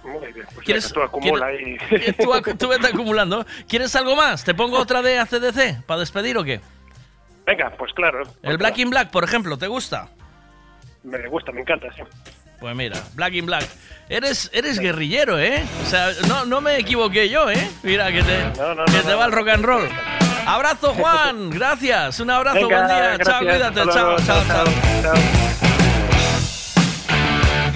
Muy 0.06 0.32
bien, 0.32 0.46
pues 0.54 0.64
¿Quieres- 0.64 0.92
tú 0.92 1.02
acumula 1.02 1.46
ahí. 1.46 1.76
Tú, 2.58 2.68
vete 2.68 2.86
acumulando. 2.86 3.44
¿Quieres 3.68 3.94
algo 3.96 4.14
más? 4.16 4.44
¿Te 4.44 4.54
pongo 4.54 4.78
otra 4.78 5.02
de 5.02 5.18
ACDC 5.18 5.82
para 5.84 6.00
despedir 6.00 6.38
o 6.38 6.44
qué? 6.44 6.60
Venga, 7.46 7.70
pues 7.76 7.92
claro. 7.92 8.22
El 8.42 8.56
Black 8.58 8.78
in 8.78 8.90
Black, 8.90 9.10
por 9.10 9.24
ejemplo, 9.24 9.56
¿te 9.58 9.66
gusta? 9.66 10.08
Me 11.02 11.26
gusta, 11.28 11.52
me 11.52 11.60
encanta, 11.60 11.88
sí. 11.94 12.02
Pues 12.58 12.74
mira, 12.74 13.00
Black 13.14 13.34
in 13.34 13.46
Black. 13.46 13.66
Eres, 14.08 14.50
eres 14.52 14.78
guerrillero, 14.78 15.38
¿eh? 15.38 15.64
O 15.82 15.86
sea, 15.86 16.10
no, 16.28 16.44
no 16.46 16.60
me 16.60 16.78
equivoqué 16.78 17.28
yo, 17.28 17.50
¿eh? 17.50 17.70
Mira, 17.82 18.10
que 18.12 18.22
te, 18.22 18.92
que 18.92 19.00
te 19.00 19.14
va 19.14 19.26
el 19.26 19.32
rock 19.32 19.48
and 19.48 19.64
roll. 19.64 19.88
Abrazo, 20.46 20.94
Juan. 20.94 21.50
Gracias. 21.50 22.20
Un 22.20 22.30
abrazo, 22.30 22.60
Venga, 22.68 22.86
buen 22.86 22.86
día. 22.88 23.18
Chao, 23.24 23.40
cuídate. 23.40 23.84
Chao, 23.92 24.16
Chao, 24.20 24.44
chao. 24.46 25.55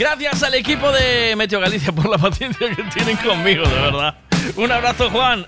Gracias 0.00 0.42
al 0.42 0.54
equipo 0.54 0.90
de 0.92 1.36
Meteo 1.36 1.60
Galicia 1.60 1.92
por 1.92 2.08
la 2.08 2.16
paciencia 2.16 2.74
que 2.74 2.82
tienen 2.84 3.18
conmigo, 3.18 3.68
de 3.68 3.74
verdad. 3.74 4.14
Un 4.56 4.72
abrazo, 4.72 5.10
Juan. 5.10 5.44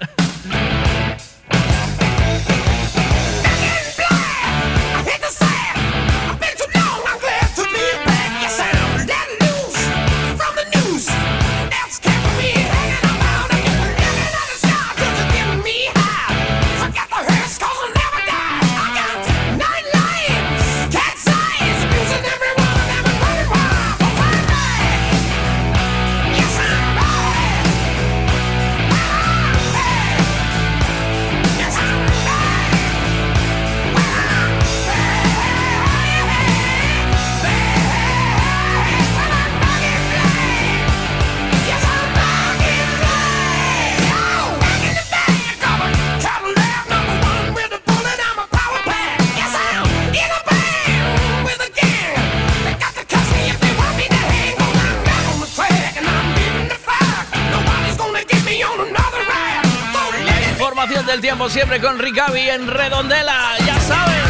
Del 61.12 61.20
tiempo 61.20 61.51
siempre 61.51 61.78
con 61.78 61.98
Ricavi 61.98 62.48
en 62.48 62.66
Redondela, 62.66 63.55
ya 63.66 63.78
sabes. 63.80 64.22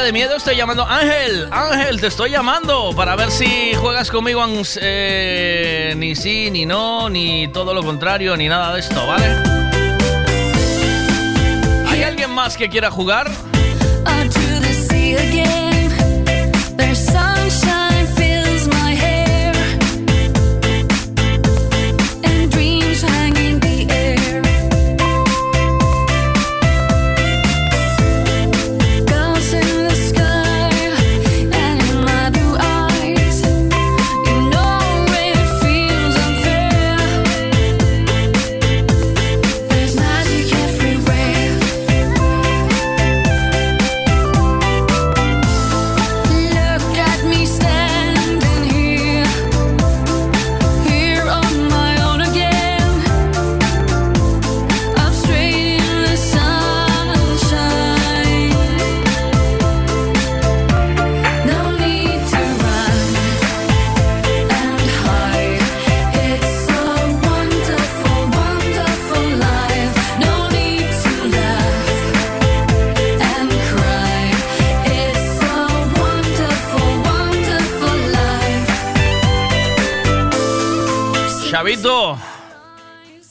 De 0.00 0.12
miedo, 0.12 0.36
estoy 0.36 0.56
llamando 0.56 0.86
Ángel. 0.86 1.48
Ángel, 1.50 2.00
te 2.00 2.06
estoy 2.06 2.30
llamando 2.30 2.92
para 2.96 3.14
ver 3.14 3.30
si 3.30 3.74
juegas 3.74 4.10
conmigo 4.10 4.42
en, 4.42 4.62
eh, 4.80 5.92
ni 5.96 6.16
sí, 6.16 6.50
ni 6.50 6.64
no, 6.64 7.10
ni 7.10 7.48
todo 7.48 7.74
lo 7.74 7.82
contrario, 7.84 8.34
ni 8.36 8.48
nada 8.48 8.72
de 8.72 8.80
esto, 8.80 9.06
¿vale? 9.06 9.26
¿Hay 11.88 12.02
alguien 12.02 12.30
más 12.30 12.56
que 12.56 12.70
quiera 12.70 12.90
jugar? 12.90 13.30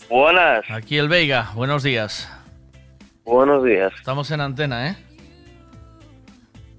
Buenas. 0.09 0.69
Aquí 0.69 0.97
el 0.97 1.07
Veiga, 1.07 1.51
buenos 1.55 1.83
días. 1.83 2.29
Buenos 3.23 3.63
días. 3.63 3.93
Estamos 3.97 4.29
en 4.31 4.41
antena, 4.41 4.89
¿eh? 4.89 4.97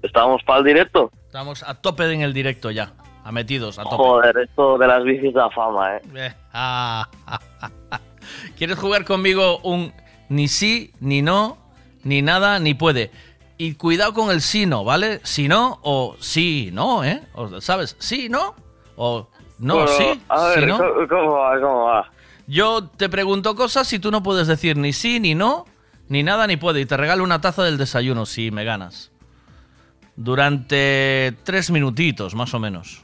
¿Estamos 0.03 0.43
para 0.43 0.59
el 0.59 0.65
directo? 0.65 1.09
Estamos 1.25 1.63
a 1.63 1.73
tope 1.73 2.11
en 2.13 2.21
el 2.21 2.31
directo 2.31 2.69
ya. 2.69 2.93
A 3.23 3.31
metidos, 3.31 3.79
a 3.79 3.83
tope. 3.83 3.95
Joder, 3.95 4.37
esto 4.37 4.77
de 4.77 4.87
las 4.87 5.03
bicis 5.03 5.33
da 5.33 5.49
fama, 5.49 5.97
¿eh? 5.97 6.01
Eh, 6.13 6.33
ah, 6.53 7.09
¿Quieres 8.55 8.77
jugar 8.77 9.03
conmigo 9.03 9.57
un 9.59 9.93
ni 10.29 10.47
sí, 10.47 10.93
ni 10.99 11.23
no, 11.23 11.57
ni 12.03 12.21
nada, 12.21 12.59
ni 12.59 12.75
puede? 12.75 13.09
Y 13.57 13.75
cuidado 13.75 14.13
con 14.13 14.29
el 14.29 14.41
sí, 14.41 14.67
no, 14.67 14.83
¿vale? 14.83 15.21
Si 15.23 15.47
no 15.47 15.79
o 15.81 16.17
sí, 16.19 16.69
no, 16.71 17.03
¿eh? 17.03 17.23
O, 17.33 17.61
¿Sabes? 17.61 17.95
Sí, 17.97 18.29
no. 18.29 18.53
O 18.95 19.29
no, 19.59 19.75
Bueno, 19.75 19.87
sí, 19.89 20.21
A 20.29 20.47
ver, 20.47 20.59
sí, 20.59 20.65
no. 20.65 20.77
¿cómo, 21.07 21.31
va? 21.33 21.59
¿Cómo 21.61 21.83
va? 21.85 22.11
Yo 22.47 22.87
te 22.87 23.09
pregunto 23.09 23.55
cosas 23.55 23.91
y 23.93 23.99
tú 23.99 24.11
no 24.11 24.21
puedes 24.23 24.47
decir 24.47 24.75
ni 24.77 24.91
sí, 24.93 25.19
ni 25.19 25.33
no, 25.35 25.65
ni 26.09 26.23
nada, 26.23 26.45
ni 26.47 26.57
puede. 26.57 26.81
Y 26.81 26.85
te 26.85 26.97
regalo 26.97 27.23
una 27.23 27.39
taza 27.41 27.63
del 27.63 27.77
desayuno 27.77 28.25
si 28.25 28.51
me 28.51 28.63
ganas. 28.65 29.11
Durante 30.15 31.33
tres 31.43 31.71
minutitos, 31.71 32.35
más 32.35 32.53
o 32.53 32.59
menos. 32.59 33.03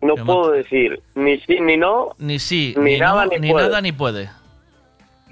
No 0.00 0.14
puedo 0.14 0.52
decir 0.52 1.02
ni 1.16 1.38
sí 1.40 1.58
ni 1.60 1.76
no. 1.76 2.14
Ni 2.18 2.38
sí, 2.38 2.74
Ni 2.78 2.92
ni, 2.92 2.98
nada, 2.98 3.24
no, 3.24 3.32
ni 3.32 3.38
ni 3.40 3.50
puede. 3.50 3.66
nada, 3.66 3.80
ni 3.80 3.92
puede. 3.92 4.30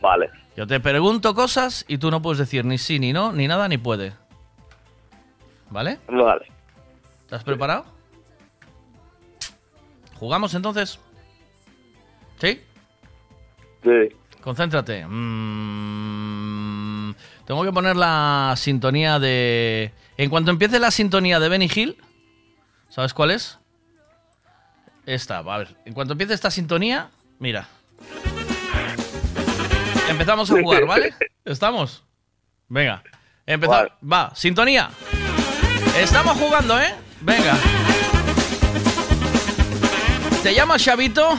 Vale. 0.00 0.30
Yo 0.56 0.66
te 0.66 0.80
pregunto 0.80 1.34
cosas 1.34 1.84
y 1.86 1.98
tú 1.98 2.10
no 2.10 2.22
puedes 2.22 2.38
decir 2.38 2.64
ni 2.64 2.78
sí, 2.78 2.98
ni 2.98 3.12
no, 3.12 3.32
ni 3.32 3.46
nada, 3.46 3.68
ni 3.68 3.78
puede. 3.78 4.14
¿Vale? 5.70 5.98
Vale. 6.08 6.46
¿Estás 7.22 7.44
preparado? 7.44 7.84
¿Jugamos 10.18 10.54
entonces? 10.54 10.98
¿Sí? 12.40 12.60
Sí. 13.82 14.16
Concéntrate. 14.40 15.04
Mm, 15.06 16.46
tengo 17.44 17.64
que 17.64 17.72
poner 17.72 17.96
la 17.96 18.54
sintonía 18.56 19.18
de... 19.18 19.92
En 20.16 20.30
cuanto 20.30 20.50
empiece 20.50 20.78
la 20.78 20.90
sintonía 20.90 21.38
de 21.40 21.48
Benny 21.48 21.70
Hill, 21.74 21.96
¿sabes 22.88 23.12
cuál 23.12 23.32
es? 23.32 23.58
Esta, 25.04 25.38
a 25.38 25.58
ver. 25.58 25.76
En 25.84 25.92
cuanto 25.94 26.12
empiece 26.14 26.32
esta 26.34 26.50
sintonía, 26.50 27.10
mira. 27.38 27.68
Empezamos 30.08 30.50
a 30.50 30.62
jugar, 30.62 30.86
¿vale? 30.86 31.14
¿Estamos? 31.44 32.04
Venga. 32.68 33.02
Empezamos. 33.44 33.92
Va, 34.02 34.32
sintonía. 34.34 34.90
Estamos 35.98 36.36
jugando, 36.38 36.80
¿eh? 36.80 36.94
Venga. 37.20 37.56
¿Te 40.46 40.54
llamas 40.54 40.80
Chavito? 40.80 41.36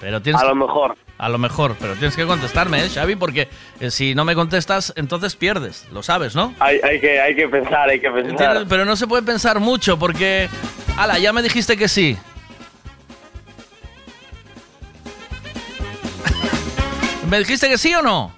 Pero 0.00 0.22
tienes 0.22 0.40
A 0.40 0.46
lo 0.46 0.54
mejor. 0.54 0.96
A 1.18 1.28
lo 1.28 1.36
mejor, 1.36 1.76
pero 1.78 1.92
tienes 1.96 2.16
que 2.16 2.24
contestarme, 2.24 2.82
¿eh, 2.82 2.88
Xavi? 2.88 3.14
Porque 3.16 3.50
eh, 3.78 3.90
si 3.90 4.14
no 4.14 4.24
me 4.24 4.34
contestas, 4.34 4.94
entonces 4.96 5.36
pierdes. 5.36 5.86
Lo 5.92 6.02
sabes, 6.02 6.34
¿no? 6.34 6.54
Hay, 6.60 6.80
hay, 6.82 6.98
que, 6.98 7.20
hay 7.20 7.36
que 7.36 7.46
pensar, 7.46 7.90
hay 7.90 8.00
que 8.00 8.10
pensar. 8.10 8.38
Tienes- 8.38 8.64
Pero 8.70 8.86
no 8.86 8.96
se 8.96 9.06
puede 9.06 9.22
pensar 9.22 9.60
mucho 9.60 9.98
porque... 9.98 10.48
Ala, 10.96 11.18
ya 11.18 11.34
me 11.34 11.42
dijiste 11.42 11.76
que 11.76 11.88
sí. 11.88 12.16
¿Me 17.28 17.38
dijiste 17.40 17.68
que 17.68 17.76
sí 17.76 17.94
o 17.94 18.00
no? 18.00 18.32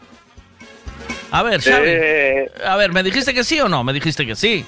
A 1.31 1.45
ver, 1.45 1.63
Xavi. 1.63 1.85
Eh. 1.87 2.51
A 2.67 2.75
ver, 2.75 2.93
¿me 2.93 3.05
dijiste 3.05 3.33
que 3.33 3.45
sí 3.45 3.61
o 3.61 3.69
no? 3.69 3.85
Me 3.85 3.93
dijiste 3.93 4.27
que 4.27 4.35
sí. 4.35 4.67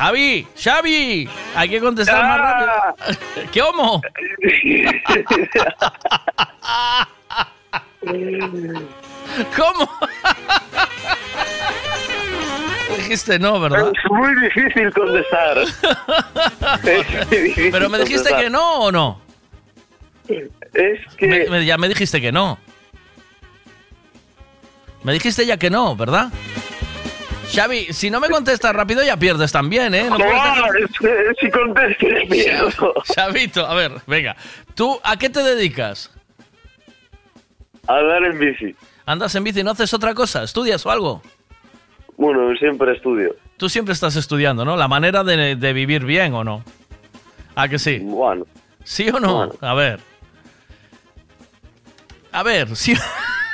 Javi, 0.00 0.46
Xavi, 0.56 1.28
hay 1.54 1.68
que 1.68 1.78
contestar 1.78 2.24
más 2.24 2.38
rápido. 2.40 2.72
¿Qué 3.52 3.60
homo? 3.60 4.00
¿Cómo? 9.56 9.88
Dijiste 12.96 13.38
no, 13.38 13.60
¿verdad? 13.60 13.92
Es 13.94 14.10
muy 14.10 14.34
difícil 14.40 14.92
contestar. 14.92 15.58
Es 16.84 17.28
muy 17.28 17.38
difícil 17.38 17.70
Pero 17.72 17.88
me 17.88 17.98
dijiste 17.98 18.30
contestar. 18.30 18.42
que 18.44 18.50
no 18.50 18.74
o 18.80 18.92
no. 18.92 19.20
Es 20.28 21.00
que... 21.16 21.26
Me- 21.26 21.46
me- 21.48 21.64
ya 21.64 21.76
me 21.78 21.88
dijiste 21.88 22.20
que 22.20 22.32
no. 22.32 22.58
Me 25.02 25.12
dijiste 25.12 25.46
ya 25.46 25.56
que 25.56 25.70
no, 25.70 25.96
¿verdad? 25.96 26.28
Xavi, 27.52 27.92
si 27.92 28.10
no 28.10 28.20
me 28.20 28.28
contestas 28.28 28.72
rápido 28.74 29.02
ya 29.02 29.16
pierdes 29.16 29.50
también, 29.52 29.94
¿eh? 29.94 30.08
No 30.08 30.16
es 30.18 31.36
si 31.40 31.50
contestes 31.50 32.28
pierdo. 32.30 32.94
Xavito, 33.14 33.66
a 33.66 33.74
ver, 33.74 33.92
venga. 34.06 34.36
¿Tú 34.74 34.98
a 35.02 35.16
qué 35.16 35.28
te 35.30 35.42
dedicas? 35.42 36.10
A 37.88 37.96
andar 37.96 38.22
en 38.24 38.38
bici. 38.38 38.74
¿Andas 39.04 39.34
en 39.34 39.42
bici 39.44 39.60
y 39.60 39.64
no 39.64 39.72
haces 39.72 39.92
otra 39.92 40.14
cosa? 40.14 40.44
¿Estudias 40.44 40.84
o 40.86 40.90
algo? 40.90 41.22
Bueno, 42.16 42.54
siempre 42.56 42.92
estudio. 42.94 43.34
Tú 43.56 43.68
siempre 43.68 43.94
estás 43.94 44.14
estudiando, 44.16 44.64
¿no? 44.64 44.76
La 44.76 44.86
manera 44.88 45.24
de, 45.24 45.56
de 45.56 45.72
vivir 45.72 46.04
bien 46.04 46.34
o 46.34 46.44
no. 46.44 46.62
¿A 47.56 47.68
que 47.68 47.78
sí? 47.78 47.98
Bueno. 48.02 48.46
¿Sí 48.84 49.08
o 49.10 49.18
no? 49.18 49.50
A 49.60 49.74
ver. 49.74 50.00
A 52.32 52.42
ver, 52.42 52.76
sí. 52.76 52.94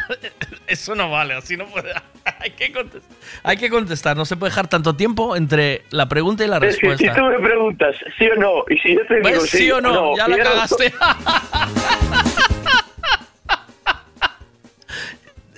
Eso 0.66 0.94
no 0.94 1.10
vale, 1.10 1.34
así 1.34 1.56
no 1.56 1.66
puede. 1.66 1.93
Hay 2.40 2.51
que, 2.51 2.72
contestar, 2.72 3.16
hay 3.44 3.56
que 3.56 3.70
contestar, 3.70 4.16
no 4.16 4.24
se 4.24 4.36
puede 4.36 4.51
dejar 4.51 4.66
tanto 4.66 4.97
tiempo 4.97 5.36
entre 5.36 5.84
la 5.90 6.09
pregunta 6.09 6.44
y 6.44 6.48
la 6.48 6.56
Es 6.59 6.74
que 6.76 6.80
si 6.80 6.86
respuesta. 6.88 7.14
tú 7.14 7.24
me 7.24 7.38
preguntas 7.38 7.94
sí 8.18 8.26
o 8.26 8.34
no, 8.36 8.64
y 8.68 8.76
si 8.78 8.94
yo 8.97 9.06
te 9.06 9.14
digo 9.16 9.28
¿Ves? 9.28 9.48
¿Sí 9.51 9.70
o 9.70 9.80
no? 9.80 10.16
Ya 10.16 10.26
la 10.28 10.36
cagaste. 10.38 10.93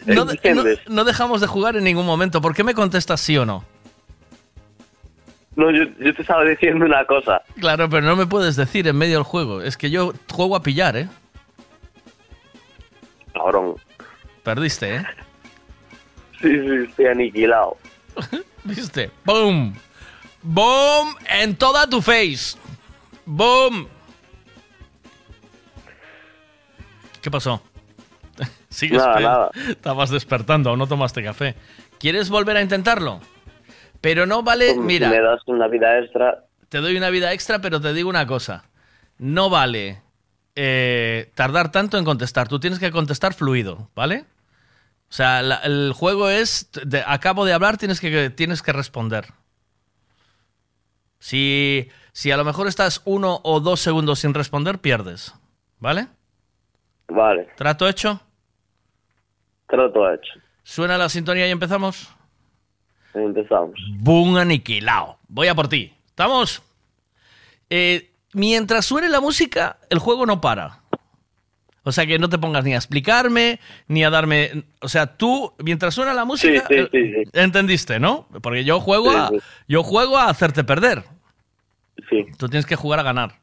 No, 0.06 0.24
de- 0.24 0.54
no- 0.54 0.64
no 0.88 1.04
dejamos 1.04 1.40
de 1.42 1.46
jugar 1.46 1.76
en 1.76 1.84
ningún 1.84 2.06
momento. 2.06 2.40
¿Por 2.40 2.54
qué 2.54 2.64
me 2.64 2.72
contestas 2.74 3.20
sí 3.20 3.36
o 3.36 3.44
no? 3.44 3.62
No, 5.54 5.70
yo, 5.70 5.84
yo 5.98 6.14
te 6.14 6.22
estaba 6.22 6.44
diciendo 6.44 6.86
una 6.86 7.04
cosa. 7.04 7.42
Claro, 7.60 7.90
pero 7.90 8.02
no 8.06 8.16
me 8.16 8.26
puedes 8.26 8.56
decir 8.56 8.86
en 8.88 8.96
medio 8.96 9.16
del 9.16 9.24
juego. 9.24 9.60
Es 9.60 9.76
que 9.76 9.90
yo 9.90 10.14
juego 10.32 10.56
a 10.56 10.62
pillar, 10.62 10.96
¿eh? 10.96 11.08
Cabrón. 13.34 13.74
Perdiste, 14.48 14.96
¿eh? 14.96 15.06
Sí, 16.40 16.48
sí, 16.48 16.88
estoy 16.88 17.04
aniquilado. 17.04 17.76
¿Viste? 18.64 19.10
¡Boom! 19.22 19.74
¡Boom! 20.42 21.14
En 21.28 21.54
toda 21.54 21.86
tu 21.86 22.00
face. 22.00 22.56
¡Boom! 23.26 23.86
¿Qué 27.20 27.30
pasó? 27.30 27.60
Sigues 28.70 29.02
Nada, 29.02 29.20
nada. 29.20 29.50
Estabas 29.68 30.08
despertando, 30.08 30.70
aún 30.70 30.78
no 30.78 30.86
tomaste 30.86 31.22
café. 31.22 31.54
¿Quieres 31.98 32.30
volver 32.30 32.56
a 32.56 32.62
intentarlo? 32.62 33.20
Pero 34.00 34.24
no 34.24 34.42
vale, 34.42 34.76
mira, 34.78 35.10
me 35.10 35.20
das 35.20 35.42
una 35.44 35.68
vida 35.68 35.98
extra, 35.98 36.46
te 36.70 36.78
doy 36.78 36.96
una 36.96 37.10
vida 37.10 37.34
extra, 37.34 37.58
pero 37.58 37.82
te 37.82 37.92
digo 37.92 38.08
una 38.08 38.26
cosa. 38.26 38.64
No 39.18 39.50
vale 39.50 40.00
eh, 40.54 41.32
tardar 41.34 41.70
tanto 41.70 41.98
en 41.98 42.06
contestar. 42.06 42.48
Tú 42.48 42.58
tienes 42.58 42.78
que 42.78 42.90
contestar 42.90 43.34
fluido, 43.34 43.90
¿vale? 43.94 44.24
O 45.10 45.12
sea, 45.12 45.40
la- 45.42 45.56
el 45.64 45.92
juego 45.94 46.28
es, 46.28 46.70
de- 46.84 47.02
acabo 47.06 47.44
de 47.44 47.52
hablar, 47.54 47.76
tienes 47.78 48.00
que, 48.00 48.30
tienes 48.30 48.60
que 48.62 48.72
responder. 48.72 49.26
Si, 51.18 51.88
si 52.12 52.30
a 52.30 52.36
lo 52.36 52.44
mejor 52.44 52.68
estás 52.68 53.02
uno 53.04 53.40
o 53.42 53.60
dos 53.60 53.80
segundos 53.80 54.20
sin 54.20 54.34
responder, 54.34 54.78
pierdes, 54.80 55.34
¿vale? 55.78 56.08
vale, 57.08 57.48
¿Trato 57.56 57.88
hecho? 57.88 58.20
trato 59.66 60.10
hecho. 60.12 60.32
¿Suena 60.62 60.96
la 60.98 61.08
sintonía 61.08 61.46
y 61.48 61.50
empezamos? 61.50 62.08
Empezamos. 63.14 63.78
¡Boom 63.98 64.36
aniquilado! 64.36 65.18
Voy 65.28 65.48
a 65.48 65.54
por 65.54 65.68
ti. 65.68 65.92
¿Estamos? 66.06 66.62
Eh, 67.70 68.10
mientras 68.34 68.84
suene 68.86 69.08
la 69.08 69.20
música, 69.20 69.78
el 69.90 69.98
juego 69.98 70.24
no 70.26 70.40
para. 70.40 70.80
O 71.88 71.92
sea 71.92 72.06
que 72.06 72.18
no 72.18 72.28
te 72.28 72.36
pongas 72.36 72.64
ni 72.64 72.74
a 72.74 72.76
explicarme, 72.76 73.60
ni 73.86 74.04
a 74.04 74.10
darme... 74.10 74.64
O 74.82 74.90
sea, 74.90 75.16
tú, 75.16 75.54
mientras 75.56 75.94
suena 75.94 76.12
la 76.12 76.26
música... 76.26 76.66
Sí, 76.68 76.74
sí, 76.74 76.80
eh, 76.82 76.88
sí, 76.92 77.12
sí. 77.14 77.30
¿Entendiste, 77.32 77.98
no? 77.98 78.28
Porque 78.42 78.62
yo 78.62 78.78
juego, 78.78 79.10
a, 79.10 79.30
yo 79.66 79.82
juego 79.82 80.18
a 80.18 80.28
hacerte 80.28 80.64
perder. 80.64 81.04
Sí. 82.10 82.26
Tú 82.36 82.50
tienes 82.50 82.66
que 82.66 82.76
jugar 82.76 83.00
a 83.00 83.04
ganar. 83.04 83.36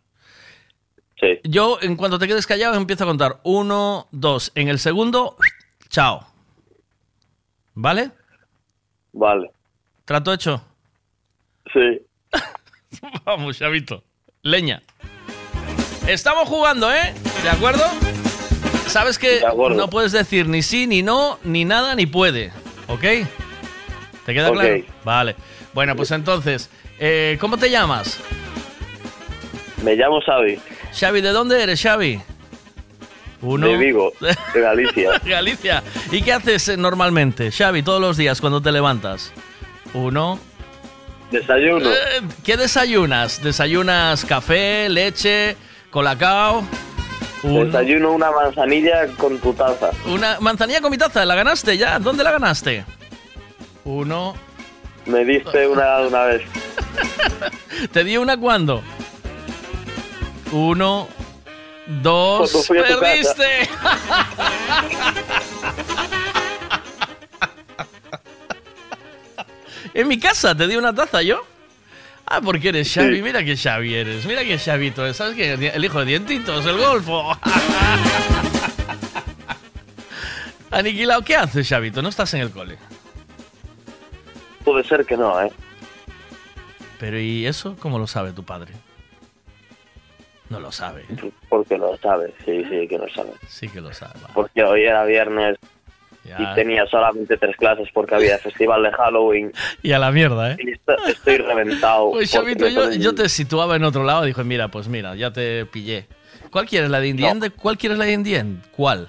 Sí. 1.20 1.40
Yo, 1.44 1.80
en 1.82 1.96
cuanto 1.96 2.20
te 2.20 2.28
quedes 2.28 2.46
callado, 2.46 2.76
empiezo 2.76 3.06
a 3.06 3.08
contar. 3.08 3.40
Uno, 3.42 4.08
dos. 4.12 4.52
En 4.54 4.68
el 4.68 4.78
segundo, 4.78 5.38
chao. 5.90 6.28
¿Vale? 7.74 8.12
Vale. 9.12 9.50
¿Trato 10.06 10.32
hecho? 10.32 10.64
Sí. 11.74 12.00
Vamos, 13.26 13.58
chavito. 13.58 14.04
Leña. 14.44 14.84
Estamos 16.08 16.48
jugando, 16.48 16.94
¿eh? 16.94 17.12
¿De 17.42 17.50
acuerdo? 17.50 17.86
Sabes 18.96 19.20
que 19.20 19.42
no 19.76 19.90
puedes 19.90 20.14
decir 20.14 20.48
ni 20.48 20.62
sí, 20.62 20.88
ni 20.88 21.04
no, 21.04 21.38
ni 21.44 21.66
nada, 21.66 21.96
ni 21.96 22.06
puede. 22.06 22.54
¿Ok? 22.88 23.02
¿Te 24.26 24.34
queda 24.34 24.50
Ok. 24.50 24.54
claro? 24.54 24.84
Vale. 25.04 25.36
Bueno, 25.74 25.98
pues 25.98 26.12
entonces, 26.12 26.70
eh, 26.98 27.36
¿cómo 27.42 27.58
te 27.58 27.70
llamas? 27.70 28.22
Me 29.84 29.98
llamo 29.98 30.22
Xavi, 30.22 30.58
Xavi, 30.98 31.20
¿de 31.20 31.32
dónde 31.32 31.62
eres, 31.62 31.82
Xavi? 31.82 32.22
Uno. 33.42 33.68
de 33.68 33.76
Vigo, 33.76 34.14
de 34.22 34.62
Galicia. 34.62 35.20
Galicia. 35.26 35.84
¿Y 36.10 36.22
qué 36.22 36.32
haces 36.32 36.70
eh, 36.70 36.78
normalmente, 36.78 37.52
Xavi, 37.52 37.84
todos 37.84 38.00
los 38.00 38.16
días 38.16 38.40
cuando 38.40 38.62
te 38.62 38.72
levantas? 38.72 39.34
Uno. 39.94 40.40
Desayuno. 41.32 41.92
Eh, 41.92 42.22
¿Qué 42.46 42.56
desayunas? 42.56 43.44
¿Desayunas 43.44 44.24
café, 44.24 44.88
leche, 44.88 45.58
colacao? 45.92 46.64
Un- 47.46 47.66
Desayuno 47.72 48.12
una 48.14 48.32
manzanilla 48.32 49.08
con 49.18 49.38
tu 49.40 49.54
taza. 49.54 49.92
Una 50.08 50.38
manzanilla 50.40 50.82
con 50.82 50.92
mi 50.92 50.98
taza, 50.98 51.26
¿la 51.26 51.36
ganaste 51.36 51.78
ya? 51.78 52.00
¿Dónde 52.00 52.24
la 52.24 52.32
ganaste? 52.32 52.86
Uno. 53.84 54.36
Me 55.06 55.24
diste 55.24 55.68
una 55.68 56.00
una 56.02 56.24
vez. 56.24 56.42
¿Te 57.92 58.04
di 58.04 58.18
una 58.18 58.38
cuándo? 58.38 58.82
Uno. 60.52 61.08
Dos. 61.88 62.66
¡Perdiste! 62.68 63.46
en 69.94 70.08
mi 70.08 70.20
casa 70.20 70.56
te 70.56 70.68
di 70.68 70.76
una 70.76 70.94
taza 70.94 71.22
yo. 71.22 71.42
Ah, 72.28 72.42
porque 72.42 72.70
eres 72.70 72.92
Xavi. 72.94 73.22
Mira 73.22 73.44
que 73.44 73.56
Xavi 73.56 73.94
eres. 73.94 74.26
Mira 74.26 74.44
que 74.44 74.58
Xavito 74.58 75.06
es. 75.06 75.18
¿Sabes 75.18 75.36
qué? 75.36 75.54
El 75.54 75.86
hijo 75.86 76.00
de 76.00 76.06
dientitos, 76.06 76.66
el 76.66 76.78
golfo. 76.78 77.38
Aniquilado, 80.72 81.22
¿qué 81.22 81.36
haces, 81.36 81.68
Xavito? 81.68 82.02
No 82.02 82.10
estás 82.10 82.34
en 82.34 82.42
el 82.42 82.52
cole. 82.52 82.78
Puede 84.64 84.84
ser 84.84 85.06
que 85.06 85.16
no, 85.16 85.40
¿eh? 85.42 85.52
Pero 87.00 87.20
¿y 87.20 87.46
eso 87.46 87.76
cómo 87.80 88.00
lo 88.00 88.08
sabe 88.08 88.32
tu 88.32 88.44
padre? 88.44 88.74
No 90.50 90.60
lo 90.60 90.72
sabe. 90.72 91.04
¿eh? 91.04 91.32
Porque 91.50 91.78
lo 91.78 91.96
sabe, 91.98 92.34
sí, 92.44 92.64
sí, 92.70 92.88
que 92.88 92.98
lo 92.98 93.08
sabe. 93.10 93.32
Sí 93.48 93.70
que 93.70 93.82
lo 93.82 93.94
sabe. 93.94 94.14
va. 94.24 94.30
Porque 94.34 94.64
hoy 94.64 94.84
era 94.84 95.06
viernes 95.06 95.58
Ya. 96.26 96.38
y 96.40 96.56
tenía 96.56 96.88
solamente 96.88 97.38
tres 97.38 97.56
clases 97.56 97.88
porque 97.94 98.16
había 98.16 98.38
festival 98.40 98.82
de 98.84 98.92
Halloween 98.92 99.52
Y 99.84 99.92
a 99.92 100.00
la 100.00 100.12
mierda, 100.12 100.54
¿eh? 100.54 100.58
y 100.60 100.72
est- 100.72 100.90
estoy 101.08 101.38
reventado. 101.38 102.12
Pues 102.12 102.34
me 102.44 102.98
yo, 103.00 103.14
te 103.14 103.30
situaba 103.30 103.76
en 103.76 103.84
otro 103.84 104.04
lado. 104.04 104.24
Dije, 104.24 104.44
mira, 104.44 104.70
pues 104.70 104.88
mira, 104.88 105.16
ya 105.16 105.32
te 105.32 105.66
pillé. 105.68 106.08
¿Cuál 106.52 106.66
quieres, 106.66 106.90
la 106.90 107.00
de 107.00 107.10
Indien? 107.10 107.40
¿De 107.40 107.50
¿Cuál 107.52 107.78
quieres, 107.78 107.98
la 108.00 108.06
de 108.06 108.14
Indien? 108.14 108.62
¿Cuál? 108.76 109.08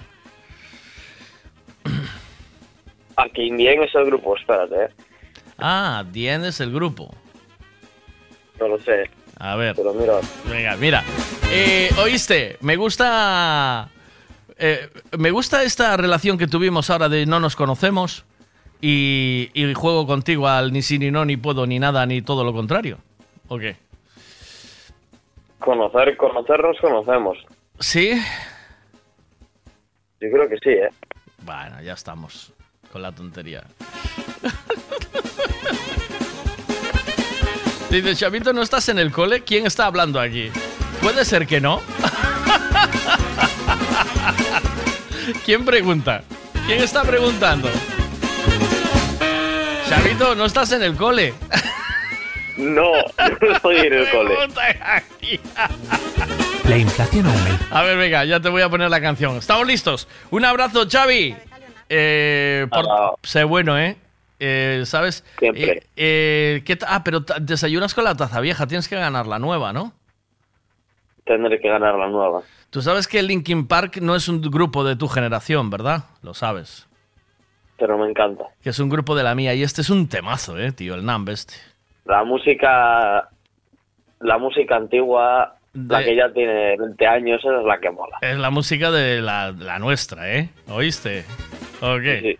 Aquí 3.15 3.49
bien 3.51 3.81
es 3.81 3.93
el 3.95 4.05
grupo, 4.05 4.37
espérate, 4.37 4.75
¿eh? 4.75 4.89
Ah, 5.57 6.03
Dien 6.11 6.45
es 6.45 6.59
el 6.59 6.71
grupo. 6.71 7.13
No 8.59 8.67
lo 8.67 8.79
sé. 8.79 9.09
A 9.39 9.55
ver. 9.55 9.75
Pero 9.75 9.93
mira. 9.93 10.13
Venga, 10.49 10.75
mira. 10.77 11.03
Eh, 11.51 11.89
Oíste, 12.03 12.57
me 12.61 12.75
gusta. 12.75 13.89
Eh, 14.59 14.89
me 15.17 15.31
gusta 15.31 15.63
esta 15.63 15.95
relación 15.97 16.37
que 16.37 16.47
tuvimos 16.47 16.89
ahora 16.89 17.09
de 17.09 17.25
no 17.25 17.39
nos 17.39 17.55
conocemos 17.55 18.25
y, 18.81 19.49
y 19.53 19.73
juego 19.73 20.05
contigo 20.07 20.47
al 20.47 20.71
ni 20.71 20.81
sí, 20.81 20.99
ni 20.99 21.11
no, 21.11 21.25
ni 21.25 21.37
puedo, 21.37 21.65
ni 21.65 21.79
nada, 21.79 22.05
ni 22.05 22.21
todo 22.21 22.43
lo 22.43 22.53
contrario. 22.53 22.99
¿O 23.47 23.57
qué? 23.57 23.77
Conocer, 25.59 26.15
conocernos 26.17 26.77
conocemos. 26.79 27.37
¿Sí? 27.79 28.11
Yo 30.19 30.31
creo 30.31 30.49
que 30.49 30.57
sí, 30.57 30.69
¿eh? 30.69 30.89
Bueno, 31.43 31.81
ya 31.81 31.93
estamos 31.93 32.53
con 32.91 33.01
la 33.01 33.11
tontería. 33.11 33.63
Dice, 37.89 38.15
Chavito, 38.15 38.51
¿no 38.51 38.61
estás 38.61 38.89
en 38.89 38.99
el 38.99 39.11
cole? 39.11 39.43
¿Quién 39.43 39.65
está 39.65 39.85
hablando 39.85 40.19
aquí? 40.19 40.51
Puede 41.01 41.23
ser 41.23 41.47
que 41.47 41.61
no. 41.61 41.81
¿Quién 45.45 45.65
pregunta? 45.65 46.23
¿Quién 46.65 46.81
está 46.83 47.03
preguntando? 47.03 47.69
Chavito, 49.87 50.35
¿no 50.35 50.45
estás 50.45 50.71
en 50.71 50.83
el 50.83 50.95
cole? 50.95 51.33
No, 52.57 52.91
no 53.41 53.51
estoy 53.53 53.77
en 53.77 53.93
el 53.93 54.09
cole. 54.09 54.35
La 56.67 56.77
inflación 56.77 57.25
aumenta. 57.27 57.65
A 57.71 57.83
ver, 57.83 57.97
venga, 57.97 58.25
ya 58.25 58.39
te 58.39 58.49
voy 58.49 58.61
a 58.61 58.69
poner 58.69 58.89
la 58.89 58.99
canción. 58.99 59.37
¿Estamos 59.37 59.67
listos? 59.67 60.07
Un 60.31 60.43
abrazo, 60.43 60.85
Xavi. 60.89 61.35
Eh, 61.89 62.67
por- 62.69 62.85
Sé 63.23 63.43
bueno, 63.43 63.77
¿eh? 63.79 63.95
Eh, 64.39 64.83
¿Sabes? 64.85 65.23
Siempre. 65.39 65.63
Eh, 65.71 65.83
eh, 65.95 66.61
¿qué 66.65 66.77
ah, 66.85 67.03
pero 67.03 67.21
desayunas 67.39 67.93
con 67.93 68.03
la 68.03 68.15
taza 68.15 68.39
vieja. 68.41 68.67
Tienes 68.67 68.87
que 68.87 68.95
ganar 68.95 69.25
la 69.25 69.39
nueva, 69.39 69.71
¿no? 69.73 69.93
Tendré 71.25 71.59
que 71.59 71.69
ganar 71.69 71.95
la 71.95 72.07
nueva. 72.07 72.41
Tú 72.69 72.81
sabes 72.81 73.07
que 73.07 73.23
Linkin 73.23 73.67
Park 73.67 73.97
no 74.01 74.15
es 74.15 74.27
un 74.27 74.41
grupo 74.41 74.83
de 74.83 74.95
tu 74.95 75.07
generación, 75.07 75.69
¿verdad? 75.69 76.03
Lo 76.21 76.33
sabes. 76.33 76.87
Pero 77.77 77.97
me 77.97 78.09
encanta. 78.09 78.45
Que 78.61 78.69
es 78.69 78.79
un 78.79 78.89
grupo 78.89 79.15
de 79.15 79.23
la 79.23 79.35
mía. 79.35 79.53
Y 79.53 79.63
este 79.63 79.81
es 79.81 79.89
un 79.89 80.09
temazo, 80.09 80.57
¿eh, 80.57 80.71
tío? 80.71 80.95
El 80.95 81.05
Numb 81.05 81.29
este. 81.29 81.53
La 82.05 82.23
música. 82.23 83.29
La 84.19 84.39
música 84.39 84.75
antigua, 84.75 85.57
la 85.73 86.03
que 86.03 86.15
ya 86.15 86.33
tiene 86.33 86.75
20 86.75 87.05
años, 87.05 87.39
esa 87.39 87.59
es 87.59 87.65
la 87.65 87.77
que 87.79 87.91
mola. 87.91 88.17
Es 88.21 88.37
la 88.39 88.49
música 88.49 88.89
de 88.89 89.21
la, 89.21 89.51
la 89.51 89.77
nuestra, 89.77 90.33
¿eh? 90.33 90.49
¿Oíste? 90.69 91.23
Ok. 91.81 92.39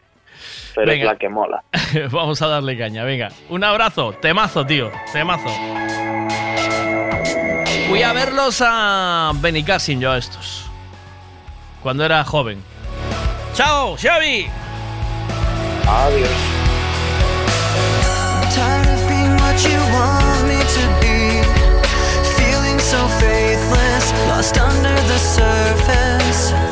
Pero 0.74 0.92
es 0.92 1.04
la 1.04 1.16
que 1.18 1.30
mola. 1.30 1.64
Vamos 2.12 2.42
a 2.42 2.48
darle 2.48 2.78
caña, 2.78 3.04
venga. 3.04 3.30
Un 3.50 3.64
abrazo, 3.64 4.14
temazo, 4.14 4.66
tío, 4.66 4.90
temazo. 5.14 5.50
Fui 7.88 8.04
a 8.04 8.12
verlos 8.12 8.62
a 8.62 9.32
Benicassin 9.36 10.02
yo 10.02 10.12
a 10.12 10.18
estos. 10.18 10.66
Cuando 11.82 12.04
era 12.04 12.22
joven. 12.26 12.62
¡Chao, 13.54 13.96
Xavi! 13.98 14.50
Adiós. 15.88 16.30
Tired 18.54 18.88
of 18.88 19.08
being 19.08 19.36
what 19.38 19.64
you 19.64 19.80
want 19.94 20.48
me 20.50 20.60
to 20.76 20.84
be. 21.00 21.42
Feeling 22.36 22.78
so 22.80 23.08
faithless, 23.20 24.12
lost 24.28 24.58
under 24.58 24.96
the 25.08 25.18
surface. 25.18 26.67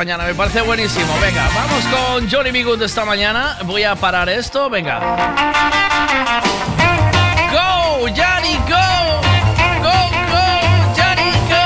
Mañana. 0.00 0.24
Me 0.24 0.34
parece 0.34 0.62
buenísimo. 0.62 1.12
Venga, 1.20 1.46
vamos 1.54 1.84
con 1.84 2.30
Johnny 2.30 2.50
B. 2.50 2.62
Good 2.62 2.80
esta 2.80 3.04
mañana. 3.04 3.58
Voy 3.66 3.82
a 3.84 3.94
parar 3.94 4.30
esto. 4.30 4.70
Venga. 4.70 4.98
Go, 7.52 8.08
Johnny, 8.08 8.56
go. 8.66 8.86
Go, 9.84 9.96
go, 10.32 10.46
Johnny, 10.96 11.30
go. 11.52 11.64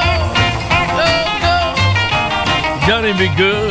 Go, 0.98 1.10
go. 1.44 1.56
Johnny 2.88 3.12
B. 3.12 3.28
Good. 3.36 3.63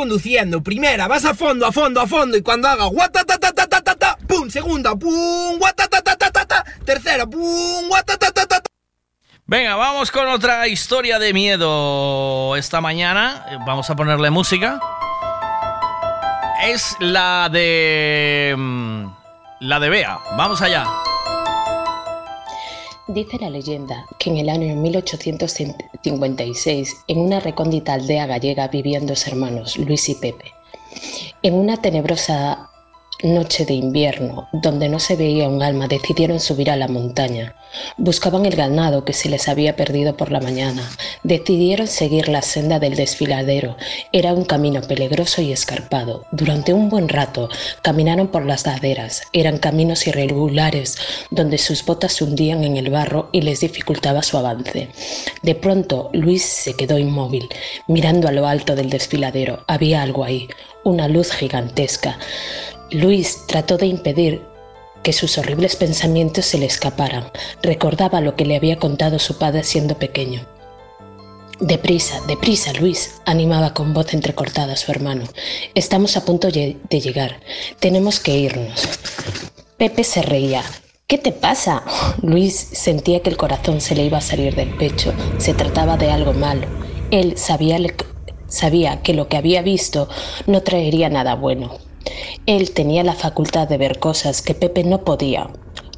Conduciendo, 0.00 0.62
primera, 0.62 1.06
vas 1.08 1.26
a 1.26 1.34
fondo, 1.34 1.66
a 1.66 1.72
fondo, 1.72 2.00
a 2.00 2.06
fondo, 2.06 2.34
y 2.38 2.42
cuando 2.42 2.68
haga 2.68 2.86
guatatatatata, 2.86 4.16
pum, 4.26 4.48
segunda, 4.48 4.96
pum, 4.96 5.58
guatatatatata, 5.58 6.64
tercera, 6.86 7.26
pum, 7.26 7.86
guatatatatata. 7.86 8.62
Venga, 9.44 9.76
vamos 9.76 10.10
con 10.10 10.26
otra 10.28 10.68
historia 10.68 11.18
de 11.18 11.34
miedo 11.34 12.56
esta 12.56 12.80
mañana. 12.80 13.44
Vamos 13.66 13.90
a 13.90 13.96
ponerle 13.96 14.30
música. 14.30 14.80
Es 16.62 16.96
la 16.98 17.50
de. 17.52 18.54
mm, 18.56 19.04
La 19.60 19.80
de 19.80 19.90
Bea. 19.90 20.18
Vamos 20.38 20.62
allá. 20.62 20.86
Dice 23.12 23.38
la 23.40 23.50
leyenda 23.50 24.06
que 24.20 24.30
en 24.30 24.36
el 24.36 24.48
año 24.48 24.76
1856, 24.76 26.96
en 27.08 27.18
una 27.18 27.40
recóndita 27.40 27.94
aldea 27.94 28.26
gallega 28.26 28.68
vivían 28.68 29.04
dos 29.04 29.26
hermanos, 29.26 29.76
Luis 29.78 30.08
y 30.08 30.14
Pepe. 30.14 30.52
En 31.42 31.54
una 31.54 31.78
tenebrosa 31.78 32.70
noche 33.24 33.66
de 33.66 33.74
invierno, 33.74 34.46
donde 34.52 34.88
no 34.88 35.00
se 35.00 35.16
veía 35.16 35.48
un 35.48 35.60
alma, 35.60 35.88
decidieron 35.88 36.38
subir 36.38 36.70
a 36.70 36.76
la 36.76 36.86
montaña. 36.86 37.56
Buscaban 37.98 38.46
el 38.46 38.54
ganado 38.54 39.04
que 39.04 39.12
se 39.12 39.28
les 39.28 39.48
había 39.48 39.74
perdido 39.74 40.16
por 40.16 40.30
la 40.30 40.40
mañana. 40.40 40.88
Decidieron 41.22 41.86
seguir 41.86 42.28
la 42.28 42.40
senda 42.40 42.78
del 42.78 42.96
desfiladero. 42.96 43.76
Era 44.10 44.32
un 44.32 44.44
camino 44.44 44.80
peligroso 44.80 45.42
y 45.42 45.52
escarpado. 45.52 46.24
Durante 46.32 46.72
un 46.72 46.88
buen 46.88 47.10
rato 47.10 47.50
caminaron 47.82 48.28
por 48.28 48.46
las 48.46 48.64
laderas. 48.64 49.22
Eran 49.34 49.58
caminos 49.58 50.06
irregulares 50.06 50.96
donde 51.30 51.58
sus 51.58 51.84
botas 51.84 52.22
hundían 52.22 52.64
en 52.64 52.78
el 52.78 52.88
barro 52.88 53.28
y 53.32 53.42
les 53.42 53.60
dificultaba 53.60 54.22
su 54.22 54.38
avance. 54.38 54.88
De 55.42 55.54
pronto 55.54 56.08
Luis 56.14 56.42
se 56.42 56.74
quedó 56.74 56.98
inmóvil, 56.98 57.48
mirando 57.86 58.26
a 58.26 58.32
lo 58.32 58.46
alto 58.46 58.74
del 58.74 58.88
desfiladero. 58.88 59.62
Había 59.66 60.00
algo 60.00 60.24
ahí, 60.24 60.48
una 60.84 61.06
luz 61.06 61.32
gigantesca. 61.32 62.18
Luis 62.90 63.46
trató 63.46 63.76
de 63.76 63.86
impedir 63.86 64.42
que 65.02 65.12
sus 65.12 65.36
horribles 65.38 65.76
pensamientos 65.76 66.46
se 66.46 66.58
le 66.58 66.66
escaparan. 66.66 67.30
Recordaba 67.62 68.20
lo 68.20 68.36
que 68.36 68.46
le 68.46 68.56
había 68.56 68.76
contado 68.76 69.18
su 69.18 69.38
padre 69.38 69.64
siendo 69.64 69.98
pequeño. 69.98 70.46
Deprisa, 71.60 72.22
deprisa, 72.26 72.72
Luis, 72.72 73.20
animaba 73.26 73.74
con 73.74 73.92
voz 73.92 74.14
entrecortada 74.14 74.72
a 74.72 74.76
su 74.76 74.90
hermano. 74.90 75.24
Estamos 75.74 76.16
a 76.16 76.24
punto 76.24 76.50
de 76.50 76.78
llegar. 76.88 77.38
Tenemos 77.80 78.18
que 78.18 78.34
irnos. 78.34 78.88
Pepe 79.76 80.02
se 80.02 80.22
reía. 80.22 80.62
¿Qué 81.06 81.18
te 81.18 81.32
pasa? 81.32 81.84
Luis 82.22 82.54
sentía 82.54 83.20
que 83.20 83.28
el 83.28 83.36
corazón 83.36 83.82
se 83.82 83.94
le 83.94 84.06
iba 84.06 84.16
a 84.16 84.22
salir 84.22 84.54
del 84.54 84.74
pecho. 84.78 85.12
Se 85.36 85.52
trataba 85.52 85.98
de 85.98 86.10
algo 86.10 86.32
malo. 86.32 86.66
Él 87.10 87.36
sabía, 87.36 87.78
sabía 88.48 89.02
que 89.02 89.12
lo 89.12 89.28
que 89.28 89.36
había 89.36 89.60
visto 89.60 90.08
no 90.46 90.62
traería 90.62 91.10
nada 91.10 91.34
bueno. 91.34 91.76
Él 92.46 92.70
tenía 92.70 93.04
la 93.04 93.12
facultad 93.12 93.68
de 93.68 93.76
ver 93.76 93.98
cosas 93.98 94.40
que 94.40 94.54
Pepe 94.54 94.82
no 94.82 95.04
podía, 95.04 95.50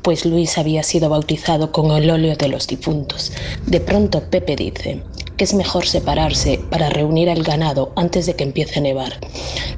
pues 0.03 0.27
Luis 0.27 0.59
había 0.59 0.83
sido 0.83 1.09
bautizado 1.09 1.71
con 1.71 1.93
el 1.93 2.11
óleo 2.11 2.35
de 2.35 2.49
los 2.49 2.67
difuntos. 2.67 3.33
De 3.65 3.79
pronto 3.79 4.29
Pepe 4.29 4.57
dice 4.57 5.05
que 5.37 5.45
es 5.45 5.55
mejor 5.55 5.87
separarse 5.87 6.61
para 6.71 6.91
reunir 6.91 7.31
al 7.31 7.43
ganado 7.43 7.93
antes 7.97 8.27
de 8.27 8.37
que 8.37 8.45
empiece 8.45 8.79
a 8.79 8.83
nevar. 8.83 9.19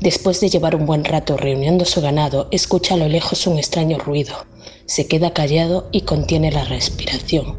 Después 0.01 0.41
de 0.41 0.49
llevar 0.49 0.77
un 0.77 0.87
buen 0.87 1.05
rato 1.05 1.37
reuniendo 1.37 1.85
su 1.85 2.01
ganado, 2.01 2.49
escucha 2.51 2.95
a 2.95 2.99
lo 2.99 3.09
lejos 3.09 3.47
un 3.47 3.59
extraño 3.59 3.99
ruido. 3.99 4.35
Se 4.87 5.07
queda 5.07 5.33
callado 5.33 5.89
y 5.93 6.03
contiene 6.03 6.53
la 6.53 6.65
respiración. 6.65 7.59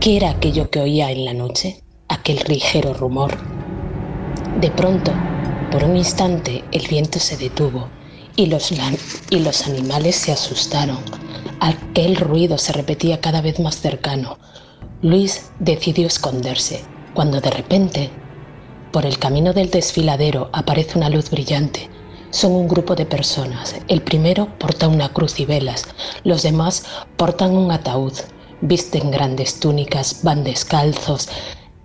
¿Qué 0.00 0.16
era 0.16 0.30
aquello 0.30 0.70
que 0.70 0.80
oía 0.80 1.10
en 1.10 1.24
la 1.24 1.34
noche? 1.34 1.82
Aquel 2.08 2.40
ligero 2.48 2.92
rumor. 2.94 3.38
De 4.60 4.70
pronto, 4.70 5.12
por 5.70 5.84
un 5.84 5.96
instante, 5.96 6.64
el 6.72 6.86
viento 6.86 7.18
se 7.18 7.36
detuvo 7.36 7.88
y 8.36 8.46
los, 8.46 8.72
y 9.30 9.38
los 9.38 9.66
animales 9.66 10.16
se 10.16 10.32
asustaron. 10.32 10.98
Aquel 11.60 12.16
ruido 12.16 12.58
se 12.58 12.72
repetía 12.72 13.20
cada 13.20 13.40
vez 13.40 13.60
más 13.60 13.76
cercano. 13.76 14.38
Luis 15.02 15.50
decidió 15.58 16.06
esconderse, 16.06 16.84
cuando 17.12 17.40
de 17.40 17.50
repente, 17.50 18.10
por 18.92 19.04
el 19.04 19.18
camino 19.18 19.52
del 19.52 19.68
desfiladero 19.68 20.48
aparece 20.52 20.96
una 20.96 21.08
luz 21.08 21.28
brillante. 21.28 21.90
Son 22.30 22.52
un 22.52 22.68
grupo 22.68 22.94
de 22.94 23.04
personas. 23.04 23.74
El 23.88 24.02
primero 24.02 24.56
porta 24.60 24.86
una 24.86 25.12
cruz 25.12 25.40
y 25.40 25.44
velas. 25.44 25.88
Los 26.22 26.44
demás 26.44 26.84
portan 27.16 27.56
un 27.56 27.72
ataúd. 27.72 28.12
Visten 28.60 29.10
grandes 29.10 29.58
túnicas, 29.58 30.22
van 30.22 30.44
descalzos, 30.44 31.28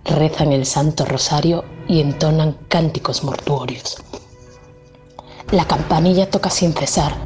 rezan 0.04 0.52
el 0.52 0.64
Santo 0.64 1.04
Rosario 1.04 1.64
y 1.88 2.00
entonan 2.00 2.56
cánticos 2.68 3.24
mortuorios. 3.24 3.96
La 5.50 5.64
campanilla 5.66 6.30
toca 6.30 6.50
sin 6.50 6.72
cesar. 6.72 7.16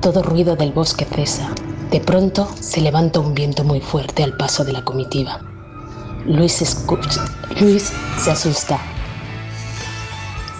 Todo 0.00 0.20
ruido 0.24 0.56
del 0.56 0.72
bosque 0.72 1.04
cesa. 1.04 1.54
De 1.90 2.00
pronto 2.00 2.46
se 2.60 2.82
levanta 2.82 3.18
un 3.18 3.34
viento 3.34 3.64
muy 3.64 3.80
fuerte 3.80 4.22
al 4.22 4.36
paso 4.36 4.62
de 4.62 4.72
la 4.72 4.84
comitiva. 4.84 5.40
Luis, 6.26 6.52
se 6.52 8.30
asusta. 8.30 8.78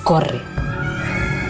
Corre. 0.05 0.40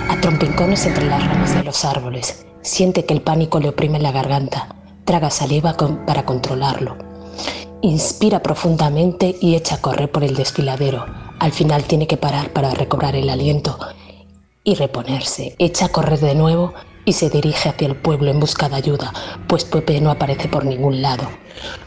A 0.09 0.21
trompincones 0.21 0.85
entre 0.85 1.07
las 1.07 1.25
ramas 1.25 1.55
de 1.55 1.63
los 1.63 1.85
árboles. 1.85 2.45
Siente 2.61 3.05
que 3.05 3.15
el 3.15 3.21
pánico 3.21 3.61
le 3.61 3.69
oprime 3.69 4.01
la 4.01 4.11
garganta. 4.11 4.75
Traga 5.05 5.31
saliva 5.31 5.77
para 6.07 6.25
controlarlo. 6.25 6.97
Inspira 7.81 8.43
profundamente 8.43 9.37
y 9.41 9.55
echa 9.55 9.77
a 9.77 9.81
correr 9.81 10.11
por 10.11 10.25
el 10.25 10.35
desfiladero. 10.35 11.07
Al 11.39 11.53
final 11.53 11.85
tiene 11.85 12.09
que 12.09 12.17
parar 12.17 12.53
para 12.53 12.71
recobrar 12.71 13.15
el 13.15 13.31
aliento 13.31 13.79
y 14.65 14.75
reponerse. 14.75 15.55
Echa 15.61 15.87
a 15.87 15.91
correr 15.91 16.19
de 16.19 16.35
nuevo 16.35 16.75
y 17.09 17.15
se 17.15 17.31
dirige 17.31 17.71
hacia 17.71 17.89
el 17.89 17.97
pueblo 17.97 18.31
en 18.31 18.39
busca 18.39 18.69
de 18.69 18.77
ayuda, 18.77 19.15
pues 19.47 19.65
Pepe 19.65 19.99
no 19.99 20.11
aparece 20.11 20.47
por 20.47 20.67
ningún 20.67 21.01
lado. 21.01 21.27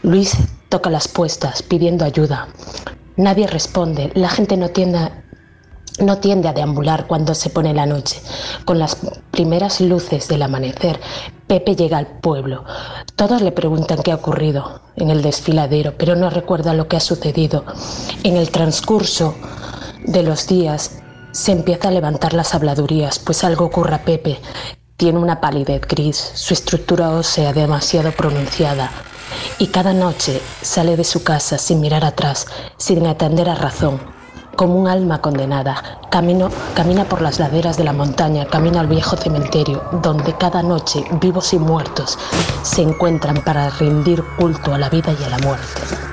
Luis 0.02 0.36
toca 0.68 0.90
las 0.90 1.06
puestas 1.06 1.62
pidiendo 1.62 2.04
ayuda. 2.04 2.48
Nadie 3.16 3.46
responde. 3.46 4.10
La 4.14 4.28
gente 4.28 4.56
no 4.56 4.70
tiende, 4.70 5.12
no 6.00 6.18
tiende 6.18 6.48
a 6.48 6.52
deambular 6.52 7.06
cuando 7.06 7.36
se 7.36 7.50
pone 7.50 7.72
la 7.72 7.86
noche. 7.86 8.20
Con 8.64 8.80
las 8.80 8.96
primeras 9.30 9.80
luces 9.80 10.26
del 10.26 10.42
amanecer, 10.42 10.98
Pepe 11.46 11.76
llega 11.76 11.98
al 11.98 12.18
pueblo. 12.18 12.64
Todos 13.14 13.42
le 13.42 13.52
preguntan 13.52 14.02
qué 14.02 14.10
ha 14.10 14.16
ocurrido 14.16 14.80
en 14.96 15.10
el 15.10 15.22
desfiladero, 15.22 15.94
pero 15.96 16.16
no 16.16 16.30
recuerda 16.30 16.74
lo 16.74 16.88
que 16.88 16.96
ha 16.96 17.00
sucedido. 17.00 17.64
En 18.24 18.36
el 18.36 18.50
transcurso 18.50 19.36
de 20.04 20.24
los 20.24 20.48
días 20.48 21.00
se 21.30 21.52
empieza 21.52 21.88
a 21.88 21.92
levantar 21.92 22.34
las 22.34 22.56
habladurías, 22.56 23.20
pues 23.20 23.44
algo 23.44 23.66
ocurre 23.66 23.94
a 23.94 24.04
Pepe. 24.04 24.40
Tiene 25.02 25.18
una 25.18 25.40
palidez 25.40 25.80
gris, 25.88 26.30
su 26.36 26.54
estructura 26.54 27.10
ósea 27.10 27.52
demasiado 27.52 28.12
pronunciada. 28.12 28.88
Y 29.58 29.66
cada 29.66 29.92
noche 29.92 30.40
sale 30.60 30.96
de 30.96 31.02
su 31.02 31.24
casa 31.24 31.58
sin 31.58 31.80
mirar 31.80 32.04
atrás, 32.04 32.46
sin 32.76 33.08
atender 33.08 33.48
a 33.48 33.56
razón, 33.56 33.98
como 34.54 34.76
un 34.78 34.86
alma 34.86 35.20
condenada. 35.20 35.98
Camino, 36.08 36.50
camina 36.76 37.04
por 37.04 37.20
las 37.20 37.40
laderas 37.40 37.76
de 37.76 37.82
la 37.82 37.92
montaña, 37.92 38.46
camina 38.46 38.78
al 38.78 38.86
viejo 38.86 39.16
cementerio, 39.16 39.82
donde 40.04 40.36
cada 40.36 40.62
noche 40.62 41.02
vivos 41.20 41.52
y 41.52 41.58
muertos 41.58 42.16
se 42.62 42.82
encuentran 42.82 43.42
para 43.42 43.70
rendir 43.70 44.22
culto 44.38 44.72
a 44.72 44.78
la 44.78 44.88
vida 44.88 45.12
y 45.20 45.24
a 45.24 45.30
la 45.30 45.38
muerte. 45.38 46.11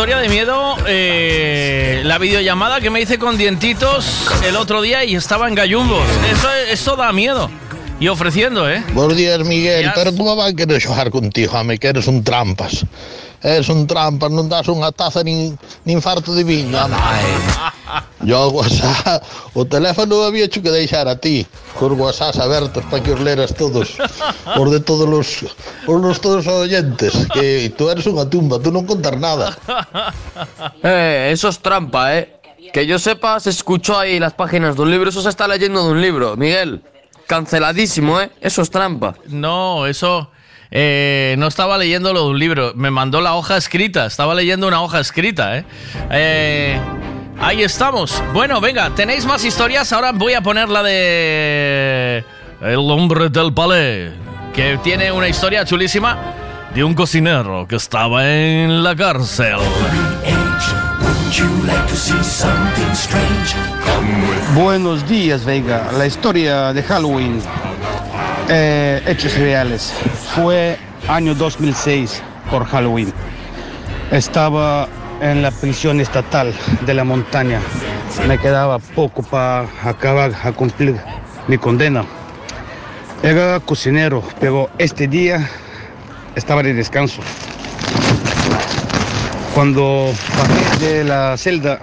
Historia 0.00 0.16
de 0.16 0.30
miedo, 0.30 0.76
eh, 0.86 2.00
la 2.06 2.16
videollamada 2.16 2.80
que 2.80 2.88
me 2.88 3.02
hice 3.02 3.18
con 3.18 3.36
dientitos 3.36 4.26
el 4.42 4.56
otro 4.56 4.80
día 4.80 5.04
y 5.04 5.14
estaba 5.14 5.46
en 5.46 5.54
gallumbos. 5.54 6.08
Eso, 6.32 6.50
eso 6.70 6.96
da 6.96 7.12
miedo. 7.12 7.50
Y 8.00 8.08
ofreciendo, 8.08 8.66
¿eh? 8.66 8.82
Buenos 8.94 9.14
días, 9.14 9.40
Miguel. 9.40 9.92
Pero 9.94 10.14
tú 10.14 10.24
me 10.24 10.34
vas 10.34 10.52
a 10.52 10.56
querer 10.56 11.10
contigo, 11.10 11.54
a 11.54 11.64
mí 11.64 11.76
que 11.76 11.88
eres 11.88 12.06
un 12.06 12.24
trampas. 12.24 12.86
Eres 13.42 13.68
un 13.68 13.86
trampas, 13.86 14.32
non 14.32 14.48
das 14.48 14.68
unha 14.68 14.88
taza 14.92 15.20
nin, 15.20 15.56
nin 15.88 16.00
farto 16.00 16.32
de 16.32 16.44
anda. 16.44 16.96
Yo 18.20 18.48
WhatsApp, 18.52 19.24
o 19.52 19.64
teléfono 19.64 20.24
había 20.24 20.44
hecho 20.44 20.60
que 20.60 20.70
deixar 20.70 21.08
a 21.08 21.16
ti, 21.16 21.46
cos 21.72 21.92
WhatsApp 21.92 22.36
abertos 22.36 22.84
para 22.88 23.02
que 23.02 23.12
os 23.12 23.20
leras 23.20 23.52
todos, 23.56 23.96
os 24.60 24.70
de 24.70 24.80
todos 24.80 25.08
los, 25.08 25.44
os 25.90 26.00
los 26.00 26.20
todos 26.20 26.46
os 26.46 26.54
oyentes, 26.70 27.12
que 27.34 27.72
tú 27.76 27.90
eres 27.90 28.06
unha 28.06 28.24
tumba, 28.30 28.62
tú 28.62 28.70
non 28.70 28.86
contas 28.86 29.18
nada. 29.18 29.50
Eh, 30.82 31.30
eso 31.32 31.48
es 31.48 31.58
trampa, 31.58 32.16
¿eh? 32.16 32.40
Que 32.72 32.86
yo 32.86 32.98
sepa, 32.98 33.40
se 33.40 33.50
escuchó 33.50 33.98
ahí 33.98 34.18
las 34.18 34.32
páginas 34.32 34.76
de 34.76 34.82
un 34.82 34.90
libro, 34.90 35.10
eso 35.10 35.20
se 35.20 35.28
está 35.28 35.48
leyendo 35.48 35.84
de 35.84 35.90
un 35.92 36.00
libro, 36.00 36.36
Miguel. 36.36 36.80
Canceladísimo, 37.26 38.20
¿eh? 38.20 38.30
Eso 38.40 38.62
es 38.62 38.70
trampa. 38.70 39.14
No, 39.28 39.86
eso. 39.86 40.30
eh, 40.70 41.34
no 41.38 41.46
estaba 41.48 41.76
leyendo 41.78 42.12
lo 42.12 42.24
de 42.24 42.30
un 42.30 42.38
libro. 42.38 42.72
Me 42.74 42.90
mandó 42.90 43.20
la 43.20 43.34
hoja 43.34 43.56
escrita. 43.56 44.06
Estaba 44.06 44.34
leyendo 44.34 44.68
una 44.68 44.82
hoja 44.82 45.00
escrita, 45.00 45.58
¿eh? 45.58 45.64
Eh, 46.10 46.78
ahí 47.40 47.62
estamos. 47.62 48.22
Bueno, 48.32 48.60
venga, 48.60 48.90
tenéis 48.94 49.26
más 49.26 49.44
historias. 49.44 49.92
Ahora 49.92 50.12
voy 50.12 50.34
a 50.34 50.40
poner 50.42 50.68
la 50.68 50.82
de. 50.82 52.24
El 52.62 52.78
hombre 52.90 53.28
del 53.30 53.52
palais. 53.52 54.12
Que 54.54 54.78
tiene 54.82 55.12
una 55.12 55.28
historia 55.28 55.64
chulísima 55.64 56.18
de 56.74 56.82
un 56.82 56.94
cocinero 56.94 57.66
que 57.68 57.76
estaba 57.76 58.28
en 58.28 58.82
la 58.82 58.96
cárcel. 58.96 59.58
Buenos 64.54 65.08
días, 65.08 65.44
Vega. 65.44 65.90
La 65.96 66.06
historia 66.06 66.72
de 66.72 66.82
Halloween. 66.82 67.40
Eh, 68.48 69.00
hechos 69.06 69.36
reales. 69.38 69.94
Fue 70.34 70.76
año 71.08 71.34
2006 71.34 72.20
por 72.50 72.64
Halloween. 72.66 73.12
Estaba 74.10 74.88
en 75.20 75.42
la 75.42 75.52
prisión 75.52 76.00
estatal 76.00 76.52
de 76.84 76.94
la 76.94 77.04
montaña. 77.04 77.60
Me 78.26 78.38
quedaba 78.38 78.78
poco 78.80 79.22
para 79.22 79.68
acabar 79.84 80.32
a 80.42 80.50
cumplir 80.52 80.96
mi 81.46 81.56
condena. 81.56 82.04
Era 83.22 83.60
cocinero, 83.60 84.24
pero 84.40 84.70
este 84.78 85.06
día 85.06 85.46
estaba 86.36 86.62
de 86.62 86.72
descanso. 86.72 87.20
Cuando 89.54 90.10
bajé 90.38 90.86
de 90.86 91.04
la 91.04 91.36
celda, 91.36 91.78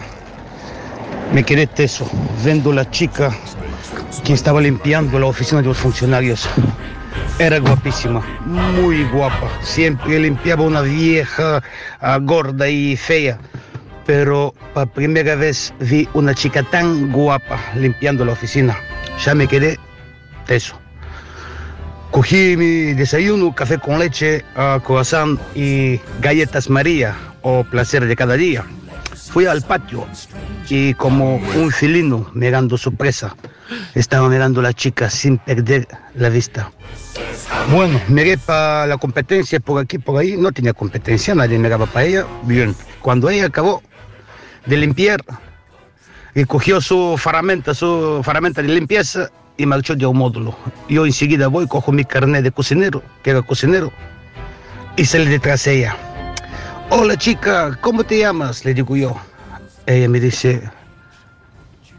me 1.31 1.43
quedé 1.43 1.68
teso, 1.68 2.09
viendo 2.43 2.73
la 2.73 2.89
chica 2.89 3.31
que 4.26 4.34
estaba 4.34 4.61
limpiando 4.61 5.19
la 5.19 5.27
oficina 5.27 5.61
de 5.61 5.68
los 5.68 5.77
funcionarios. 5.77 6.49
Era 7.38 7.59
guapísima, 7.59 8.26
muy 8.43 9.03
guapa. 9.03 9.47
Siempre 9.61 10.19
limpiaba 10.19 10.64
una 10.64 10.81
vieja 10.81 11.61
ah, 12.01 12.18
gorda 12.19 12.68
y 12.68 12.97
fea. 12.97 13.38
Pero 14.07 14.55
por 14.73 14.89
primera 14.89 15.35
vez 15.35 15.72
vi 15.80 16.09
una 16.15 16.34
chica 16.34 16.64
tan 16.64 17.11
guapa 17.11 17.59
limpiando 17.76 18.26
la 18.26 18.31
oficina. 18.31 18.76
Ya 19.23 19.35
me 19.35 19.47
quedé 19.47 19.77
teso. 20.47 20.86
Cogí 22.18 22.57
mi 22.57 22.95
desayuno, 22.95 23.53
café 23.53 23.77
con 23.77 23.99
leche, 23.99 24.44
ah, 24.56 24.81
croissant 24.84 25.39
y 25.53 26.02
galletas 26.19 26.68
María 26.68 27.15
o 27.44 27.64
placer 27.64 28.07
de 28.07 28.15
cada 28.15 28.34
día. 28.34 28.65
Fui 29.30 29.45
al 29.45 29.61
patio 29.61 30.07
y 30.68 30.95
como 30.95 31.35
un 31.35 31.69
felino 31.69 32.27
mirando 32.34 32.76
su 32.76 32.95
presa, 32.95 33.35
estaba 33.94 34.30
mirando 34.30 34.61
a 34.61 34.64
la 34.64 34.73
chica 34.73 35.11
sin 35.11 35.38
perder 35.38 35.88
la 36.15 36.30
vista. 36.30 36.72
Bueno, 37.72 38.02
miré 38.07 38.39
para 38.39 38.88
la 38.88 38.98
competencia 38.98 39.60
por 39.60 39.80
aquí, 39.80 39.99
por 39.99 40.19
ahí, 40.19 40.35
no 40.38 40.52
tenía 40.52 40.73
competencia, 40.73 41.35
nadie 41.35 41.60
miraba 41.60 41.85
para 41.85 42.07
ella, 42.07 42.26
bien. 42.45 42.76
Cuando 43.03 43.30
ella 43.30 43.45
acabó 43.45 43.84
de 44.65 44.76
limpiar 44.76 45.23
y 46.34 46.45
cogió 46.45 46.81
su 46.81 47.15
faramenta, 47.15 47.76
su 47.76 48.22
faramenta 48.23 48.64
de 48.64 48.69
limpieza 48.69 49.30
y 49.58 49.66
marchó 49.66 49.96
de 49.96 50.06
un 50.06 50.18
módulo. 50.18 50.56
Yo 50.88 51.06
enseguida 51.06 51.48
voy, 51.48 51.68
cojo 51.68 51.92
mi 51.92 52.06
carnet 52.06 52.44
de 52.44 52.52
cocinero, 52.52 53.02
que 53.24 53.32
era 53.32 53.42
cocinero, 53.42 53.92
y 54.96 55.06
salí 55.06 55.26
detrás 55.26 55.64
de 55.66 55.80
ella. 55.80 55.98
Hola 56.90 57.18
chica, 57.18 57.78
¿cómo 57.82 58.04
te 58.04 58.20
llamas? 58.20 58.64
Le 58.66 58.74
digo 58.74 58.96
yo. 58.96 59.16
Ella 59.86 60.08
me 60.10 60.20
dice, 60.20 60.62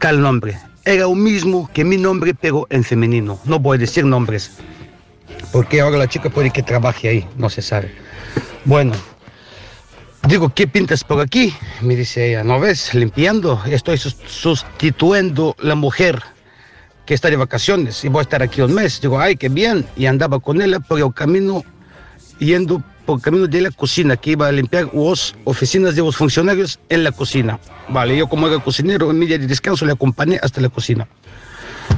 ¿cuál 0.01 0.21
nombre? 0.21 0.57
Era 0.85 1.07
un 1.07 1.21
mismo 1.21 1.69
que 1.73 1.83
mi 1.83 1.97
nombre, 1.97 2.33
pero 2.33 2.65
en 2.69 2.83
femenino. 2.83 3.39
No 3.45 3.59
voy 3.59 3.77
a 3.77 3.79
decir 3.79 4.05
nombres, 4.05 4.51
porque 5.51 5.81
ahora 5.81 5.97
la 5.97 6.07
chica 6.07 6.29
puede 6.29 6.49
que 6.51 6.63
trabaje 6.63 7.09
ahí, 7.09 7.27
no 7.37 7.49
se 7.49 7.61
sabe. 7.61 7.93
Bueno, 8.65 8.93
digo, 10.27 10.49
¿qué 10.49 10.67
pintas 10.67 11.03
por 11.03 11.19
aquí? 11.21 11.53
Me 11.81 11.95
dice 11.95 12.29
ella, 12.29 12.43
¿no 12.43 12.59
ves? 12.59 12.93
Limpiando. 12.93 13.61
Estoy 13.65 13.97
sus- 13.97 14.17
sustituyendo 14.27 15.55
la 15.59 15.75
mujer 15.75 16.21
que 17.09 17.15
está 17.15 17.27
de 17.31 17.37
vacaciones 17.37 18.05
y 18.05 18.07
voy 18.07 18.19
a 18.19 18.21
estar 18.21 18.43
aquí 18.43 18.61
un 18.61 18.71
mes. 18.71 19.01
Digo, 19.01 19.19
ay, 19.19 19.35
qué 19.35 19.49
bien. 19.49 19.83
Y 19.97 20.05
andaba 20.05 20.39
con 20.39 20.61
ella 20.61 20.79
por 20.79 20.99
el 20.99 21.11
camino, 21.11 21.63
yendo 22.37 22.83
por 23.07 23.17
el 23.17 23.23
camino 23.23 23.47
de 23.47 23.61
la 23.61 23.71
cocina, 23.71 24.15
que 24.15 24.29
iba 24.29 24.47
a 24.47 24.51
limpiar 24.51 24.91
las 24.93 25.33
oficinas 25.43 25.95
de 25.95 26.03
los 26.03 26.15
funcionarios 26.15 26.79
en 26.87 27.03
la 27.03 27.11
cocina. 27.11 27.59
Vale, 27.87 28.15
yo 28.15 28.29
como 28.29 28.47
era 28.47 28.59
cocinero, 28.59 29.09
en 29.09 29.17
mi 29.17 29.25
día 29.25 29.39
de 29.39 29.47
descanso 29.47 29.87
le 29.87 29.93
acompañé 29.93 30.39
hasta 30.39 30.61
la 30.61 30.69
cocina. 30.69 31.07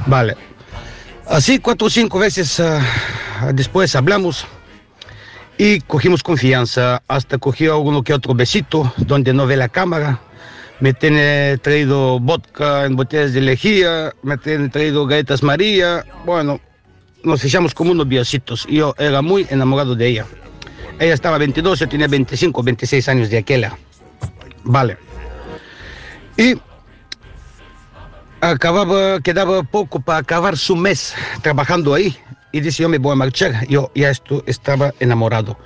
Vale. 0.06 0.34
Así 1.28 1.58
cuatro 1.58 1.88
o 1.88 1.90
cinco 1.90 2.18
veces 2.18 2.58
ah, 2.60 2.80
después 3.52 3.94
hablamos 3.94 4.46
y 5.58 5.80
cogimos 5.80 6.22
confianza. 6.22 7.02
Hasta 7.06 7.36
cogió 7.36 7.80
uno 7.80 8.02
que 8.02 8.14
otro 8.14 8.32
besito 8.32 8.90
donde 8.96 9.34
no 9.34 9.46
ve 9.46 9.58
la 9.58 9.68
cámara. 9.68 10.22
Me 10.82 10.92
tiene 10.92 11.58
traído 11.58 12.18
vodka 12.18 12.86
en 12.86 12.96
botellas 12.96 13.32
de 13.32 13.40
lejía, 13.40 14.12
me 14.24 14.36
tiene 14.36 14.68
traído 14.68 15.06
galletas 15.06 15.40
María. 15.40 16.04
Bueno, 16.26 16.60
nos 17.22 17.44
echamos 17.44 17.72
como 17.72 17.92
unos 17.92 18.08
biocitos. 18.08 18.66
Yo 18.68 18.92
era 18.98 19.22
muy 19.22 19.46
enamorado 19.48 19.94
de 19.94 20.08
ella. 20.08 20.26
Ella 20.98 21.14
estaba 21.14 21.38
22, 21.38 21.78
yo 21.78 21.88
tenía 21.88 22.08
25, 22.08 22.64
26 22.64 23.08
años 23.08 23.30
de 23.30 23.38
aquella. 23.38 23.78
Vale. 24.64 24.98
Y 26.36 26.60
acababa, 28.40 29.20
quedaba 29.20 29.62
poco 29.62 30.00
para 30.00 30.18
acabar 30.18 30.58
su 30.58 30.74
mes 30.74 31.14
trabajando 31.42 31.94
ahí. 31.94 32.16
Y 32.52 32.60
dice, 32.60 32.82
yo 32.82 32.88
me 32.88 32.98
voy 32.98 33.12
a 33.12 33.16
marchar. 33.16 33.66
Yo 33.66 33.90
ya 33.94 34.10
esto, 34.10 34.44
estaba 34.46 34.92
enamorado. 35.00 35.58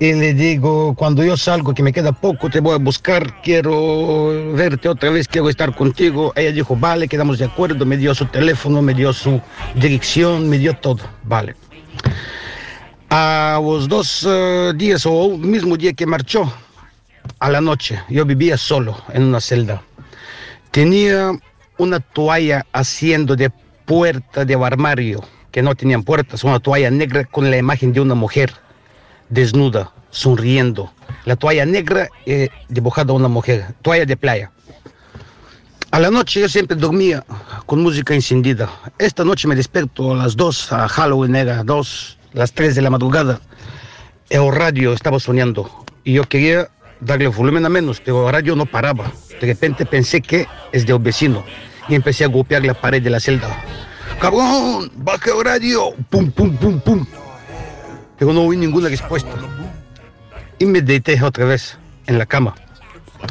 Y 0.00 0.12
le 0.12 0.34
digo, 0.34 0.94
cuando 0.94 1.24
yo 1.24 1.36
salgo, 1.36 1.72
que 1.72 1.82
me 1.82 1.92
queda 1.92 2.12
poco, 2.12 2.50
te 2.50 2.60
voy 2.60 2.74
a 2.74 2.78
buscar, 2.78 3.40
quiero 3.42 4.52
verte 4.52 4.88
otra 4.88 5.10
vez, 5.10 5.28
quiero 5.28 5.48
estar 5.48 5.74
contigo. 5.74 6.32
Ella 6.34 6.52
dijo, 6.52 6.76
vale, 6.76 7.06
quedamos 7.06 7.38
de 7.38 7.44
acuerdo, 7.44 7.86
me 7.86 7.96
dio 7.96 8.14
su 8.14 8.26
teléfono, 8.26 8.82
me 8.82 8.92
dio 8.92 9.12
su 9.12 9.40
dirección, 9.76 10.48
me 10.48 10.58
dio 10.58 10.74
todo, 10.76 11.00
vale. 11.22 11.54
A 13.08 13.60
los 13.62 13.88
dos 13.88 14.26
eh, 14.28 14.72
días 14.74 15.06
o 15.06 15.32
el 15.32 15.38
mismo 15.38 15.76
día 15.76 15.92
que 15.92 16.06
marchó, 16.06 16.52
a 17.38 17.50
la 17.50 17.60
noche, 17.60 18.00
yo 18.08 18.24
vivía 18.24 18.56
solo 18.56 18.96
en 19.12 19.22
una 19.22 19.40
celda. 19.40 19.82
Tenía 20.70 21.32
una 21.78 22.00
toalla 22.00 22.66
haciendo 22.72 23.36
de 23.36 23.50
puerta 23.84 24.44
de 24.44 24.54
armario, 24.54 25.22
que 25.56 25.62
no 25.62 25.74
tenían 25.74 26.02
puertas, 26.02 26.44
una 26.44 26.60
toalla 26.60 26.90
negra 26.90 27.24
con 27.24 27.50
la 27.50 27.56
imagen 27.56 27.90
de 27.94 28.02
una 28.02 28.14
mujer 28.14 28.52
desnuda, 29.30 29.90
sonriendo, 30.10 30.92
la 31.24 31.34
toalla 31.34 31.64
negra 31.64 32.10
eh, 32.26 32.50
dibujada 32.68 33.14
una 33.14 33.28
mujer, 33.28 33.64
toalla 33.80 34.04
de 34.04 34.18
playa. 34.18 34.50
A 35.92 35.98
la 35.98 36.10
noche 36.10 36.42
yo 36.42 36.48
siempre 36.50 36.76
dormía 36.76 37.24
con 37.64 37.82
música 37.82 38.12
encendida. 38.12 38.68
Esta 38.98 39.24
noche 39.24 39.48
me 39.48 39.56
despierto 39.56 40.12
a 40.12 40.16
las 40.16 40.36
2, 40.36 40.72
a 40.74 40.88
Halloween 40.88 41.34
era 41.34 41.64
2, 41.64 42.18
las 42.34 42.52
3 42.52 42.74
de 42.74 42.82
la 42.82 42.90
madrugada. 42.90 43.40
El 44.28 44.52
radio 44.52 44.92
estaba 44.92 45.18
sonando 45.18 45.70
y 46.04 46.12
yo 46.12 46.24
quería 46.24 46.68
darle 47.00 47.28
volumen 47.28 47.64
a 47.64 47.70
menos, 47.70 48.02
pero 48.04 48.26
el 48.26 48.32
radio 48.34 48.56
no 48.56 48.66
paraba. 48.66 49.10
De 49.40 49.46
repente 49.46 49.86
pensé 49.86 50.20
que 50.20 50.46
es 50.72 50.84
del 50.84 50.98
vecino 50.98 51.46
y 51.88 51.94
empecé 51.94 52.24
a 52.24 52.28
golpear 52.28 52.62
la 52.62 52.74
pared 52.74 53.02
de 53.02 53.08
la 53.08 53.20
celda. 53.20 53.64
¡Cabrón! 54.20 54.90
¡Baja 54.96 55.30
el 55.30 55.44
radio! 55.44 55.94
¡Pum, 56.08 56.30
pum, 56.30 56.56
pum, 56.56 56.80
pum! 56.80 57.06
Pero 58.18 58.32
no 58.32 58.42
oí 58.42 58.56
ninguna 58.56 58.88
respuesta. 58.88 59.30
Y 60.58 60.64
me 60.64 60.80
deité 60.80 61.22
otra 61.22 61.44
vez 61.44 61.76
en 62.06 62.18
la 62.18 62.24
cama. 62.24 62.54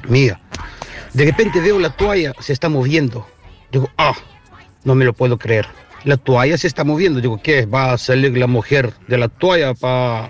Mía. 0.07 0.39
De 1.13 1.25
repente 1.25 1.59
veo 1.59 1.79
la 1.79 1.89
toalla 1.89 2.33
se 2.39 2.53
está 2.53 2.69
moviendo. 2.69 3.25
Digo, 3.71 3.89
ah, 3.97 4.13
no 4.83 4.93
me 4.95 5.05
lo 5.05 5.13
puedo 5.13 5.39
creer. 5.39 5.65
La 6.03 6.17
toalla 6.17 6.57
se 6.57 6.67
está 6.67 6.83
moviendo. 6.83 7.19
Digo, 7.19 7.41
¿qué? 7.41 7.65
¿Va 7.65 7.93
a 7.93 7.97
salir 7.97 8.37
la 8.37 8.47
mujer 8.47 8.93
de 9.07 9.17
la 9.17 9.27
toalla 9.27 9.73
para 9.73 10.29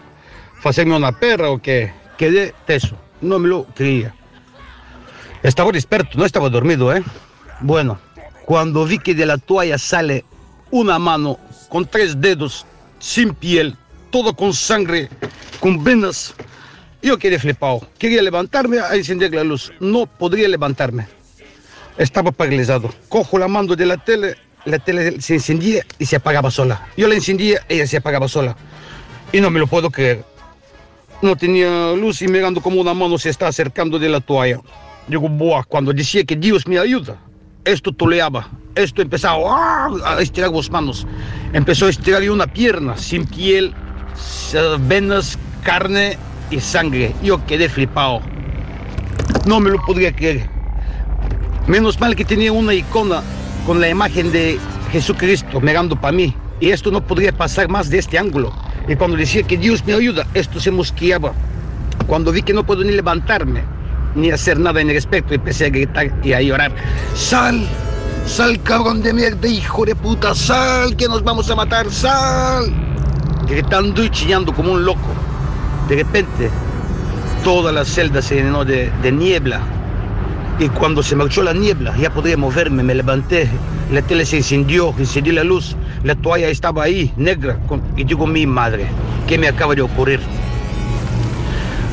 hacerme 0.64 0.96
una 0.96 1.12
perra 1.20 1.50
o 1.50 1.62
qué? 1.62 1.92
Quedé 2.18 2.54
teso. 2.66 2.96
No 3.20 3.40
me 3.40 3.50
lo 3.50 3.66
creía. 3.66 4.16
Estaba 5.44 5.72
despierto, 5.72 6.18
no 6.18 6.26
estaba 6.26 6.50
dormido, 6.50 6.96
¿eh? 6.96 7.04
Bueno, 7.60 8.00
cuando 8.46 8.86
vi 8.86 9.00
que 9.00 9.14
de 9.14 9.26
la 9.26 9.38
toalla 9.38 9.78
sale 9.78 10.24
una 10.80 11.00
mano 11.00 11.40
con 11.70 11.86
tres 11.86 12.20
dedos, 12.20 12.66
sin 13.00 13.34
piel, 13.34 13.76
todo 14.10 14.36
con 14.36 14.54
sangre, 14.54 15.10
con 15.60 15.84
venas, 15.84 16.34
yo 17.02 17.18
quedé 17.18 17.40
flipado. 17.40 17.88
Quería 17.98 18.22
levantarme 18.22 18.80
a 18.80 18.94
encender 18.96 19.34
la 19.34 19.44
luz. 19.44 19.72
No 19.80 20.06
podría 20.06 20.48
levantarme. 20.48 21.08
Estaba 21.98 22.32
paralizado. 22.32 22.94
Cojo 23.08 23.38
la 23.38 23.48
mando 23.48 23.76
de 23.76 23.86
la 23.86 23.98
tele, 23.98 24.36
la 24.66 24.80
tele 24.80 25.22
se 25.22 25.36
encendía 25.36 25.86
y 25.98 26.06
se 26.08 26.18
apagaba 26.18 26.52
sola. 26.52 26.88
Yo 26.98 27.08
la 27.08 27.16
encendía, 27.16 27.62
ella 27.70 27.88
se 27.88 27.98
apagaba 27.98 28.28
sola. 28.28 28.58
Y 29.32 29.40
no 29.40 29.50
me 29.50 29.60
lo 29.60 29.68
puedo 29.68 29.90
creer. 29.92 30.26
No 31.22 31.38
tenía 31.38 31.94
luz 31.94 32.22
y 32.22 32.28
mirando 32.28 32.60
como 32.60 32.82
una 32.82 32.94
mano 32.94 33.18
se 33.18 33.30
está 33.30 33.48
acercando 33.48 33.98
de 33.98 34.10
la 34.10 34.20
toalla. 34.20 34.60
Digo, 35.08 35.30
buah, 35.30 35.64
cuando 35.64 35.94
decía 35.94 36.26
que 36.26 36.36
Dios 36.36 36.68
me 36.68 36.80
ayuda, 36.80 37.18
esto 37.66 37.92
toleaba. 37.92 38.48
Esto 38.76 39.02
empezaba 39.02 39.42
¡ah! 39.46 39.90
a 40.06 40.22
estirar 40.22 40.52
las 40.52 40.70
manos. 40.70 41.06
Empezó 41.54 41.88
a 41.88 41.90
estirar 41.90 42.28
una 42.30 42.48
pierna 42.48 42.96
sin 42.98 43.26
piel, 43.26 43.74
venas, 44.82 45.38
carne 45.64 46.18
y 46.52 46.60
sangre. 46.60 47.14
Yo 47.24 47.46
quedé 47.46 47.68
flipado. 47.68 48.22
No 49.46 49.60
me 49.60 49.70
lo 49.70 49.82
podría 49.82 50.16
creer. 50.16 50.50
Menos 51.68 52.00
mal 52.00 52.16
que 52.16 52.26
tenía 52.26 52.52
una 52.52 52.74
icona 52.74 53.24
con 53.66 53.82
la 53.82 53.90
imagen 53.90 54.32
de 54.32 54.60
Jesucristo 54.92 55.60
mirando 55.60 56.00
para 56.00 56.16
mí. 56.16 56.36
Y 56.60 56.70
esto 56.70 56.92
no 56.92 57.06
podría 57.06 57.32
pasar 57.32 57.68
más 57.68 57.90
de 57.90 58.00
este 58.00 58.18
ángulo. 58.18 58.54
Y 58.88 58.96
cuando 58.96 59.18
decía 59.18 59.44
que 59.44 59.58
Dios 59.58 59.86
me 59.86 59.94
ayuda, 59.94 60.28
esto 60.34 60.60
se 60.60 60.72
mosqueaba. 60.72 61.34
Cuando 62.08 62.32
vi 62.32 62.44
que 62.44 62.54
no 62.54 62.66
puedo 62.66 62.84
ni 62.84 62.92
levantarme, 62.92 63.62
ni 64.16 64.32
hacer 64.32 64.60
nada 64.60 64.82
en 64.82 64.90
respecto, 64.90 65.34
empecé 65.34 65.66
a 65.66 65.70
gritar 65.70 66.12
y 66.24 66.34
a 66.34 66.42
llorar. 66.42 66.72
¡Sal! 67.16 67.68
¡Sal, 68.26 68.62
cabrón 68.64 69.02
de 69.04 69.14
mierda, 69.14 69.48
hijo 69.48 69.86
de 69.86 69.96
puta! 69.96 70.34
¡Sal, 70.34 70.96
que 70.96 71.08
nos 71.08 71.24
vamos 71.24 71.50
a 71.50 71.56
matar! 71.56 71.92
¡Sal! 71.92 72.74
Gritando 73.48 74.04
y 74.04 74.10
chillando 74.10 74.54
como 74.54 74.72
un 74.72 74.84
loco. 74.86 75.14
De 75.88 75.98
repente, 75.98 76.50
toda 77.44 77.72
la 77.72 77.86
celda 77.86 78.22
se 78.22 78.36
llenó 78.36 78.66
de, 78.66 78.92
de 79.04 79.12
niebla. 79.12 79.60
Y 80.58 80.70
cuando 80.70 81.04
se 81.04 81.16
marchó 81.16 81.44
la 81.44 81.54
niebla, 81.54 81.96
ya 81.98 82.10
podía 82.12 82.38
moverme, 82.38 82.82
me 82.82 82.96
levanté, 82.96 83.48
la 83.92 84.02
tele 84.02 84.26
se 84.26 84.38
encendió, 84.38 84.96
encendí 84.98 85.32
la 85.34 85.44
luz, 85.44 85.76
la 86.04 86.16
toalla 86.16 86.48
estaba 86.48 86.84
ahí, 86.84 87.12
negra, 87.18 87.58
con- 87.68 87.82
y 87.98 88.06
digo, 88.06 88.26
mi 88.26 88.48
madre, 88.48 88.86
¿qué 89.28 89.38
me 89.38 89.50
acaba 89.50 89.76
de 89.76 89.82
ocurrir? 89.82 90.22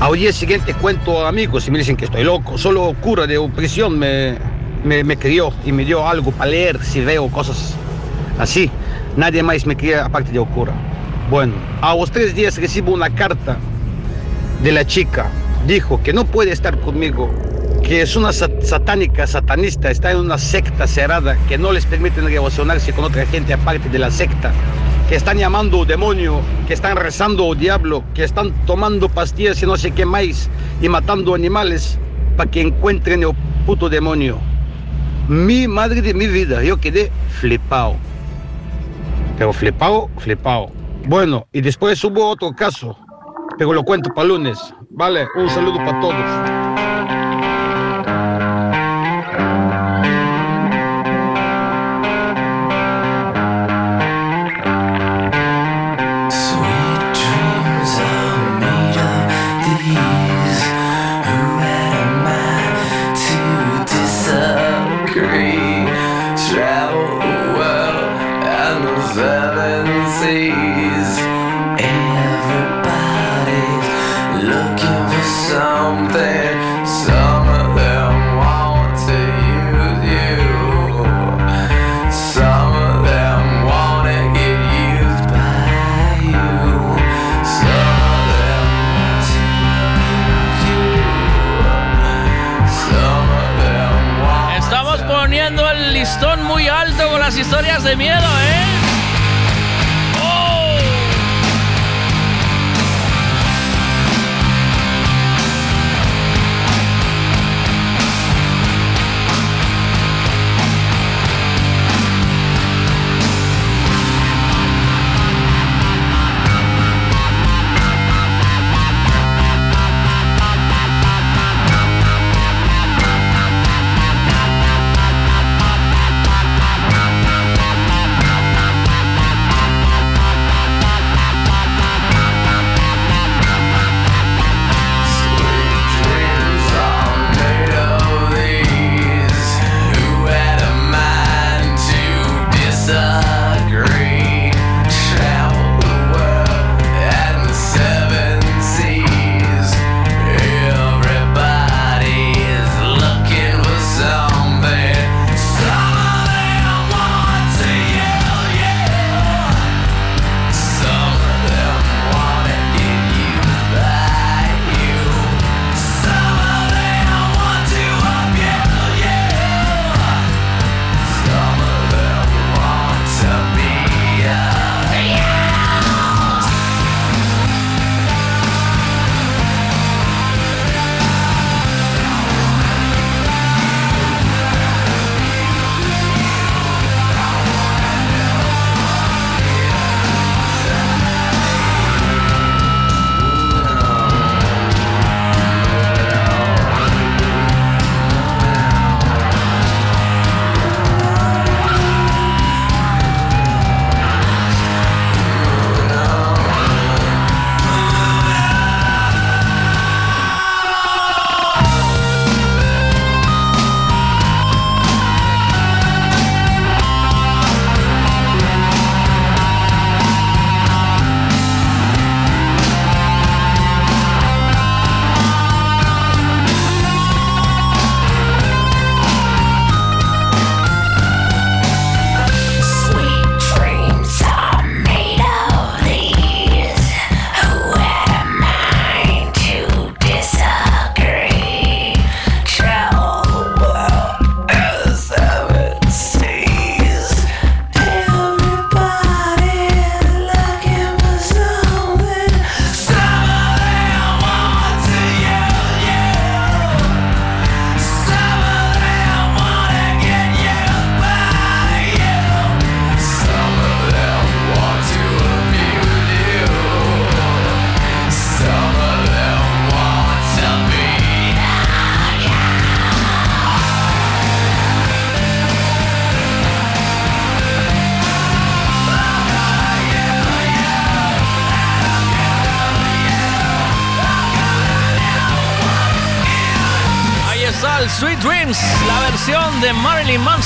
Al 0.02 0.14
día 0.14 0.32
siguiente 0.32 0.74
cuento 0.74 1.24
a 1.24 1.28
amigos 1.28 1.68
y 1.68 1.70
me 1.70 1.78
dicen 1.78 1.96
que 1.96 2.06
estoy 2.06 2.24
loco, 2.24 2.58
solo 2.58 2.92
cura 3.00 3.24
de 3.28 3.38
prisión 3.54 4.00
me, 4.00 4.34
me, 4.82 5.04
me 5.04 5.16
crió 5.16 5.52
y 5.64 5.70
me 5.70 5.84
dio 5.84 6.08
algo 6.08 6.32
para 6.32 6.50
leer 6.50 6.84
si 6.84 7.00
veo 7.02 7.28
cosas 7.28 7.76
así. 8.36 8.68
Nadie 9.16 9.44
más 9.44 9.64
me 9.64 9.76
quería 9.76 10.06
aparte 10.06 10.32
de 10.32 10.40
un 10.40 10.48
cura. 10.48 10.72
Bueno, 11.30 11.54
a 11.80 11.94
los 11.94 12.10
tres 12.10 12.34
días 12.34 12.56
recibo 12.58 12.92
una 12.92 13.10
carta 13.10 13.56
de 14.64 14.72
la 14.72 14.84
chica. 14.84 15.30
Dijo 15.68 16.02
que 16.02 16.12
no 16.12 16.24
puede 16.24 16.50
estar 16.50 16.76
conmigo, 16.80 17.30
que 17.84 18.02
es 18.02 18.16
una 18.16 18.32
sat- 18.32 18.60
satánica, 18.60 19.28
satanista, 19.28 19.88
está 19.88 20.10
en 20.10 20.16
una 20.16 20.36
secta 20.36 20.88
cerrada, 20.88 21.36
que 21.48 21.58
no 21.58 21.70
les 21.70 21.86
permiten 21.86 22.24
relacionarse 22.24 22.92
con 22.92 23.04
otra 23.04 23.24
gente 23.26 23.52
aparte 23.54 23.88
de 23.88 24.00
la 24.00 24.10
secta, 24.10 24.50
que 25.12 25.16
están 25.16 25.36
llamando 25.36 25.84
demonio, 25.84 26.40
que 26.66 26.72
están 26.72 26.96
rezando 26.96 27.54
diablo, 27.54 28.02
que 28.14 28.24
están 28.24 28.50
tomando 28.64 29.10
pastillas 29.10 29.62
y 29.62 29.66
no 29.66 29.76
sé 29.76 29.90
qué 29.90 30.06
más, 30.06 30.48
y 30.80 30.88
matando 30.88 31.34
animales 31.34 31.98
para 32.34 32.50
que 32.50 32.62
encuentren 32.62 33.22
el 33.22 33.34
puto 33.66 33.90
demonio. 33.90 34.38
Mi 35.28 35.68
madre 35.68 36.00
de 36.00 36.14
mi 36.14 36.28
vida, 36.28 36.62
yo 36.62 36.80
quedé 36.80 37.12
flipado. 37.28 37.96
Pero 39.36 39.52
flipado, 39.52 40.08
flipado. 40.16 40.70
Bueno, 41.06 41.46
y 41.52 41.60
después 41.60 42.02
hubo 42.04 42.26
otro 42.30 42.52
caso, 42.52 42.96
pero 43.58 43.74
lo 43.74 43.82
cuento 43.82 44.08
para 44.14 44.28
lunes. 44.28 44.58
Vale, 44.88 45.28
un 45.36 45.50
saludo 45.50 45.76
para 45.76 46.00
todos. 46.00 46.91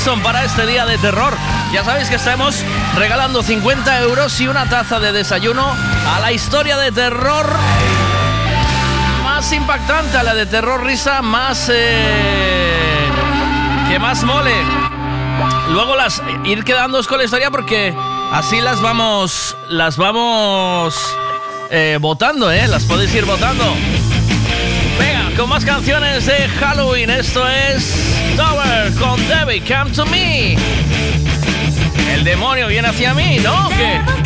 Para 0.07 0.45
este 0.45 0.67
día 0.67 0.87
de 0.87 0.99
terror. 0.99 1.35
Ya 1.73 1.83
sabéis 1.83 2.09
que 2.09 2.15
estamos 2.15 2.63
regalando 2.97 3.43
50 3.43 4.03
euros 4.03 4.41
y 4.41 4.47
una 4.47 4.69
taza 4.69 5.01
de 5.01 5.11
desayuno 5.11 5.67
a 6.15 6.21
la 6.21 6.31
historia 6.31 6.77
de 6.77 6.93
terror 6.93 7.45
más 9.25 9.53
impactante, 9.53 10.17
a 10.17 10.23
la 10.23 10.37
de 10.37 10.47
terror 10.47 10.85
risa 10.85 11.23
más... 11.23 11.69
eh, 11.75 13.09
que 13.89 13.99
más 13.99 14.23
mole. 14.23 14.55
Luego 15.71 15.97
las 15.97 16.23
ir 16.45 16.63
quedándoos 16.63 17.09
con 17.09 17.19
la 17.19 17.25
historia 17.25 17.51
porque 17.51 17.93
así 18.31 18.61
las 18.61 18.81
vamos 18.81 19.57
las 19.69 19.97
vamos 19.97 20.95
eh, 21.69 21.99
votando, 22.01 22.53
¿eh? 22.53 22.69
Las 22.69 22.85
podéis 22.85 23.13
ir 23.13 23.25
votando. 23.25 23.65
Venga, 25.01 25.37
con 25.37 25.49
más 25.49 25.65
canciones 25.65 26.27
de 26.27 26.49
Halloween. 26.61 27.11
Esto 27.11 27.47
es 27.49 28.06
Tower 28.37 28.93
con 28.99 29.19
Debbie 29.29 29.63
Come 29.63 29.91
to 29.93 30.05
Me. 30.07 30.57
El 32.13 32.23
demonio 32.23 32.69
viene 32.69 32.89
hacia 32.89 33.15
mí, 33.15 33.39
¿no? 33.43 33.67
¿O 33.67 33.71
¿Qué? 33.71 34.26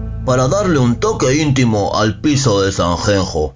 para 0.25 0.47
darle 0.47 0.79
un 0.79 0.95
toque 0.95 1.41
íntimo 1.41 1.95
al 1.95 2.21
piso 2.21 2.61
de 2.61 2.71
Sanjenjo. 2.71 3.55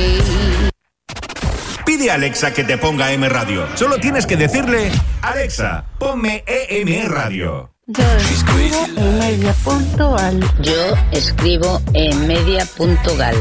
Pide 2.01 2.09
a 2.09 2.15
Alexa 2.15 2.51
que 2.51 2.63
te 2.63 2.79
ponga 2.79 3.11
M 3.11 3.29
Radio. 3.29 3.67
Solo 3.75 3.99
tienes 3.99 4.25
que 4.25 4.35
decirle, 4.35 4.91
Alexa, 5.21 5.85
ponme 5.99 6.43
EM 6.47 7.07
Radio. 7.07 7.69
Yo 7.85 8.03
escribo 8.17 8.87
en 8.95 9.19
media.gal. 9.19 10.39
Yo 10.63 10.95
escribo 11.11 11.79
en 11.93 12.27
media.gal. 12.27 13.35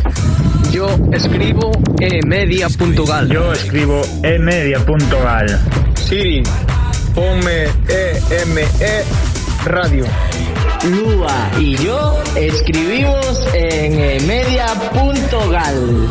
Yo 0.71 1.01
escribo 1.01 1.73
emedia.gal. 2.03 3.29
Yo 3.31 3.53
escribo 3.55 4.03
emedia.gal. 4.25 5.59
Siri, 5.95 6.43
ponme 7.15 7.65
EME 7.89 8.67
Radio. 9.65 10.05
Lua 10.85 11.51
y 11.59 11.77
yo 11.77 12.19
escribimos 12.35 13.47
en 13.53 14.01
emedia.gal. 14.23 16.09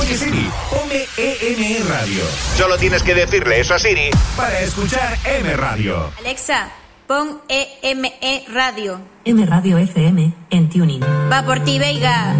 Oye 0.00 0.16
Siri, 0.16 0.50
ponme 0.70 1.06
EM 1.16 1.88
Radio. 1.88 2.24
Solo 2.56 2.76
tienes 2.78 3.02
que 3.04 3.14
decirle 3.14 3.60
eso 3.60 3.74
a 3.74 3.78
Siri 3.78 4.10
para 4.36 4.60
escuchar 4.60 5.16
M 5.24 5.54
Radio. 5.54 6.10
Alexa, 6.18 6.70
pon 7.06 7.40
EME 7.48 8.44
Radio. 8.52 9.00
M 9.24 9.46
Radio 9.46 9.78
FM 9.78 10.32
en 10.50 10.68
Tuning. 10.68 11.02
Va 11.30 11.44
por 11.46 11.60
ti, 11.60 11.78
Veiga. 11.78 12.34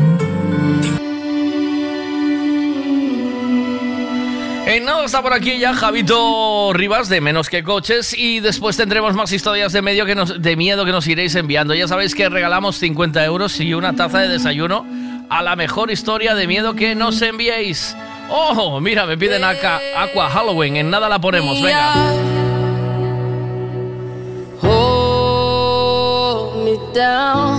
En 4.66 4.84
nada 4.86 5.04
está 5.04 5.20
por 5.20 5.34
aquí 5.34 5.58
ya 5.58 5.74
Javito 5.74 6.72
Rivas 6.72 7.10
de 7.10 7.20
Menos 7.20 7.50
que 7.50 7.62
Coches 7.62 8.16
y 8.16 8.40
después 8.40 8.76
tendremos 8.76 9.14
más 9.14 9.30
historias 9.30 9.72
de, 9.72 9.82
medio 9.82 10.06
que 10.06 10.14
nos, 10.14 10.40
de 10.40 10.56
miedo 10.56 10.86
que 10.86 10.92
nos 10.92 11.06
iréis 11.06 11.34
enviando. 11.34 11.74
Ya 11.74 11.86
sabéis 11.86 12.14
que 12.14 12.30
regalamos 12.30 12.76
50 12.78 13.24
euros 13.24 13.60
y 13.60 13.74
una 13.74 13.94
taza 13.94 14.20
de 14.20 14.28
desayuno 14.28 14.86
a 15.28 15.42
la 15.42 15.54
mejor 15.54 15.90
historia 15.90 16.34
de 16.34 16.46
miedo 16.46 16.74
que 16.74 16.94
nos 16.94 17.20
enviéis. 17.20 17.94
¡Oh! 18.30 18.80
Mira, 18.80 19.04
me 19.04 19.18
piden 19.18 19.44
acá 19.44 19.80
Aqua 19.98 20.30
Halloween. 20.30 20.76
En 20.76 20.88
nada 20.90 21.10
la 21.10 21.20
ponemos. 21.20 21.60
Venga. 21.60 22.14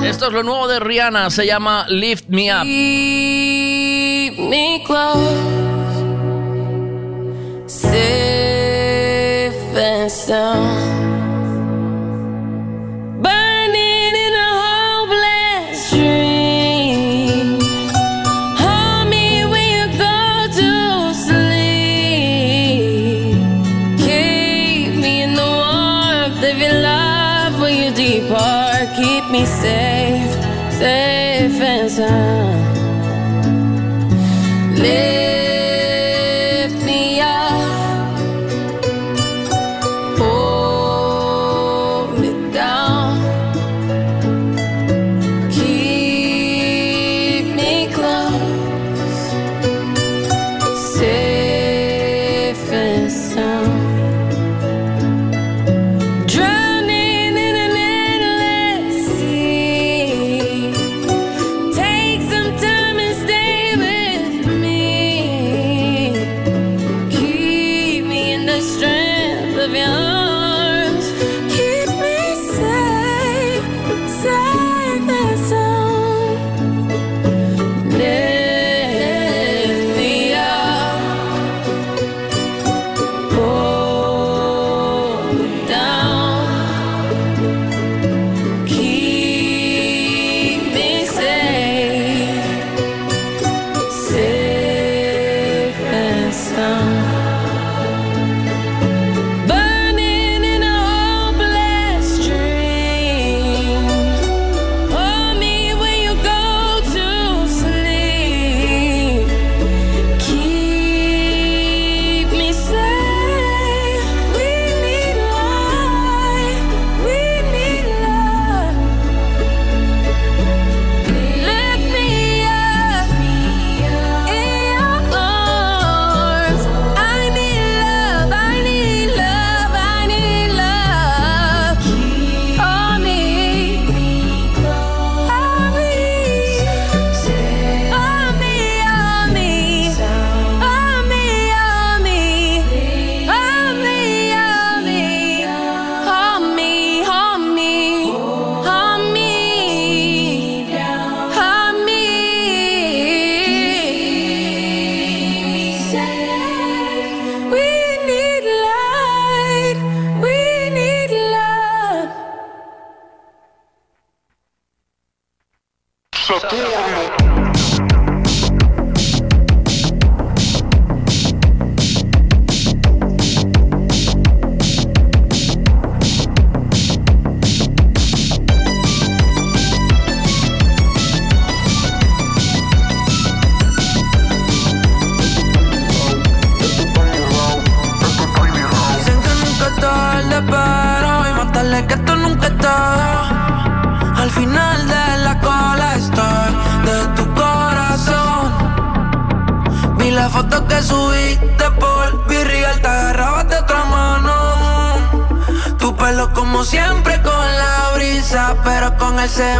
Esto 0.03 0.27
es 0.27 0.33
lo 0.33 0.43
nuevo 0.43 0.67
de 0.67 0.79
Rihanna. 0.79 1.29
Se 1.29 1.45
llama 1.45 1.85
Lift 1.87 2.29
Me 2.29 2.51
Up. 2.51 2.65
Safe 7.67 9.53
and 9.75 10.11
sound. 10.11 11.04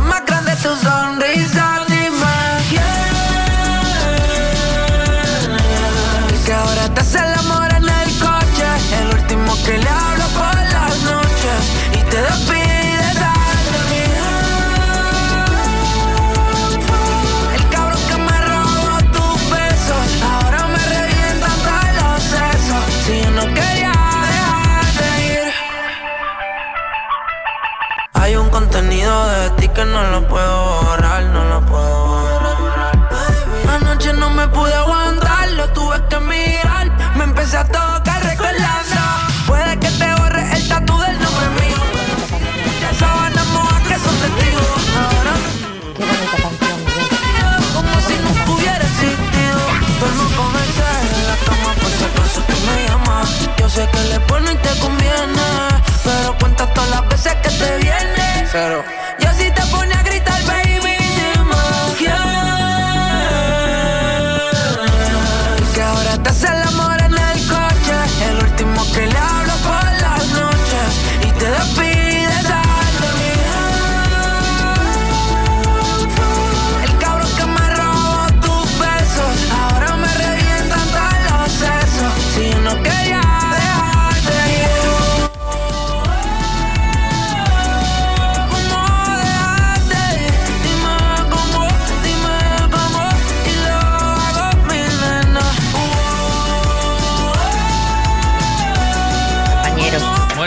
Más 0.01 0.23
grande 0.27 0.51
tu 0.57 0.69
sonrisa. 0.75 0.94
Bueno 54.27 54.51
y 54.51 54.55
te 54.55 54.79
conviene, 54.79 55.41
pero 56.03 56.37
cuenta 56.39 56.71
todas 56.73 56.89
las 56.89 57.07
veces 57.09 57.35
que 57.35 57.49
te 57.49 57.77
viene. 57.77 58.47
Cero. 58.51 58.83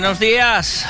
Buenos 0.09 0.20
días. 0.20 0.87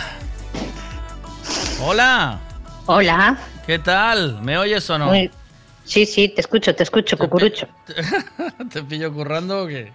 Hola. 1.82 2.38
Hola. 2.86 3.36
¿Qué 3.66 3.80
tal? 3.80 4.40
¿Me 4.42 4.56
oyes 4.56 4.88
o 4.90 4.96
no? 4.96 5.06
Muy- 5.06 5.28
Sí, 5.84 6.06
sí, 6.06 6.28
te 6.28 6.40
escucho, 6.40 6.72
te 6.72 6.84
escucho, 6.84 7.18
cucurucho. 7.18 7.66
¿Te 8.72 8.80
pillo 8.84 9.12
currando 9.12 9.64
o 9.64 9.66
qué? 9.66 9.92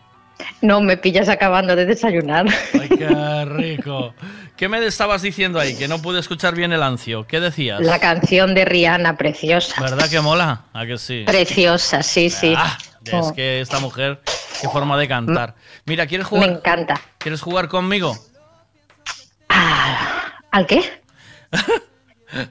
No, 0.59 0.81
me 0.81 0.97
pillas 0.97 1.29
acabando 1.29 1.73
de 1.73 1.85
desayunar. 1.85 2.47
Ay, 2.73 2.89
qué 2.89 3.45
rico. 3.45 4.13
¿Qué 4.57 4.67
me 4.67 4.85
estabas 4.85 5.21
diciendo 5.21 5.57
ahí? 5.57 5.73
Que 5.77 5.87
no 5.87 6.01
pude 6.01 6.19
escuchar 6.19 6.53
bien 6.53 6.73
el 6.73 6.83
ancio. 6.83 7.25
¿Qué 7.25 7.39
decías? 7.39 7.79
La 7.79 7.99
canción 7.99 8.53
de 8.53 8.65
Rihanna, 8.65 9.15
preciosa. 9.15 9.79
¿Verdad 9.81 10.09
que 10.09 10.19
mola? 10.19 10.63
¿A 10.73 10.85
que 10.85 10.97
sí? 10.97 11.23
Preciosa, 11.25 12.03
sí, 12.03 12.29
sí. 12.29 12.53
Ah, 12.57 12.77
es 13.05 13.13
Oh, 13.13 13.33
que 13.33 13.61
esta 13.61 13.79
mujer, 13.79 14.19
qué 14.61 14.67
forma 14.67 14.97
de 14.97 15.07
cantar. 15.07 15.55
Mira, 15.85 16.07
¿quieres 16.07 16.25
me 16.25 16.29
jugar? 16.39 16.49
encanta. 16.49 16.99
¿Quieres 17.19 17.39
jugar 17.39 17.69
conmigo? 17.69 18.17
¿Al 20.53 20.67
qué? 20.67 20.81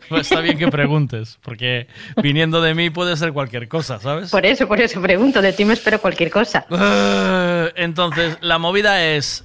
Pues 0.09 0.31
está 0.31 0.41
bien 0.41 0.59
que 0.59 0.69
preguntes, 0.69 1.41
porque 1.43 1.89
viniendo 2.23 2.63
de 2.63 2.73
mí 2.73 2.91
puede 2.91 3.17
ser 3.17 3.33
cualquier 3.33 3.67
cosa, 3.67 3.99
¿sabes? 3.99 4.31
Por 4.31 4.47
eso, 4.47 4.69
por 4.69 4.81
eso 4.81 5.03
pregunto, 5.03 5.43
de 5.43 5.53
ti 5.53 5.65
me 5.65 5.73
espero 5.75 6.01
cualquier 6.01 6.31
cosa. 6.31 6.65
Eh, 6.71 7.73
Entonces, 7.75 8.39
la 8.41 8.59
movida 8.59 9.05
es 9.05 9.45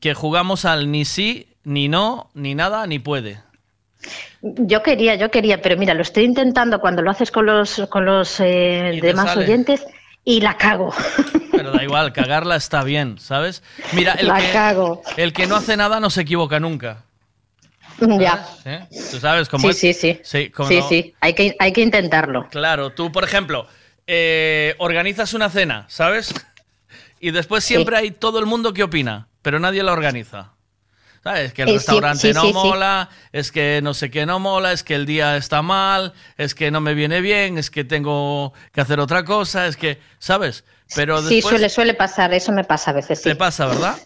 que 0.00 0.14
jugamos 0.14 0.66
al 0.66 0.90
ni 0.90 1.06
sí, 1.06 1.46
ni 1.64 1.88
no, 1.88 2.28
ni 2.34 2.54
nada, 2.54 2.86
ni 2.86 2.98
puede. 2.98 3.38
Yo 4.42 4.82
quería, 4.82 5.14
yo 5.14 5.30
quería, 5.30 5.62
pero 5.62 5.78
mira, 5.78 5.94
lo 5.94 6.02
estoy 6.02 6.24
intentando 6.24 6.78
cuando 6.78 7.00
lo 7.00 7.10
haces 7.10 7.30
con 7.30 7.46
los, 7.46 7.86
con 7.88 8.04
los 8.04 8.40
eh, 8.40 8.98
demás 9.00 9.30
sale. 9.30 9.44
oyentes 9.46 9.86
y 10.24 10.40
la 10.40 10.56
cago. 10.56 10.92
Pero 11.50 11.72
da 11.72 11.82
igual, 11.82 12.12
cagarla 12.12 12.56
está 12.56 12.82
bien, 12.84 13.18
¿sabes? 13.18 13.62
Mira, 13.92 14.12
el, 14.14 14.28
La 14.28 14.40
que, 14.40 14.52
cago. 14.52 15.02
el 15.16 15.32
que 15.32 15.46
no 15.46 15.56
hace 15.56 15.76
nada 15.76 16.00
no 16.00 16.10
se 16.10 16.22
equivoca 16.22 16.58
nunca. 16.60 17.04
ya. 18.00 18.46
¿eh? 18.64 18.86
¿Tú 19.10 19.18
sabes 19.18 19.48
cómo 19.48 19.62
Sí, 19.72 19.90
es? 19.90 19.98
sí, 20.00 20.14
sí. 20.14 20.20
Sí, 20.24 20.50
¿cómo 20.50 20.68
Sí, 20.68 20.78
no? 20.78 20.88
sí, 20.88 21.14
hay 21.20 21.34
que, 21.34 21.54
hay 21.58 21.72
que 21.72 21.82
intentarlo. 21.82 22.48
Claro, 22.50 22.90
tú, 22.90 23.12
por 23.12 23.24
ejemplo, 23.24 23.66
eh, 24.06 24.74
organizas 24.78 25.34
una 25.34 25.50
cena, 25.50 25.84
¿sabes? 25.88 26.34
Y 27.20 27.30
después 27.30 27.62
siempre 27.64 27.96
hay 27.96 28.10
todo 28.10 28.38
el 28.40 28.46
mundo 28.46 28.72
que 28.72 28.82
opina, 28.82 29.28
pero 29.42 29.60
nadie 29.60 29.82
la 29.82 29.92
organiza. 29.92 30.52
¿Sabes? 31.22 31.52
Que 31.52 31.62
el 31.62 31.68
Eh, 31.68 31.72
restaurante 31.74 32.28
sí, 32.28 32.32
no 32.34 32.42
sí, 32.42 32.52
mola, 32.52 33.08
es 33.32 33.52
que 33.52 33.80
no 33.82 33.94
sé 33.94 34.10
qué 34.10 34.26
no 34.26 34.38
mola, 34.40 34.72
es 34.72 34.82
que 34.82 34.94
el 34.96 35.06
día 35.06 35.36
está 35.36 35.62
mal, 35.62 36.12
es 36.36 36.54
que 36.54 36.70
no 36.72 36.80
me 36.80 36.94
viene 36.94 37.20
bien, 37.20 37.58
es 37.58 37.70
que 37.70 37.84
tengo 37.84 38.52
que 38.72 38.80
hacer 38.80 38.98
otra 38.98 39.24
cosa, 39.24 39.66
es 39.68 39.76
que, 39.76 39.98
¿sabes? 40.18 40.64
Pero 40.96 41.22
Sí, 41.22 41.40
suele, 41.40 41.68
suele 41.68 41.94
pasar, 41.94 42.34
eso 42.34 42.50
me 42.50 42.64
pasa 42.64 42.90
a 42.90 42.94
veces. 42.94 43.22
Te 43.22 43.36
pasa, 43.36 43.66
¿verdad? 43.66 43.96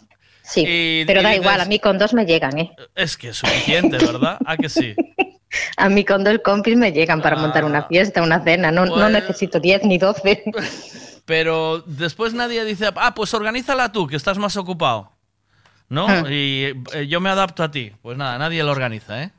sí. 0.42 0.64
y- 0.66 1.04
pero 1.06 1.20
y 1.20 1.22
da 1.24 1.30
dices- 1.30 1.42
igual, 1.42 1.60
a 1.60 1.64
mí 1.64 1.78
con 1.78 1.96
dos 1.98 2.12
me 2.12 2.26
llegan, 2.26 2.58
¿eh? 2.58 2.70
Es 2.94 3.16
que 3.16 3.28
es 3.30 3.38
suficiente, 3.38 3.96
¿verdad? 3.98 4.38
¿A 4.44 4.56
que 4.56 4.68
sí? 4.68 4.94
A 5.78 5.88
mí 5.88 6.04
con 6.04 6.22
dos 6.22 6.38
compis 6.44 6.76
me 6.76 6.92
llegan 6.92 7.22
para 7.22 7.36
montar 7.36 7.62
Ah. 7.62 7.66
una 7.66 7.82
fiesta, 7.84 8.20
una 8.22 8.42
cena, 8.44 8.70
no, 8.70 8.84
no 8.84 8.94
Pues- 8.94 9.10
necesito 9.10 9.58
diez 9.58 9.82
ni 9.84 9.96
doce. 9.96 10.44
Pero 11.24 11.82
después 11.86 12.34
nadie 12.34 12.64
dice, 12.64 12.90
ah, 12.94 13.14
pues 13.14 13.32
organízala 13.32 13.90
tú, 13.90 14.06
que 14.06 14.16
estás 14.16 14.38
más 14.38 14.56
ocupado. 14.56 15.15
¿No? 15.88 16.06
Ah. 16.08 16.24
Y 16.30 16.72
eh, 16.94 17.06
yo 17.08 17.20
me 17.20 17.30
adapto 17.30 17.62
a 17.62 17.70
ti. 17.70 17.92
Pues 18.02 18.16
nada, 18.16 18.38
nadie 18.38 18.62
lo 18.62 18.70
organiza, 18.72 19.22
¿eh? 19.22 19.30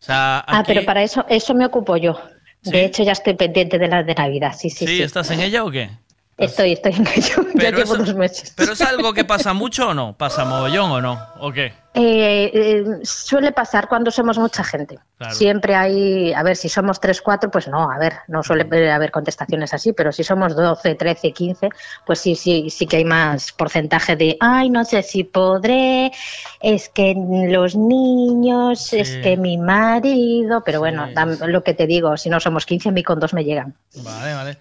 O 0.00 0.04
sea, 0.04 0.44
Ah, 0.46 0.62
pero 0.66 0.84
para 0.84 1.02
eso, 1.02 1.24
eso 1.28 1.54
me 1.54 1.66
ocupo 1.66 1.96
yo. 1.96 2.20
De 2.62 2.84
hecho, 2.84 3.02
ya 3.02 3.12
estoy 3.12 3.34
pendiente 3.34 3.78
de 3.78 3.88
las 3.88 4.04
de 4.06 4.14
Navidad, 4.14 4.52
sí, 4.56 4.68
sí, 4.70 4.86
¿Sí? 4.86 4.96
sí. 4.96 5.02
¿Estás 5.02 5.30
en 5.30 5.40
ella 5.40 5.64
o 5.64 5.70
qué? 5.70 5.90
Estoy, 6.38 6.72
estoy 6.72 6.92
en 6.92 7.06
ello, 7.08 7.46
ya 7.54 7.70
llevo 7.70 7.82
eso- 7.82 7.96
dos 7.96 8.14
meses. 8.14 8.52
¿Pero 8.56 8.72
es 8.72 8.80
algo 8.80 9.12
que 9.12 9.24
pasa 9.24 9.52
mucho 9.54 9.88
o 9.88 9.94
no? 9.94 10.16
¿Pasa 10.16 10.44
mogollón 10.44 10.90
o 10.92 11.00
no? 11.00 11.20
¿O 11.40 11.50
qué? 11.52 11.72
Eh, 11.94 12.50
eh, 12.54 12.84
suele 13.02 13.50
pasar 13.50 13.88
cuando 13.88 14.12
somos 14.12 14.38
mucha 14.38 14.62
gente. 14.62 15.00
Claro. 15.16 15.34
Siempre 15.34 15.74
hay, 15.74 16.32
a 16.32 16.44
ver, 16.44 16.54
si 16.54 16.68
somos 16.68 17.00
tres, 17.00 17.20
cuatro, 17.20 17.50
pues 17.50 17.66
no, 17.66 17.90
a 17.90 17.98
ver, 17.98 18.12
no 18.28 18.44
suele 18.44 18.92
haber 18.92 19.10
contestaciones 19.10 19.74
así, 19.74 19.92
pero 19.92 20.12
si 20.12 20.22
somos 20.22 20.54
12, 20.54 20.94
13, 20.94 21.32
15, 21.32 21.70
pues 22.06 22.20
sí, 22.20 22.36
sí, 22.36 22.70
sí 22.70 22.86
que 22.86 22.98
hay 22.98 23.04
más 23.04 23.50
porcentaje 23.50 24.14
de, 24.14 24.36
ay, 24.38 24.70
no 24.70 24.84
sé 24.84 25.02
si 25.02 25.24
podré, 25.24 26.12
es 26.60 26.88
que 26.88 27.16
los 27.48 27.74
niños, 27.74 28.92
es 28.92 29.16
que 29.16 29.36
mi 29.36 29.58
marido, 29.58 30.62
pero 30.64 30.78
bueno, 30.78 31.08
lo 31.48 31.64
que 31.64 31.74
te 31.74 31.88
digo, 31.88 32.16
si 32.16 32.30
no 32.30 32.38
somos 32.38 32.64
15, 32.64 32.90
a 32.90 32.92
mí 32.92 33.02
con 33.02 33.18
dos 33.18 33.34
me 33.34 33.42
llegan. 33.42 33.74
Vale, 33.96 34.34
vale. 34.34 34.58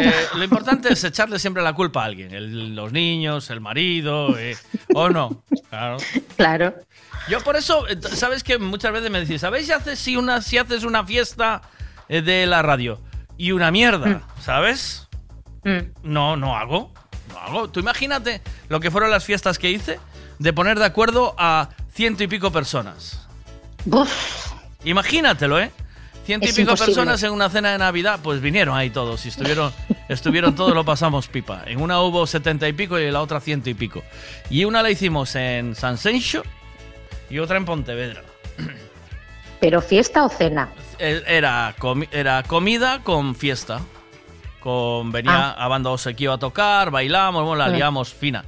Eh, 0.00 0.12
lo 0.36 0.44
importante 0.44 0.92
es 0.92 1.02
echarle 1.04 1.38
siempre 1.38 1.62
la 1.62 1.72
culpa 1.72 2.02
a 2.02 2.06
alguien. 2.06 2.32
el- 2.32 2.74
los 2.76 2.92
niños, 2.92 3.50
el 3.50 3.60
marido, 3.60 4.38
eh, 4.38 4.56
o 4.94 5.08
no. 5.08 5.42
Claro. 5.70 5.96
Claro. 6.36 6.74
Yo 7.28 7.40
por 7.42 7.56
eso, 7.56 7.86
eh, 7.88 7.98
¿sabes 8.14 8.42
que 8.44 8.58
Muchas 8.58 8.92
veces 8.92 9.10
me 9.10 9.20
decís, 9.20 9.40
¿sabéis 9.40 9.66
si 9.66 9.72
haces, 9.72 9.98
si 9.98 10.16
una, 10.16 10.40
si 10.42 10.56
haces 10.58 10.84
una 10.84 11.04
fiesta 11.04 11.62
de 12.08 12.46
la 12.46 12.62
radio 12.62 13.00
y 13.36 13.52
una 13.52 13.70
mierda, 13.70 14.22
¿sabes? 14.42 15.08
No, 16.02 16.36
no 16.36 16.56
hago. 16.56 16.92
No 17.28 17.38
hago. 17.38 17.68
Tú 17.70 17.80
imagínate 17.80 18.40
lo 18.68 18.80
que 18.80 18.90
fueron 18.90 19.10
las 19.10 19.24
fiestas 19.24 19.58
que 19.58 19.70
hice 19.70 20.00
de 20.38 20.52
poner 20.52 20.78
de 20.78 20.86
acuerdo 20.86 21.34
a 21.36 21.68
ciento 21.92 22.22
y 22.22 22.28
pico 22.28 22.50
personas. 22.52 23.26
Imagínatelo, 24.84 25.60
¿eh? 25.60 25.70
Ciento 26.28 26.46
y 26.46 26.52
pico 26.52 26.76
personas 26.76 27.22
en 27.22 27.32
una 27.32 27.48
cena 27.48 27.72
de 27.72 27.78
Navidad, 27.78 28.20
pues 28.22 28.42
vinieron 28.42 28.76
ahí 28.76 28.90
todos 28.90 29.24
y 29.24 29.30
estuvieron, 29.30 29.72
estuvieron 30.10 30.54
todos, 30.54 30.74
lo 30.74 30.84
pasamos 30.84 31.26
pipa. 31.26 31.62
En 31.66 31.80
una 31.80 32.02
hubo 32.02 32.26
setenta 32.26 32.68
y 32.68 32.74
pico 32.74 32.98
y 33.00 33.04
en 33.04 33.14
la 33.14 33.22
otra 33.22 33.40
ciento 33.40 33.70
y 33.70 33.74
pico. 33.74 34.02
Y 34.50 34.64
una 34.64 34.82
la 34.82 34.90
hicimos 34.90 35.34
en 35.36 35.74
San 35.74 35.96
Sencho 35.96 36.42
y 37.30 37.38
otra 37.38 37.56
en 37.56 37.64
Pontevedra. 37.64 38.22
Pero 39.60 39.80
fiesta 39.80 40.22
o 40.24 40.28
cena. 40.28 40.68
Eh, 40.98 41.22
Era, 41.26 41.74
comi- 41.78 42.08
era 42.12 42.42
comida 42.42 43.00
con 43.02 43.34
fiesta. 43.34 43.80
Con, 44.60 45.10
venía 45.12 45.50
Ah. 45.52 45.64
a 45.64 45.68
banda 45.68 45.88
Osequio 45.90 46.32
a 46.34 46.38
tocar, 46.38 46.90
bailamos, 46.90 47.42
bueno, 47.44 47.56
la 47.56 47.68
liamos 47.70 48.12
fina. 48.12 48.44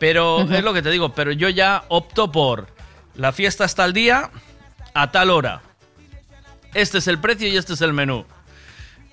Pero 0.00 0.40
es 0.40 0.64
lo 0.64 0.72
que 0.72 0.82
te 0.82 0.90
digo, 0.90 1.10
pero 1.14 1.30
yo 1.32 1.48
ya 1.48 1.84
opto 1.88 2.32
por 2.32 2.66
la 3.14 3.30
fiesta 3.32 3.64
hasta 3.64 3.84
el 3.84 3.92
día, 3.92 4.30
a 4.94 5.10
tal 5.12 5.30
hora. 5.30 5.60
Este 6.74 6.98
es 6.98 7.06
el 7.08 7.18
precio 7.18 7.48
y 7.48 7.56
este 7.56 7.74
es 7.74 7.80
el 7.80 7.92
menú. 7.92 8.24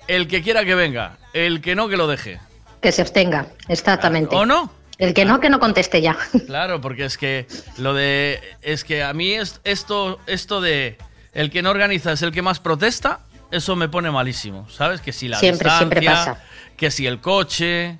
El 0.06 0.28
que 0.28 0.42
quiera 0.42 0.64
que 0.64 0.74
venga, 0.74 1.18
el 1.32 1.60
que 1.60 1.74
no 1.74 1.88
que 1.88 1.96
lo 1.96 2.06
deje. 2.06 2.40
Que 2.80 2.92
se 2.92 3.02
abstenga, 3.02 3.48
exactamente. 3.68 4.34
¿O 4.34 4.46
no? 4.46 4.72
El 4.98 5.14
que 5.14 5.24
no, 5.24 5.40
que 5.40 5.48
no 5.48 5.60
conteste 5.60 6.00
ya. 6.00 6.16
Claro, 6.46 6.80
porque 6.80 7.04
es 7.04 7.16
que 7.16 7.46
lo 7.76 7.94
de. 7.94 8.40
Es 8.62 8.84
que 8.84 9.02
a 9.02 9.12
mí 9.12 9.32
es, 9.32 9.60
esto, 9.64 10.18
esto 10.26 10.60
de. 10.60 10.98
El 11.32 11.50
que 11.50 11.62
no 11.62 11.70
organiza 11.70 12.12
es 12.12 12.22
el 12.22 12.32
que 12.32 12.42
más 12.42 12.58
protesta, 12.58 13.20
eso 13.50 13.76
me 13.76 13.88
pone 13.88 14.10
malísimo. 14.10 14.68
¿Sabes? 14.70 15.00
Que 15.00 15.12
si 15.12 15.28
la 15.28 15.38
Siempre, 15.38 15.70
siempre 15.70 16.00
distancia, 16.00 16.34
pasa. 16.34 16.44
Que 16.76 16.90
si 16.90 17.06
el 17.06 17.20
coche. 17.20 17.98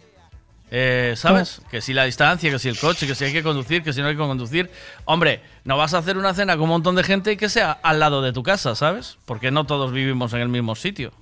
Eh, 0.71 1.15
¿Sabes? 1.17 1.63
Que 1.71 1.81
si 1.81 1.95
la 1.95 2.05
distancia, 2.05 2.51
que 2.51 2.59
si 2.59 2.69
el 2.69 2.79
coche, 2.79 3.07
que 3.07 3.15
si 3.15 3.25
hay 3.25 3.33
que 3.33 3.43
conducir, 3.43 3.83
que 3.83 3.93
si 3.93 4.01
no 4.03 4.09
hay 4.09 4.15
que 4.15 4.19
conducir. 4.21 4.71
Hombre, 5.05 5.41
no 5.65 5.77
vas 5.77 5.95
a 5.95 5.99
hacer 5.99 6.19
una 6.19 6.35
cena 6.35 6.55
con 6.55 6.65
un 6.65 6.69
montón 6.71 6.95
de 6.95 7.03
gente 7.05 7.37
que 7.37 7.49
sea 7.49 7.73
al 7.83 8.01
lado 8.01 8.21
de 8.23 8.33
tu 8.33 8.43
casa, 8.43 8.75
¿sabes? 8.75 9.19
Porque 9.25 9.51
no 9.51 9.65
todos 9.65 9.93
vivimos 9.93 10.33
en 10.35 10.41
el 10.41 10.49
mismo 10.49 10.75
sitio. 10.75 11.13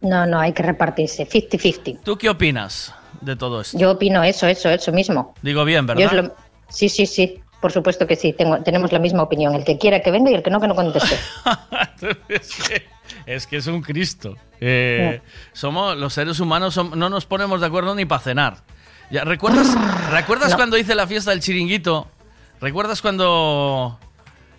No, 0.00 0.26
no, 0.26 0.38
hay 0.40 0.52
que 0.52 0.62
repartirse, 0.62 1.26
50-50. 1.28 2.00
¿Tú 2.04 2.18
qué 2.18 2.28
opinas 2.28 2.94
de 3.20 3.34
todo 3.36 3.60
esto? 3.60 3.78
Yo 3.78 3.92
opino 3.92 4.22
eso, 4.22 4.46
eso, 4.46 4.68
eso 4.70 4.92
mismo. 4.92 5.34
Digo 5.42 5.64
bien, 5.64 5.86
¿verdad? 5.86 6.12
lo- 6.12 6.34
Sí, 6.68 6.88
sí, 6.88 7.06
sí, 7.06 7.40
por 7.60 7.72
supuesto 7.72 8.06
que 8.06 8.16
sí, 8.16 8.32
tengo, 8.32 8.58
tenemos 8.62 8.92
la 8.92 8.98
misma 8.98 9.22
opinión. 9.22 9.54
El 9.54 9.64
que 9.64 9.78
quiera 9.78 10.00
que 10.00 10.10
venga 10.10 10.30
y 10.30 10.34
el 10.34 10.42
que 10.42 10.50
no, 10.50 10.60
que 10.60 10.66
no 10.68 10.74
conteste. 10.74 11.16
es, 12.28 12.54
que, 12.68 12.86
es 13.24 13.46
que 13.46 13.56
es 13.56 13.66
un 13.68 13.80
Cristo. 13.82 14.36
Eh, 14.60 15.20
somos 15.52 15.96
los 15.96 16.12
seres 16.12 16.40
humanos, 16.40 16.76
no 16.76 17.08
nos 17.08 17.24
ponemos 17.26 17.60
de 17.60 17.66
acuerdo 17.66 17.94
ni 17.94 18.04
para 18.04 18.20
cenar. 18.20 18.56
Ya, 19.10 19.24
¿Recuerdas, 19.24 19.68
¿recuerdas 20.10 20.50
No. 20.50 20.56
cuando 20.56 20.76
hice 20.76 20.94
la 20.94 21.06
fiesta 21.06 21.30
del 21.30 21.40
chiringuito? 21.40 22.08
¿Recuerdas 22.60 23.00
cuando 23.02 23.98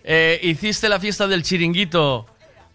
eh, 0.03 0.39
hiciste 0.43 0.87
la 0.87 0.99
fiesta 0.99 1.27
del 1.27 1.43
chiringuito 1.43 2.25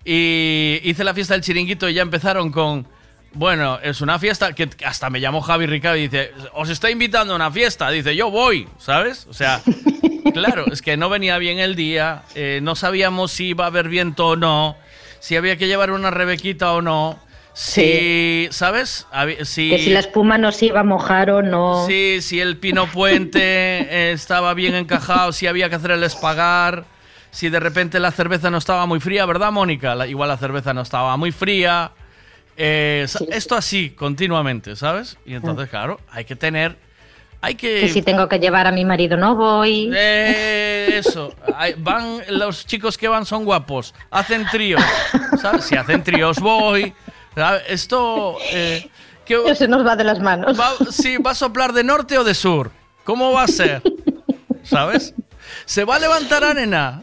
y 0.04 0.80
hice 0.84 1.02
la 1.04 1.14
fiesta 1.14 1.34
del 1.34 1.42
chiringuito 1.42 1.88
y 1.88 1.94
ya 1.94 2.02
empezaron 2.02 2.50
con... 2.50 2.86
Bueno, 3.34 3.78
es 3.82 4.02
una 4.02 4.18
fiesta 4.18 4.52
que 4.52 4.68
hasta 4.84 5.08
me 5.08 5.18
llamó 5.18 5.40
Javi 5.40 5.64
Ricardo 5.64 5.96
y 5.96 6.02
dice, 6.08 6.32
os 6.52 6.68
está 6.68 6.90
invitando 6.90 7.32
a 7.32 7.36
una 7.36 7.50
fiesta. 7.50 7.88
Dice, 7.88 8.14
yo 8.14 8.30
voy, 8.30 8.68
¿sabes? 8.78 9.26
O 9.30 9.32
sea, 9.32 9.62
Claro, 10.34 10.64
es 10.72 10.80
que 10.82 10.96
no 10.96 11.08
venía 11.10 11.36
bien 11.38 11.58
el 11.58 11.74
día, 11.76 12.22
eh, 12.34 12.60
no 12.62 12.74
sabíamos 12.74 13.32
si 13.32 13.48
iba 13.48 13.64
a 13.64 13.66
haber 13.68 13.88
viento 13.88 14.28
o 14.28 14.36
no, 14.36 14.76
si 15.20 15.36
había 15.36 15.56
que 15.58 15.66
llevar 15.66 15.90
una 15.90 16.10
rebequita 16.10 16.72
o 16.72 16.80
no, 16.80 17.18
si, 17.54 18.48
¿sabes? 18.50 19.06
Si, 19.44 19.70
Que 19.70 19.78
si 19.78 19.90
la 19.90 20.00
espuma 20.00 20.38
nos 20.38 20.62
iba 20.62 20.80
a 20.80 20.84
mojar 20.84 21.30
o 21.30 21.42
no. 21.42 21.86
sí, 21.86 22.18
si 22.22 22.40
el 22.40 22.56
pino 22.56 22.86
puente 22.86 23.40
eh, 23.42 24.12
estaba 24.12 24.54
bien 24.54 24.74
encajado, 24.74 25.32
si 25.32 25.46
había 25.46 25.68
que 25.68 25.74
hacer 25.76 25.90
el 25.92 26.02
espagar, 26.04 26.84
si 27.30 27.48
de 27.50 27.60
repente 27.60 28.00
la 28.00 28.10
cerveza 28.10 28.50
no 28.50 28.58
estaba 28.58 28.86
muy 28.86 29.00
fría, 29.00 29.26
¿verdad, 29.26 29.52
Mónica? 29.52 29.94
La- 29.94 30.06
igual 30.06 30.28
la 30.28 30.36
cerveza 30.36 30.72
no 30.74 30.80
estaba 30.82 31.16
muy 31.16 31.32
fría. 31.32 31.92
Eh, 32.56 33.06
Esto 33.30 33.54
así, 33.54 33.90
continuamente, 33.90 34.76
¿sabes? 34.76 35.16
Y 35.24 35.34
entonces, 35.34 35.68
claro, 35.68 36.00
hay 36.10 36.24
que 36.24 36.36
tener... 36.36 36.76
Hay 37.44 37.56
que... 37.56 37.80
Que 37.80 37.88
si 37.88 38.02
tengo 38.02 38.28
que 38.28 38.38
llevar 38.38 38.68
a 38.68 38.72
mi 38.72 38.84
marido 38.84 39.16
no 39.16 39.34
voy. 39.34 39.90
Eh, 39.94 40.90
eso. 40.98 41.34
Van, 41.78 42.20
los 42.28 42.64
chicos 42.66 42.96
que 42.96 43.08
van 43.08 43.26
son 43.26 43.44
guapos. 43.44 43.94
Hacen 44.12 44.46
tríos. 44.52 44.80
¿sabes? 45.40 45.64
Si 45.64 45.74
hacen 45.74 46.04
tríos, 46.04 46.38
voy. 46.38 46.92
¿Sabes? 47.34 47.62
Esto. 47.68 48.36
eh, 48.52 48.88
¿qué- 49.24 49.54
Se 49.54 49.68
nos 49.68 49.86
va 49.86 49.96
de 49.96 50.04
las 50.04 50.20
manos. 50.20 50.58
va, 50.58 50.70
sí, 50.90 51.16
¿va 51.18 51.32
a 51.32 51.34
soplar 51.34 51.72
de 51.72 51.84
norte 51.84 52.18
o 52.18 52.24
de 52.24 52.34
sur? 52.34 52.70
¿Cómo 53.04 53.32
va 53.32 53.44
a 53.44 53.48
ser? 53.48 53.82
¿Sabes? 54.62 55.14
¿Se 55.64 55.84
va 55.84 55.96
a 55.96 55.98
levantar 55.98 56.44
arena? 56.44 57.02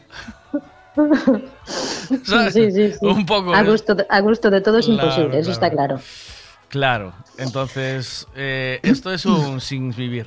¿Sabes? 2.25 2.53
Sí, 2.53 2.71
sí, 2.71 2.91
sí. 2.93 2.97
Un 3.05 3.25
poco. 3.25 3.53
A 3.53 3.61
gusto, 3.63 3.93
de- 3.95 4.05
a 4.09 4.19
gusto 4.21 4.49
de 4.49 4.61
todo 4.61 4.79
es 4.79 4.85
Claro, 4.87 5.03
imposible, 5.03 5.39
eso 5.39 5.51
está 5.51 5.69
claro. 5.69 5.99
Claro. 6.69 7.13
Entonces, 7.37 8.27
eh, 8.35 8.79
esto 8.83 9.11
es 9.13 9.25
un 9.25 9.61
sin 9.61 9.91
vivir. 9.91 10.25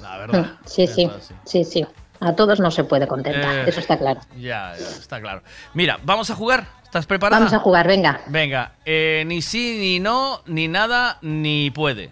La 0.00 0.18
verdad. 0.18 0.52
Sí, 0.64 0.86
sí, 0.86 1.04
así. 1.04 1.34
sí, 1.44 1.64
sí. 1.64 1.86
A 2.20 2.34
todos 2.34 2.58
no 2.60 2.70
se 2.70 2.84
puede 2.84 3.06
contentar, 3.06 3.54
Eh, 3.54 3.64
eso 3.68 3.80
está 3.80 3.98
claro. 3.98 4.20
Ya, 4.36 4.74
ya, 4.78 4.88
está 4.88 5.20
claro. 5.20 5.42
Mira, 5.74 5.98
vamos 6.04 6.30
a 6.30 6.34
jugar. 6.34 6.66
¿Estás 6.92 7.06
preparada? 7.06 7.38
Vamos 7.40 7.54
a 7.54 7.58
jugar, 7.58 7.88
venga. 7.88 8.20
Venga, 8.26 8.72
eh, 8.84 9.24
ni 9.26 9.40
sí, 9.40 9.78
ni 9.80 9.98
no, 9.98 10.42
ni 10.44 10.68
nada, 10.68 11.16
ni 11.22 11.70
puede. 11.70 12.10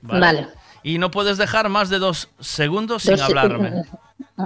Vale. 0.00 0.48
Y 0.82 0.96
no 0.96 1.10
puedes 1.10 1.36
dejar 1.36 1.68
más 1.68 1.90
de 1.90 1.98
dos 1.98 2.30
segundos 2.40 3.02
sin 3.02 3.20
hablarme. 3.20 3.82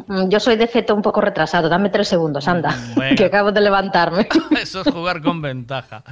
Mm, 0.09 0.29
Yo 0.29 0.41
soy 0.41 0.57
de 0.57 0.67
feto 0.67 0.93
un 0.93 1.03
poco 1.03 1.21
retrasado, 1.21 1.69
dame 1.69 1.89
tres 1.89 2.09
segundos, 2.09 2.49
anda, 2.49 2.77
Venga. 2.97 3.15
que 3.15 3.25
acabo 3.27 3.53
de 3.53 3.61
levantarme. 3.61 4.27
Eso 4.61 4.81
es 4.81 4.93
jugar 4.93 5.23
con 5.23 5.41
ventaja. 5.41 6.03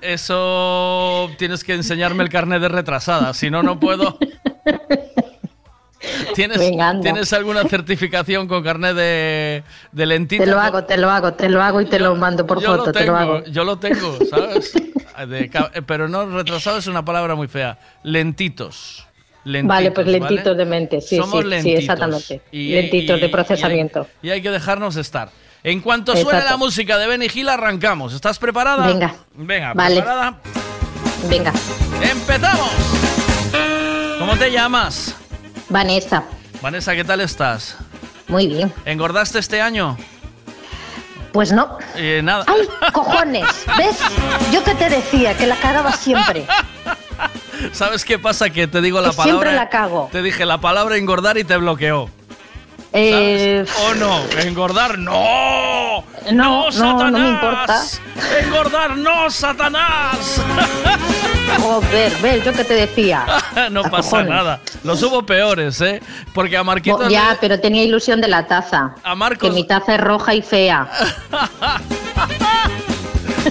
Eso 0.00 1.30
tienes 1.38 1.64
que 1.64 1.74
enseñarme 1.74 2.22
el 2.22 2.28
carnet 2.28 2.60
de 2.60 2.68
retrasada, 2.68 3.34
si 3.34 3.50
no, 3.50 3.64
no 3.64 3.80
puedo. 3.80 4.18
¿Tienes. 6.34 6.58
¿Tienes 7.02 7.32
alguna 7.32 7.64
certificación 7.64 8.48
con 8.48 8.62
carnet 8.62 8.94
de, 8.96 9.62
de 9.92 10.06
lentita? 10.06 10.44
Te 10.44 10.50
lo 10.50 10.60
hago, 10.60 10.84
te 10.84 10.96
lo 10.96 11.10
hago, 11.10 11.32
te 11.34 11.48
lo 11.48 11.62
hago 11.62 11.80
y 11.80 11.86
te 11.86 11.98
lo 11.98 12.14
mando 12.16 12.46
por 12.46 12.60
yo 12.60 12.68
foto, 12.68 12.86
lo 12.86 12.92
te 12.92 13.00
lo 13.00 13.04
tengo, 13.06 13.16
hago. 13.16 13.44
yo 13.46 13.64
lo 13.64 13.78
tengo, 13.78 14.18
¿sabes? 14.30 14.72
De 15.28 15.50
pero 15.86 16.08
no 16.08 16.26
retrasado 16.26 16.78
es 16.78 16.86
una 16.86 17.04
palabra 17.04 17.34
muy 17.34 17.46
fea. 17.48 17.78
Lentitos. 18.02 19.06
Lentitos, 19.44 19.68
vale, 19.76 19.90
pues 19.90 20.06
¿vale? 20.06 20.18
lentitos 20.20 20.56
de 20.56 20.64
mente, 20.64 21.00
sí, 21.00 21.16
Somos 21.16 21.38
sí, 21.40 21.42
sí, 21.42 21.48
lentitos. 21.50 21.80
exactamente. 21.80 22.40
Y- 22.52 22.72
lentitos 22.74 23.16
y- 23.16 23.20
de 23.20 23.26
y 23.26 23.28
hay- 23.28 23.32
procesamiento. 23.32 24.06
Y 24.22 24.30
hay, 24.30 24.40
que 24.42 24.50
dejarnos 24.50 24.96
estar. 24.96 25.30
En 25.64 25.80
cuanto 25.80 26.12
suene 26.12 26.30
Exacto. 26.38 26.50
la 26.50 26.56
música 26.56 26.98
de 26.98 27.06
Benny 27.08 27.26
Hill, 27.32 27.48
arrancamos. 27.48 28.14
¿Estás 28.14 28.38
preparada? 28.38 28.86
Venga. 28.86 29.14
Venga, 29.34 29.74
Vale. 29.74 29.96
preparada. 29.96 30.38
Venga, 31.28 31.52
¡Empezamos! 32.02 32.70
¿Cómo 34.18 34.36
te 34.36 34.50
llamas? 34.50 35.16
Vanessa, 35.72 36.24
Vanessa, 36.60 36.94
¿qué 36.94 37.02
tal 37.02 37.22
estás? 37.22 37.76
muy 38.28 38.46
bien. 38.46 38.72
¿Engordaste 38.84 39.38
este 39.38 39.60
año? 39.62 39.96
Pues 41.32 41.50
no. 41.50 41.78
Eh, 41.96 42.20
nada. 42.22 42.44
¡Ay, 42.46 42.68
cojones! 42.92 43.46
¿Ves? 43.78 43.98
Yo 44.52 44.62
que 44.62 44.74
te 44.74 44.90
decía 44.90 45.34
que 45.36 45.46
la 45.46 45.56
cagaba 45.56 45.92
siempre. 45.92 46.46
¿Sabes 47.72 48.04
qué 48.04 48.18
pasa? 48.18 48.50
Que 48.50 48.66
te 48.66 48.82
digo 48.82 49.00
la 49.00 49.10
Que 49.10 49.16
palabra. 49.16 49.32
siempre 49.32 49.54
la 49.54 49.68
cago. 49.70 50.08
Te 50.12 50.22
dije 50.22 50.44
la 50.44 50.58
palabra 50.58 50.96
engordar 50.98 51.38
y 51.38 51.44
te 51.44 51.56
bloqueó. 51.56 52.10
Eh, 52.92 53.64
¿O 53.86 53.94
no? 53.94 54.18
¿Engordar? 54.40 54.98
¡No! 54.98 56.04
No, 56.32 56.66
no, 56.66 56.72
Satanás! 56.72 57.12
no 57.12 57.18
me 57.18 57.28
importa. 57.30 57.82
¡Engordar 58.42 58.96
no, 58.98 59.30
Satanás! 59.30 60.42
joder, 61.60 62.12
ves, 62.22 62.44
yo 62.44 62.52
que 62.52 62.64
te 62.64 62.74
decía. 62.74 63.26
no 63.70 63.82
pasa 63.84 64.10
cojones. 64.10 64.28
nada. 64.28 64.60
Los 64.84 65.02
hubo 65.02 65.24
peores, 65.24 65.80
¿eh? 65.80 66.00
Porque 66.34 66.56
a 66.56 66.64
Marquito. 66.64 67.08
Ya, 67.08 67.36
pero 67.40 67.60
tenía 67.60 67.84
ilusión 67.84 68.20
de 68.20 68.28
la 68.28 68.46
taza. 68.46 68.94
A 69.02 69.14
Marcos- 69.14 69.48
Que 69.50 69.54
mi 69.54 69.66
taza 69.66 69.94
es 69.94 70.00
roja 70.00 70.34
y 70.34 70.42
fea. 70.42 70.88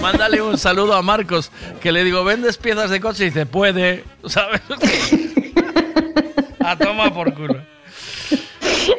Mándale 0.00 0.42
un 0.42 0.58
saludo 0.58 0.94
a 0.94 1.02
Marcos, 1.02 1.52
que 1.80 1.92
le 1.92 2.02
digo, 2.02 2.24
¿vendes 2.24 2.58
piezas 2.58 2.90
de 2.90 3.00
coche? 3.00 3.24
Y 3.24 3.26
dice, 3.26 3.46
puede, 3.46 4.04
¿sabes? 4.26 4.60
a 6.60 6.76
tomar 6.76 7.12
por 7.14 7.32
culo. 7.34 7.62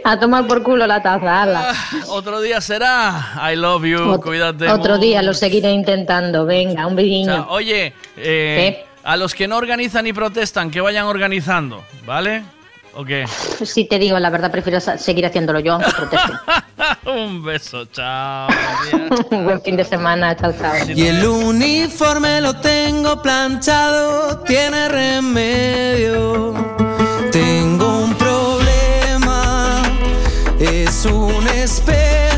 A 0.06 0.18
tomar 0.20 0.48
por 0.48 0.64
culo 0.64 0.88
la 0.88 1.02
taza, 1.02 1.42
ala. 1.42 1.74
Otro 2.08 2.40
día 2.42 2.62
será. 2.62 3.34
I 3.52 3.56
love 3.58 3.84
you, 3.84 3.98
Ot- 4.00 4.22
cuídate. 4.24 4.70
Otro 4.70 4.98
día 4.98 5.22
lo 5.22 5.34
seguiré 5.34 5.72
intentando. 5.72 6.46
Venga, 6.46 6.88
un 6.88 6.94
O 6.94 6.96
brilliño. 6.96 7.34
sea, 7.34 7.46
oye, 7.50 7.94
eh, 8.18 8.86
a 9.04 9.18
los 9.18 9.36
que 9.36 9.48
no 9.48 9.58
organizan 9.58 10.08
y 10.08 10.14
protestan, 10.14 10.72
que 10.72 10.82
vayan 10.82 11.06
organizando, 11.06 11.84
¿vale? 12.06 12.44
¿O 12.96 13.04
qué? 13.04 13.26
Si 13.28 13.86
te 13.86 13.98
digo 13.98 14.20
la 14.20 14.30
verdad, 14.30 14.52
prefiero 14.52 14.80
seguir 14.80 15.26
haciéndolo 15.26 15.60
yo, 15.60 15.74
aunque 15.74 15.92
proteste. 15.92 16.34
Un 17.06 17.44
beso, 17.44 17.86
chao. 17.86 18.48
Un 19.32 19.46
buen 19.46 19.62
fin 19.62 19.76
de 19.76 19.84
semana, 19.84 20.36
chao, 20.36 20.54
chao. 20.54 20.74
Y 20.96 21.08
el 21.08 21.26
uniforme 21.26 22.40
lo 22.40 22.56
tengo 22.58 23.22
planchado, 23.22 24.40
tiene 24.42 24.88
remedio. 24.90 26.54
Tengo 27.32 28.04
un 28.04 28.14
problema, 28.14 29.82
es 30.60 31.06
un 31.06 31.48
espejo 31.48 32.33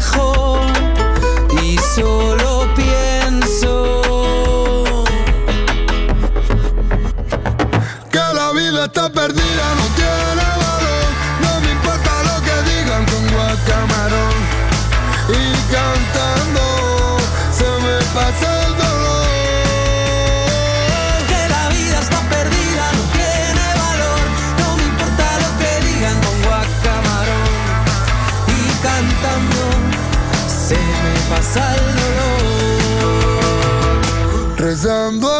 está 8.85 9.09
perdida, 9.09 9.65
no 9.79 9.85
tiene 9.95 10.45
valor. 10.61 11.07
No 11.41 11.59
me 11.61 11.71
importa 11.71 12.11
lo 12.29 12.35
que 12.45 12.55
digan 12.69 13.03
con 13.05 13.23
guacamarón. 13.33 14.37
Y 15.29 15.43
cantando 15.73 16.63
se 17.51 17.67
me 17.83 17.97
pasa 18.13 18.47
el 18.65 18.71
dolor. 18.83 19.27
Que 21.31 21.41
la 21.55 21.63
vida 21.69 21.97
está 21.99 22.19
perdida, 22.29 22.83
no 22.97 23.03
tiene 23.17 23.65
valor. 23.85 24.23
No 24.61 24.67
me 24.77 24.83
importa 24.91 25.25
lo 25.43 25.49
que 25.59 25.71
digan 25.87 26.17
con 26.25 26.37
guacamarón. 26.43 27.49
Y 28.55 28.61
cantando 28.85 29.61
se 30.67 30.79
me 31.03 31.13
pasa 31.29 31.61
el 31.75 31.85
dolor. 32.01 33.25
Rezando 34.57 35.34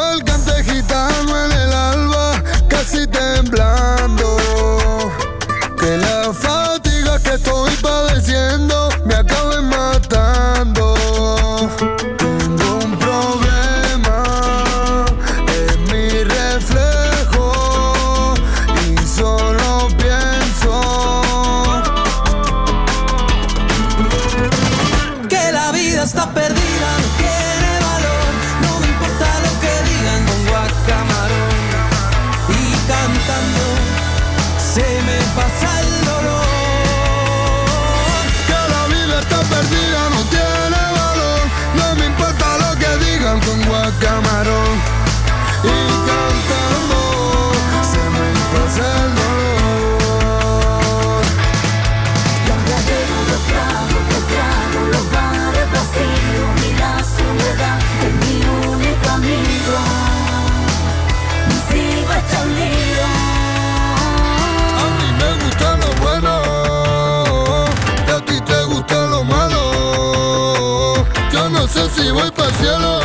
A. 72.66 72.96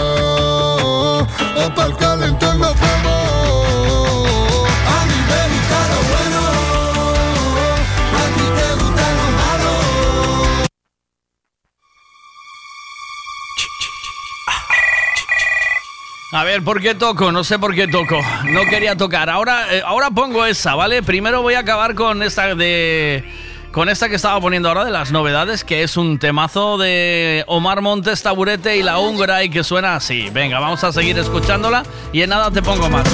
A 16.32 16.44
ver, 16.44 16.62
¿por 16.62 16.80
qué 16.80 16.94
toco? 16.94 17.32
No 17.32 17.42
sé 17.42 17.58
por 17.58 17.74
qué 17.74 17.88
toco. 17.88 18.20
No 18.44 18.64
quería 18.66 18.96
tocar. 18.96 19.28
Ahora, 19.28 19.74
eh, 19.74 19.82
ahora 19.84 20.10
pongo 20.10 20.46
esa, 20.46 20.74
¿vale? 20.74 21.02
Primero 21.02 21.42
voy 21.42 21.54
a 21.54 21.60
acabar 21.60 21.94
con 21.94 22.22
esta 22.22 22.54
de. 22.54 23.24
Con 23.72 23.88
esta 23.88 24.08
que 24.08 24.16
estaba 24.16 24.40
poniendo 24.40 24.68
ahora 24.68 24.84
de 24.84 24.90
las 24.90 25.12
novedades, 25.12 25.62
que 25.62 25.84
es 25.84 25.96
un 25.96 26.18
temazo 26.18 26.76
de 26.76 27.44
Omar 27.46 27.82
Montes 27.82 28.20
Taburete 28.20 28.76
y 28.76 28.82
la 28.82 28.98
húngara 28.98 29.44
y 29.44 29.48
que 29.48 29.62
suena 29.62 29.94
así. 29.94 30.28
Venga, 30.30 30.58
vamos 30.58 30.82
a 30.82 30.92
seguir 30.92 31.16
escuchándola 31.20 31.84
y 32.12 32.22
en 32.22 32.30
nada 32.30 32.50
te 32.50 32.62
pongo 32.62 32.90
más. 32.90 33.04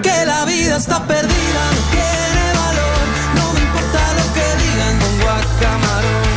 Que 0.00 0.24
la 0.24 0.44
vida 0.44 0.76
está 0.76 1.04
perdida, 1.08 1.62
no 1.74 1.90
tiene 1.90 2.52
valor. 2.54 3.02
No 3.34 3.52
me 3.52 3.60
importa 3.60 4.12
lo 4.14 4.32
que 4.32 4.46
digan, 4.62 4.98
pongo 5.00 5.28
a 5.28 5.40
camarón. 5.60 6.30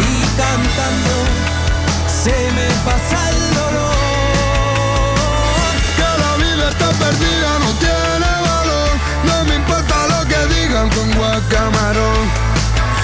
Y 0.00 0.26
cantando 0.36 1.16
se 2.08 2.50
me 2.50 2.66
pasa 2.84 3.25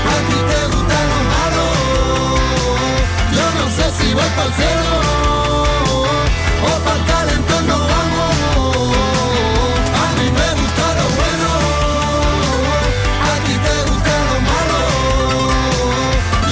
a 0.05 0.17
ti 0.29 0.39
te 0.51 0.61
gusta 0.73 0.99
lo 1.11 1.19
malo. 1.35 1.67
Yo 3.37 3.47
no 3.59 3.65
sé 3.77 3.87
si 3.99 4.09
voy 4.15 4.31
para 4.37 4.49
el 4.49 4.55
cielo 4.55 4.95
o 6.63 6.73
para 6.85 6.97
el. 6.97 7.39
Yo 7.49 7.59
no 7.63 7.63
el 7.63 7.63
el 7.63 7.79
vamos. 7.93 8.35
A 10.03 10.07
mí 10.19 10.27
me 10.39 10.49
gusta 10.61 10.87
lo 10.99 11.07
bueno. 11.19 11.51
A 13.31 13.35
ti 13.45 13.55
te 13.67 13.77
gusta 13.89 14.15
lo 14.29 14.37
malo. 14.51 14.81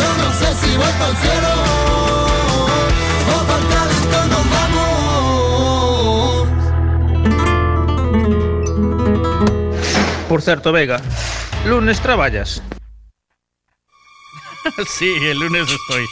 Yo 0.00 0.08
no 0.22 0.28
sé 0.40 0.48
si 0.60 0.70
voy 0.76 0.92
para 0.98 1.10
el 1.10 1.16
cielo 1.16 1.41
Por 10.32 10.40
certo, 10.40 10.72
Vega, 10.72 10.98
lunes 11.66 12.00
traballas. 12.00 12.62
Sí, 14.88 15.12
el 15.20 15.38
lunes 15.38 15.68
estoy. 15.68 16.06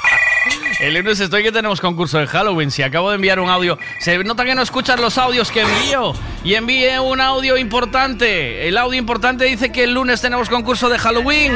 El 0.80 0.92
lunes 0.92 1.18
estoy 1.20 1.42
que 1.42 1.52
tenemos 1.52 1.80
concurso 1.80 2.18
de 2.18 2.26
Halloween. 2.26 2.70
Si 2.70 2.82
acabo 2.82 3.08
de 3.08 3.14
enviar 3.14 3.40
un 3.40 3.48
audio, 3.48 3.78
se 3.98 4.22
nota 4.24 4.44
que 4.44 4.54
no 4.54 4.60
escuchas 4.60 5.00
los 5.00 5.16
audios 5.16 5.50
que 5.50 5.62
envío. 5.62 6.12
Y 6.44 6.52
envié 6.52 7.00
un 7.00 7.22
audio 7.22 7.56
importante. 7.56 8.68
El 8.68 8.76
audio 8.76 8.98
importante 8.98 9.46
dice 9.46 9.72
que 9.72 9.84
el 9.84 9.94
lunes 9.94 10.20
tenemos 10.20 10.50
concurso 10.50 10.90
de 10.90 10.98
Halloween. 10.98 11.54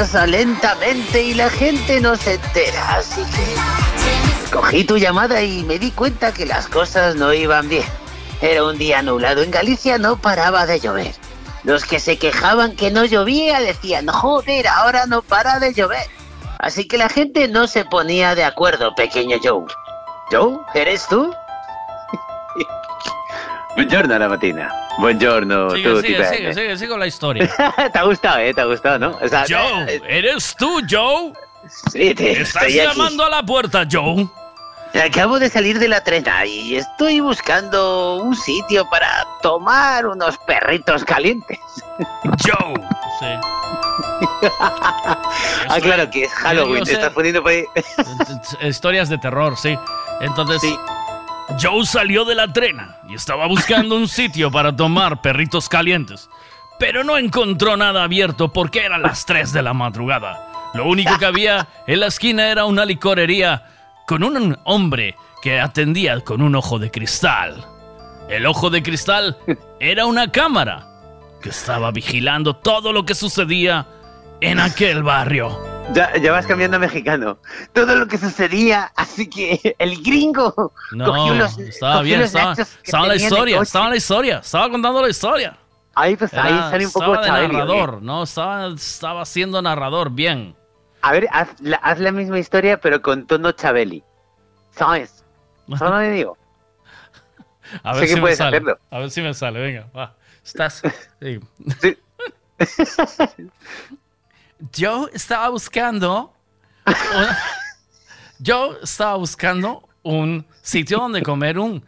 Lentamente 0.00 1.22
y 1.22 1.34
la 1.34 1.50
gente 1.50 2.00
no 2.00 2.16
se 2.16 2.34
entera, 2.34 2.96
así 2.96 3.20
que 3.22 4.50
cogí 4.50 4.84
tu 4.84 4.96
llamada 4.96 5.42
y 5.42 5.62
me 5.64 5.78
di 5.78 5.90
cuenta 5.90 6.32
que 6.32 6.46
las 6.46 6.68
cosas 6.68 7.16
no 7.16 7.34
iban 7.34 7.68
bien. 7.68 7.84
Era 8.40 8.64
un 8.64 8.78
día 8.78 9.02
nublado 9.02 9.42
en 9.42 9.50
Galicia, 9.50 9.98
no 9.98 10.16
paraba 10.16 10.64
de 10.64 10.80
llover. 10.80 11.12
Los 11.64 11.84
que 11.84 12.00
se 12.00 12.16
quejaban 12.16 12.76
que 12.76 12.90
no 12.90 13.04
llovía 13.04 13.60
decían, 13.60 14.06
joder, 14.06 14.68
ahora 14.68 15.04
no 15.04 15.20
para 15.20 15.58
de 15.58 15.74
llover. 15.74 16.06
Así 16.58 16.88
que 16.88 16.96
la 16.96 17.10
gente 17.10 17.48
no 17.48 17.66
se 17.66 17.84
ponía 17.84 18.34
de 18.34 18.44
acuerdo, 18.44 18.94
pequeño 18.94 19.36
Joe. 19.42 19.66
¿Joe? 20.30 20.60
¿Eres 20.72 21.06
tú? 21.08 21.30
Buongiorno, 23.90 24.18
la 24.18 24.28
matina. 24.28 24.72
Buongiorno, 24.98 25.70
Sigue, 25.70 25.90
tu 25.90 26.00
sigue, 26.00 26.24
sigue, 26.24 26.54
sigue, 26.54 26.76
sigue 26.78 26.88
con 26.90 27.00
la 27.00 27.06
historia. 27.08 27.50
Te 27.92 27.98
ha 27.98 28.04
gustado, 28.04 28.38
¿eh? 28.38 28.54
Te 28.54 28.60
ha 28.60 28.64
gustado, 28.66 29.00
¿no? 29.00 29.18
O 29.20 29.26
sea, 29.28 29.44
Joe, 29.48 29.92
eh, 29.92 30.00
¿eres 30.06 30.54
tú, 30.56 30.80
Joe? 30.88 31.32
Sí, 31.90 32.14
te 32.14 32.30
Estás 32.40 32.62
estoy 32.62 32.78
aquí. 32.78 32.88
llamando 32.96 33.24
a 33.24 33.30
la 33.30 33.42
puerta, 33.42 33.84
Joe. 33.90 34.28
Acabo 34.94 35.40
de 35.40 35.50
salir 35.50 35.80
de 35.80 35.88
la 35.88 36.04
trena 36.04 36.46
y 36.46 36.76
estoy 36.76 37.18
buscando 37.18 38.18
un 38.22 38.36
sitio 38.36 38.88
para 38.88 39.26
tomar 39.42 40.06
unos 40.06 40.38
perritos 40.38 41.04
calientes. 41.04 41.58
Joe. 42.46 42.74
Sí. 43.18 44.46
ah, 44.60 45.78
claro 45.82 46.08
que 46.10 46.24
es 46.26 46.32
Halloween, 46.34 46.84
te 46.84 46.92
estás 46.92 47.12
poniendo 47.12 47.42
por 47.42 47.50
ahí. 47.50 47.64
Historias 48.62 49.08
de 49.08 49.18
terror, 49.18 49.56
sí. 49.56 49.76
Entonces, 50.20 50.62
Joe 51.58 51.86
salió 51.86 52.24
de 52.24 52.34
la 52.34 52.52
trena 52.52 52.98
y 53.08 53.14
estaba 53.14 53.46
buscando 53.46 53.96
un 53.96 54.08
sitio 54.08 54.50
para 54.50 54.74
tomar 54.74 55.20
perritos 55.20 55.68
calientes. 55.68 56.28
Pero 56.78 57.04
no 57.04 57.18
encontró 57.18 57.76
nada 57.76 58.04
abierto 58.04 58.52
porque 58.52 58.84
eran 58.84 59.02
las 59.02 59.26
3 59.26 59.52
de 59.52 59.62
la 59.62 59.74
madrugada. 59.74 60.70
Lo 60.74 60.86
único 60.86 61.18
que 61.18 61.26
había 61.26 61.68
en 61.86 62.00
la 62.00 62.06
esquina 62.06 62.48
era 62.48 62.64
una 62.64 62.84
licorería 62.84 63.64
con 64.06 64.22
un 64.22 64.58
hombre 64.64 65.16
que 65.42 65.60
atendía 65.60 66.20
con 66.20 66.42
un 66.42 66.54
ojo 66.54 66.78
de 66.78 66.90
cristal. 66.90 67.64
El 68.28 68.46
ojo 68.46 68.70
de 68.70 68.82
cristal 68.82 69.38
era 69.80 70.06
una 70.06 70.30
cámara 70.30 70.86
que 71.42 71.48
estaba 71.48 71.90
vigilando 71.90 72.54
todo 72.56 72.92
lo 72.92 73.04
que 73.04 73.14
sucedía 73.14 73.86
en 74.40 74.60
aquel 74.60 75.02
barrio. 75.02 75.69
Ya, 75.92 76.16
ya 76.18 76.30
vas 76.32 76.46
cambiando 76.46 76.76
a 76.76 76.80
mexicano. 76.80 77.38
Todo 77.72 77.96
lo 77.96 78.06
que 78.06 78.16
sucedía, 78.16 78.92
así 78.96 79.28
que 79.28 79.74
el 79.78 80.00
gringo 80.02 80.52
cogió 80.52 80.72
No, 80.92 81.34
los, 81.34 81.58
estaba 81.58 81.94
cogió 81.94 82.04
bien, 82.04 82.20
los 82.20 82.26
estaba, 82.28 82.52
estaba 82.52 83.06
la 83.08 83.16
historia, 83.16 83.60
estaba 83.60 83.88
la 83.88 83.96
historia, 83.96 84.38
estaba 84.38 84.70
contando 84.70 85.02
la 85.02 85.08
historia. 85.08 85.58
Ahí, 85.94 86.14
pues, 86.16 86.32
ahí 86.34 86.52
sale 86.52 86.86
un 86.86 86.92
poco 86.92 87.14
estaba 87.14 87.20
de 87.22 87.26
Chabeli, 87.26 87.46
¿o 87.46 87.50
qué? 87.50 87.66
narrador, 87.66 88.02
no, 88.02 88.22
estaba, 88.22 88.66
estaba 88.68 89.24
siendo 89.26 89.60
narrador, 89.60 90.10
bien. 90.10 90.54
A 91.02 91.12
ver, 91.12 91.26
haz 91.32 91.48
la, 91.60 91.76
haz 91.78 91.98
la 91.98 92.12
misma 92.12 92.38
historia, 92.38 92.80
pero 92.80 93.02
con 93.02 93.26
tono 93.26 93.50
Chabeli. 93.52 94.04
¿Sabes? 94.70 95.24
Solo 95.76 95.98
le 96.00 96.10
digo. 96.10 96.36
A 97.82 97.94
Sé 97.94 98.00
ver 98.00 98.08
que 98.08 98.14
si 98.14 98.20
me 98.20 98.36
sale. 98.36 98.56
hacerlo. 98.56 98.78
A 98.90 98.98
ver 98.98 99.10
si 99.10 99.22
me 99.22 99.34
sale, 99.34 99.60
venga, 99.60 99.86
va. 99.96 100.14
Estás. 100.44 100.82
sí. 101.20 101.40
Yo 104.72 105.08
estaba 105.12 105.48
buscando. 105.48 106.34
yo 108.38 108.76
estaba 108.82 109.16
buscando 109.16 109.88
un 110.02 110.46
sitio 110.62 110.98
donde 110.98 111.22
comer 111.22 111.58
un, 111.58 111.84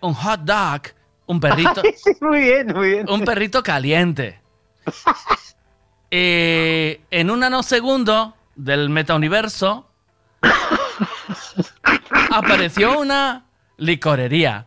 un 0.00 0.14
hot 0.14 0.40
dog, 0.40 0.82
un 1.26 1.40
perrito. 1.40 1.82
Sí, 1.96 2.12
muy 2.20 2.40
bien, 2.40 2.66
muy 2.68 2.88
bien. 2.90 3.10
Un 3.10 3.24
perrito 3.24 3.62
caliente. 3.62 4.40
Eh, 6.14 7.00
en 7.10 7.30
un 7.30 7.40
nanosegundo 7.40 8.36
del 8.54 8.90
metauniverso 8.90 9.88
apareció 12.30 12.98
una 12.98 13.46
licorería. 13.78 14.66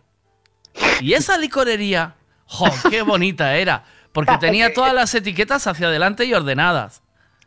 Y 0.99 1.14
esa 1.14 1.38
licorería, 1.38 2.15
¡jo, 2.48 2.65
qué 2.90 3.03
bonita 3.03 3.56
era! 3.57 3.83
Porque 4.11 4.38
tenía 4.40 4.74
todas 4.74 4.95
las 4.95 5.14
etiquetas 5.14 5.67
hacia 5.67 5.85
adelante 5.85 6.25
y 6.25 6.33
ordenadas. 6.33 7.03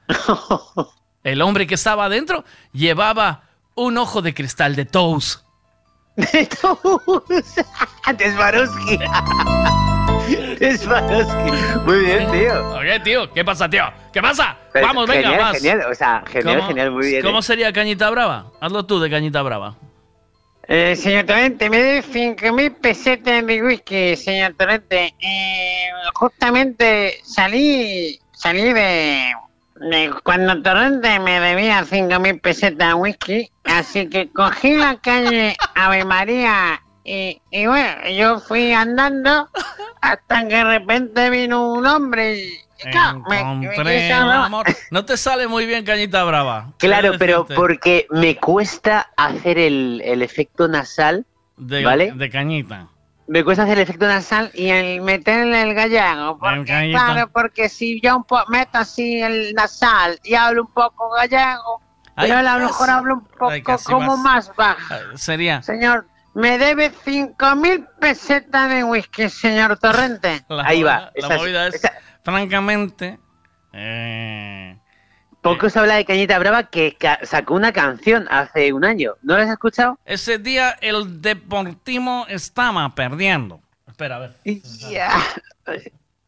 El 1.24 1.42
hombre 1.42 1.66
que 1.66 1.74
estaba 1.74 2.06
adentro 2.06 2.44
llevaba 2.72 3.42
un 3.74 3.98
ojo 3.98 4.22
de 4.22 4.34
cristal 4.34 4.76
de 4.76 4.84
Toast. 4.84 5.40
De 6.16 6.48
De 8.16 8.32
Swarovski. 8.32 8.98
De 10.58 10.78
Swarovski. 10.78 11.50
Muy 11.86 11.98
bien, 12.00 12.30
tío. 12.32 12.70
Oye, 12.70 13.00
tío, 13.00 13.32
¿qué 13.32 13.44
pasa, 13.44 13.68
tío? 13.70 13.84
¿Qué 14.12 14.20
pasa? 14.20 14.56
Pero 14.72 14.86
Vamos, 14.88 15.06
venga, 15.06 15.28
genial, 15.30 15.40
más. 15.42 15.56
Genial, 15.56 15.82
o 15.90 15.94
sea, 15.94 16.24
genial, 16.26 16.56
¿Cómo- 16.56 16.68
genial, 16.68 16.90
muy 16.90 17.06
bien. 17.06 17.22
¿Cómo 17.22 17.38
eh. 17.38 17.42
sería 17.42 17.72
Cañita 17.72 18.10
Brava? 18.10 18.46
Hazlo 18.60 18.84
tú 18.84 18.98
de 18.98 19.10
Cañita 19.10 19.42
Brava. 19.42 19.76
Eh, 20.66 20.96
señor 20.96 21.24
Torrente, 21.24 21.70
me 21.70 21.78
debe 21.78 22.02
5.000 22.02 22.74
pesetas 22.80 23.46
de 23.46 23.62
whisky, 23.62 24.16
señor 24.16 24.54
Torrente. 24.58 25.14
Eh, 25.20 25.88
justamente 26.14 27.20
salí, 27.24 28.18
salí 28.32 28.72
de 28.74 29.32
cuando 30.24 30.60
Torrente 30.62 31.18
me 31.20 31.40
debía 31.40 31.82
5.000 31.84 32.40
pesetas 32.40 32.89
de 32.89 32.94
whisky, 32.94 33.50
así 33.65 34.08
que 34.08 34.31
cogí 34.31 34.74
la 34.74 34.97
calle 35.00 35.57
Ave 35.74 36.05
María 36.05 36.82
y, 37.05 37.40
y 37.50 37.66
bueno, 37.66 38.08
yo 38.10 38.40
fui 38.40 38.73
andando 38.73 39.48
hasta 40.00 40.48
que 40.48 40.55
de 40.57 40.65
repente 40.65 41.31
vino 41.31 41.73
un 41.73 41.86
hombre 41.86 42.39
y... 42.39 42.58
me- 43.28 43.40
me 43.84 44.12
amor. 44.47 44.66
No 44.90 45.05
te 45.05 45.16
sale 45.16 45.48
muy 45.48 45.66
bien 45.66 45.84
Cañita 45.84 46.23
Brava. 46.24 46.73
Claro, 46.78 47.12
pero 47.18 47.44
porque 47.57 48.07
me 48.10 48.36
cuesta 48.36 49.10
hacer 49.16 49.58
el, 49.58 50.00
el 50.05 50.23
efecto 50.23 50.68
nasal, 50.68 51.26
de, 51.57 51.84
¿vale? 51.84 52.12
De 52.15 52.31
Cañita. 52.31 52.89
Me 53.28 53.44
cuesta 53.44 53.65
hacer 53.65 53.76
el 53.78 53.82
efecto 53.82 54.07
nasal 54.07 54.50
y 54.55 54.70
el 54.70 55.02
meterle 55.02 55.60
el 55.62 55.74
gallego, 55.74 56.39
porque 56.39 56.65
gallego. 56.65 56.98
claro, 56.98 57.31
porque 57.31 57.68
si 57.68 58.00
yo 58.00 58.16
un 58.16 58.24
po 58.24 58.42
meto 58.48 58.78
así 58.78 59.20
el 59.20 59.52
nasal 59.55 60.18
y 60.24 60.34
hablo 60.34 60.62
un 60.62 60.73
poco 60.73 61.10
gallego, 61.10 61.82
Ay, 62.16 62.28
pero 62.31 62.39
a 62.39 62.58
lo 62.58 62.66
mejor 62.66 62.89
habla 62.90 63.15
un 63.15 63.24
poco 63.26 63.50
ay, 63.50 63.62
como 63.62 64.16
más. 64.16 64.47
más 64.48 64.57
bajo. 64.57 64.94
Sería 65.16 65.62
Señor, 65.62 66.08
me 66.34 66.57
debe 66.57 66.90
cinco 67.05 67.55
mil 67.55 67.86
pesetas 68.00 68.70
de 68.70 68.82
whisky, 68.84 69.28
señor 69.28 69.78
Torrente. 69.78 70.42
la 70.48 70.65
Ahí 70.66 70.82
va, 70.82 71.12
La 71.15 71.28
es- 71.28 71.36
movida 71.40 71.66
es, 71.66 71.82
francamente, 72.24 73.18
eh, 73.74 74.77
Poco 75.42 75.70
se 75.70 75.78
habla 75.78 75.94
de 75.94 76.05
Cañita 76.05 76.39
Brava 76.39 76.65
que 76.65 76.97
ca- 76.99 77.20
sacó 77.23 77.55
una 77.55 77.73
canción 77.73 78.26
hace 78.31 78.73
un 78.73 78.84
año. 78.84 79.12
¿No 79.23 79.36
la 79.36 79.44
has 79.44 79.50
escuchado? 79.50 79.99
ese 80.05 80.39
día 80.39 80.76
el 80.81 81.23
Deportivo 81.23 82.26
estaba 82.28 82.94
perdiendo. 82.94 83.60
Espera, 83.86 84.17
a 84.17 84.18
ver. 84.18 84.33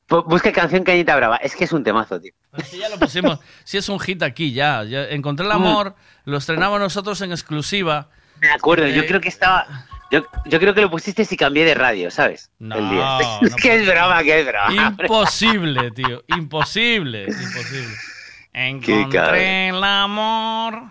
Bu- 0.09 0.25
Busca 0.25 0.53
canción 0.53 0.85
Cañita 0.85 1.15
Brava. 1.17 1.37
Es 1.37 1.55
que 1.55 1.65
es 1.65 1.73
un 1.73 1.85
temazo, 1.85 2.21
tío. 2.21 2.33
Si 2.65 2.79
ya 2.79 2.89
lo 2.89 2.99
pusimos, 2.99 3.39
si 3.65 3.79
es 3.79 3.89
un 3.89 4.01
hit 4.01 4.23
aquí 4.23 4.53
ya. 4.53 4.83
ya 4.85 5.05
encontré 5.05 5.45
Mm. 5.47 5.51
el 5.51 5.53
amor, 5.57 5.95
lo 6.25 6.37
estrenamos 6.39 6.81
nosotros 6.81 7.21
en 7.21 7.31
exclusiva. 7.33 8.09
Me 8.41 8.51
acuerdo, 8.51 8.87
yo 8.89 9.03
Eh, 9.03 9.07
creo 9.07 9.21
que 9.21 9.29
estaba. 9.29 9.67
Yo, 10.11 10.25
yo 10.47 10.59
creo 10.59 10.75
que 10.75 10.81
lo 10.81 10.91
pusiste 10.91 11.25
si 11.25 11.37
cambié 11.37 11.65
de 11.65 11.75
radio, 11.75 12.11
¿sabes? 12.11 12.51
No, 12.59 12.75
El 12.77 12.91
día. 12.91 13.19
no 13.41 13.41
es 13.47 13.55
que 13.55 13.77
es 13.77 13.87
broma, 13.87 14.23
que 14.25 14.41
es 14.41 14.47
broma. 14.47 14.97
Imposible, 14.99 15.91
tío. 15.93 16.25
Imposible, 16.27 17.27
imposible. 17.27 17.95
Encontré 18.53 19.69
el 19.69 19.83
amor. 19.85 20.83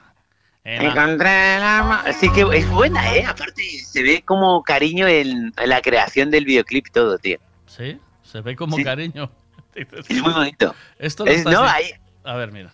Encontré 0.63 1.59
la 1.59 1.83
ma- 1.83 2.03
Así 2.05 2.29
que 2.31 2.41
es 2.53 2.69
buena, 2.69 3.15
¿eh? 3.15 3.25
Aparte, 3.25 3.63
se 3.63 4.03
ve 4.03 4.21
como 4.23 4.61
cariño 4.63 5.07
en, 5.07 5.53
en 5.57 5.69
la 5.69 5.81
creación 5.81 6.29
del 6.31 6.45
videoclip 6.45 6.87
y 6.87 6.91
todo, 6.91 7.17
tío. 7.17 7.37
Sí, 7.65 7.97
se 8.23 8.41
ve 8.41 8.55
como 8.55 8.75
Sí. 8.77 8.83
cariño. 8.83 9.29
Es 9.75 10.09
muy 10.21 10.33
bonito. 10.33 10.75
Esto 10.97 11.25
lo 11.25 11.31
Es- 11.31 11.45
no, 11.45 11.63
ahí. 11.63 11.91
A 12.23 12.33
ver, 12.35 12.51
mira. 12.51 12.71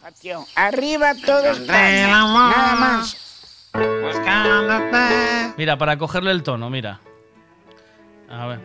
Arriba 0.56 1.14
todos. 1.26 1.60
Nada 1.62 2.76
más. 2.76 3.72
Mira, 5.58 5.78
para 5.78 5.98
cogerle 5.98 6.32
el 6.32 6.44
tono, 6.44 6.70
mira. 6.70 7.00
A 8.30 8.48
ver. 8.48 8.60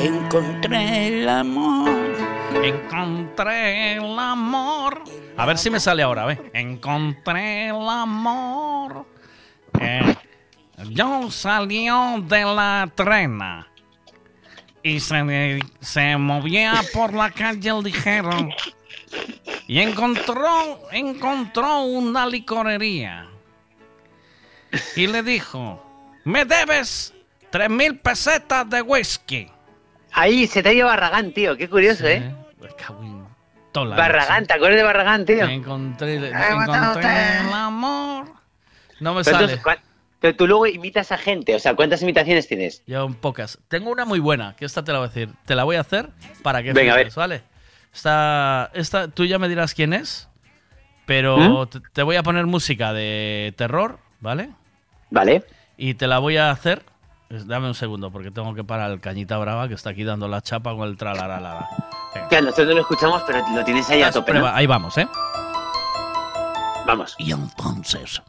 Encontré 0.00 1.06
el 1.20 1.28
amor. 1.28 2.07
Encontré 2.54 3.94
el 3.94 4.18
amor. 4.18 5.02
A 5.36 5.46
ver 5.46 5.58
si 5.58 5.70
me 5.70 5.80
sale 5.80 6.02
ahora, 6.02 6.26
ve. 6.26 6.50
Encontré 6.54 7.68
el 7.68 7.88
amor. 7.88 9.06
Eh, 9.80 10.16
yo 10.90 11.30
salió 11.30 12.22
de 12.22 12.44
la 12.44 12.90
trena 12.94 13.68
y 14.82 15.00
se, 15.00 15.60
se 15.80 16.16
movía 16.16 16.80
por 16.92 17.12
la 17.14 17.30
calle 17.30 17.72
ligero 17.82 18.30
y 19.66 19.80
encontró, 19.80 20.88
encontró 20.90 21.82
una 21.82 22.26
licorería 22.26 23.28
y 24.96 25.06
le 25.06 25.22
dijo, 25.22 25.84
me 26.24 26.44
debes 26.44 27.14
tres 27.50 27.70
mil 27.70 27.98
pesetas 27.98 28.68
de 28.68 28.82
whisky. 28.82 29.50
Ahí 30.12 30.46
se 30.46 30.62
te 30.62 30.74
ido 30.74 30.86
Barragán, 30.86 31.32
tío. 31.32 31.56
Qué 31.56 31.68
curioso, 31.68 32.06
¿eh? 32.06 32.34
Toda 33.72 33.86
la 33.86 33.96
Barragán, 33.96 34.46
¿te 34.46 34.54
acuerdas 34.54 34.76
de 34.78 34.82
Barragán, 34.82 35.24
tío? 35.24 35.40
noche. 35.42 35.54
Encontré, 35.54 36.32
Ah, 36.34 36.64
encontré 36.64 37.40
el 37.40 37.52
amor. 37.52 38.26
No 39.00 39.14
me 39.14 39.22
Pero 39.22 39.36
sale. 39.36 39.44
entonces, 39.44 39.60
¿cuál- 39.62 39.80
Pero 40.20 40.34
tú 40.34 40.48
luego 40.48 40.66
imitas 40.66 41.12
a 41.12 41.16
gente, 41.18 41.54
o 41.54 41.60
sea, 41.60 41.76
¿cuántas 41.76 42.02
imitaciones 42.02 42.48
tienes? 42.48 42.82
Yo 42.88 43.08
pocas. 43.08 43.60
Tengo 43.68 43.90
una 43.92 44.04
muy 44.04 44.18
buena, 44.18 44.56
que 44.56 44.64
esta 44.64 44.82
te 44.82 44.90
la 44.92 44.98
voy 44.98 45.06
a 45.06 45.08
decir. 45.10 45.30
Te 45.44 45.54
la 45.54 45.62
voy 45.62 45.76
a 45.76 45.80
hacer 45.80 46.10
para 46.42 46.60
que 46.60 46.72
Venga, 46.72 46.92
a 46.92 46.96
flipes, 46.96 47.14
¿vale? 47.14 47.42
Esta, 47.94 48.70
esta, 48.74 49.06
tú 49.08 49.24
ya 49.24 49.38
me 49.38 49.48
dirás 49.48 49.74
quién 49.74 49.92
es, 49.92 50.28
pero 51.06 51.66
¿Mm? 51.66 51.68
te, 51.68 51.80
te 51.92 52.02
voy 52.02 52.16
a 52.16 52.24
poner 52.24 52.46
música 52.46 52.92
de 52.92 53.54
terror, 53.56 54.00
¿vale? 54.18 54.50
Vale. 55.10 55.44
Y 55.76 55.94
te 55.94 56.08
la 56.08 56.18
voy 56.18 56.36
a 56.36 56.50
hacer. 56.50 56.82
Dame 57.30 57.68
un 57.68 57.74
segundo, 57.74 58.10
porque 58.10 58.30
tengo 58.30 58.54
que 58.54 58.64
parar 58.64 58.90
el 58.90 59.00
cañita 59.00 59.36
brava 59.36 59.68
que 59.68 59.74
está 59.74 59.90
aquí 59.90 60.02
dando 60.02 60.28
la 60.28 60.40
chapa 60.40 60.74
con 60.74 60.88
el 60.88 60.96
tralarala. 60.96 61.68
Que 62.30 62.40
nosotros 62.40 62.68
no 62.68 62.74
lo 62.74 62.80
escuchamos, 62.80 63.22
pero 63.26 63.44
lo 63.54 63.64
tienes 63.64 63.88
ahí 63.90 64.02
a 64.02 64.10
tope, 64.10 64.32
¿no? 64.32 64.46
Ahí 64.46 64.66
vamos, 64.66 64.96
¿eh? 64.96 65.06
Vamos. 66.86 67.14
Y 67.18 67.32
entonces 67.32 68.22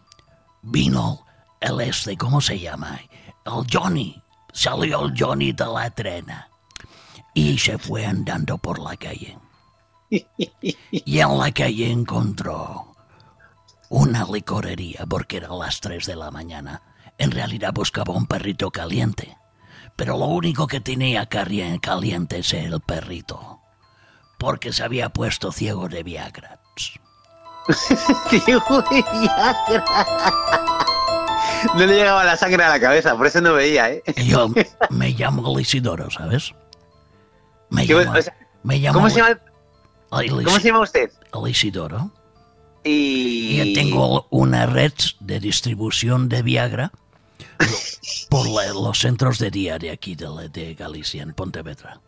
vino 0.61 1.25
el 1.61 1.79
este, 1.79 2.17
¿cómo 2.17 2.41
se 2.41 2.59
llama? 2.59 2.99
El 3.45 3.65
Johnny. 3.71 4.21
Salió 4.51 5.05
el 5.05 5.13
Johnny 5.17 5.53
de 5.53 5.65
la 5.65 5.89
trena 5.91 6.49
y 7.33 7.57
se 7.57 7.77
fue 7.77 8.05
andando 8.05 8.57
por 8.57 8.79
la 8.79 8.97
calle. 8.97 9.37
Y 10.09 11.19
en 11.19 11.37
la 11.37 11.51
calle 11.51 11.89
encontró 11.89 12.95
una 13.89 14.25
licorería 14.25 15.05
porque 15.07 15.37
era 15.37 15.49
las 15.49 15.79
3 15.79 16.05
de 16.05 16.15
la 16.15 16.31
mañana. 16.31 16.81
En 17.19 17.31
realidad 17.31 17.73
buscaba 17.73 18.13
un 18.13 18.25
perrito 18.25 18.71
caliente. 18.71 19.37
Pero 19.95 20.17
lo 20.17 20.25
único 20.27 20.65
que 20.65 20.79
tenía 20.79 21.27
caliente 21.27 22.39
es 22.39 22.53
el 22.53 22.79
perrito. 22.79 23.59
Porque 24.37 24.71
se 24.71 24.83
había 24.83 25.09
puesto 25.09 25.51
ciego 25.51 25.89
de 25.89 26.01
Viagra. 26.01 26.61
Ciego 28.29 28.81
de 28.83 29.03
Viagra. 29.11 29.85
No 31.75 31.85
le 31.85 31.93
llegaba 31.93 32.23
la 32.23 32.37
sangre 32.37 32.63
a 32.63 32.69
la 32.69 32.79
cabeza, 32.79 33.17
por 33.17 33.27
eso 33.27 33.41
no 33.41 33.53
veía, 33.53 33.91
¿eh? 33.91 34.01
Yo 34.25 34.49
me 34.89 35.09
llamo 35.09 35.59
Isidoro, 35.59 36.09
¿sabes? 36.09 36.53
Me 37.69 37.85
llamo, 37.85 38.17
o 38.17 38.21
sea, 38.21 38.33
me 38.63 38.79
llamo 38.79 38.99
¿Cómo 38.99 39.09
se 39.09 39.17
llama, 39.17 39.37
Ay, 40.09 40.29
¿Cómo 40.29 40.57
se 40.57 40.67
llama 40.67 40.79
usted? 40.79 41.11
Isidoro. 41.47 42.11
Y... 42.85 43.57
Yo 43.57 43.73
tengo 43.73 44.25
una 44.29 44.65
red 44.65 44.93
de 45.19 45.41
distribución 45.41 46.29
de 46.29 46.41
Viagra 46.43 46.93
por 48.29 48.47
la- 48.47 48.73
los 48.73 48.99
centros 48.99 49.39
de 49.39 49.51
día 49.51 49.77
de 49.79 49.91
aquí 49.91 50.15
de, 50.15 50.49
de 50.51 50.75
Galicia, 50.75 51.23
en 51.23 51.33
Pontevedra. 51.33 51.99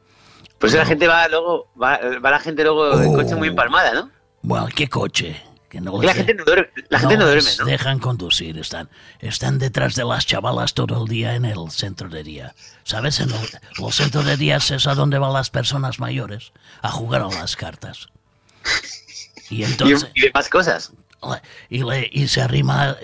Pues 0.59 0.73
la 0.73 0.85
gente 0.85 1.07
va 1.07 1.27
luego, 1.27 1.67
va, 1.81 1.99
va 2.23 2.31
la 2.31 2.39
gente 2.39 2.63
luego 2.63 2.99
en 3.01 3.13
coche 3.13 3.35
muy 3.35 3.47
empalmada, 3.47 3.93
¿no? 3.93 4.11
Bueno, 4.43 4.67
¿qué 4.75 4.87
coche? 4.87 5.41
Que 5.69 5.79
no 5.79 6.01
la 6.01 6.13
gente 6.13 6.33
no 6.33 6.43
duerme, 6.43 6.67
la 6.89 6.99
gente 6.99 7.17
no 7.17 7.25
duerme, 7.25 7.49
¿no? 7.59 7.65
dejan 7.65 7.99
conducir, 7.99 8.57
están, 8.57 8.89
están 9.19 9.57
detrás 9.57 9.95
de 9.95 10.03
las 10.03 10.25
chavalas 10.25 10.73
todo 10.73 11.01
el 11.01 11.07
día 11.09 11.33
en 11.35 11.45
el 11.45 11.71
centro 11.71 12.09
de 12.09 12.23
día. 12.23 12.53
¿Sabes? 12.83 13.19
En 13.21 13.31
el- 13.31 13.49
los 13.79 13.95
centros 13.95 14.25
de 14.25 14.35
día 14.37 14.57
es 14.57 14.85
a 14.85 14.95
donde 14.95 15.17
van 15.17 15.31
las 15.33 15.49
personas 15.49 15.97
mayores 15.99 16.51
a 16.81 16.91
jugar 16.91 17.21
a 17.21 17.29
las 17.29 17.55
cartas. 17.55 18.07
Y 19.49 19.63
entonces... 19.63 20.09
Y, 20.13 20.19
y 20.19 20.23
demás 20.27 20.49
cosas. 20.49 20.91
y, 21.69 21.83
le- 21.83 22.09
y 22.11 22.27
se 22.27 22.41
arrima 22.41 22.97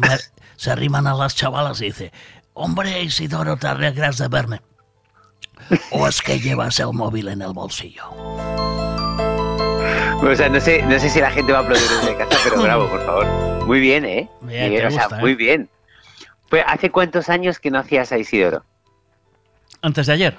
me- 0.00 0.18
se 0.56 0.70
arriman 0.70 1.06
a 1.06 1.14
las 1.14 1.34
chavalas 1.34 1.80
y 1.80 1.86
dice 1.86 2.12
hombre 2.54 3.02
Isidoro 3.02 3.56
te 3.56 3.66
alegras 3.66 4.18
de 4.18 4.28
verme 4.28 4.60
o 5.90 6.06
es 6.08 6.20
que 6.22 6.38
llevas 6.40 6.78
el 6.80 6.92
móvil 6.92 7.28
en 7.28 7.42
el 7.42 7.52
bolsillo 7.52 8.04
O 10.22 10.34
sea, 10.36 10.48
no 10.48 10.60
sé, 10.60 10.82
no 10.82 10.98
sé 10.98 11.10
si 11.10 11.20
la 11.20 11.30
gente 11.30 11.52
va 11.52 11.58
a 11.58 11.62
aplaudir 11.62 11.88
desde 11.88 12.16
casa, 12.16 12.38
pero 12.44 12.62
bravo, 12.62 12.88
por 12.88 13.04
favor. 13.04 13.26
Muy 13.66 13.78
bien, 13.80 14.04
¿eh? 14.06 14.28
Bien, 14.40 14.70
Muy 14.70 14.78
te 14.80 14.86
o 14.86 14.90
sea, 14.90 15.00
gusta, 15.02 15.18
¿eh? 15.18 15.20
muy 15.20 15.34
bien. 15.34 15.68
Pues, 16.48 16.64
¿hace 16.66 16.90
cuántos 16.90 17.28
años 17.28 17.58
que 17.58 17.70
no 17.70 17.78
hacías 17.78 18.10
a 18.12 18.18
Isidoro? 18.18 18.64
Antes 19.82 20.06
de 20.06 20.12
ayer. 20.14 20.38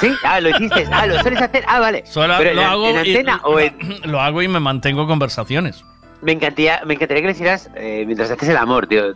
¿Sí? 0.00 0.12
Ah, 0.24 0.40
lo 0.40 0.48
hiciste. 0.50 0.86
Ah, 0.90 1.06
lo 1.06 1.20
sueles 1.20 1.42
hacer. 1.42 1.64
Ah, 1.68 1.78
vale. 1.78 2.04
Solo 2.06 2.34
Pero 2.38 2.54
lo 2.54 2.62
en, 2.62 2.66
hago 2.68 2.88
en 2.88 3.06
y- 3.06 3.26
o 3.44 3.60
en... 3.60 4.00
Lo 4.10 4.20
hago 4.20 4.40
y 4.42 4.48
me 4.48 4.60
mantengo 4.60 5.06
conversaciones. 5.06 5.84
Me 6.26 6.32
encantaría, 6.32 6.80
me 6.84 6.94
encantaría 6.94 7.22
que 7.22 7.26
lo 7.28 7.32
hicieras 7.32 7.70
eh, 7.76 8.02
mientras 8.04 8.28
haces 8.32 8.48
el 8.48 8.56
amor, 8.56 8.88
tío. 8.88 9.14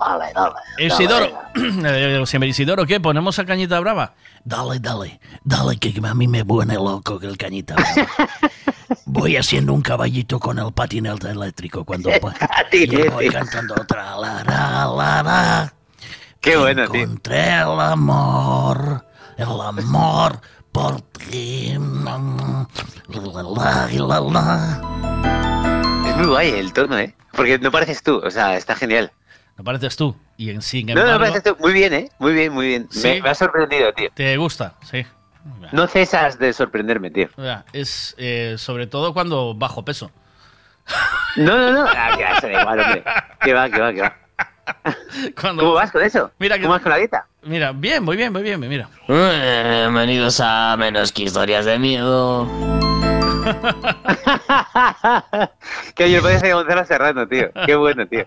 Dale, 0.00 0.32
dale. 0.34 0.54
Isidoro, 0.78 1.26
le 1.54 2.08
digo 2.14 2.24
siempre, 2.24 2.48
Isidoro, 2.48 2.86
¿qué? 2.86 2.98
¿Ponemos 3.00 3.38
a 3.38 3.44
Cañita 3.44 3.78
Brava? 3.80 4.14
dale 4.44 4.78
dale 4.80 5.20
dale 5.44 5.76
que 5.78 5.92
a 6.02 6.14
mí 6.14 6.26
me 6.26 6.42
pone 6.44 6.74
loco 6.76 7.18
el 7.20 7.36
cañita 7.36 7.74
brava. 7.74 8.30
voy 9.04 9.36
haciendo 9.36 9.74
un 9.74 9.82
caballito 9.82 10.40
con 10.40 10.58
el 10.58 10.72
patinete 10.72 11.28
eléctrico 11.32 11.84
cuando 11.84 12.08
pa- 12.18 12.34
y 12.72 12.86
voy 13.08 13.28
cantando 13.28 13.74
tra 13.86 14.16
la 14.16 14.42
la 14.44 14.86
la 14.96 15.22
la 15.22 15.72
Qué 16.40 16.56
bueno, 16.56 16.88
tío. 16.88 17.02
encontré 17.02 17.48
el 17.58 17.78
amor 17.78 19.04
el 19.36 19.60
amor 19.60 20.40
por 20.72 21.00
ti 21.02 21.74
mm, 21.78 22.04
la 23.08 23.20
la 23.20 23.88
la 23.90 24.20
la 24.20 25.57
muy 26.18 26.26
guay 26.26 26.50
el 26.50 26.72
tono, 26.72 26.98
¿eh? 26.98 27.14
Porque 27.32 27.58
no 27.58 27.70
pareces 27.70 28.02
tú, 28.02 28.16
o 28.24 28.30
sea, 28.30 28.56
está 28.56 28.74
genial. 28.74 29.12
No 29.56 29.64
pareces 29.64 29.96
tú. 29.96 30.16
Y 30.36 30.50
en 30.50 30.62
sin 30.62 30.86
No, 30.86 30.94
no 30.94 31.00
embargo, 31.00 31.20
pareces 31.20 31.42
tú. 31.42 31.56
Muy 31.60 31.72
bien, 31.72 31.92
¿eh? 31.94 32.10
Muy 32.18 32.32
bien, 32.32 32.52
muy 32.52 32.66
bien. 32.68 32.88
Sí. 32.90 33.08
Me, 33.08 33.22
me 33.22 33.28
ha 33.30 33.34
sorprendido, 33.34 33.92
tío. 33.92 34.08
te 34.14 34.36
gusta, 34.36 34.74
sí. 34.88 35.04
No 35.72 35.86
cesas 35.86 36.38
de 36.38 36.52
sorprenderme, 36.52 37.10
tío. 37.10 37.28
Es 37.72 38.14
eh, 38.18 38.56
sobre 38.58 38.86
todo 38.86 39.14
cuando 39.14 39.54
bajo 39.54 39.84
peso. 39.84 40.10
No, 41.36 41.56
no, 41.56 41.72
no. 41.72 41.86
Ah, 41.88 42.14
que 42.16 42.24
va, 42.24 42.30
eso 42.32 42.46
da 42.48 42.60
igual, 42.60 42.80
hombre. 42.80 43.04
Que 43.40 43.52
va, 43.54 43.70
que 43.70 43.80
va, 43.80 43.92
que 43.92 44.00
va. 44.02 44.16
¿Cómo 45.36 45.72
vas 45.72 45.90
con 45.90 46.02
eso? 46.02 46.30
Mira 46.38 46.56
que- 46.56 46.62
¿Cómo 46.62 46.74
vas 46.74 46.82
con 46.82 46.90
la 46.90 46.98
dieta? 46.98 47.26
Mira, 47.42 47.72
bien, 47.72 48.02
muy 48.04 48.16
bien, 48.16 48.32
muy 48.32 48.42
bien, 48.42 48.60
mira. 48.60 48.88
Bienvenidos 49.06 50.40
a 50.42 50.76
Menos 50.78 51.12
que 51.12 51.22
Historias 51.22 51.64
de 51.64 51.78
Miedo. 51.78 52.46
que 55.94 56.04
ayer 56.04 56.22
parece 56.22 56.52
Gonzalo 56.52 56.84
Serrano, 56.84 57.26
tío. 57.28 57.48
Qué 57.66 57.74
bueno, 57.76 58.06
tío. 58.06 58.24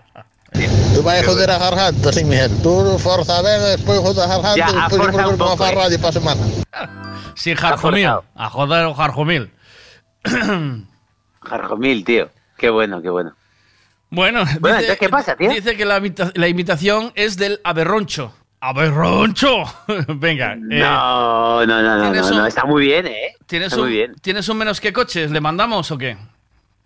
Tu 0.94 1.02
vas 1.02 1.22
a 1.22 1.24
joder 1.24 1.50
a 1.50 1.58
Garganta, 1.58 2.12
sí, 2.12 2.24
Miguel. 2.24 2.50
Tú 2.62 2.98
forza 2.98 3.38
a 3.38 3.42
ver, 3.42 3.60
después 3.60 3.98
joder 4.00 4.24
a 4.24 4.26
Garganta, 4.36 4.56
Ya, 4.56 4.70
y 4.70 4.74
después 4.74 4.90
yo 4.90 4.96
forza 5.04 5.12
creo 5.18 5.28
un 5.30 5.34
que 5.34 5.38
no 5.38 5.44
poco, 5.44 5.56
fa 5.56 5.70
eh. 5.70 5.74
radio 5.74 6.00
para 6.00 6.12
semana. 6.12 6.40
Sin 7.34 7.56
Jarjomil. 7.56 8.08
A 8.34 8.50
joder 8.50 8.84
o 8.86 8.94
Jarjomil. 8.94 9.50
Jarjomil, 11.40 12.04
tío. 12.04 12.30
Qué 12.58 12.70
bueno, 12.70 13.00
qué 13.02 13.10
bueno. 13.10 13.34
Bueno, 14.10 14.44
Bueno, 14.60 14.76
entonces, 14.76 14.98
¿qué 14.98 15.08
pasa, 15.08 15.36
tío? 15.36 15.48
Dice 15.48 15.74
que 15.74 15.86
la, 15.86 16.02
la 16.34 16.48
imitación 16.48 17.12
es 17.14 17.38
del 17.38 17.60
aberroncho. 17.64 18.34
¡Aberroncho! 18.62 19.64
Venga. 20.08 20.52
eh, 20.52 20.58
No, 20.60 21.66
no, 21.66 21.82
no, 21.82 21.96
no, 21.98 22.12
¿tienes 22.12 22.30
no, 22.30 22.46
está 22.46 22.64
muy 22.64 22.84
bien, 22.86 23.08
¿eh? 23.08 23.34
¿tienes, 23.46 23.72
un, 23.72 23.80
muy 23.80 23.90
bien. 23.90 24.14
¿Tienes 24.22 24.48
un 24.48 24.56
menos 24.56 24.80
que 24.80 24.92
coches? 24.92 25.32
¿Le 25.32 25.40
mandamos 25.40 25.90
o 25.90 25.98
qué? 25.98 26.16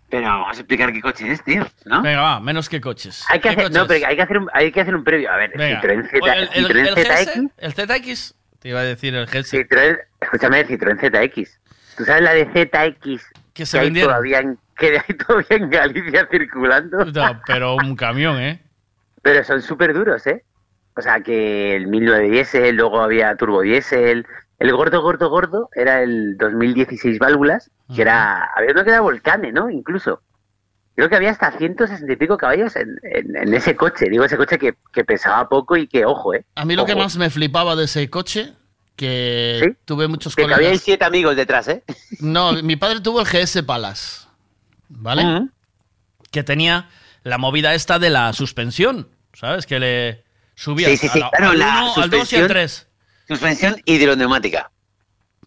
Pero 0.09 0.23
vamos 0.23 0.57
a 0.57 0.59
explicar 0.61 0.91
qué 0.91 1.01
coche 1.01 1.31
es, 1.31 1.43
tío, 1.43 1.67
¿no? 1.85 2.01
Venga, 2.01 2.21
va, 2.21 2.39
menos 2.39 2.67
que 2.67 2.81
coches. 2.81 3.23
Hay 3.29 3.39
que 3.39 3.49
¿Qué 3.49 3.61
hacer, 3.61 3.71
no, 3.71 3.81
coches? 3.81 3.87
pero 3.99 4.07
hay 4.07 4.15
que 4.15 4.21
hacer 4.23 4.37
un, 4.39 4.49
hay 4.53 4.71
que 4.71 4.81
hacer 4.81 4.95
un 4.95 5.03
previo. 5.03 5.31
A 5.31 5.35
ver, 5.37 5.51
Venga. 5.55 5.81
Citroën, 5.81 6.09
Z, 6.09 6.33
El, 6.33 6.49
el, 6.53 6.67
Citroën 6.67 6.87
el 6.87 6.95
ZX. 6.95 7.35
GS, 7.35 7.51
el 7.57 7.73
ZX, 7.73 8.35
te 8.59 8.69
iba 8.69 8.79
a 8.79 8.83
decir 8.83 9.13
el 9.15 9.25
GS. 9.27 9.53
Citroën, 9.53 9.99
escúchame, 10.21 10.65
Citroën 10.67 10.97
ZX. 10.99 11.59
¿Tú 11.95 12.05
sabes 12.05 12.23
la 12.23 12.33
de 12.33 12.45
ZX 12.45 13.23
Que 13.53 13.65
se 13.67 13.77
hay 13.77 13.85
vendieron. 13.85 14.11
todavía 14.13 14.39
en, 14.39 14.57
que 14.77 14.97
hay 15.07 15.15
todavía 15.15 15.47
en 15.57 15.69
Galicia 15.69 16.27
circulando? 16.31 17.05
No, 17.05 17.41
pero 17.45 17.75
un 17.75 17.95
camión, 17.95 18.39
¿eh? 18.41 18.61
Pero 19.21 19.43
son 19.43 19.61
súper 19.61 19.93
duros, 19.93 20.25
¿eh? 20.25 20.43
O 20.97 21.01
sea, 21.01 21.21
que 21.21 21.75
el 21.75 21.87
1009 21.87 22.29
diésel, 22.31 22.75
luego 22.75 22.99
había 23.01 23.35
turbo 23.35 23.61
diésel. 23.61 24.25
El 24.59 24.73
gordo, 24.73 25.01
gordo, 25.01 25.29
gordo 25.29 25.69
era 25.75 26.01
el 26.01 26.35
2016 26.37 27.19
válvulas, 27.19 27.69
que 27.95 28.01
era... 28.01 28.45
Había 28.55 28.71
uno 28.71 28.83
que 28.83 28.89
era 28.89 29.01
Volcane, 29.01 29.51
¿no? 29.51 29.69
Incluso. 29.69 30.21
Creo 30.95 31.09
que 31.09 31.15
había 31.15 31.29
hasta 31.29 31.51
160 31.51 32.11
y 32.11 32.15
pico 32.15 32.37
caballos 32.37 32.75
en, 32.75 32.97
en- 33.03 33.35
en 33.37 33.53
ese 33.53 33.75
coche. 33.75 34.09
Digo, 34.09 34.23
ese 34.23 34.35
coche 34.37 34.57
que, 34.57 34.73
que 34.91 35.05
pesaba 35.05 35.47
poco 35.47 35.77
y 35.77 35.87
que, 35.87 36.05
ojo, 36.05 36.33
¿eh? 36.33 36.43
A 36.55 36.65
mí 36.65 36.75
lo 36.75 36.85
que 36.85 36.95
más 36.95 37.15
me 37.17 37.29
flipaba 37.29 37.75
de 37.75 37.83
ese 37.83 38.09
coche, 38.09 38.53
que 38.95 39.75
tuve 39.85 40.07
muchos 40.07 40.35
Que 40.35 40.41
colegas... 40.41 40.65
había 40.65 40.79
siete 40.79 41.05
amigos 41.05 41.35
detrás, 41.35 41.67
¿eh? 41.67 41.83
No, 42.19 42.53
mi 42.63 42.75
padre 42.77 42.99
tuvo 43.01 43.21
el 43.21 43.27
GS 43.27 43.61
Palace, 43.61 44.25
¿vale? 44.89 45.47
Que 46.31 46.41
tenía 46.43 46.89
la 47.21 47.37
movida 47.37 47.75
esta 47.75 47.99
de 47.99 48.09
la 48.09 48.33
suspensión, 48.33 49.09
¿sabes? 49.33 49.67
Que 49.67 49.79
le 49.79 50.23
subía 50.57 50.87
Sí, 50.89 50.97
sí, 50.97 51.07
sí. 51.09 51.19
a 51.19 51.25
la- 51.25 51.29
Claro, 51.29 51.49
al, 51.51 51.59
la 51.59 51.83
uno, 51.93 52.03
al 52.03 52.09
2 52.09 52.33
y 52.33 52.35
al 52.35 52.41
suspensión- 52.43 52.47
3. 52.47 52.87
Suspensión 53.27 53.75
hidroneumática. 53.85 54.71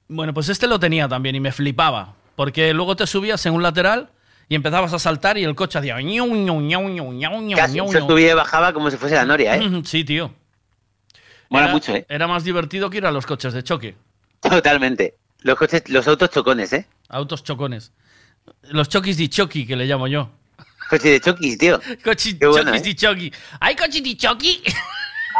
Bueno, 0.09 0.33
pues 0.33 0.49
este 0.49 0.67
lo 0.67 0.79
tenía 0.81 1.09
también 1.09 1.35
y 1.35 1.41
me 1.41 1.53
flipaba. 1.53 2.15
Porque 2.37 2.73
luego 2.73 2.97
te 2.97 3.07
subías 3.07 3.45
en 3.47 3.53
un 3.55 3.63
lateral 3.63 4.11
y 4.49 4.55
empezabas 4.55 4.93
a 4.95 4.99
saltar 4.99 5.37
y 5.39 5.45
el 5.45 5.55
coche 5.55 5.79
hacía... 5.79 5.97
Casi 5.97 7.79
se 7.79 8.01
subía 8.01 8.31
y 8.31 8.35
bajaba 8.35 8.73
como 8.73 8.91
si 8.91 8.97
fuese 8.97 9.15
la 9.17 9.25
Noria, 9.25 9.57
¿eh? 9.57 9.69
Sí, 9.85 10.05
tío. 10.05 10.33
Mola 11.49 11.65
Era- 11.65 11.73
mucho, 11.75 11.95
¿eh? 11.95 12.07
Era 12.09 12.27
más 12.29 12.45
divertido 12.45 12.89
que 12.91 12.99
ir 12.99 13.07
a 13.07 13.11
los 13.11 13.27
coches 13.27 13.53
de 13.53 13.63
choque. 13.65 13.97
Totalmente. 14.41 15.17
Los 15.43 15.57
coches, 15.59 15.83
los 15.89 16.07
autos 16.07 16.31
chocones, 16.31 16.73
¿eh? 16.73 16.87
Autos 17.09 17.43
chocones. 17.43 17.93
Los 18.63 18.89
chokis 18.89 19.17
di 19.17 19.29
choki, 19.29 19.67
que 19.67 19.75
le 19.77 19.87
llamo 19.87 20.07
yo. 20.07 20.31
Coche 20.89 21.09
de 21.11 21.21
chokis, 21.21 21.57
tío. 21.59 21.81
Cochi, 22.05 22.39
Qué 22.39 22.47
bueno, 22.47 22.71
chokis 22.73 22.81
¿eh? 22.83 22.85
di 22.85 22.95
choki. 22.95 23.33
¿Hay 23.61 23.75
cochis 23.77 24.03
di 24.03 24.17
choki? 24.17 24.63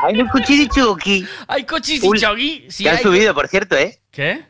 Hay 0.03 0.21
un 0.21 0.29
choki. 0.69 1.27
¿Hay 1.49 1.65
choki? 1.65 2.67
Sí, 2.71 2.85
que 2.85 2.91
han 2.91 2.97
hay 2.97 3.03
subido, 3.03 3.35
por 3.35 3.49
cierto, 3.49 3.77
¿eh? 3.77 4.01
¿Qué? 4.11 4.45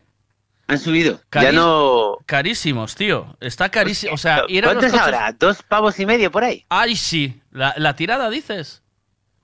Han 0.66 0.78
subido. 0.78 1.20
Ya 1.32 1.50
no... 1.52 2.16
Carísimos, 2.26 2.94
tío. 2.94 3.36
Está 3.40 3.68
carísimo. 3.70 4.14
O 4.14 4.16
sea, 4.16 4.44
ir 4.48 4.64
a 4.64 4.68
¿Cuánto 4.68 4.82
los 4.82 4.94
es 4.94 5.00
coches- 5.00 5.14
ahora? 5.14 5.36
¿Dos 5.38 5.62
pavos 5.64 5.98
y 5.98 6.06
medio 6.06 6.30
por 6.30 6.44
ahí? 6.44 6.64
Ay, 6.68 6.94
sí. 6.94 7.40
La, 7.50 7.74
la 7.76 7.96
tirada, 7.96 8.30
dices. 8.30 8.82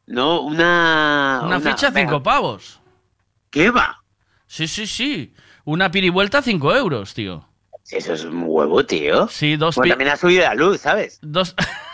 No, 0.06 0.40
una... 0.42 1.40
Una 1.44 1.58
ficha, 1.60 1.90
cinco 1.92 2.22
pavos. 2.22 2.80
¿Qué 3.50 3.70
va? 3.70 4.02
Sí, 4.46 4.68
sí, 4.68 4.86
sí. 4.86 5.34
Una 5.64 5.90
pirivuelta, 5.90 6.42
cinco 6.42 6.72
euros, 6.76 7.12
tío. 7.12 7.48
Eso 7.90 8.12
es 8.14 8.24
un 8.24 8.44
huevo, 8.46 8.84
tío. 8.86 9.26
Sí, 9.28 9.56
dos, 9.56 9.74
Bueno, 9.76 9.92
también 9.92 10.10
ha 10.10 10.16
subido 10.16 10.42
la 10.42 10.54
luz, 10.54 10.80
¿sabes? 10.80 11.18
dos, 11.22 11.54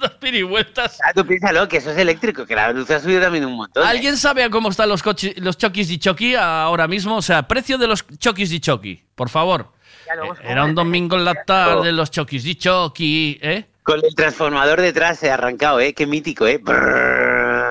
dos 0.00 0.10
pirivueltas. 0.12 0.98
Ah, 1.04 1.12
tú 1.14 1.24
piénsalo, 1.24 1.68
que 1.68 1.76
eso 1.76 1.90
es 1.92 1.98
eléctrico, 1.98 2.44
que 2.46 2.56
la 2.56 2.72
luz 2.72 2.90
ha 2.90 2.98
subido 2.98 3.20
también 3.20 3.44
un 3.44 3.54
montón. 3.54 3.84
¿eh? 3.84 3.86
¿Alguien 3.86 4.16
sabe 4.16 4.42
a 4.42 4.50
cómo 4.50 4.70
están 4.70 4.88
los, 4.88 5.04
cochi- 5.04 5.34
los 5.36 5.56
chokis 5.56 5.88
di 5.88 5.98
choki 5.98 6.34
ahora 6.34 6.88
mismo? 6.88 7.16
O 7.16 7.22
sea, 7.22 7.46
precio 7.46 7.78
de 7.78 7.86
los 7.86 8.04
chokis 8.18 8.50
di 8.50 8.58
choki, 8.60 9.04
por 9.14 9.28
favor. 9.28 9.72
Eh, 10.08 10.48
Era 10.48 10.64
un 10.64 10.74
domingo 10.74 11.14
en 11.16 11.24
la 11.24 11.44
tarde, 11.44 11.92
los 11.92 12.10
chokis 12.10 12.42
di 12.42 12.56
choki, 12.56 13.38
¿eh? 13.40 13.66
Con 13.82 14.04
el 14.04 14.14
transformador 14.14 14.80
detrás 14.80 15.18
se 15.18 15.30
ha 15.30 15.34
arrancado, 15.34 15.78
¿eh? 15.80 15.92
Qué 15.94 16.06
mítico, 16.06 16.46
¿eh? 16.46 16.58
Brrrr. 16.58 17.70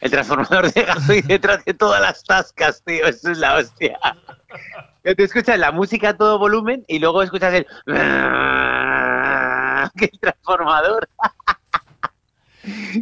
El 0.00 0.10
transformador 0.12 0.72
de 0.72 0.82
gasoil 0.84 1.26
detrás 1.26 1.64
de 1.64 1.74
todas 1.74 2.00
las 2.00 2.22
tascas, 2.22 2.82
tío. 2.84 3.04
Eso 3.06 3.32
es 3.32 3.38
la 3.38 3.56
hostia. 3.56 3.98
Tú 5.16 5.22
escuchas 5.24 5.58
la 5.58 5.72
música 5.72 6.10
a 6.10 6.16
todo 6.16 6.38
volumen 6.38 6.84
y 6.86 6.98
luego 6.98 7.22
escuchas 7.22 7.52
el... 7.54 7.66
que 9.98 10.06
el 10.12 10.18
transformador. 10.20 11.08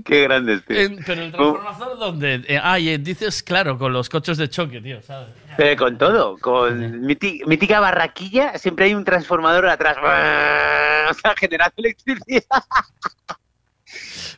Qué 0.04 0.22
grande, 0.22 0.60
tío. 0.60 0.76
En- 0.78 1.02
pero 1.04 1.22
el 1.22 1.32
transformador, 1.32 1.98
¿dónde? 1.98 2.44
Eh, 2.46 2.60
ah, 2.62 2.78
y, 2.78 2.90
eh, 2.90 2.98
dices, 2.98 3.42
claro, 3.42 3.76
con 3.78 3.92
los 3.92 4.08
coches 4.08 4.36
de 4.38 4.48
choque, 4.48 4.80
tío, 4.80 5.02
¿sabes? 5.02 5.28
Pero 5.56 5.76
con 5.84 5.98
todo, 5.98 6.36
con 6.38 7.00
mítica 7.00 7.80
barraquilla, 7.80 8.58
siempre 8.58 8.84
hay 8.86 8.94
un 8.94 9.04
transformador 9.04 9.66
atrás. 9.68 9.96
O 9.98 11.14
sea, 11.14 11.34
generando 11.36 11.74
electricidad. 11.78 12.42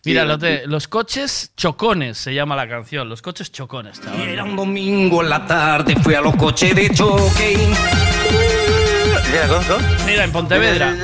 Mira, 0.05 0.23
Sí, 0.23 0.29
lo 0.29 0.37
de- 0.39 0.67
los 0.67 0.87
coches 0.89 1.53
chocones 1.57 2.17
se 2.19 2.33
llama 2.33 2.55
la 2.55 2.69
canción, 2.69 3.09
los 3.09 3.21
coches 3.21 3.51
chocones, 3.51 4.01
chaval. 4.01 4.21
Era 4.21 4.45
un 4.45 4.55
domingo 4.57 5.23
en 5.23 5.29
la 5.31 5.45
tarde, 5.45 5.97
fui 5.97 6.15
a 6.15 6.21
los 6.21 6.37
coches 6.37 6.75
de 6.75 6.89
choque. 6.91 7.69
Mira, 10.07 10.25
en 10.25 10.33
Pontevedra. 10.33 10.95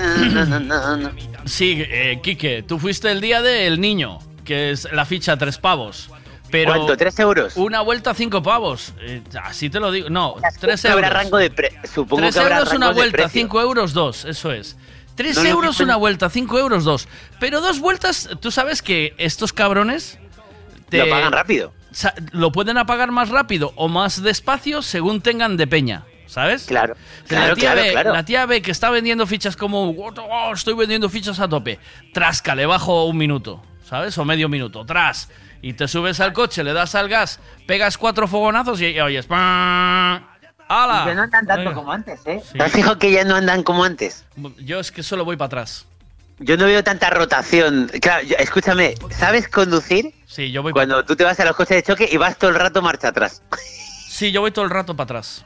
Sí, 1.44 1.82
eh, 1.86 2.20
Quique, 2.23 2.62
tú 2.62 2.78
fuiste 2.78 3.10
el 3.10 3.20
día 3.20 3.42
del 3.42 3.81
niño, 3.81 4.18
que 4.44 4.70
es 4.70 4.89
la 4.92 5.05
ficha 5.05 5.36
tres 5.36 5.58
pavos. 5.58 6.10
Pero 6.50 6.73
¿Cuánto? 6.73 6.97
¿Tres 6.97 7.18
euros? 7.18 7.56
Una 7.56 7.81
vuelta 7.81 8.14
cinco 8.14 8.42
pavos. 8.42 8.94
Eh, 9.00 9.23
así 9.42 9.70
te 9.70 9.81
lo 9.81 9.90
digo. 9.90 10.08
No, 10.08 10.36
tres 10.60 10.82
que 10.82 10.89
habrá 10.89 11.08
euros. 11.08 11.23
rango 11.23 11.36
de 11.39 11.50
pre- 11.50 11.73
supongo 11.92 12.23
Tres 12.23 12.34
que 12.34 12.40
habrá 12.40 12.58
euros 12.58 12.73
una 12.74 12.90
vuelta, 12.92 13.28
cinco 13.28 13.60
euros 13.60 13.92
dos, 13.92 14.24
eso 14.24 14.52
es. 14.52 14.76
Tres 15.16 15.36
No, 15.36 15.44
no, 15.44 15.48
euros 15.48 15.81
una 15.81 15.97
vuelta, 15.97 16.31
cinco 16.31 16.58
euros 16.58 16.84
dos. 16.84 17.08
Pero 17.40 17.60
dos 17.60 17.81
vueltas, 17.81 18.28
tú 18.40 18.50
sabes 18.50 18.82
que 18.82 19.14
estos 19.18 19.52
cabrones... 19.52 20.18
Lo 20.90 21.08
pagan 21.08 21.32
rápido. 21.32 21.73
Lo 22.32 22.52
pueden 22.52 22.78
apagar 22.78 23.10
más 23.10 23.31
rápido 23.31 23.73
o 23.76 23.89
más 23.89 24.23
despacio 24.23 24.82
según 24.82 25.20
tengan 25.23 25.56
de 25.56 25.66
peña, 25.66 26.05
¿sabes? 26.35 26.65
Claro, 26.65 26.97
la, 27.29 27.55
tía 27.55 27.73
claro, 27.73 27.83
ve, 27.83 27.93
claro. 27.93 28.13
la 28.13 28.25
tía 28.25 28.45
ve 28.47 28.61
que 28.61 28.73
está 28.73 28.91
vendiendo 28.91 29.25
fichas 29.27 29.57
como 29.57 29.91
"Oh, 29.91 30.53
estoy 30.53 30.75
vendiendo 30.75 31.09
fichas 31.09 31.39
a 31.39 31.49
tope. 31.49 31.79
Trasca, 32.13 32.57
le 32.57 32.67
bajo 32.67 33.05
un 33.05 33.17
minuto, 33.17 33.63
¿sabes? 33.89 34.19
O 34.19 34.25
medio 34.25 34.49
minuto, 34.49 34.85
tras. 34.85 35.29
Y 35.63 35.75
te 35.75 35.87
subes 35.87 36.19
al 36.21 36.33
coche, 36.33 36.65
le 36.65 36.73
das 36.73 36.95
al 36.97 37.09
gas, 37.09 37.39
pegas 37.67 37.97
cuatro 37.97 38.27
fogonazos 38.27 38.81
y, 38.81 38.87
y 38.87 39.01
oyes. 39.01 39.27
¡pam! 39.27 40.27
¡Hala! 40.69 41.05
Ya 41.07 41.15
no 41.15 41.23
andan 41.23 41.47
tanto 41.47 41.73
como 41.73 41.93
antes, 41.93 42.21
¿eh? 42.27 42.43
Sí. 42.45 42.59
¿Te 42.59 42.65
has 42.65 42.73
fijado 42.73 42.99
que 42.99 43.13
ya 43.13 43.25
no 43.25 43.37
andan 43.37 43.63
como 43.63 43.85
antes? 43.85 44.25
Yo 44.59 44.81
es 44.81 44.91
que 44.91 45.03
solo 45.03 45.25
voy 45.25 45.37
para 45.37 45.47
atrás. 45.47 45.87
Yo 46.41 46.57
no 46.57 46.65
veo 46.65 46.83
tanta 46.83 47.11
rotación. 47.11 47.89
Claro, 48.01 48.27
yo- 48.27 48.37
escúchame, 48.39 48.97
¿sabes 49.17 49.49
conducir? 49.49 50.13
Sí, 50.27 50.51
yo 50.51 50.63
voy 50.63 50.73
Cuando 50.73 51.05
tú 51.05 51.15
te 51.15 51.23
vas 51.23 51.39
a 51.39 51.45
los 51.45 51.55
coches 51.55 51.77
de 51.77 51.83
choque 51.85 52.09
y 52.11 52.17
vas 52.17 52.37
todo 52.39 52.51
el 52.51 52.57
rato 52.57 52.83
marcha 52.83 53.09
atrás. 53.09 53.41
Sí, 54.09 54.33
yo 54.33 54.41
voy 54.41 54.51
todo 54.51 54.65
el 54.65 54.71
rato 54.71 54.97
para 54.97 55.05
atrás. 55.05 55.45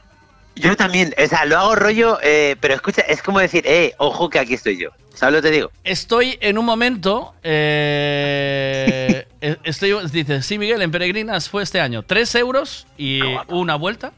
Yo 0.59 0.75
también, 0.75 1.13
o 1.21 1.27
sea, 1.27 1.45
lo 1.45 1.57
hago 1.57 1.75
rollo, 1.75 2.19
eh, 2.21 2.55
pero 2.59 2.73
escucha, 2.73 3.01
es 3.01 3.21
como 3.21 3.39
decir, 3.39 3.63
eh, 3.65 3.93
ojo 3.97 4.29
que 4.29 4.39
aquí 4.39 4.53
estoy 4.55 4.77
yo. 4.77 4.89
¿Sabes 5.13 5.35
lo 5.35 5.41
que 5.41 5.49
te 5.49 5.53
digo? 5.55 5.71
Estoy 5.83 6.37
en 6.41 6.57
un 6.57 6.65
momento. 6.65 7.33
eh, 7.43 9.27
eh, 9.41 9.57
estoy, 9.63 9.95
dice, 10.11 10.41
sí, 10.41 10.57
Miguel, 10.57 10.81
en 10.81 10.91
Peregrinas 10.91 11.49
fue 11.49 11.63
este 11.63 11.79
año. 11.81 12.03
Tres 12.03 12.33
euros 12.35 12.87
y 12.97 13.21
una 13.47 13.75
vuelta. 13.75 14.11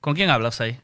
¿Con 0.00 0.14
quién 0.14 0.30
hablas 0.30 0.60
ahí? 0.60 0.78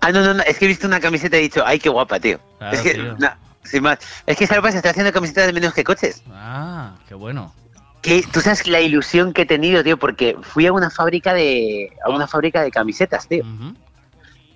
Ah, 0.00 0.10
no, 0.12 0.22
no, 0.22 0.34
no, 0.34 0.42
es 0.42 0.58
que 0.58 0.64
he 0.64 0.68
visto 0.68 0.86
una 0.86 1.00
camiseta 1.00 1.36
y 1.36 1.40
he 1.40 1.42
dicho, 1.44 1.62
ay, 1.64 1.78
qué 1.78 1.88
guapa, 1.88 2.18
tío. 2.20 2.40
Claro, 2.58 2.76
es 2.76 2.82
que, 2.82 2.94
tío. 2.94 3.16
no, 3.18 3.30
sin 3.64 3.82
más. 3.82 3.98
Es 4.26 4.36
que, 4.36 4.46
¿sabes 4.46 4.58
lo 4.58 4.62
que 4.62 4.66
pasa? 4.68 4.76
Estoy 4.78 4.90
haciendo 4.90 5.12
camisetas 5.12 5.46
de 5.46 5.52
menos 5.52 5.72
que 5.74 5.84
coches. 5.84 6.22
Ah, 6.32 6.96
qué 7.08 7.14
bueno. 7.14 7.54
Que 8.02 8.22
tú 8.32 8.40
sabes 8.40 8.66
la 8.66 8.80
ilusión 8.80 9.32
que 9.32 9.42
he 9.42 9.46
tenido, 9.46 9.84
tío, 9.84 9.96
porque 9.96 10.36
fui 10.42 10.66
a 10.66 10.72
una 10.72 10.90
fábrica 10.90 11.32
de 11.34 11.92
a 12.04 12.10
una 12.10 12.26
fábrica 12.26 12.60
de 12.62 12.72
camisetas, 12.72 13.28
tío. 13.28 13.44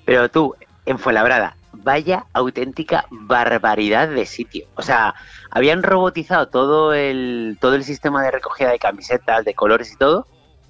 Pero 0.07 0.31
tú, 0.31 0.55
en 0.87 0.99
Fuenlabrada, 0.99 1.57
vaya 1.73 2.25
auténtica 2.33 3.05
barbaridad 3.11 4.09
de 4.09 4.25
sitio. 4.25 4.67
O 4.77 4.83
sea, 4.83 5.15
habían 5.51 5.83
robotizado 5.83 6.49
todo 6.49 6.95
el 6.95 7.59
todo 7.61 7.75
el 7.75 7.85
sistema 7.85 8.23
de 8.23 8.31
recogida 8.31 8.71
de 8.71 8.79
camisetas, 8.79 9.45
de 9.45 9.53
colores 9.53 9.93
y 9.93 9.97
todo. 9.97 10.27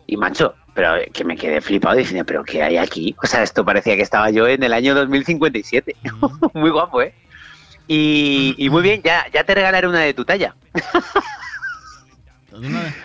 Y 0.09 0.17
macho, 0.17 0.55
pero 0.75 0.95
que 1.13 1.25
me 1.25 1.37
quedé 1.37 1.61
flipado 1.61 1.97
diciendo, 1.97 2.25
pero 2.25 2.45
¿qué 2.45 2.63
hay 2.63 2.77
aquí? 2.77 3.15
O 3.23 3.27
sea, 3.27 3.43
esto 3.43 3.65
parecía 3.65 3.97
que 3.97 4.03
estaba 4.03 4.31
yo 4.31 4.47
en 4.47 4.63
el 4.63 4.73
año 4.73 4.95
2057. 4.95 5.97
muy 6.55 6.71
guapo, 6.71 7.03
¿eh? 7.03 7.15
Y, 7.89 8.55
y 8.59 8.71
muy 8.71 8.83
bien, 8.83 9.03
ya, 9.03 9.27
ya 9.33 9.45
te 9.45 9.55
regalaré 9.55 9.87
una 9.87 10.01
de 10.01 10.15
tu 10.15 10.25
talla. 10.25 10.55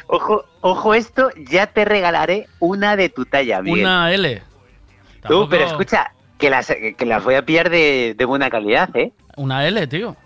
Ojo, 0.08 0.46
ojo 0.62 0.94
esto, 0.94 1.30
ya 1.50 1.68
te 1.68 1.86
regalaré 1.86 2.48
una 2.60 2.96
de 2.96 3.10
tu 3.10 3.26
talla, 3.26 3.62
Miguel. 3.62 3.82
Una 3.82 4.12
L. 4.14 4.44
Tú, 5.28 5.48
pero 5.50 5.66
escucha, 5.66 6.14
que 6.42 6.50
las, 6.50 6.68
que 6.98 7.06
las 7.06 7.24
voy 7.24 7.36
a 7.36 7.46
pillar 7.46 7.70
de, 7.70 8.16
de 8.18 8.26
buena 8.26 8.50
calidad, 8.50 8.90
¿eh? 8.98 9.14
Una 9.38 9.66
L, 9.66 9.88
tío. 9.88 10.18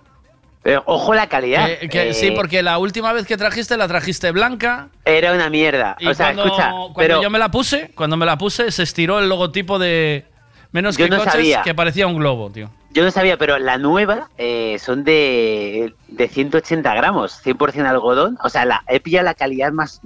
Pero 0.63 0.81
ojo 0.87 1.13
la 1.13 1.27
calidad. 1.27 1.67
Que- 1.67 1.89
que- 1.89 2.09
eh, 2.09 2.13
Sí, 2.15 2.31
porque 2.31 2.63
la 2.63 2.79
última 2.79 3.13
vez 3.13 3.27
que 3.27 3.37
trajiste 3.37 3.77
la 3.77 3.87
trajiste 3.87 4.31
blanca. 4.31 4.87
Era 5.05 5.33
una 5.33 5.47
mierda. 5.51 5.95
Y 5.99 6.07
o 6.07 6.13
sea, 6.15 6.27
cuando, 6.33 6.45
escucha, 6.45 6.69
cuando 6.71 6.93
pero 6.95 7.21
yo 7.21 7.29
me 7.29 7.37
la 7.37 7.51
puse, 7.51 7.91
cuando 7.93 8.17
me 8.17 8.25
la 8.25 8.37
puse, 8.39 8.71
se 8.71 8.81
estiró 8.81 9.19
el 9.19 9.29
logotipo 9.29 9.77
de 9.77 10.25
menos 10.71 10.97
que 10.97 11.07
no 11.07 11.17
coches 11.17 11.33
sabía. 11.33 11.61
que 11.61 11.75
parecía 11.75 12.07
un 12.07 12.17
globo, 12.17 12.49
tío. 12.49 12.71
yo 12.91 13.03
no 13.03 13.11
sabía, 13.11 13.37
pero 13.37 13.59
la 13.59 13.77
nueva 13.77 14.29
eh, 14.39 14.77
son 14.79 15.03
de, 15.03 15.93
de 16.07 16.27
180 16.27 16.95
gramos, 16.95 17.39
100% 17.45 17.85
algodón. 17.85 18.37
O 18.43 18.49
sea, 18.49 18.65
la, 18.65 18.83
he 18.87 18.99
pillado 18.99 19.25
la 19.25 19.35
calidad 19.35 19.71
más, 19.71 20.01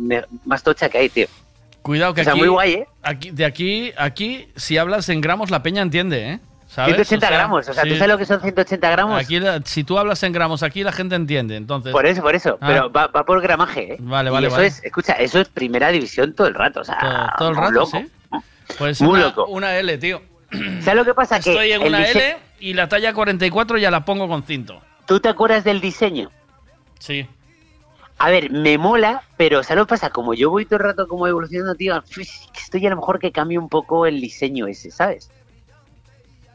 más 0.45 0.61
tocha 0.63 0.89
que 0.89 0.97
hay, 0.97 1.09
tío. 1.09 1.27
Cuidado 1.81 2.13
que 2.13 2.21
O 2.21 2.23
sea, 2.23 2.33
aquí, 2.33 2.39
muy 2.41 2.49
guay, 2.49 2.73
¿eh? 2.73 2.87
aquí, 3.03 3.31
de 3.31 3.45
aquí, 3.45 3.91
aquí, 3.97 4.47
si 4.55 4.77
hablas 4.77 5.09
en 5.09 5.21
gramos, 5.21 5.49
la 5.49 5.63
peña 5.63 5.81
entiende, 5.81 6.31
¿eh? 6.33 6.39
¿Sabes? 6.67 6.95
180 6.95 7.29
gramos, 7.31 7.67
o 7.67 7.73
sea, 7.73 7.83
¿tú 7.83 7.95
sabes 7.95 8.07
lo 8.09 8.17
que 8.19 8.25
son 8.25 8.41
180 8.41 8.89
gramos? 8.91 9.19
Aquí, 9.19 9.39
si 9.65 9.83
tú 9.83 9.97
hablas 9.97 10.21
en 10.21 10.31
gramos 10.33 10.61
aquí, 10.61 10.83
la 10.83 10.91
gente 10.91 11.15
entiende, 11.15 11.55
entonces. 11.55 11.91
Por 11.91 12.05
eso, 12.05 12.21
por 12.21 12.35
eso. 12.35 12.59
Ah. 12.61 12.67
Pero 12.67 12.91
va, 12.91 13.07
va 13.07 13.25
por 13.25 13.41
gramaje, 13.41 13.93
¿eh? 13.93 13.97
Vale, 13.99 14.29
Y 14.29 14.33
vale, 14.33 14.47
eso 14.47 14.55
vale. 14.57 14.67
es, 14.67 14.83
escucha, 14.83 15.13
eso 15.13 15.39
es 15.39 15.49
primera 15.49 15.89
división 15.89 16.35
todo 16.35 16.45
el 16.47 16.53
rato. 16.53 16.81
O 16.81 16.83
sea, 16.83 16.99
todo, 16.99 17.27
todo 17.39 17.49
el 17.49 17.55
rato, 17.55 17.71
loco. 17.71 17.97
sí. 17.97 18.07
Pues 18.77 19.01
Muy 19.01 19.15
una, 19.15 19.23
loco. 19.29 19.47
una 19.47 19.75
L, 19.77 19.97
tío. 19.97 20.21
¿Sabes 20.51 20.95
lo 20.95 21.05
que 21.05 21.15
pasa? 21.15 21.39
Que 21.39 21.49
Estoy 21.49 21.71
en 21.71 21.81
una 21.81 22.05
L 22.07 22.37
y 22.59 22.73
la 22.75 22.87
talla 22.87 23.13
44 23.13 23.79
ya 23.79 23.89
la 23.89 24.05
pongo 24.05 24.27
con 24.27 24.43
cinto. 24.43 24.79
¿Tú 25.07 25.19
te 25.19 25.27
acuerdas 25.29 25.63
del 25.63 25.81
diseño? 25.81 26.29
Sí. 26.99 27.25
A 28.19 28.29
ver, 28.29 28.51
me 28.51 28.77
mola, 28.77 29.23
pero 29.37 29.63
¿sabes 29.63 29.79
lo 29.79 29.85
que 29.85 29.91
pasa? 29.91 30.09
Como 30.09 30.33
yo 30.33 30.49
voy 30.49 30.65
todo 30.65 30.75
el 30.77 30.83
rato 30.85 31.07
como 31.07 31.25
evolucionando, 31.27 31.75
tío, 31.75 32.03
estoy 32.53 32.85
a 32.85 32.89
lo 32.89 32.97
mejor 32.97 33.17
que 33.19 33.31
cambie 33.31 33.57
un 33.57 33.69
poco 33.69 34.05
el 34.05 34.19
diseño 34.19 34.67
ese, 34.67 34.91
¿sabes? 34.91 35.29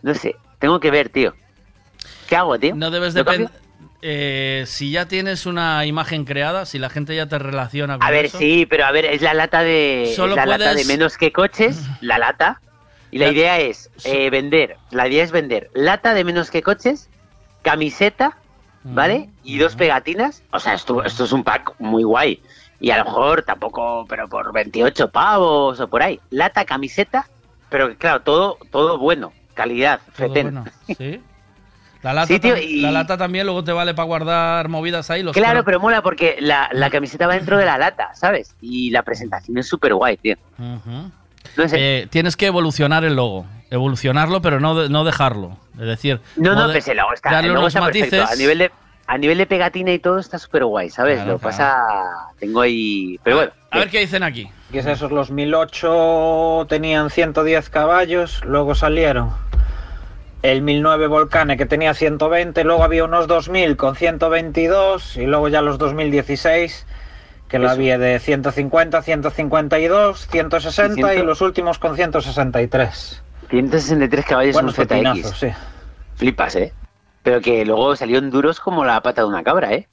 No 0.03 0.15
sé, 0.15 0.37
tengo 0.59 0.79
que 0.79 0.91
ver, 0.91 1.09
tío. 1.09 1.35
¿Qué 2.29 2.37
hago, 2.37 2.59
tío? 2.59 2.75
No 2.77 2.91
debes 2.91 3.15
¿Lo 3.15 3.25
depender. 3.25 3.49
cambio? 3.51 4.67
si 4.67 4.91
ya 4.91 5.09
tienes 5.09 5.47
una 5.47 5.87
imagen 5.87 6.27
creada, 6.27 6.67
si 6.67 6.79
la 6.79 6.91
gente 6.91 7.17
ya 7.17 7.27
te 7.27 7.39
relaciona 7.39 7.97
con 7.97 8.07
A 8.07 8.11
ver, 8.11 8.27
eso. 8.27 8.39
sí, 8.39 8.67
pero 8.67 8.85
a 8.85 8.93
ver, 8.93 9.07
es 9.07 9.23
la 9.23 9.33
lata 9.33 9.63
de 9.63 10.13
Solo 10.15 10.37
la 10.37 10.45
lata 10.45 10.75
de 10.75 10.85
menos 10.85 11.17
que 11.17 11.33
coches, 11.33 11.87
la 12.03 12.19
lata. 12.19 12.61
Y 13.11 13.19
la 13.19 13.27
La- 13.27 13.33
idea 13.33 13.61
es 13.61 13.89
eh, 14.05 14.29
vender, 14.29 14.77
la 14.91 15.09
idea 15.09 15.25
es 15.25 15.31
vender 15.33 15.71
lata 15.73 16.13
de 16.13 16.25
menos 16.25 16.51
que 16.51 16.63
coches, 16.63 17.09
camiseta, 17.63 18.37
¿vale? 18.85 19.31
Y 19.43 19.59
dos 19.59 19.75
pegatinas. 19.77 20.43
O 20.53 20.61
sea, 20.61 20.75
esto, 20.75 21.03
esto 21.05 21.25
es 21.25 21.33
un 21.33 21.43
pack 21.43 21.73
muy 21.79 22.03
guay. 22.05 22.41
Y 22.81 22.91
a 22.91 22.99
lo 22.99 23.05
mejor 23.07 23.43
tampoco, 23.43 24.05
pero 24.09 24.29
por 24.29 24.53
28 24.53 25.09
pavos 25.11 25.81
o 25.81 25.89
por 25.89 26.03
ahí. 26.03 26.21
Lata, 26.31 26.65
camiseta, 26.65 27.27
pero 27.71 27.97
claro, 27.97 28.21
todo, 28.23 28.59
todo 28.71 28.99
bueno, 28.99 29.33
calidad, 29.55 30.01
Todo 30.17 30.29
fetén. 30.29 30.47
bueno, 30.55 30.65
¿sí? 30.99 31.21
La 32.03 32.13
lata, 32.13 32.27
Sí, 32.27 32.39
tío, 32.41 32.55
tam- 32.57 32.63
y- 32.63 32.81
la 32.83 32.91
lata 32.91 33.17
también 33.17 33.47
luego 33.47 33.65
te 33.65 33.73
vale 33.73 33.95
para 33.95 34.05
guardar 34.07 34.69
movidas 34.69 35.09
ahí. 35.11 35.23
Los 35.23 35.35
Claro, 35.35 35.65
pero 35.65 35.81
mola 35.81 36.03
porque 36.03 36.37
la, 36.41 36.69
la 36.73 36.91
camiseta 36.91 37.27
va 37.27 37.35
dentro 37.35 37.57
de 37.57 37.65
la 37.65 37.79
lata, 37.79 38.11
¿sabes? 38.15 38.55
Y 38.61 38.91
la 38.91 39.03
presentación 39.03 39.57
es 39.57 39.67
súper 39.67 39.95
guay, 39.95 40.17
tío. 40.19 40.37
Ujú. 40.59 41.11
No 41.57 41.69
sé. 41.69 41.77
Eh, 42.03 42.07
tienes 42.11 42.37
que 42.37 42.47
evolucionar 42.47 43.05
el 43.05 43.15
logo. 43.17 43.47
Evolucionarlo, 43.71 44.41
pero 44.43 44.61
no, 44.61 44.75
de- 44.75 44.89
no 44.89 45.05
dejarlo. 45.05 45.57
Es 45.79 45.87
decir, 45.87 46.21
No, 46.37 46.55
no, 46.55 46.63
mode- 46.69 46.73
pues 46.75 46.89
el 46.89 46.97
logo 46.97 47.13
está, 47.13 47.31
darle 47.31 47.49
el 47.49 47.55
logo 47.55 47.65
unos 47.65 47.75
está 47.75 47.87
perfecto. 47.87 48.17
matices. 48.17 48.31
A 48.33 48.37
nivel, 48.41 48.59
de, 48.59 48.71
a 49.07 49.19
nivel 49.19 49.39
de 49.39 49.47
pegatina 49.47 49.93
y 49.93 49.99
todo 49.99 50.19
está 50.19 50.39
súper 50.39 50.65
guay, 50.65 50.91
¿sabes? 50.91 51.17
Claro, 51.17 51.33
Lo 51.33 51.39
que 51.39 51.43
claro. 51.43 51.57
pasa, 51.57 51.77
tengo 52.39 52.61
ahí... 52.61 53.19
Pero 53.25 53.37
bueno, 53.37 53.53
A 53.71 53.79
ver 53.79 53.91
qué 53.91 54.01
dicen 54.01 54.23
aquí. 54.23 54.49
Y 54.73 54.79
es 54.79 54.87
esos, 54.87 55.11
los 55.13 55.31
1008 55.31 56.67
tenían 56.69 57.11
110 57.11 57.71
caballos, 57.71 58.43
luego 58.45 58.75
salieron 58.75 59.31
el 60.43 60.61
1009 60.63 61.07
Volcane 61.07 61.57
que 61.57 61.65
tenía 61.65 61.95
120, 61.95 62.65
luego 62.65 62.85
había 62.85 63.05
unos 63.05 63.27
2000 63.27 63.77
con 63.77 63.97
122 63.97 65.17
y 65.17 65.27
luego 65.27 65.49
ya 65.49 65.63
los 65.63 65.79
2016 65.79 66.87
que 67.49 67.59
la 67.59 67.67
Eso. 67.67 67.75
había 67.77 67.99
de 67.99 68.19
150, 68.19 69.01
152, 69.03 70.27
160 70.29 70.93
y, 70.93 71.01
Y 71.01 71.05
ciento- 71.15 71.25
los 71.25 71.41
últimos 71.41 71.79
con 71.79 71.97
163. 71.97 73.23
163 73.51 74.25
caballos 74.25 74.55
Buenos 74.55 74.79
un 74.79 74.87
ZX. 74.87 75.31
sí. 75.39 75.47
Flipas, 76.17 76.55
¿eh? 76.57 76.73
Pero 77.23 77.41
que 77.41 77.65
luego 77.65 77.97
salieron 77.97 78.31
duros 78.31 78.61
como 78.61 78.85
la 78.85 79.01
pata 79.03 79.23
de 79.23 79.29
una 79.29 79.43
cabra, 79.43 79.73
¿eh? 79.73 79.89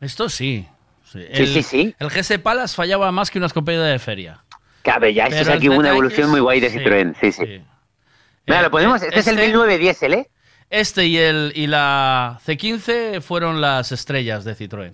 Esto 0.00 0.28
sí. 0.28 0.66
Sí, 1.04 1.20
Sí, 1.32 1.42
el, 1.42 1.46
sí, 1.48 1.62
sí. 1.62 1.96
El 1.98 2.08
GS 2.10 2.38
Palace 2.40 2.74
fallaba 2.74 3.10
más 3.12 3.30
que 3.30 3.38
una 3.38 3.46
escopeta 3.46 3.82
de 3.84 3.98
feria. 3.98 4.42
Claro, 4.82 5.08
ya 5.08 5.26
esto 5.26 5.40
es 5.42 5.48
aquí 5.48 5.68
una 5.68 5.90
evolución 5.90 6.30
muy 6.30 6.40
guay 6.40 6.60
de 6.60 6.70
sí, 6.70 6.78
Citroën, 6.78 7.14
sí, 7.20 7.32
sí. 7.32 7.42
Mira, 8.46 8.60
Eh, 8.60 8.62
lo 8.64 8.70
ponemos, 8.70 9.02
este, 9.02 9.18
es 9.20 9.26
el 9.28 9.34
este- 9.38 9.46
1009 9.46 9.78
diésel, 9.78 10.14
¿eh? 10.14 10.30
Este 10.70 11.06
y, 11.06 11.16
el, 11.18 11.52
y 11.54 11.66
la 11.68 12.38
C15 12.44 13.20
fueron 13.20 13.60
las 13.60 13.92
estrellas 13.92 14.44
de 14.44 14.56
Citroën. 14.56 14.92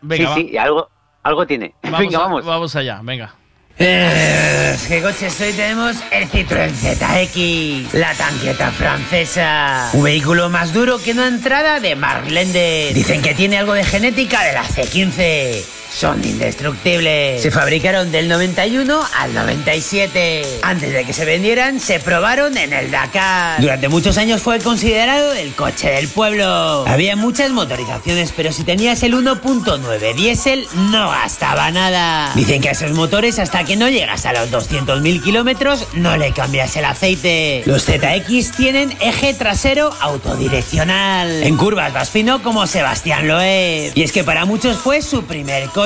Venga, 0.00 0.34
sí, 0.34 0.48
sí, 0.50 0.56
algo, 0.58 0.88
algo 1.22 1.46
tiene. 1.46 1.74
Vamos, 1.82 1.98
Venga, 2.00 2.18
a- 2.18 2.22
vamos. 2.22 2.44
vamos 2.44 2.76
allá, 2.76 3.00
venga. 3.02 3.34
Eh, 3.80 4.76
¿Qué 4.88 5.00
coches 5.00 5.40
hoy 5.40 5.52
tenemos? 5.52 5.96
El 6.10 6.28
Citroën 6.28 6.72
ZX, 6.72 7.94
la 7.94 8.12
tanqueta 8.14 8.72
francesa. 8.72 9.90
Un 9.92 10.02
vehículo 10.02 10.50
más 10.50 10.72
duro 10.72 10.98
que 10.98 11.12
una 11.12 11.28
entrada 11.28 11.78
de 11.78 11.94
Mark 11.94 12.28
Lender. 12.28 12.92
Dicen 12.92 13.22
que 13.22 13.34
tiene 13.34 13.56
algo 13.56 13.74
de 13.74 13.84
genética 13.84 14.42
de 14.42 14.52
la 14.52 14.64
C15. 14.64 15.77
Son 15.92 16.22
indestructibles. 16.24 17.42
Se 17.42 17.50
fabricaron 17.50 18.12
del 18.12 18.28
91 18.28 19.00
al 19.16 19.34
97. 19.34 20.60
Antes 20.62 20.92
de 20.92 21.04
que 21.04 21.12
se 21.12 21.24
vendieran, 21.24 21.80
se 21.80 21.98
probaron 21.98 22.56
en 22.56 22.72
el 22.72 22.90
Dakar. 22.90 23.60
Durante 23.60 23.88
muchos 23.88 24.18
años 24.18 24.42
fue 24.42 24.58
considerado 24.60 25.32
el 25.32 25.54
coche 25.54 25.90
del 25.90 26.08
pueblo. 26.08 26.84
Había 26.86 27.16
muchas 27.16 27.50
motorizaciones, 27.50 28.32
pero 28.36 28.52
si 28.52 28.64
tenías 28.64 29.02
el 29.02 29.14
1.9 29.14 30.14
diésel, 30.14 30.68
no 30.90 31.10
gastaba 31.10 31.70
nada. 31.70 32.32
Dicen 32.34 32.60
que 32.60 32.68
a 32.68 32.72
esos 32.72 32.92
motores, 32.92 33.38
hasta 33.38 33.64
que 33.64 33.76
no 33.76 33.88
llegas 33.88 34.26
a 34.26 34.32
los 34.32 34.50
200.000 34.50 35.22
kilómetros, 35.22 35.86
no 35.94 36.16
le 36.16 36.32
cambias 36.32 36.76
el 36.76 36.84
aceite. 36.84 37.62
Los 37.66 37.86
ZX 37.86 38.52
tienen 38.52 38.96
eje 39.00 39.34
trasero 39.34 39.90
autodireccional. 40.00 41.42
En 41.42 41.56
curvas 41.56 41.92
vas 41.92 42.10
fino 42.10 42.42
como 42.42 42.66
Sebastián 42.66 43.26
Loeb. 43.26 43.92
Y 43.94 44.02
es 44.02 44.12
que 44.12 44.22
para 44.22 44.44
muchos 44.44 44.76
fue 44.76 45.02
su 45.02 45.24
primer 45.24 45.64
coche. 45.70 45.77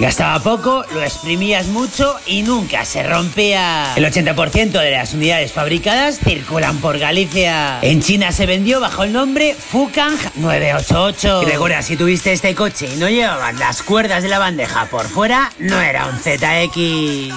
Gastaba 0.00 0.42
poco, 0.42 0.86
lo 0.94 1.02
exprimías 1.02 1.66
mucho 1.66 2.16
y 2.24 2.40
nunca 2.40 2.86
se 2.86 3.02
rompía. 3.02 3.92
El 3.94 4.06
80% 4.06 4.80
de 4.80 4.90
las 4.90 5.12
unidades 5.12 5.52
fabricadas 5.52 6.18
circulan 6.18 6.78
por 6.78 6.98
Galicia. 6.98 7.78
En 7.82 8.00
China 8.00 8.32
se 8.32 8.46
vendió 8.46 8.80
bajo 8.80 9.04
el 9.04 9.12
nombre 9.12 9.54
Fukang 9.54 10.16
988. 10.36 11.42
Y 11.42 11.44
recuerda, 11.44 11.82
si 11.82 11.98
tuviste 11.98 12.32
este 12.32 12.54
coche 12.54 12.88
y 12.90 12.96
no 12.96 13.10
llevaban 13.10 13.58
las 13.58 13.82
cuerdas 13.82 14.22
de 14.22 14.30
la 14.30 14.38
bandeja 14.38 14.86
por 14.86 15.06
fuera, 15.06 15.52
no 15.58 15.78
era 15.78 16.06
un 16.06 16.18
ZX. 16.18 17.34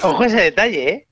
Ojo 0.00 0.24
ese 0.24 0.36
detalle, 0.36 0.88
¿eh? 0.88 1.07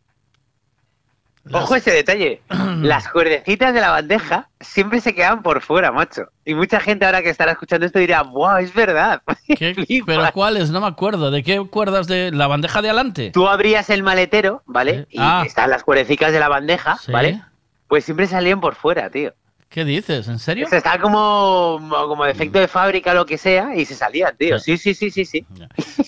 Ojo 1.52 1.76
ese 1.76 1.90
detalle. 1.92 2.42
Las 2.82 3.08
cuerdecitas 3.08 3.72
de 3.72 3.80
la 3.80 3.90
bandeja 3.90 4.48
siempre 4.60 5.00
se 5.00 5.14
quedan 5.14 5.42
por 5.42 5.60
fuera, 5.62 5.92
macho. 5.92 6.24
Y 6.44 6.54
mucha 6.54 6.80
gente 6.80 7.06
ahora 7.06 7.22
que 7.22 7.30
estará 7.30 7.52
escuchando 7.52 7.86
esto 7.86 7.98
dirá, 7.98 8.22
¡wow! 8.22 8.56
Es 8.58 8.74
verdad. 8.74 9.22
¿Pero 10.06 10.32
cuáles? 10.32 10.70
No 10.70 10.80
me 10.80 10.86
acuerdo. 10.86 11.30
¿De 11.30 11.42
qué 11.42 11.58
cuerdas 11.68 12.06
de 12.06 12.30
la 12.32 12.46
bandeja 12.46 12.82
de 12.82 12.88
adelante? 12.88 13.30
Tú 13.32 13.48
abrías 13.48 13.90
el 13.90 14.02
maletero, 14.02 14.62
¿vale? 14.66 15.06
Y 15.10 15.18
Ah. 15.20 15.42
están 15.46 15.70
las 15.70 15.82
cuerdecitas 15.84 16.32
de 16.32 16.40
la 16.40 16.48
bandeja, 16.48 16.96
Sí. 16.98 17.12
¿vale? 17.12 17.42
Pues 17.88 18.04
siempre 18.04 18.26
salían 18.26 18.60
por 18.60 18.74
fuera, 18.74 19.10
tío. 19.10 19.32
¿Qué 19.68 19.84
dices? 19.84 20.28
¿En 20.28 20.38
serio? 20.38 20.66
O 20.66 20.68
sea, 20.70 20.78
está 20.78 20.98
como, 20.98 21.78
como 21.90 22.24
defecto 22.24 22.58
de 22.58 22.68
fábrica 22.68 23.12
lo 23.12 23.26
que 23.26 23.36
sea 23.36 23.74
y 23.76 23.84
se 23.84 23.94
salían, 23.94 24.34
tío. 24.36 24.58
Sí, 24.58 24.78
sí, 24.78 24.94
sí, 24.94 25.10
sí, 25.10 25.24
sí. 25.24 25.44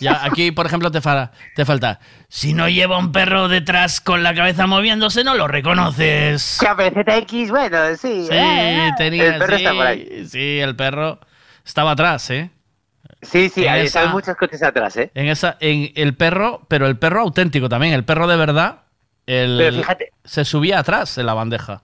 Ya, 0.01 0.25
aquí, 0.25 0.53
por 0.53 0.65
ejemplo, 0.67 0.91
te, 0.91 1.01
fa- 1.01 1.33
te 1.55 1.65
falta. 1.65 1.99
Si 2.29 2.55
no 2.55 2.69
lleva 2.69 2.97
un 2.99 3.13
perro 3.13 3.49
detrás 3.49 4.01
con 4.01 4.23
la 4.23 4.35
cabeza 4.35 4.67
moviéndose, 4.67 5.25
no 5.25 5.35
lo 5.35 5.49
reconoces. 5.49 6.59
Ya, 6.63 6.77
pero 6.77 7.03
ZX, 7.03 7.51
bueno, 7.51 7.79
sí. 7.97 8.27
Sí, 8.27 8.29
eh, 8.31 8.91
tenía. 8.97 9.27
El 9.27 9.39
perro 9.39 9.57
sí, 9.59 9.65
está 9.65 9.75
por 9.75 9.87
ahí. 9.87 10.27
Sí, 10.29 10.61
el 10.61 10.77
perro 10.77 11.21
estaba 11.65 11.91
atrás, 11.91 12.31
¿eh? 12.31 12.51
Sí, 13.21 13.49
sí, 13.49 13.65
En 13.67 13.73
hay, 13.73 13.87
esa- 13.87 14.03
hay 14.03 14.09
muchos 14.09 14.37
coches 14.37 14.63
atrás, 14.63 14.97
¿eh? 14.97 15.11
En 15.15 15.27
esa, 15.27 15.57
en 15.61 15.91
el 15.97 16.15
perro, 16.17 16.65
pero 16.69 16.87
el 16.87 16.97
perro 16.99 17.21
auténtico 17.23 17.69
también, 17.69 17.93
el 17.93 18.05
perro 18.05 18.29
de 18.29 18.37
verdad, 18.37 18.83
el, 19.27 19.57
Pero 19.59 19.77
fíjate- 19.79 20.13
se 20.25 20.45
subía 20.45 20.79
atrás 20.79 21.19
en 21.19 21.27
la 21.27 21.35
bandeja. 21.35 21.83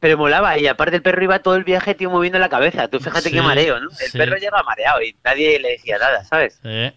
Pero 0.00 0.16
molaba, 0.16 0.56
y 0.58 0.66
aparte 0.68 0.96
el 0.96 1.02
perro 1.02 1.24
iba 1.24 1.40
todo 1.40 1.56
el 1.56 1.64
viaje, 1.64 1.94
tío, 1.94 2.08
moviendo 2.10 2.38
la 2.38 2.48
cabeza. 2.48 2.86
Tú 2.88 3.00
fíjate 3.00 3.28
Sí, 3.28 3.32
qué 3.32 3.42
mareo, 3.42 3.80
¿no? 3.80 3.88
El 4.00 4.10
sí. 4.10 4.16
perro 4.18 4.36
llega 4.36 4.62
mareado 4.62 5.02
y 5.02 5.16
nadie 5.24 5.58
le 5.58 5.70
decía 5.70 5.98
nada, 5.98 6.22
¿sabes? 6.24 6.60
Sí. 6.62 6.92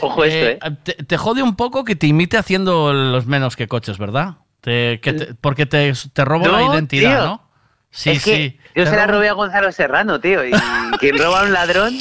Ojo 0.00 0.24
esto, 0.24 0.66
¿eh? 0.66 0.76
Te, 0.82 0.94
te 0.94 1.16
jode 1.16 1.42
un 1.42 1.54
poco 1.56 1.84
que 1.84 1.96
te 1.96 2.06
imite 2.06 2.36
haciendo 2.36 2.92
los 2.92 3.26
menos 3.26 3.54
que 3.56 3.68
coches, 3.68 3.98
¿verdad? 3.98 4.34
Te- 4.60 4.98
que 5.00 5.12
te- 5.12 5.34
porque 5.34 5.66
te, 5.66 5.92
te 6.12 6.24
robo 6.24 6.48
la 6.48 6.62
identidad, 6.64 7.16
tío. 7.18 7.24
¿no? 7.26 7.48
Sí, 7.90 8.10
es 8.10 8.24
que 8.24 8.34
sí. 8.36 8.60
Yo 8.74 8.84
se 8.86 8.96
la 8.96 9.06
robé 9.06 9.28
a 9.28 9.32
Gonzalo 9.32 9.70
Serrano, 9.72 10.20
tío. 10.20 10.44
Y 10.44 10.50
quien 11.00 11.18
roba 11.18 11.40
a 11.40 11.44
un 11.44 11.52
ladrón 11.52 11.96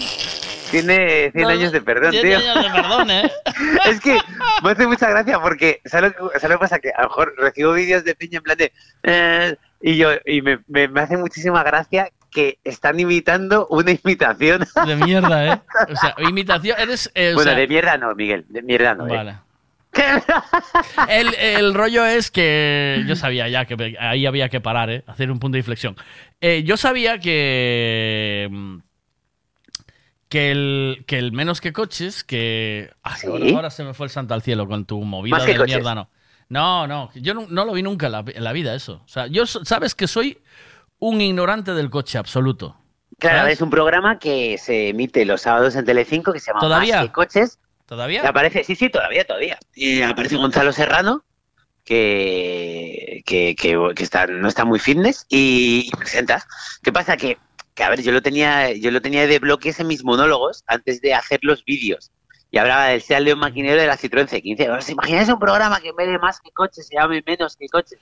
tiene 0.71 1.31
100 1.31 1.43
No, 1.43 1.49
años 1.49 1.71
de 1.71 1.81
perdón, 1.81 2.11
tío. 2.11 2.37
años 2.37 2.55
de 2.63 2.69
perdón, 2.81 3.09
¿eh? 3.11 3.31
es 3.85 3.99
que 4.01 4.17
me 4.63 4.71
hace 4.71 4.85
mucha 4.85 5.09
gracia 5.09 5.39
porque, 5.39 5.81
¿sabes 5.85 6.13
lo, 6.19 6.29
que- 6.31 6.39
¿sabes 6.39 6.49
lo 6.53 6.57
que 6.57 6.61
pasa? 6.63 6.79
Que 6.79 6.89
a 6.91 7.03
lo 7.03 7.09
mejor 7.09 7.33
recibo 7.37 7.73
vídeos 7.73 8.03
de 8.03 8.15
piña 8.15 8.37
en 8.37 8.43
plan 8.43 8.57
de... 8.57 8.73
eh, 9.03 9.55
y 9.81 9.97
yo 9.97 10.09
y 10.25 10.41
me, 10.41 10.59
me, 10.67 10.87
me 10.87 11.01
hace 11.01 11.17
muchísima 11.17 11.63
gracia 11.63 12.11
que 12.31 12.59
están 12.63 12.99
imitando 12.99 13.67
una 13.67 13.91
imitación. 13.91 14.65
De 14.85 14.95
mierda, 14.95 15.53
¿eh? 15.53 15.61
O 15.91 15.95
sea, 15.95 16.15
imitación, 16.29 16.77
eres... 16.79 17.11
eh, 17.15 17.31
bueno, 17.33 17.51
sea, 17.51 17.59
de 17.59 17.67
mierda 17.67 17.97
no, 17.97 18.13
Miguel, 18.15 18.45
de 18.49 18.61
mierda 18.61 18.93
no. 18.95 19.07
¿eh? 19.07 19.15
Vale. 19.15 19.35
El, 21.09 21.33
el 21.33 21.73
rollo 21.73 22.05
es 22.05 22.29
que 22.29 23.03
yo 23.07 23.15
sabía 23.15 23.47
ya 23.47 23.65
que 23.65 23.97
ahí 23.99 24.27
había 24.27 24.49
que 24.49 24.61
parar, 24.61 24.91
¿eh? 24.91 25.03
hacer 25.07 25.31
un 25.31 25.39
punto 25.39 25.53
de 25.53 25.59
inflexión. 25.59 25.95
Eh, 26.39 26.61
yo 26.63 26.77
sabía 26.77 27.17
que 27.17 28.47
mm, 28.51 28.77
que 30.29 30.51
el, 30.51 31.03
que 31.07 31.17
el 31.17 31.31
menos 31.31 31.61
que 31.61 31.73
coches, 31.73 32.23
que 32.23 32.91
¿Sí? 33.15 33.55
ahora, 33.55 33.69
se 33.71 33.83
me 33.83 33.93
fue 33.93 34.05
el 34.05 34.11
santo 34.11 34.33
al 34.33 34.41
cielo 34.43 34.67
con 34.67 34.85
tu 34.85 35.01
movida 35.01 35.43
de 35.43 35.55
coches. 35.55 35.75
mierda, 35.77 35.95
no. 35.95 36.09
No, 36.49 36.87
no, 36.87 37.11
yo 37.15 37.33
no, 37.33 37.45
no 37.49 37.65
lo 37.65 37.73
vi 37.73 37.83
nunca 37.83 38.05
en 38.05 38.11
la, 38.13 38.23
en 38.25 38.43
la 38.43 38.53
vida 38.53 38.73
eso. 38.73 39.01
O 39.05 39.07
sea, 39.07 39.27
yo 39.27 39.45
sabes 39.45 39.95
que 39.95 40.07
soy 40.07 40.39
un 40.99 41.21
ignorante 41.21 41.73
del 41.73 41.89
coche 41.89 42.17
absoluto. 42.17 42.77
Claro, 43.19 43.39
¿sabes? 43.39 43.53
es 43.55 43.61
un 43.61 43.69
programa 43.69 44.19
que 44.19 44.57
se 44.57 44.89
emite 44.89 45.25
los 45.25 45.41
sábados 45.41 45.75
en 45.75 45.85
Telecinco 45.85 46.31
que 46.33 46.39
se 46.39 46.47
llama 46.47 46.59
¿Todavía? 46.59 46.97
Más 46.97 47.05
que 47.07 47.11
Coches. 47.11 47.59
¿Todavía? 47.85 48.21
Y 48.23 48.27
aparece, 48.27 48.63
sí, 48.63 48.75
sí, 48.75 48.89
todavía, 48.89 49.25
todavía. 49.25 49.57
Y 49.73 50.01
aparece 50.01 50.35
Gonzalo 50.35 50.73
Serrano, 50.73 51.23
que, 51.85 53.23
que, 53.25 53.55
que, 53.55 53.79
que 53.95 54.03
está, 54.03 54.27
no 54.27 54.47
está 54.47 54.65
muy 54.65 54.77
fitness, 54.77 55.25
y, 55.29 55.87
y 55.87 55.97
presenta. 55.97 56.45
¿Qué 56.83 56.91
pasa? 56.91 57.15
Que, 57.15 57.37
que, 57.73 57.83
a 57.83 57.89
ver, 57.89 58.01
yo 58.01 58.11
lo 58.11 58.21
tenía, 58.21 58.73
yo 58.73 58.91
lo 58.91 59.01
tenía 59.01 59.25
de 59.25 59.39
bloques 59.39 59.79
en 59.79 59.87
mis 59.87 60.03
monólogos 60.03 60.63
antes 60.67 60.99
de 60.99 61.13
hacer 61.13 61.39
los 61.43 61.63
vídeos. 61.63 62.11
Y 62.51 62.57
hablaba 62.57 62.85
del 62.85 63.01
Seat 63.01 63.21
León 63.21 63.39
maquinero 63.39 63.79
de 63.79 63.87
la 63.87 63.97
Citroën 63.97 64.27
C15. 64.27 64.77
¿Os 64.77 64.89
imagináis 64.89 65.29
un 65.29 65.39
programa 65.39 65.79
que 65.79 65.89
en 65.89 65.95
vez 65.95 66.07
de 66.07 66.17
más 66.19 66.39
que 66.39 66.51
coches 66.51 66.87
se 66.87 66.95
llame 66.95 67.23
menos 67.25 67.57
que 67.57 67.67
coches? 67.67 67.99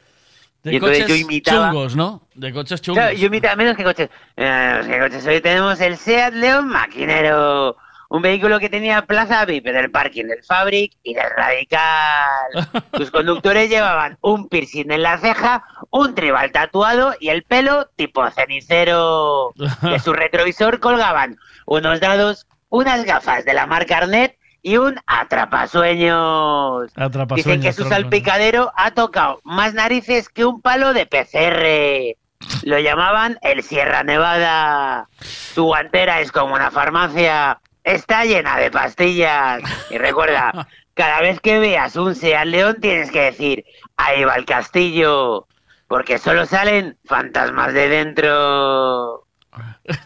De 0.64 0.74
y 0.74 0.76
entonces 0.76 1.04
coches 1.04 1.20
yo 1.20 1.26
imitaba. 1.26 1.70
chungos, 1.70 1.96
¿no? 1.96 2.22
De 2.34 2.54
coches 2.54 2.82
chungos. 2.82 3.04
Claro, 3.04 3.18
yo 3.18 3.28
imitaba 3.28 3.56
menos 3.56 3.76
que 3.76 3.84
coches. 3.84 4.10
Eh, 4.36 4.72
menos 4.74 4.88
que 4.88 5.00
coches. 5.00 5.28
Hoy 5.28 5.42
tenemos 5.42 5.80
el 5.82 5.98
Seat 5.98 6.34
León 6.34 6.68
Maquinero. 6.68 7.78
Un 8.10 8.22
vehículo 8.22 8.60
que 8.60 8.70
tenía 8.70 9.02
plaza 9.02 9.44
VIP 9.46 9.66
del 9.66 9.90
parking 9.90 10.26
del 10.26 10.44
Fabric 10.44 10.94
y 11.04 11.16
del 11.16 11.30
Radical. 11.36 12.86
Sus 12.98 13.10
conductores 13.10 13.70
llevaban 13.70 14.18
un 14.22 14.48
piercing 14.48 14.92
en 14.92 15.02
la 15.02 15.18
ceja, 15.18 15.64
un 15.90 16.14
tribal 16.14 16.52
tatuado 16.52 17.16
y 17.20 17.30
el 17.30 17.44
pelo 17.44 17.90
tipo 17.96 18.30
cenicero. 18.30 19.54
De 19.82 20.00
su 20.00 20.14
retrovisor 20.14 20.80
colgaban 20.80 21.38
unos 21.66 22.00
dados, 22.00 22.48
unas 22.76 23.06
gafas 23.06 23.46
de 23.46 23.54
la 23.54 23.66
marca 23.66 23.98
Arnett 24.00 24.38
y 24.62 24.78
un 24.78 25.00
atrapasueños. 25.08 26.92
Atrapasueños, 26.96 27.46
Dicen 27.46 27.62
que 27.62 27.72
su 27.72 27.88
salpicadero 27.88 28.72
ha 28.76 28.92
tocado 28.92 29.40
más 29.44 29.74
narices 29.74 30.28
que 30.28 30.44
un 30.44 30.62
palo 30.62 30.94
de 30.94 31.06
PCR. 31.06 32.18
Lo 32.64 32.78
llamaban 32.80 33.38
el 33.44 33.64
Sierra 33.64 34.04
Nevada. 34.04 35.08
Su 35.22 35.64
guantera 35.64 36.20
es 36.20 36.32
como 36.32 36.54
una 36.54 36.70
farmacia. 36.70 37.62
Está 37.84 38.26
llena 38.26 38.58
de 38.58 38.72
pastillas. 38.72 39.62
Y 39.90 39.98
recuerda, 39.98 40.68
cada 40.96 41.22
vez 41.22 41.40
que 41.40 41.60
veas 41.60 41.96
un 41.96 42.14
Seat 42.14 42.46
León 42.46 42.78
tienes 42.82 43.10
que 43.10 43.22
decir, 43.22 43.66
ahí 43.96 44.26
va 44.26 44.36
el 44.36 44.46
castillo. 44.46 45.48
Porque 45.88 46.18
solo 46.18 46.46
salen 46.46 46.98
fantasmas 47.06 47.74
de 47.74 47.88
dentro. 47.88 49.28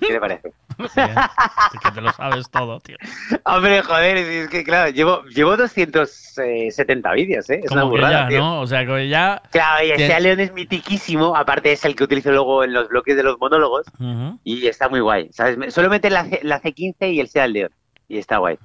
¿Qué 0.02 0.08
te 0.08 0.20
parece? 0.20 0.54
Que 0.88 1.92
te 1.94 2.02
lo 2.02 2.12
sabes 2.14 2.50
todo, 2.50 2.80
tío. 2.80 2.98
Hombre, 3.46 3.82
joder, 3.82 4.18
es 4.18 4.50
que 4.50 4.64
claro, 4.64 4.90
llevo, 4.92 5.24
llevo 5.26 5.58
270 5.58 7.12
vídeos, 7.14 7.50
¿eh? 7.50 7.62
Es 7.64 7.72
una 7.72 7.82
Como 7.82 7.92
burrada, 7.94 8.22
ya, 8.24 8.28
tío. 8.30 8.40
¿no? 8.40 8.62
O 8.62 8.68
sea, 8.68 8.86
que 8.86 9.10
ya... 9.10 9.42
Claro, 9.52 9.86
y 9.86 9.92
ese 9.92 10.20
León 10.20 10.40
es 10.40 10.54
mitiquísimo, 10.54 11.36
aparte 11.36 11.72
es 11.72 11.84
el 11.86 11.96
que 11.96 12.04
utilizo 12.04 12.32
luego 12.32 12.64
en 12.64 12.74
los 12.74 12.88
bloques 12.90 13.16
de 13.16 13.24
los 13.24 13.38
monólogos 13.40 13.86
y 14.44 14.68
está 14.68 14.90
muy 14.90 15.00
guay, 15.00 15.30
¿sabes? 15.32 15.74
Solo 15.74 15.90
meter 15.90 16.12
la, 16.12 16.26
C- 16.26 16.40
la 16.44 16.62
C15 16.62 17.14
y 17.14 17.20
el 17.20 17.28
Seat 17.28 17.50
León 17.50 17.72
y 18.08 18.18
está 18.18 18.38
guay. 18.38 18.58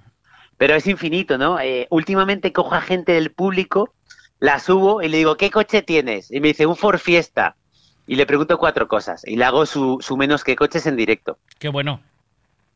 Pero 0.57 0.75
es 0.75 0.87
infinito, 0.87 1.37
¿no? 1.39 1.59
Eh, 1.59 1.87
últimamente 1.91 2.53
cojo 2.53 2.75
a 2.75 2.81
gente 2.81 3.13
del 3.13 3.33
público, 3.33 3.93
la 4.39 4.61
subo 4.61 5.03
y 5.03 5.09
le 5.09 5.17
digo, 5.19 5.37
¿qué 5.37 5.51
coche 5.51 5.83
tienes? 5.83 6.31
Y 6.31 6.41
me 6.41 6.49
dice, 6.49 6.67
un 6.67 6.77
Ford 6.77 6.99
Fiesta. 6.99 7.57
Y 8.07 8.17
le 8.17 8.27
pregunto 8.27 8.59
cuatro 8.59 8.87
cosas 8.89 9.23
y 9.27 9.37
le 9.37 9.45
hago 9.45 9.65
su, 9.67 9.99
su 10.01 10.17
menos 10.17 10.45
que 10.45 10.57
coches 10.57 10.87
en 10.87 10.97
directo. 10.97 11.39
Qué 11.59 11.69
bueno. 11.69 12.01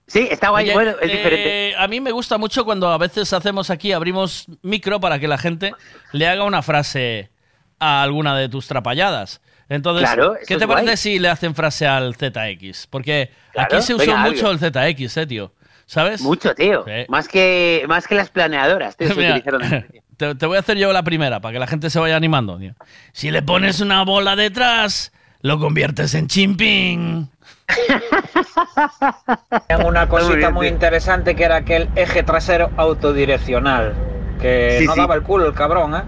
Sí, 0.06 0.26
está 0.30 0.48
guay, 0.48 0.64
Oye, 0.64 0.72
bueno, 0.72 0.90
es 1.02 1.10
eh, 1.10 1.16
diferente. 1.16 1.74
A 1.76 1.86
mí 1.86 2.00
me 2.00 2.12
gusta 2.12 2.38
mucho 2.38 2.64
cuando 2.64 2.88
a 2.88 2.96
veces 2.96 3.30
hacemos 3.34 3.68
aquí, 3.68 3.92
abrimos 3.92 4.46
micro 4.62 5.00
para 5.00 5.18
que 5.18 5.28
la 5.28 5.36
gente 5.36 5.74
le 6.12 6.26
haga 6.26 6.44
una 6.44 6.62
frase 6.62 7.30
a 7.78 8.02
alguna 8.02 8.34
de 8.38 8.48
tus 8.48 8.66
trapalladas. 8.66 9.42
Entonces, 9.68 10.06
Claro, 10.08 10.34
¿qué 10.46 10.56
te 10.56 10.66
parece 10.66 10.84
guay. 10.86 10.96
si 10.96 11.18
le 11.18 11.28
hacen 11.28 11.54
frase 11.54 11.86
al 11.86 12.14
ZX? 12.14 12.86
Porque 12.86 13.30
Claro, 13.52 13.76
aquí 13.76 13.84
se 13.86 13.94
usó 13.94 14.06
venga, 14.06 14.22
mucho 14.22 14.48
algo. 14.48 14.64
el 14.66 14.72
ZX, 14.96 15.16
¿eh, 15.18 15.26
tío? 15.26 15.52
¿Sabes? 15.84 16.22
Mucho, 16.22 16.54
tío. 16.54 16.86
Más 17.08 17.28
que, 17.28 17.84
más 17.86 18.06
que 18.06 18.14
las 18.14 18.30
planeadoras, 18.30 18.96
tío, 18.96 19.08
se 19.14 19.14
Mira, 19.14 19.36
utilizaron. 19.36 19.86
te, 20.16 20.34
te 20.36 20.46
voy 20.46 20.56
a 20.56 20.60
hacer 20.60 20.78
yo 20.78 20.90
la 20.94 21.02
primera 21.02 21.40
para 21.40 21.52
que 21.52 21.58
la 21.58 21.66
gente 21.66 21.90
se 21.90 21.98
vaya 21.98 22.16
animando. 22.16 22.58
tío. 22.58 22.72
Si 23.12 23.30
le 23.30 23.42
pones 23.42 23.80
una 23.82 24.02
bola 24.04 24.36
detrás, 24.36 25.12
lo 25.42 25.58
conviertes 25.58 26.14
en 26.14 26.26
chimping. 26.26 27.28
Una 29.86 30.08
cosita 30.08 30.50
muy 30.50 30.68
interesante 30.68 31.34
que 31.34 31.44
era 31.44 31.56
aquel 31.56 31.88
eje 31.96 32.22
trasero 32.22 32.70
autodireccional. 32.76 33.94
Que 34.40 34.78
Sí, 34.80 34.86
no 34.86 34.94
sí. 34.94 35.00
daba 35.00 35.14
el 35.14 35.22
culo 35.22 35.46
el 35.46 35.54
cabrón, 35.54 35.94
¿eh? 35.96 36.02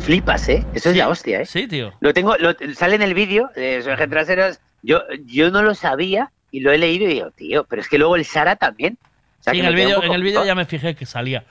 Flipas, 0.00 0.48
¿eh? 0.48 0.64
Eso 0.74 0.90
es 0.90 0.96
la 0.96 1.08
hostia, 1.08 1.40
¿eh? 1.40 1.46
Sí, 1.46 1.66
tío. 1.66 1.92
Lo 2.00 2.12
tengo, 2.12 2.36
lo, 2.36 2.54
sale 2.74 2.96
en 2.96 3.02
el 3.02 3.14
vídeo 3.14 3.50
de 3.54 3.82
su 3.82 3.90
eje 3.90 4.06
trasero. 4.08 4.44
Yo, 4.82 5.02
yo 5.24 5.50
no 5.50 5.62
lo 5.62 5.74
sabía 5.74 6.30
y 6.50 6.60
lo 6.60 6.72
he 6.72 6.78
leído 6.78 7.06
y 7.06 7.14
digo, 7.14 7.30
tío, 7.30 7.64
pero 7.64 7.82
es 7.82 7.88
que 7.88 7.98
luego 7.98 8.16
el 8.16 8.24
Sara 8.24 8.56
también. 8.56 8.98
O 9.40 9.42
sea, 9.42 9.52
en 9.54 9.64
el 9.64 9.92
poco 9.92 10.04
en 10.04 10.12
el 10.12 10.22
vídeo 10.22 10.44
ya 10.44 10.54
me 10.54 10.66
fijé 10.66 10.94
que 10.94 11.06
salía. 11.06 11.44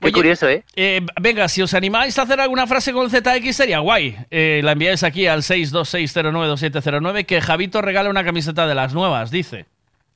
Qué 0.00 0.12
curioso, 0.12 0.48
¿eh? 0.48 0.64
Eh, 0.76 1.04
venga, 1.20 1.48
si 1.48 1.60
os 1.60 1.74
animáis 1.74 2.16
a 2.18 2.22
hacer 2.22 2.40
alguna 2.40 2.66
frase 2.68 2.92
con 2.92 3.04
el 3.04 3.10
ZX 3.10 3.56
sería 3.56 3.80
guay. 3.80 4.16
Eh, 4.30 4.60
la 4.62 4.72
enviáis 4.72 5.02
aquí 5.02 5.26
al 5.26 5.42
626092709 5.42 7.26
que 7.26 7.40
Javito 7.40 7.82
regala 7.82 8.08
una 8.10 8.24
camiseta 8.24 8.66
de 8.66 8.74
las 8.74 8.94
nuevas, 8.94 9.30
dice. 9.30 9.66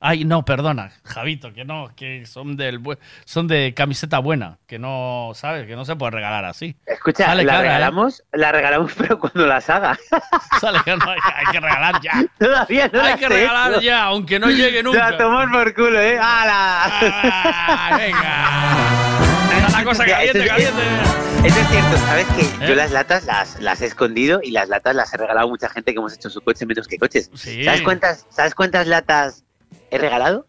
Ay, 0.05 0.25
no, 0.25 0.43
perdona, 0.43 0.91
Javito, 1.05 1.53
que 1.53 1.63
no, 1.63 1.89
que 1.95 2.25
son 2.25 2.57
del 2.57 2.81
son 3.23 3.47
de 3.47 3.73
camiseta 3.73 4.19
buena, 4.19 4.57
que 4.67 4.77
no, 4.77 5.31
¿sabes? 5.33 5.65
Que 5.65 5.77
no 5.77 5.85
se 5.85 5.95
puede 5.95 6.11
regalar 6.11 6.43
así. 6.43 6.75
Escucha, 6.85 7.27
Sale 7.27 7.45
la 7.45 7.53
cara, 7.53 7.59
¿eh? 7.59 7.67
regalamos, 7.69 8.21
la 8.33 8.51
regalamos, 8.51 8.91
pero 8.97 9.17
cuando 9.17 9.47
las 9.47 9.69
haga. 9.69 9.97
Sale 10.59 10.79
que 10.83 10.97
no, 10.97 11.09
hay, 11.09 11.19
hay 11.37 11.45
que 11.53 11.59
regalar 11.61 12.01
ya. 12.01 12.25
Todavía 12.37 12.89
no 12.91 13.01
Hay 13.01 13.15
que 13.15 13.29
regalar 13.29 13.71
hecho. 13.71 13.81
ya, 13.81 14.03
aunque 14.03 14.39
no 14.39 14.49
llegue 14.51 14.83
nunca. 14.83 15.11
Ya, 15.11 15.17
tomar 15.17 15.49
por 15.49 15.73
culo, 15.73 16.01
¿eh? 16.01 16.17
¡Hala! 16.21 16.83
Ah, 16.85 17.97
venga. 17.97 19.12
La 19.73 19.83
cosa 19.83 20.05
caliente, 20.05 20.39
es- 20.43 20.47
caliente. 20.49 20.81
Eso 21.43 21.59
es 21.59 21.67
cierto, 21.67 21.97
¿sabes 22.05 22.25
que 22.27 22.41
¿Eh? 22.41 22.67
Yo 22.69 22.75
las 22.75 22.91
latas 22.91 23.25
las, 23.25 23.59
las 23.59 23.81
he 23.81 23.85
escondido 23.87 24.39
y 24.41 24.51
las 24.51 24.69
latas 24.69 24.95
las 24.95 25.13
he 25.13 25.17
regalado 25.17 25.47
a 25.47 25.49
mucha 25.49 25.67
gente 25.69 25.91
que 25.93 25.99
hemos 25.99 26.13
hecho 26.13 26.29
su 26.29 26.41
coche 26.41 26.65
menos 26.65 26.87
que 26.87 26.97
coches. 26.97 27.29
Sí. 27.35 27.65
¿Sabes 27.65 27.81
cuántas, 27.81 28.25
¿Sabes 28.29 28.55
cuántas 28.55 28.87
latas 28.87 29.43
he 29.91 29.97
regalado? 29.97 30.45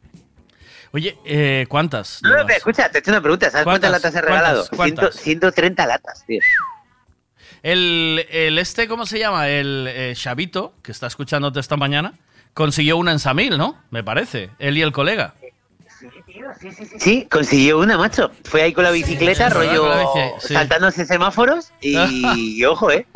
Oye, 0.92 1.18
eh, 1.24 1.66
¿cuántas? 1.68 2.20
No, 2.22 2.30
no, 2.36 2.46
pero 2.46 2.56
escucha, 2.58 2.88
te 2.90 2.98
he 2.98 3.00
hecho 3.00 3.10
una 3.10 3.20
pregunta. 3.20 3.50
¿Sabes 3.50 3.64
cuántas, 3.64 3.90
¿Cuántas? 3.90 4.02
latas 4.12 4.14
he 4.14 4.24
regalado? 4.24 4.66
¿Cuántas? 4.68 4.76
¿Cuántas? 4.76 5.14
Ciento- 5.16 5.50
130 5.50 5.86
latas, 5.86 6.24
tío. 6.26 6.40
El, 7.64 8.26
el 8.30 8.58
este, 8.58 8.86
¿cómo 8.86 9.04
se 9.06 9.18
llama? 9.18 9.48
El 9.48 9.86
eh, 9.88 10.12
Chavito, 10.14 10.74
que 10.82 10.92
está 10.92 11.06
escuchándote 11.08 11.58
esta 11.58 11.76
mañana, 11.76 12.14
consiguió 12.52 12.96
una 12.98 13.10
en 13.10 13.18
Samil, 13.18 13.56
¿no? 13.58 13.82
Me 13.90 14.04
parece. 14.04 14.50
Él 14.60 14.76
y 14.78 14.82
el 14.82 14.92
colega. 14.92 15.34
Sí, 16.99 17.26
consiguió 17.31 17.78
una, 17.78 17.97
macho. 17.99 18.31
Fue 18.44 18.62
ahí 18.62 18.73
con 18.73 18.84
la 18.84 18.91
bicicleta, 18.91 19.49
Sí, 19.49 19.55
rollo 19.55 19.81
con 19.83 19.91
la 19.91 19.99
bici, 19.99 20.47
sí. 20.49 20.55
saltándose 20.55 21.05
semáforos 21.07 21.73
y, 21.81 21.97
y 22.36 22.65
ojo, 22.65 22.91
¿eh? 22.91 23.07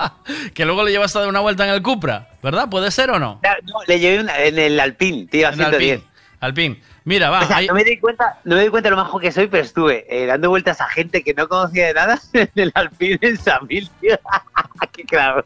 Que 0.54 0.64
luego 0.64 0.84
le 0.84 0.90
llevaste 0.90 1.18
a 1.18 1.22
dar 1.22 1.30
una 1.30 1.40
vuelta 1.40 1.64
en 1.66 1.70
el 1.74 1.82
Cupra, 1.82 2.28
¿verdad? 2.42 2.68
¿Puede 2.68 2.90
ser 2.90 3.10
o 3.10 3.18
no? 3.18 3.40
No, 3.42 3.72
le 3.86 3.98
llevé 4.00 4.20
una, 4.20 4.38
en 4.38 4.58
el 4.58 4.78
Alpine, 4.80 5.26
tío, 5.26 5.46
a 5.48 5.52
En 5.52 5.60
el 5.60 5.66
110. 5.66 6.00
Alpine. 6.40 6.80
Mira, 7.04 7.30
va. 7.30 7.40
O 7.40 7.46
sea, 7.46 7.56
ahí- 7.56 7.66
no 7.66 7.74
me 7.74 7.82
di 7.84 7.96
cuenta, 7.98 8.38
no 8.44 8.54
me 8.56 8.62
di 8.62 8.68
cuenta 8.68 8.90
lo 8.90 8.96
majo 8.96 9.18
que 9.18 9.32
soy, 9.32 9.46
pero 9.48 9.64
estuve 9.64 10.04
eh, 10.10 10.26
dando 10.26 10.50
vueltas 10.50 10.80
a 10.80 10.86
gente 10.88 11.24
que 11.24 11.32
no 11.34 11.48
conocía 11.48 11.86
de 11.88 11.94
nada 11.94 12.20
en 12.34 12.50
el 12.54 12.70
Alpine 12.74 13.18
en 13.22 13.36
Samil, 13.38 13.88
tío. 14.00 14.18
Qué 14.92 15.04
claro. 15.04 15.44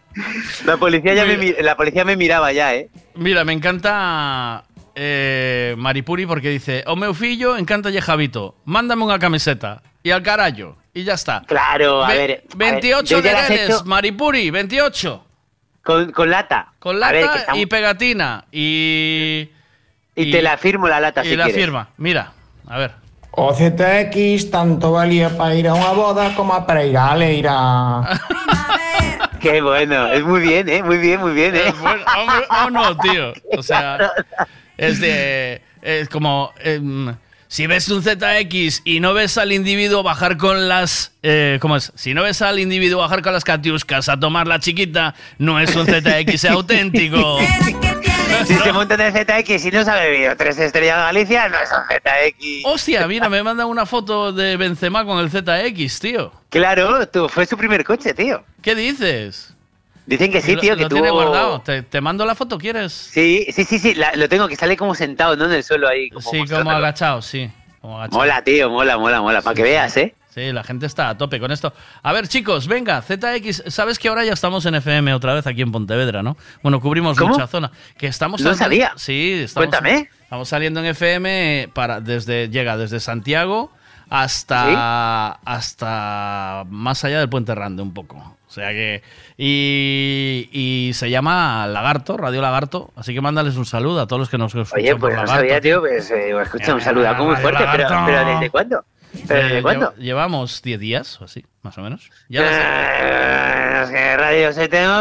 La 0.67 0.77
policía 0.77 1.15
ya 1.15 1.25
me, 1.25 1.37
la 1.63 1.77
policía 1.77 2.05
me 2.05 2.17
miraba 2.17 2.53
ya, 2.53 2.75
¿eh? 2.75 2.91
Mira, 3.15 3.45
me 3.45 3.53
encanta 3.53 4.65
eh, 4.95 5.75
Maripuri 5.79 6.27
porque 6.27 6.51
dice: 6.51 6.85
O 6.87 6.97
meu 6.97 7.15
fillo 7.15 7.57
encanta 7.57 7.91
Javito, 7.93 8.57
mándame 8.65 9.05
una 9.05 9.19
camiseta. 9.19 9.83
Y 10.03 10.11
al 10.11 10.23
carajo. 10.23 10.77
Y 10.95 11.05
ya 11.05 11.15
está. 11.15 11.43
Claro, 11.47 12.05
a 12.05 12.09
Ve- 12.09 12.19
ver, 12.19 12.31
a 12.53 12.57
ver, 12.57 12.73
28 12.75 13.05
yo 13.17 13.21
ya 13.23 13.33
las 13.33 13.49
he 13.51 13.53
niveles, 13.55 13.77
hecho- 13.77 13.85
Maripuri, 13.87 14.51
28. 14.51 15.25
Con, 15.85 16.13
con 16.13 16.31
lata. 16.31 16.73
Con 16.79 17.03
A 17.03 17.11
ver, 17.13 17.25
lata 17.25 17.39
estamos- 17.39 17.61
y 17.61 17.67
pegatina. 17.67 18.45
Y. 18.53 19.49
Y 20.15 20.31
te 20.31 20.43
la 20.43 20.57
firmo 20.59 20.89
la 20.89 21.01
lata 21.01 21.25
Y 21.25 21.29
si 21.31 21.37
la 21.37 21.45
quieres. 21.45 21.63
firma. 21.63 21.89
Mira, 21.97 22.33
a 22.69 22.79
ver. 22.79 22.93
O 23.31 23.55
ZX 23.55 24.51
tanto 24.51 24.93
valía 24.93 25.31
para 25.39 25.55
ir 25.55 25.67
a 25.69 25.73
una 25.75 25.93
boda 25.93 26.35
como 26.35 26.67
para 26.67 26.85
ir 26.85 26.99
a 26.99 27.17
Leira. 27.17 28.03
Qué 29.41 29.61
bueno, 29.63 30.07
es 30.09 30.23
muy 30.23 30.41
bien, 30.41 30.69
¿eh? 30.69 30.83
Muy 30.83 30.99
bien, 30.99 31.21
muy 31.21 31.33
bien, 31.33 31.57
¿eh? 31.57 31.73
Bueno, 31.81 32.05
oh 32.65 32.71
no, 32.71 32.97
tío. 32.99 33.33
O 33.57 33.63
sea, 33.63 33.99
es 34.83 35.01
de. 35.01 35.63
Es 35.83 36.09
como. 36.09 36.53
em, 36.59 37.15
si 37.49 37.67
ves 37.67 37.91
un 37.91 38.03
ZX 38.03 38.81
y 38.85 39.01
no 39.01 39.13
ves 39.13 39.37
al 39.37 39.53
individuo 39.53 40.03
bajar 40.03 40.39
con 40.39 40.69
las. 40.69 41.13
eh, 41.23 41.59
¿Cómo 41.61 41.77
es? 41.77 41.93
Si 41.95 42.15
no 42.15 42.23
ves 42.23 42.41
al 42.41 42.59
individuo 42.59 43.01
bajar 43.01 43.21
con 43.21 43.33
las 43.35 43.45
catiuscas 43.45 44.09
a 44.09 44.19
tomar 44.19 44.47
la 44.47 44.59
chiquita, 44.59 45.15
no 45.39 45.61
es 45.61 45.75
un 45.77 45.87
ZX 45.87 46.47
auténtico. 46.47 47.39
Si 48.47 48.55
se 48.55 48.73
monta 48.73 48.95
en 48.95 49.03
el 49.03 49.13
ZX 49.13 49.67
y 49.67 49.71
no 49.71 49.85
se 49.85 49.91
ha 49.91 49.95
bebido 49.97 50.37
tres 50.37 50.59
estrellas 50.59 50.97
de 50.97 51.03
Galicia, 51.03 51.49
no 51.49 51.59
es 51.59 51.71
un 51.71 51.85
ZX. 51.85 52.65
Hostia, 52.65 53.07
mira, 53.07 53.29
me 53.29 53.43
mandan 53.43 53.69
una 53.69 53.87
foto 53.87 54.33
de 54.33 54.57
Benzema 54.57 55.05
con 55.05 55.19
el 55.19 55.31
ZX, 55.31 56.01
tío. 56.01 56.33
Claro, 56.49 57.07
tú, 57.09 57.29
fue 57.29 57.47
su 57.47 57.57
primer 57.57 57.85
coche, 57.85 58.15
tío. 58.15 58.43
¿Qué 58.63 58.75
dices? 58.75 59.55
Dicen 60.13 60.31
que 60.31 60.41
sí, 60.43 60.57
tío, 60.57 60.77
que 60.77 60.83
lo 60.83 60.89
tiene 60.91 61.09
tuvo... 61.09 61.23
guardado. 61.23 61.61
¿Te, 61.63 61.83
te 61.83 62.01
mando 62.01 62.25
la 62.27 62.35
foto, 62.35 62.59
¿quieres? 62.59 62.93
Sí, 62.93 63.47
sí, 63.51 63.65
sí, 63.65 63.79
sí, 63.79 63.95
la- 63.95 64.15
lo 64.15 64.29
tengo, 64.29 64.47
que 64.49 64.57
sale 64.57 64.77
como 64.77 64.95
sentado, 64.95 65.37
¿no? 65.37 65.47
En 65.47 65.53
el 65.53 65.65
suelo 65.65 65.89
ahí. 65.89 66.11
Como 66.11 66.31
Sí, 66.31 66.45
como 66.47 66.71
agachado, 66.71 67.23
sí. 67.23 67.51
como 67.81 67.97
agachado. 67.99 68.19
Mola, 68.19 68.45
tío, 68.45 68.69
mola, 68.71 68.99
mola, 68.99 69.21
mola, 69.23 69.41
para 69.43 69.55
que 69.55 69.63
veas, 69.63 69.97
¿eh? 69.97 70.15
Sí, 70.35 70.51
la 70.53 70.65
gente 70.65 70.87
está 70.87 71.11
a 71.11 71.19
tope 71.19 71.39
con 71.41 71.51
esto. 71.53 71.75
A 72.03 72.13
ver, 72.13 72.27
chicos, 72.27 72.67
venga, 72.67 73.03
ZX, 73.03 73.65
sabes 73.69 73.99
que 73.99 74.09
ahora 74.09 74.25
ya 74.25 74.33
estamos 74.33 74.65
en 74.67 74.75
FM 74.75 75.13
otra 75.15 75.35
vez 75.35 75.47
aquí 75.47 75.61
en 75.63 75.71
Pontevedra, 75.73 76.23
¿no? 76.23 76.37
Bueno, 76.63 76.81
cubrimos 76.81 77.19
¿Cómo? 77.19 77.35
mucha 77.35 77.47
zona. 77.47 77.71
Que 77.99 78.07
estamos 78.07 78.41
No 78.41 78.55
sabía. 78.55 78.93
Sí, 78.97 79.41
estamos, 79.45 79.69
Cuéntame. 79.69 80.09
Estamos 80.23 80.49
saliendo 80.49 80.81
en 80.81 80.87
FM 80.87 81.69
para 81.75 82.01
desde 82.01 82.49
llega 82.49 82.79
desde 82.79 82.99
Santiago 83.01 83.71
hasta 84.15 85.31
hasta 85.45 86.65
más 86.69 87.03
allá 87.05 87.19
del 87.21 87.31
Puente 87.31 87.55
Rande 87.55 87.83
un 87.83 87.95
poco. 87.95 88.17
O 88.47 88.51
sea 88.55 88.69
que 88.71 89.03
y, 89.39 90.51
y 90.53 90.93
se 90.93 91.09
llama 91.09 91.67
Lagarto, 91.67 92.19
Radio 92.19 92.43
Lagarto, 92.43 92.91
así 92.95 93.15
que 93.15 93.23
mándales 93.23 93.57
un 93.57 93.65
saludo 93.65 94.03
a 94.03 94.07
todos 94.07 94.21
los 94.21 94.29
que 94.29 94.37
nos 94.37 94.55
escuchan 94.55 94.79
Oye, 94.79 94.91
por 94.93 95.01
pues 95.01 95.15
no 95.15 95.21
Lagarto. 95.23 95.41
sabía, 95.41 95.61
tío, 95.63 95.81
pues 95.81 96.11
eh, 96.11 96.35
escucha, 96.43 96.75
un 96.75 96.81
saludaco 96.83 97.25
muy 97.25 97.35
Radio 97.37 97.43
fuerte, 97.43 97.65
pero, 97.73 97.89
pero 98.05 98.27
¿desde 98.35 98.51
cuándo? 98.51 98.85
¿Pero 99.27 99.41
Eh, 99.41 99.45
desde 99.45 99.63
cuándo? 99.63 99.95
Llevamos 99.97 100.61
10 100.61 100.79
días 100.81 101.21
o 101.23 101.25
así, 101.25 101.47
más 101.63 101.79
o 101.79 101.81
menos. 101.81 102.11
Ya 102.29 102.41
Eh, 102.43 103.83
es 103.85 103.91
que 103.91 104.17
radio 104.19 104.53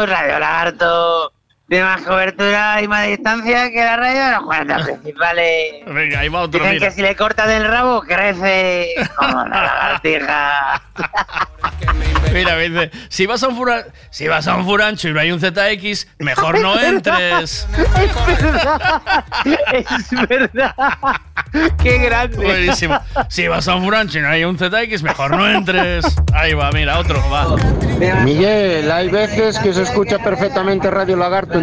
Radio 0.06 0.38
Lagarto 0.38 1.31
tiene 1.72 1.86
más 1.86 2.02
cobertura 2.02 2.82
y 2.82 2.86
más 2.88 3.06
distancia 3.06 3.70
que 3.70 3.82
la 3.82 3.96
radio 3.96 4.24
de 4.26 4.30
los 4.32 4.42
40 4.42 4.76
principales. 4.84 5.72
Venga, 5.86 6.20
ahí 6.20 6.28
va 6.28 6.40
otro, 6.42 6.60
Dicen 6.60 6.74
mira. 6.74 6.88
que 6.88 6.94
si 6.94 7.00
le 7.00 7.16
cortan 7.16 7.48
el 7.50 7.66
rabo 7.66 8.02
crece 8.02 8.88
como 9.16 9.46
la 9.46 9.62
lagartija. 10.02 10.82
Mira, 12.30 12.56
me 12.56 12.68
dice, 12.68 12.90
si 13.08 13.24
vas 13.26 13.42
a 13.42 13.48
un 13.48 13.56
fura- 13.56 13.86
si 14.10 14.28
vas 14.28 14.46
a 14.48 14.56
un 14.56 14.64
furancho 14.66 15.08
y 15.08 15.12
no 15.12 15.20
hay 15.20 15.32
un 15.32 15.40
ZX, 15.40 16.08
mejor 16.18 16.60
no 16.60 16.78
entres. 16.82 17.66
Es 17.78 18.42
verdad. 18.42 19.02
Es 19.72 20.28
verdad. 20.28 20.74
Qué 21.82 21.98
grande. 21.98 22.36
Buenísimo. 22.36 22.98
Si 23.28 23.48
vas 23.48 23.66
a 23.68 23.74
un 23.76 23.84
furancho 23.84 24.18
y 24.18 24.22
no 24.22 24.28
hay 24.28 24.44
un 24.44 24.58
ZX, 24.58 25.02
mejor 25.02 25.30
no 25.36 25.48
entres. 25.50 26.04
Ahí 26.34 26.52
va, 26.54 26.70
mira, 26.72 26.98
otro, 26.98 27.22
va. 27.30 27.56
Miguel, 28.24 28.90
hay 28.90 29.08
veces 29.08 29.58
que 29.58 29.72
se 29.72 29.82
escucha 29.82 30.18
perfectamente 30.18 30.90
Radio 30.90 31.16
Lagarto 31.16 31.60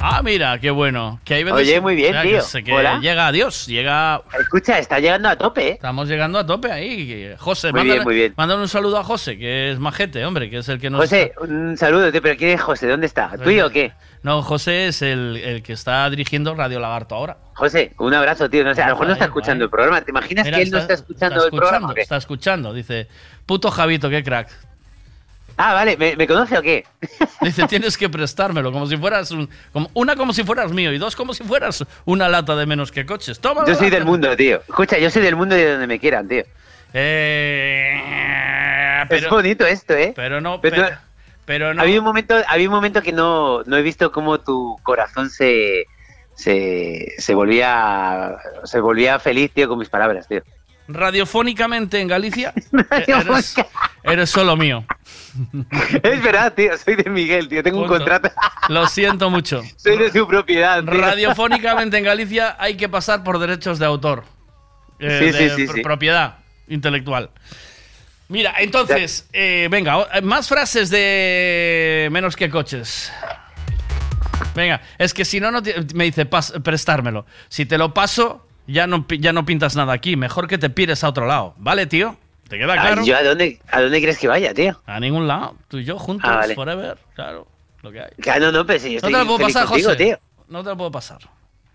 Ah, 0.00 0.22
mira, 0.22 0.56
qué 0.60 0.70
bueno. 0.70 1.20
Que 1.24 1.34
hay 1.34 1.42
veces- 1.44 1.58
Oye, 1.58 1.80
muy 1.80 1.96
bien, 1.96 2.16
o 2.16 2.22
que 2.22 2.28
tío. 2.28 2.40
se- 2.42 2.62
que 2.62 2.72
Hola. 2.72 3.00
llega 3.00 3.26
a 3.26 3.32
Dios, 3.32 3.66
llega. 3.66 4.22
Escucha, 4.38 4.78
está 4.78 5.00
llegando 5.00 5.28
a 5.28 5.34
tope, 5.34 5.70
¿eh? 5.70 5.72
Estamos 5.72 6.08
llegando 6.08 6.38
a 6.38 6.46
tope 6.46 6.70
ahí. 6.70 7.34
José, 7.36 7.72
Muy 7.72 7.80
mándale, 7.80 7.94
bien, 7.98 8.04
muy 8.04 8.14
bien. 8.14 8.34
mándale 8.36 8.60
un 8.60 8.68
saludo 8.68 8.98
a 8.98 9.02
José, 9.02 9.36
que 9.36 9.72
es 9.72 9.80
majete, 9.80 10.24
hombre, 10.24 10.48
que 10.50 10.58
es 10.58 10.68
el 10.68 10.78
que 10.78 10.88
nos. 10.88 11.00
José, 11.00 11.32
un 11.40 11.76
saludo, 11.76 12.12
tío, 12.12 12.22
pero 12.22 12.36
¿quién 12.36 12.50
es 12.50 12.60
José? 12.60 12.86
¿Dónde 12.86 13.06
está? 13.06 13.32
¿Tú 13.42 13.50
o 13.60 13.70
qué? 13.70 13.92
No, 14.22 14.40
José 14.42 14.86
es 14.86 15.02
el, 15.02 15.36
el 15.36 15.62
que 15.64 15.72
está 15.72 16.08
dirigiendo 16.10 16.54
Radio 16.54 16.78
Lagarto 16.78 17.16
ahora. 17.16 17.36
José, 17.54 17.92
un 17.98 18.14
abrazo, 18.14 18.48
tío. 18.48 18.62
No 18.62 18.76
sé, 18.76 18.82
a 18.82 18.86
lo 18.88 18.92
mejor 18.94 19.06
no 19.08 19.12
está 19.14 19.24
escuchando 19.24 19.64
ahí. 19.64 19.66
el 19.66 19.70
programa. 19.70 20.00
¿Te 20.02 20.12
imaginas 20.12 20.44
Mira, 20.44 20.56
que 20.58 20.62
él 20.62 20.70
no 20.70 20.78
está 20.78 20.94
escuchando 20.94 21.44
el 21.44 21.50
programa? 21.50 21.88
o? 21.88 21.96
Está 21.96 22.16
escuchando, 22.18 22.72
dice. 22.72 23.08
Puto 23.46 23.68
Javito, 23.72 24.08
qué 24.10 24.22
crack. 24.22 24.48
Ah, 25.60 25.74
vale, 25.74 25.96
¿me, 25.96 26.14
me 26.16 26.26
conoce 26.26 26.56
o 26.56 26.62
qué? 26.62 26.84
Dice, 27.42 27.66
tienes 27.66 27.98
que 27.98 28.08
prestármelo, 28.08 28.70
como 28.72 28.86
si 28.86 28.96
fueras 28.96 29.30
un. 29.32 29.50
Como, 29.72 29.90
una 29.94 30.14
como 30.16 30.32
si 30.32 30.44
fueras 30.44 30.72
mío 30.72 30.92
y 30.92 30.98
dos 30.98 31.16
como 31.16 31.34
si 31.34 31.42
fueras 31.44 31.84
una 32.04 32.28
lata 32.28 32.54
de 32.56 32.64
menos 32.64 32.92
que 32.92 33.04
coches. 33.04 33.40
Toma. 33.40 33.64
Yo 33.66 33.74
soy 33.74 33.86
lata. 33.86 33.96
del 33.96 34.04
mundo, 34.04 34.36
tío. 34.36 34.60
Escucha, 34.68 34.98
yo 34.98 35.10
soy 35.10 35.20
del 35.22 35.34
mundo 35.36 35.56
y 35.56 35.60
de 35.60 35.72
donde 35.72 35.86
me 35.88 35.98
quieran, 35.98 36.28
tío. 36.28 36.44
Eh, 37.98 39.04
es 39.10 39.28
bonito 39.28 39.66
esto, 39.66 39.94
¿eh? 39.94 40.12
Pero 40.14 40.40
no, 40.40 40.60
Pero- 40.60 40.76
pero, 40.76 40.96
pero 41.44 41.74
no. 41.74 41.82
Había 41.82 41.98
un 41.98 42.04
momento, 42.04 42.36
había 42.46 42.68
un 42.68 42.74
momento 42.74 43.02
que 43.02 43.12
no, 43.12 43.62
no 43.64 43.76
he 43.76 43.82
visto 43.82 44.12
cómo 44.12 44.38
tu 44.40 44.78
corazón 44.82 45.30
se, 45.30 45.86
se, 46.34 47.14
se 47.18 47.34
volvía 47.34 48.36
se 48.64 48.80
volvía 48.80 49.18
feliz, 49.18 49.50
tío, 49.52 49.68
con 49.68 49.78
mis 49.78 49.88
palabras, 49.88 50.28
tío. 50.28 50.42
Radiofónicamente 50.88 52.00
en 52.00 52.08
Galicia, 52.08 52.52
eres, 53.06 53.54
eres 54.02 54.30
solo 54.30 54.56
mío. 54.56 54.84
Es 56.02 56.22
verdad, 56.22 56.52
tío, 56.54 56.76
soy 56.78 56.96
de 56.96 57.08
Miguel, 57.10 57.46
tío, 57.48 57.62
tengo 57.62 57.82
un 57.82 57.88
contrato, 57.88 58.30
Lo 58.68 58.86
siento 58.88 59.30
mucho. 59.30 59.62
soy 59.76 59.98
de 59.98 60.10
su 60.10 60.26
propiedad. 60.26 60.82
tío. 60.82 60.94
Radiofónicamente 61.00 61.98
en 61.98 62.04
Galicia 62.04 62.56
hay 62.58 62.76
que 62.76 62.88
pasar 62.88 63.22
por 63.22 63.38
derechos 63.38 63.78
de 63.78 63.86
autor. 63.86 64.24
Eh, 64.98 65.30
Sí, 65.32 65.38
de 65.38 65.50
sí, 65.54 65.68
sí. 65.68 65.80
Propiedad 65.82 66.38
intelectual. 66.68 67.30
Mira, 68.28 68.54
entonces, 68.58 69.28
eh, 69.32 69.68
venga, 69.70 70.06
eh, 70.14 70.20
más 70.22 70.48
frases 70.48 70.90
de 70.90 72.08
menos 72.10 72.34
que 72.34 72.50
coches. 72.50 73.12
Venga, 74.54 74.80
es 74.98 75.14
que 75.14 75.24
si 75.24 75.38
no, 75.38 75.50
no 75.50 75.62
te- 75.62 75.74
me 75.94 76.04
dice 76.04 76.28
pas- 76.28 76.60
prestármelo. 76.62 77.26
Si 77.48 77.64
te 77.64 77.78
lo 77.78 77.94
paso, 77.94 78.47
ya 78.68 78.86
no, 78.86 79.06
pi- 79.06 79.18
ya 79.18 79.32
no 79.32 79.44
pintas 79.44 79.74
nada 79.74 79.92
aquí. 79.92 80.14
Mejor 80.16 80.46
que 80.46 80.58
te 80.58 80.70
pires 80.70 81.02
a 81.02 81.08
otro 81.08 81.26
lado. 81.26 81.54
¿Vale, 81.58 81.86
tío? 81.86 82.16
¿Te 82.48 82.56
queda 82.58 82.74
Ay, 82.74 82.78
claro? 82.80 83.04
¿Yo 83.04 83.16
a 83.16 83.22
dónde, 83.22 83.60
a 83.70 83.80
dónde 83.80 84.00
crees 84.00 84.18
que 84.18 84.28
vaya, 84.28 84.54
tío? 84.54 84.80
A 84.86 85.00
ningún 85.00 85.26
lado. 85.26 85.56
Tú 85.68 85.78
y 85.78 85.84
yo 85.84 85.98
juntos, 85.98 86.30
Ah, 86.32 86.36
vale. 86.36 86.54
forever. 86.54 86.96
Claro, 87.14 87.46
lo 87.82 87.90
que 87.92 88.00
hay. 88.00 88.10
Claro, 88.20 88.46
no, 88.46 88.52
no, 88.58 88.66
pero 88.66 88.78
si 88.78 88.94
yo 88.94 89.00
No 89.02 89.08
te 89.08 89.12
lo 89.12 89.26
puedo 89.26 89.38
pasar, 89.40 89.66
contigo, 89.66 89.90
José. 89.90 90.04
tío. 90.04 90.18
No 90.48 90.62
te 90.62 90.70
lo 90.70 90.76
puedo 90.76 90.90
pasar. 90.90 91.18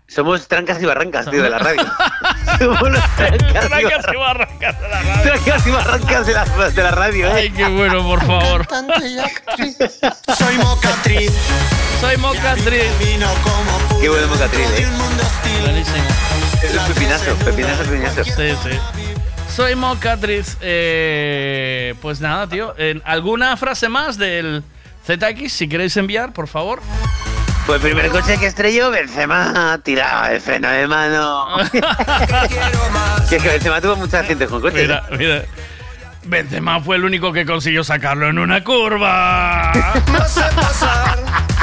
Somos 0.06 0.46
trancas 0.48 0.82
y 0.82 0.84
barrancas, 0.84 1.30
tío, 1.30 1.42
de 1.42 1.48
la 1.48 1.58
radio. 1.58 1.82
Somos 2.58 2.90
los 2.90 3.16
trancas, 3.16 3.68
Trancas 3.68 4.04
y 4.12 4.16
barrancas 4.16 4.80
de 4.80 4.88
la 4.88 5.00
radio. 5.02 5.22
Trancas 5.22 5.66
y 5.66 5.70
barrancas 5.70 6.26
de 6.26 6.32
la, 6.34 6.44
de 6.70 6.82
la 6.82 6.90
radio, 6.90 7.26
¿eh? 7.28 7.32
Ay, 7.34 7.50
qué 7.50 7.66
bueno, 7.68 8.02
por 8.02 8.20
favor. 8.26 8.66
Soy 10.36 10.58
mocatriz. 10.58 11.32
Soy 12.00 12.16
mocatriz. 12.18 12.90
Qué 14.00 14.08
bueno 14.08 14.26
mocatriz, 14.26 14.70
¿eh? 14.78 14.86
Buenísimo. 15.62 16.04
Es 16.64 16.74
un 16.74 16.86
pepinazo, 16.94 17.34
pepinazo, 17.44 17.82
pepinazo. 17.84 18.24
Sí, 18.24 18.32
sí. 18.62 18.78
Soy 19.54 19.74
mocatriz. 19.76 20.56
Eh, 20.60 21.94
pues 22.00 22.20
nada, 22.20 22.48
tío. 22.48 22.74
Eh, 22.78 23.00
¿Alguna 23.04 23.56
frase 23.56 23.88
más 23.88 24.18
del 24.18 24.64
ZX? 25.06 25.52
Si 25.52 25.68
queréis 25.68 25.96
enviar, 25.96 26.32
por 26.32 26.48
favor. 26.48 26.80
Pues 27.66 27.76
el 27.76 27.88
primer 27.88 28.10
coche 28.10 28.38
que 28.38 28.46
estrelló, 28.46 28.90
Benzema 28.90 29.78
tiraba 29.82 30.32
el 30.32 30.40
freno 30.40 30.68
de 30.68 30.86
mano. 30.86 31.46
que 33.28 33.36
es 33.36 33.42
que 33.42 33.48
Benzema 33.48 33.80
tuvo 33.80 33.96
muchos 33.96 34.14
accidentes 34.14 34.48
con 34.48 34.60
coches. 34.60 34.82
Mira, 34.82 35.04
mira. 35.16 35.44
Benzema 36.24 36.80
fue 36.80 36.96
el 36.96 37.04
único 37.04 37.32
que 37.32 37.44
consiguió 37.44 37.84
sacarlo 37.84 38.28
en 38.28 38.38
una 38.38 38.64
curva. 38.64 39.72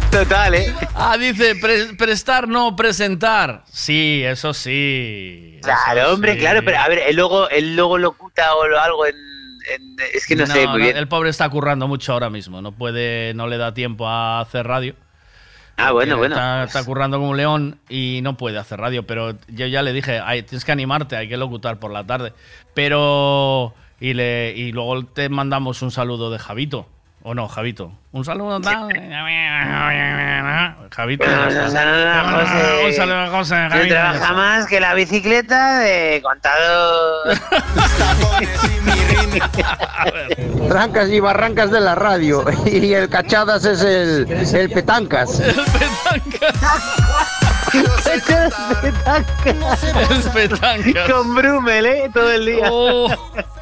Total, 0.10 0.54
¿eh? 0.54 0.74
Ah, 0.94 1.16
dice 1.18 1.54
pre- 1.56 1.94
prestar, 1.94 2.48
no 2.48 2.74
presentar. 2.76 3.62
Sí, 3.70 4.22
eso 4.24 4.52
sí. 4.54 5.58
Claro, 5.62 6.00
eso 6.02 6.14
hombre, 6.14 6.34
sí. 6.34 6.40
claro, 6.40 6.60
pero 6.64 6.78
a 6.78 6.88
ver, 6.88 6.98
él 7.08 7.16
luego, 7.16 7.48
él 7.50 7.76
luego 7.76 7.98
locuta 7.98 8.54
o 8.54 8.62
algo 8.78 9.06
en, 9.06 9.14
en- 9.14 9.96
Es 10.14 10.26
que 10.26 10.36
no, 10.36 10.46
sé 10.46 10.66
muy 10.66 10.78
no, 10.80 10.84
bien. 10.84 10.96
El 10.96 11.08
pobre 11.08 11.30
está 11.30 11.48
currando 11.48 11.88
mucho 11.88 12.12
ahora 12.12 12.30
mismo. 12.30 12.62
No 12.62 12.72
puede, 12.72 13.34
no 13.34 13.46
le 13.46 13.56
da 13.58 13.74
tiempo 13.74 14.06
a 14.08 14.40
hacer 14.40 14.66
radio. 14.66 14.94
Ah, 15.76 15.90
bueno, 15.92 16.16
bueno. 16.18 16.34
Está, 16.34 16.64
está 16.64 16.84
currando 16.84 17.16
como 17.18 17.30
un 17.30 17.36
león 17.36 17.78
y 17.88 18.20
no 18.22 18.36
puede 18.36 18.58
hacer 18.58 18.78
radio. 18.78 19.06
Pero 19.06 19.36
yo 19.48 19.66
ya 19.66 19.82
le 19.82 19.92
dije, 19.92 20.20
"Ay, 20.22 20.42
tienes 20.42 20.64
que 20.64 20.72
animarte, 20.72 21.16
hay 21.16 21.28
que 21.28 21.36
locutar 21.36 21.78
por 21.78 21.90
la 21.92 22.04
tarde. 22.06 22.32
Pero. 22.74 23.74
Y, 24.00 24.14
le, 24.14 24.52
y 24.56 24.72
luego 24.72 25.04
te 25.06 25.28
mandamos 25.28 25.80
un 25.82 25.90
saludo 25.92 26.30
de 26.30 26.38
Javito. 26.38 26.88
¿O 27.24 27.34
no, 27.34 27.46
Javito? 27.46 27.92
Un 28.10 28.24
saludo 28.24 28.60
tal. 28.60 28.88
Javito. 30.90 31.24
Un 31.24 31.70
saludo 31.70 32.10
a 32.10 32.32
José. 32.32 32.86
Un 32.86 32.92
saludo 32.92 33.20
a 33.20 33.28
José. 33.28 33.54
Javito, 33.70 33.94
trabaja 33.94 34.32
más 34.32 34.66
que 34.66 34.80
la 34.80 34.92
bicicleta 34.94 35.78
de 35.78 36.20
contador. 36.20 37.38
Trancas 40.68 41.10
y 41.10 41.20
barrancas 41.20 41.70
de 41.70 41.80
la 41.80 41.94
radio. 41.94 42.44
Y 42.66 42.92
el 42.92 43.08
cachadas 43.08 43.64
es 43.66 43.82
el, 43.82 44.26
el 44.28 44.70
petancas. 44.70 45.38
Es 45.38 45.54
petancas. 50.34 51.08
Con 51.10 51.34
Brumel, 51.36 51.86
¿eh? 51.86 52.10
Todo 52.12 52.32
el 52.32 52.46
día. 52.46 52.66
Oh, 52.70 53.08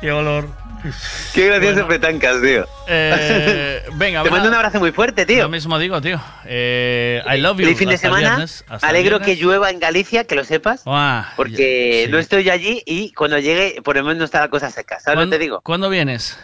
qué 0.01 0.11
olor. 0.13 0.49
Qué 1.34 1.47
gracioso 1.47 1.86
petancas, 1.86 2.41
tío. 2.42 2.67
Eh, 2.86 3.83
venga, 3.94 4.23
Te 4.25 4.31
mando 4.31 4.49
un 4.49 4.55
abrazo 4.55 4.78
muy 4.78 4.92
fuerte, 4.92 5.26
tío. 5.26 5.42
Lo 5.44 5.49
mismo 5.49 5.78
digo, 5.78 6.00
tío. 6.00 6.20
Eh, 6.47 7.23
I 7.33 7.39
love 7.39 7.59
you. 7.59 7.65
Feliz 7.65 7.78
fin 7.78 7.89
de 7.89 7.94
el 7.94 8.00
semana. 8.00 8.28
viernes, 8.28 8.65
el 8.68 8.78
Alegro 8.83 9.18
viernes. 9.18 9.39
que 9.39 9.42
llueva 9.44 9.70
en 9.70 9.78
Galicia, 9.81 10.25
que 10.25 10.34
lo 10.34 10.44
sepas. 10.44 10.83
Ah, 10.86 11.33
Porque 11.36 12.05
sí. 12.07 12.10
no 12.10 12.18
estoy 12.18 12.49
allí 12.50 12.83
y 12.86 13.12
cuando 13.12 13.39
llegue, 13.39 13.81
por 13.83 13.97
lo 13.97 14.02
menos 14.02 14.18
no 14.18 14.25
está 14.25 14.41
la 14.41 14.49
cosa 14.49 14.70
seca. 14.70 14.99
¿Sabes 15.00 15.18
lo 15.18 15.25
que 15.26 15.31
te 15.36 15.42
digo? 15.42 15.60
¿Cuándo 15.62 15.89
vienes? 15.91 16.39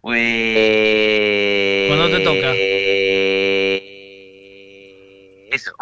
Pues. 0.00 1.88
¿Cuándo 1.88 2.08
te 2.16 2.20
toca? 2.24 2.52
Eso. 5.52 5.72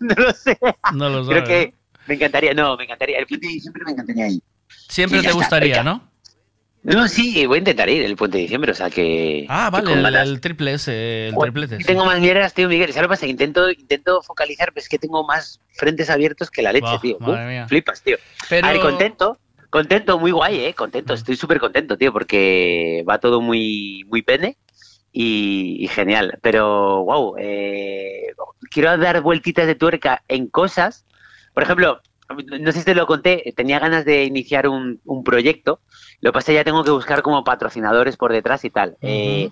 no 0.00 0.14
lo 0.16 0.32
sé. 0.32 0.58
No 0.92 1.08
lo 1.08 1.26
Creo 1.26 1.44
sabes, 1.46 1.48
que 1.68 1.74
me 2.06 2.14
encantaría. 2.14 2.52
No, 2.54 2.76
me 2.76 2.84
encantaría. 2.84 3.18
El 3.18 3.26
puente 3.26 3.46
de 3.46 3.52
diciembre 3.54 3.82
me 3.86 3.92
encantaría 3.92 4.28
ir. 4.28 4.40
Siempre 4.88 5.20
te 5.20 5.26
está, 5.28 5.36
gustaría. 5.38 5.82
¿no? 5.82 6.06
No, 6.84 7.08
sí, 7.08 7.46
voy 7.46 7.56
a 7.56 7.58
intentar 7.60 7.88
ir 7.88 8.02
el 8.02 8.14
puente 8.14 8.36
de 8.36 8.42
diciembre, 8.42 8.72
o 8.72 8.74
sea 8.74 8.90
que. 8.90 9.46
Ah, 9.48 9.70
vale, 9.70 9.86
con 9.88 10.04
el, 10.04 10.14
el 10.14 10.40
triple 10.40 10.74
S, 10.74 11.28
el 11.28 11.34
triplete. 11.34 11.78
sí. 11.78 11.84
Tengo 11.84 12.04
más 12.04 12.20
mierdas, 12.20 12.52
tío, 12.52 12.68
Miguel. 12.68 12.88
¿Sabes 12.92 13.02
lo 13.04 13.08
que 13.08 13.12
pasa? 13.14 13.24
Que 13.26 13.30
intento, 13.32 13.70
intento 13.70 14.20
focalizar, 14.22 14.68
pero 14.72 14.82
es 14.82 14.88
que 14.90 14.98
tengo 14.98 15.24
más 15.24 15.60
frentes 15.72 16.10
abiertos 16.10 16.50
que 16.50 16.60
la 16.60 16.72
leche, 16.74 16.86
tío. 17.00 17.16
madre 17.20 17.42
Uf, 17.44 17.48
mía. 17.48 17.68
Flipas, 17.68 18.02
tío. 18.02 18.18
Pero- 18.50 18.66
A 18.66 18.72
ver, 18.72 18.80
contento. 18.82 19.38
Contento, 19.70 20.18
muy 20.20 20.30
guay, 20.30 20.60
eh. 20.66 20.74
Contento, 20.74 21.14
estoy 21.14 21.36
súper 21.36 21.58
contento, 21.58 21.96
tío, 21.96 22.12
porque 22.12 23.02
va 23.08 23.18
todo 23.18 23.40
muy, 23.40 24.04
muy 24.08 24.20
pene 24.22 24.58
y, 25.10 25.78
y 25.82 25.88
genial. 25.88 26.38
Pero, 26.42 27.02
wow, 27.04 27.34
eh, 27.38 28.26
quiero 28.70 28.96
dar 28.98 29.20
vueltitas 29.22 29.66
de 29.66 29.74
tuerca 29.74 30.22
en 30.28 30.48
cosas. 30.48 31.06
Por 31.54 31.62
ejemplo, 31.62 32.00
no 32.60 32.72
sé 32.72 32.80
si 32.80 32.84
te 32.84 32.94
lo 32.94 33.06
conté, 33.06 33.52
tenía 33.56 33.78
ganas 33.78 34.04
de 34.04 34.24
iniciar 34.24 34.68
un, 34.68 35.00
un 35.04 35.24
proyecto. 35.24 35.80
Lo 36.24 36.30
que 36.32 36.36
pasa 36.36 36.44
es 36.44 36.46
que 36.46 36.54
ya 36.54 36.64
tengo 36.64 36.82
que 36.82 36.90
buscar 36.90 37.20
como 37.20 37.44
patrocinadores 37.44 38.16
por 38.16 38.32
detrás 38.32 38.64
y 38.64 38.70
tal. 38.70 38.96
Eh, 39.02 39.50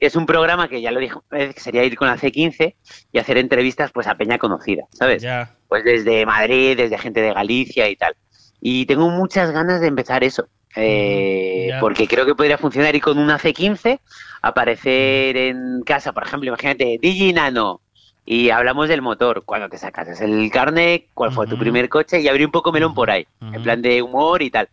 es 0.00 0.16
un 0.16 0.24
programa 0.24 0.68
que 0.68 0.80
ya 0.80 0.90
lo 0.90 0.98
dijo, 0.98 1.22
eh, 1.32 1.52
que 1.54 1.60
sería 1.60 1.84
ir 1.84 1.96
con 1.96 2.08
la 2.08 2.16
C15 2.16 2.74
y 3.12 3.18
hacer 3.18 3.36
entrevistas 3.36 3.92
pues 3.92 4.06
a 4.06 4.14
peña 4.16 4.38
conocida, 4.38 4.84
¿sabes? 4.90 5.22
Pues 5.68 5.84
desde 5.84 6.24
Madrid, 6.24 6.78
desde 6.78 6.96
gente 6.96 7.20
de 7.20 7.34
Galicia 7.34 7.90
y 7.90 7.96
tal. 7.96 8.14
Y 8.58 8.86
tengo 8.86 9.10
muchas 9.10 9.50
ganas 9.50 9.82
de 9.82 9.86
empezar 9.88 10.24
eso. 10.24 10.48
eh, 10.76 11.68
porque 11.78 12.08
creo 12.08 12.24
que 12.24 12.34
podría 12.34 12.56
funcionar 12.56 12.96
y 12.96 13.00
con 13.00 13.18
una 13.18 13.38
C15 13.38 14.00
aparecer 14.40 15.36
en 15.36 15.82
casa, 15.82 16.12
por 16.12 16.24
ejemplo, 16.26 16.48
imagínate, 16.48 16.98
Digi 17.00 17.32
Nano, 17.34 17.82
y 18.24 18.48
hablamos 18.48 18.88
del 18.88 19.02
motor, 19.02 19.44
cuando 19.44 19.68
te 19.68 19.76
sacas 19.76 20.20
el 20.20 20.50
carnet, 20.50 21.08
cuál 21.12 21.32
fue 21.32 21.46
tu 21.46 21.58
primer 21.58 21.88
coche 21.90 22.20
y 22.20 22.28
abrir 22.28 22.46
un 22.46 22.52
poco 22.52 22.72
melón 22.72 22.94
por 22.94 23.10
ahí, 23.10 23.26
en 23.40 23.62
plan 23.62 23.82
de 23.82 24.00
humor 24.02 24.42
y 24.42 24.50
tal. 24.50 24.68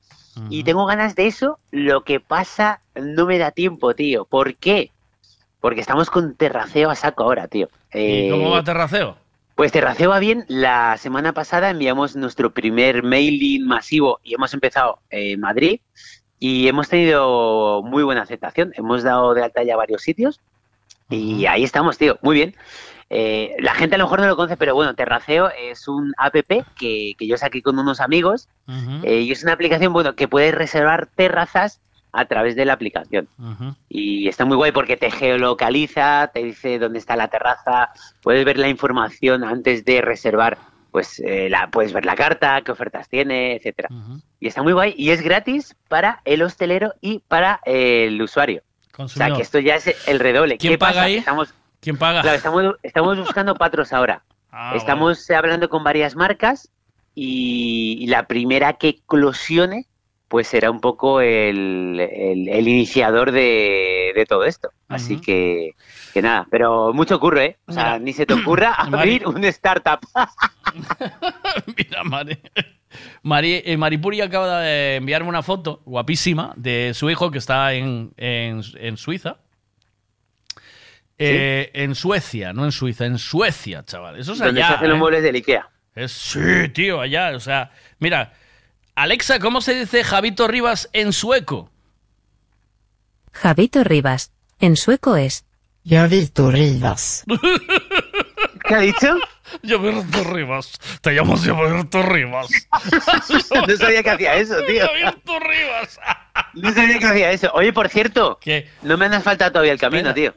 Y 0.49 0.63
tengo 0.63 0.85
ganas 0.85 1.15
de 1.15 1.27
eso. 1.27 1.59
Lo 1.71 2.03
que 2.03 2.19
pasa 2.19 2.81
no 2.95 3.25
me 3.25 3.37
da 3.37 3.51
tiempo, 3.51 3.93
tío. 3.93 4.25
¿Por 4.25 4.55
qué? 4.55 4.91
Porque 5.59 5.81
estamos 5.81 6.09
con 6.09 6.35
terraceo 6.35 6.89
a 6.89 6.95
saco 6.95 7.23
ahora, 7.23 7.47
tío. 7.47 7.69
¿Y 7.93 8.27
Eh, 8.27 8.29
cómo 8.31 8.51
va 8.51 8.63
Terraceo? 8.63 9.17
Pues 9.55 9.71
Terraceo 9.71 10.09
va 10.09 10.19
bien. 10.19 10.45
La 10.47 10.97
semana 10.97 11.33
pasada 11.33 11.69
enviamos 11.69 12.15
nuestro 12.15 12.51
primer 12.51 13.03
mailing 13.03 13.67
masivo 13.67 14.19
y 14.23 14.33
hemos 14.33 14.53
empezado 14.53 14.99
en 15.09 15.39
Madrid 15.39 15.79
y 16.39 16.67
hemos 16.67 16.89
tenido 16.89 17.83
muy 17.83 18.01
buena 18.03 18.23
aceptación. 18.23 18.73
Hemos 18.75 19.03
dado 19.03 19.33
de 19.33 19.43
alta 19.43 19.63
ya 19.63 19.75
varios 19.77 20.01
sitios 20.01 20.39
y 21.09 21.45
ahí 21.45 21.63
estamos, 21.63 21.97
tío. 21.97 22.17
Muy 22.21 22.35
bien. 22.35 22.55
Eh, 23.14 23.57
la 23.59 23.73
gente 23.73 23.95
a 23.95 23.98
lo 23.98 24.06
mejor 24.06 24.22
no 24.22 24.27
lo 24.27 24.38
conoce, 24.38 24.56
pero 24.56 24.73
bueno, 24.73 24.95
Terraceo 24.95 25.49
es 25.49 25.90
un 25.90 26.14
app 26.17 26.33
que, 26.33 27.14
que 27.17 27.27
yo 27.27 27.35
saqué 27.35 27.61
con 27.61 27.77
unos 27.77 27.99
amigos 27.99 28.48
eh, 29.03 29.19
y 29.19 29.31
es 29.33 29.43
una 29.43 29.51
aplicación 29.51 29.91
bueno 29.91 30.15
que 30.15 30.30
puedes 30.30 30.56
reservar 30.56 31.09
terrazas 31.14 31.81
a 32.14 32.23
través 32.23 32.56
de 32.56 32.64
la 32.64 32.72
aplicación. 32.72 33.27
Y 33.90 34.30
está 34.30 34.45
muy 34.45 34.56
guay 34.56 34.72
porque 34.72 34.95
te 34.95 35.11
geolocaliza, 35.11 36.31
te 36.33 36.41
dice 36.41 36.80
dónde 36.80 36.99
está 36.99 37.17
la 37.17 37.27
terraza, 37.27 37.90
puedes 38.22 38.45
ver 38.45 38.57
la 38.57 38.69
información 38.69 39.43
antes 39.43 39.83
de 39.83 39.99
reservar, 39.99 40.57
pues 40.91 41.19
eh, 41.19 41.49
la, 41.49 41.69
puedes 41.69 41.91
ver 41.91 42.06
la 42.06 42.15
carta, 42.15 42.61
qué 42.61 42.72
ofertas 42.72 43.09
tiene, 43.09 43.57
etcétera. 43.57 43.90
Y 44.40 44.48
está 44.48 44.64
muy 44.64 44.72
guay 44.72 44.93
y 44.98 45.09
es 45.09 45.22
gratis 45.22 45.75
para 45.90 46.22
el 46.23 46.43
hostelero 46.43 46.93
y 47.01 47.19
para 47.19 47.59
el 47.65 48.22
usuario. 48.22 48.64
O 48.98 49.09
sea 49.09 49.33
que 49.33 49.41
esto 49.41 49.59
ya 49.59 49.75
es 49.75 50.07
el 50.07 50.19
redoble. 50.19 50.57
¿Quién 50.57 50.73
¿Qué 50.73 50.77
paga 50.77 50.93
pasa? 50.93 51.03
ahí? 51.03 51.15
Estamos, 51.15 51.53
¿Quién 51.81 51.97
paga? 51.97 52.21
Claro, 52.21 52.37
estamos, 52.37 52.75
estamos 52.83 53.17
buscando 53.17 53.55
patros 53.55 53.91
ahora. 53.93 54.23
Ah, 54.53 54.73
estamos 54.75 55.29
hablando 55.31 55.69
con 55.69 55.81
varias 55.81 56.17
marcas 56.17 56.69
y, 57.15 57.95
y 58.01 58.07
la 58.07 58.27
primera 58.27 58.73
que 58.73 58.89
eclosione 58.89 59.85
pues 60.27 60.47
será 60.49 60.69
un 60.71 60.81
poco 60.81 61.21
el, 61.21 61.97
el- 62.01 62.49
el 62.49 62.67
iniciador 62.67 63.31
de, 63.31 64.11
de 64.13 64.25
todo 64.25 64.43
esto. 64.43 64.69
Así 64.89 65.21
que, 65.21 65.71
que 66.13 66.21
nada, 66.21 66.47
pero 66.51 66.91
mucho 66.93 67.15
ocurre, 67.15 67.45
¿eh? 67.45 67.57
O 67.65 67.71
sea, 67.71 67.97
ni 67.97 68.11
se 68.11 68.25
te 68.25 68.33
ocurra 68.33 68.73
abrir 68.77 69.25
un 69.25 69.41
startup. 69.45 69.99
Mira, 71.77 72.03
Mari. 72.03 72.37
Mari- 73.23 73.61
eh, 73.65 73.77
Maripuri 73.77 74.19
acaba 74.21 74.59
de 74.59 74.97
enviarme 74.97 75.29
una 75.29 75.43
foto 75.43 75.81
guapísima 75.85 76.51
de 76.57 76.91
su 76.93 77.09
hijo 77.09 77.31
que 77.31 77.37
está 77.37 77.73
en, 77.73 78.11
en- 78.17 78.61
en 78.79 78.97
Suiza. 78.97 79.37
Eh, 81.24 81.72
En 81.74 81.95
Suecia, 81.95 82.53
no 82.53 82.66
en 82.66 82.72
Suiza, 82.72 83.06
en 83.06 83.17
Suecia, 83.17 83.83
chaval. 83.83 84.19
Eso 84.19 84.33
es 84.33 84.40
Donde 84.40 84.61
allá. 84.61 84.67
se 84.69 84.75
hacen 84.75 84.90
los 84.90 84.95
¿eh? 84.98 85.00
muebles 85.00 85.24
del 85.24 85.35
Ikea. 85.35 85.69
Es, 85.95 86.11
sí, 86.11 86.69
tío, 86.74 87.01
allá. 87.01 87.32
O 87.35 87.40
sea, 87.40 87.72
mira, 88.00 88.33
Alexa, 88.95 89.40
¿cómo 89.40 89.61
se 89.61 89.75
dice 89.75 90.03
Javito 90.03 90.48
Rivas 90.48 90.90
en 90.93 91.14
sueco? 91.14 91.69
Javito 93.33 93.83
Rivas. 93.83 94.32
En 94.59 94.75
sueco 94.75 95.16
es. 95.16 95.45
Javito 95.88 96.51
Rivas. 96.51 97.24
¿Qué 98.67 98.75
ha 98.75 98.80
dicho? 98.80 99.17
Javito 99.67 100.24
Rivas. 100.24 100.74
Te 101.01 101.11
llamo 101.11 101.35
Javito 101.38 102.01
Rivas. 102.03 102.50
no 103.67 103.75
sabía 103.77 104.03
que 104.03 104.09
hacía 104.11 104.35
eso, 104.35 104.56
tío. 104.67 104.85
Javito 104.88 105.40
Rivas. 105.40 106.00
No 106.53 106.72
sabía 106.74 107.00
que 107.00 107.06
hacía 107.06 107.32
eso. 107.32 107.51
Oye, 107.53 107.74
por 107.74 107.90
cierto, 107.90 108.40
no 108.83 108.98
me 108.98 109.06
han 109.08 109.22
faltado 109.24 109.51
todavía 109.51 109.74
el 109.74 109.80
camino, 109.80 110.14
tío. 110.14 110.33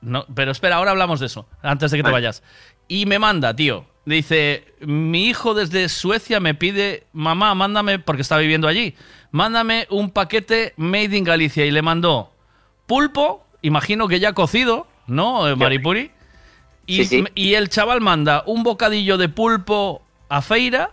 No, 0.00 0.26
pero 0.34 0.52
espera, 0.52 0.76
ahora 0.76 0.92
hablamos 0.92 1.20
de 1.20 1.26
eso, 1.26 1.46
antes 1.62 1.90
de 1.90 1.96
que 1.96 2.02
te 2.04 2.10
vayas. 2.10 2.42
Y 2.86 3.06
me 3.06 3.18
manda, 3.18 3.54
tío. 3.54 3.84
Dice, 4.04 4.64
mi 4.80 5.26
hijo 5.26 5.52
desde 5.52 5.88
Suecia 5.90 6.40
me 6.40 6.54
pide, 6.54 7.04
mamá, 7.12 7.54
mándame, 7.54 7.98
porque 7.98 8.22
está 8.22 8.38
viviendo 8.38 8.66
allí, 8.66 8.94
mándame 9.32 9.86
un 9.90 10.10
paquete 10.10 10.72
made 10.76 11.16
in 11.16 11.24
Galicia. 11.24 11.66
Y 11.66 11.70
le 11.70 11.82
mandó 11.82 12.32
pulpo, 12.86 13.44
imagino 13.60 14.08
que 14.08 14.18
ya 14.20 14.32
cocido, 14.32 14.86
¿no, 15.06 15.46
eh, 15.46 15.56
Maripuri? 15.56 16.10
Y, 16.86 17.04
Sí, 17.04 17.04
sí. 17.04 17.24
y 17.34 17.52
el 17.54 17.68
chaval 17.68 18.00
manda 18.00 18.44
un 18.46 18.62
bocadillo 18.62 19.18
de 19.18 19.28
pulpo 19.28 20.00
a 20.30 20.40
feira 20.40 20.90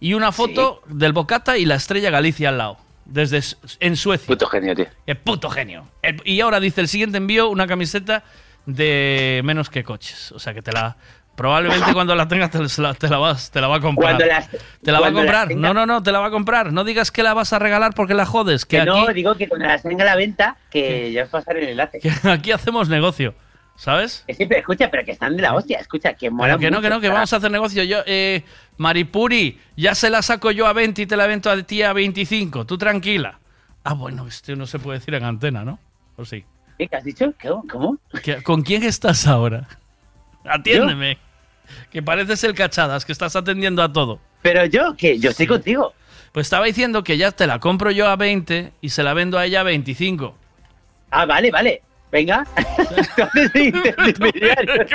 y 0.00 0.14
una 0.14 0.32
foto 0.32 0.82
del 0.86 1.12
bocata 1.12 1.56
y 1.56 1.66
la 1.66 1.76
estrella 1.76 2.10
Galicia 2.10 2.48
al 2.48 2.58
lado, 2.58 2.78
desde 3.08 3.40
en 3.80 3.96
Suecia. 3.96 4.26
Puto 4.26 4.46
genio, 4.46 4.74
tío. 4.76 4.86
Es 5.06 5.16
puto 5.16 5.50
genio. 5.50 5.88
El- 6.02 6.22
y 6.24 6.40
ahora 6.40 6.60
dice 6.60 6.80
el 6.80 6.88
siguiente 6.88 7.16
envío 7.18 7.48
una 7.48 7.66
camiseta 7.66 8.22
de 8.66 9.40
menos 9.44 9.70
que 9.70 9.82
coches. 9.84 10.32
O 10.32 10.38
sea 10.38 10.54
que 10.54 10.62
te 10.62 10.72
la. 10.72 10.96
Probablemente 11.36 11.92
cuando 11.92 12.16
la 12.16 12.26
tengas 12.26 12.50
te, 12.50 12.58
la, 12.82 12.94
te 12.94 13.08
la 13.08 13.18
vas, 13.18 13.50
te 13.52 13.60
la 13.60 13.68
va 13.68 13.76
a 13.76 13.80
comprar. 13.80 14.16
Cuando 14.16 14.26
las- 14.26 14.48
te 14.82 14.90
la 14.90 14.98
va 14.98 15.06
a 15.08 15.12
comprar. 15.12 15.46
tenga- 15.48 15.68
No, 15.68 15.72
no, 15.72 15.86
no, 15.86 16.02
te 16.02 16.10
la 16.10 16.18
va 16.18 16.26
a 16.26 16.30
comprar. 16.30 16.72
No 16.72 16.82
digas 16.82 17.12
que 17.12 17.22
la 17.22 17.32
vas 17.32 17.52
a 17.52 17.60
regalar 17.60 17.94
porque 17.94 18.12
la 18.14 18.26
jodes. 18.26 18.64
Que, 18.66 18.78
Que 18.78 18.80
aquí, 18.82 18.90
no, 18.90 19.06
digo 19.12 19.36
que 19.36 19.48
cuando 19.48 19.66
las 19.66 19.82
tenga 19.84 20.02
a 20.02 20.06
la 20.06 20.16
venta, 20.16 20.56
que 20.70 21.12
ya 21.12 21.22
os 21.24 21.28
pasaré 21.28 21.62
el 21.62 21.68
enlace. 21.70 22.00
que 22.00 22.10
aquí 22.28 22.50
hacemos 22.50 22.88
negocio. 22.88 23.34
¿Sabes? 23.78 24.24
Que 24.26 24.34
siempre, 24.34 24.58
escucha, 24.58 24.90
pero 24.90 25.04
que 25.04 25.12
están 25.12 25.36
de 25.36 25.42
la 25.42 25.54
hostia, 25.54 25.78
escucha, 25.78 26.14
que 26.14 26.30
mola 26.30 26.48
Pero 26.48 26.58
que 26.58 26.70
no, 26.72 26.78
mucho, 26.78 26.82
que 26.88 26.94
no, 26.96 27.00
que 27.00 27.08
vamos 27.10 27.32
a 27.32 27.36
hacer 27.36 27.48
negocio. 27.52 27.84
Yo, 27.84 27.98
eh, 28.06 28.42
Maripuri, 28.76 29.60
ya 29.76 29.94
se 29.94 30.10
la 30.10 30.20
saco 30.20 30.50
yo 30.50 30.66
a 30.66 30.72
20 30.72 31.02
y 31.02 31.06
te 31.06 31.16
la 31.16 31.28
vento 31.28 31.48
a 31.48 31.62
ti 31.62 31.82
a 31.82 31.92
25. 31.92 32.66
Tú 32.66 32.76
tranquila. 32.76 33.38
Ah, 33.84 33.94
bueno, 33.94 34.26
esto 34.26 34.56
no 34.56 34.66
se 34.66 34.80
puede 34.80 34.98
decir 34.98 35.14
en 35.14 35.22
antena, 35.22 35.64
¿no? 35.64 35.78
¿O 36.16 36.24
sí? 36.24 36.44
¿Qué, 36.76 36.88
¿Qué 36.88 36.96
has 36.96 37.04
dicho? 37.04 37.32
¿Cómo? 37.40 37.64
¿Cómo? 37.70 37.98
¿Qué- 38.20 38.42
¿Con 38.42 38.62
quién 38.62 38.82
estás 38.82 39.28
ahora? 39.28 39.68
Atiéndeme. 40.44 41.18
Que 41.92 42.02
pareces 42.02 42.42
el 42.44 42.54
cachadas, 42.54 43.04
que 43.04 43.12
estás 43.12 43.36
atendiendo 43.36 43.82
a 43.84 43.92
todo. 43.92 44.18
Pero 44.42 44.64
yo, 44.66 44.96
que 44.96 45.18
yo 45.20 45.30
estoy 45.30 45.46
contigo. 45.46 45.94
Pues 46.32 46.46
estaba 46.46 46.66
diciendo 46.66 47.04
que 47.04 47.16
ya 47.16 47.30
te 47.30 47.46
la 47.46 47.60
compro 47.60 47.92
yo 47.92 48.08
a 48.08 48.16
20 48.16 48.72
y 48.80 48.88
se 48.88 49.02
la 49.04 49.14
vendo 49.14 49.38
a 49.38 49.46
ella 49.46 49.60
a 49.60 49.64
25. 49.64 50.36
Ah, 51.10 51.26
vale, 51.26 51.50
vale. 51.52 51.82
Venga. 52.10 52.46
Intermediario. 53.54 54.86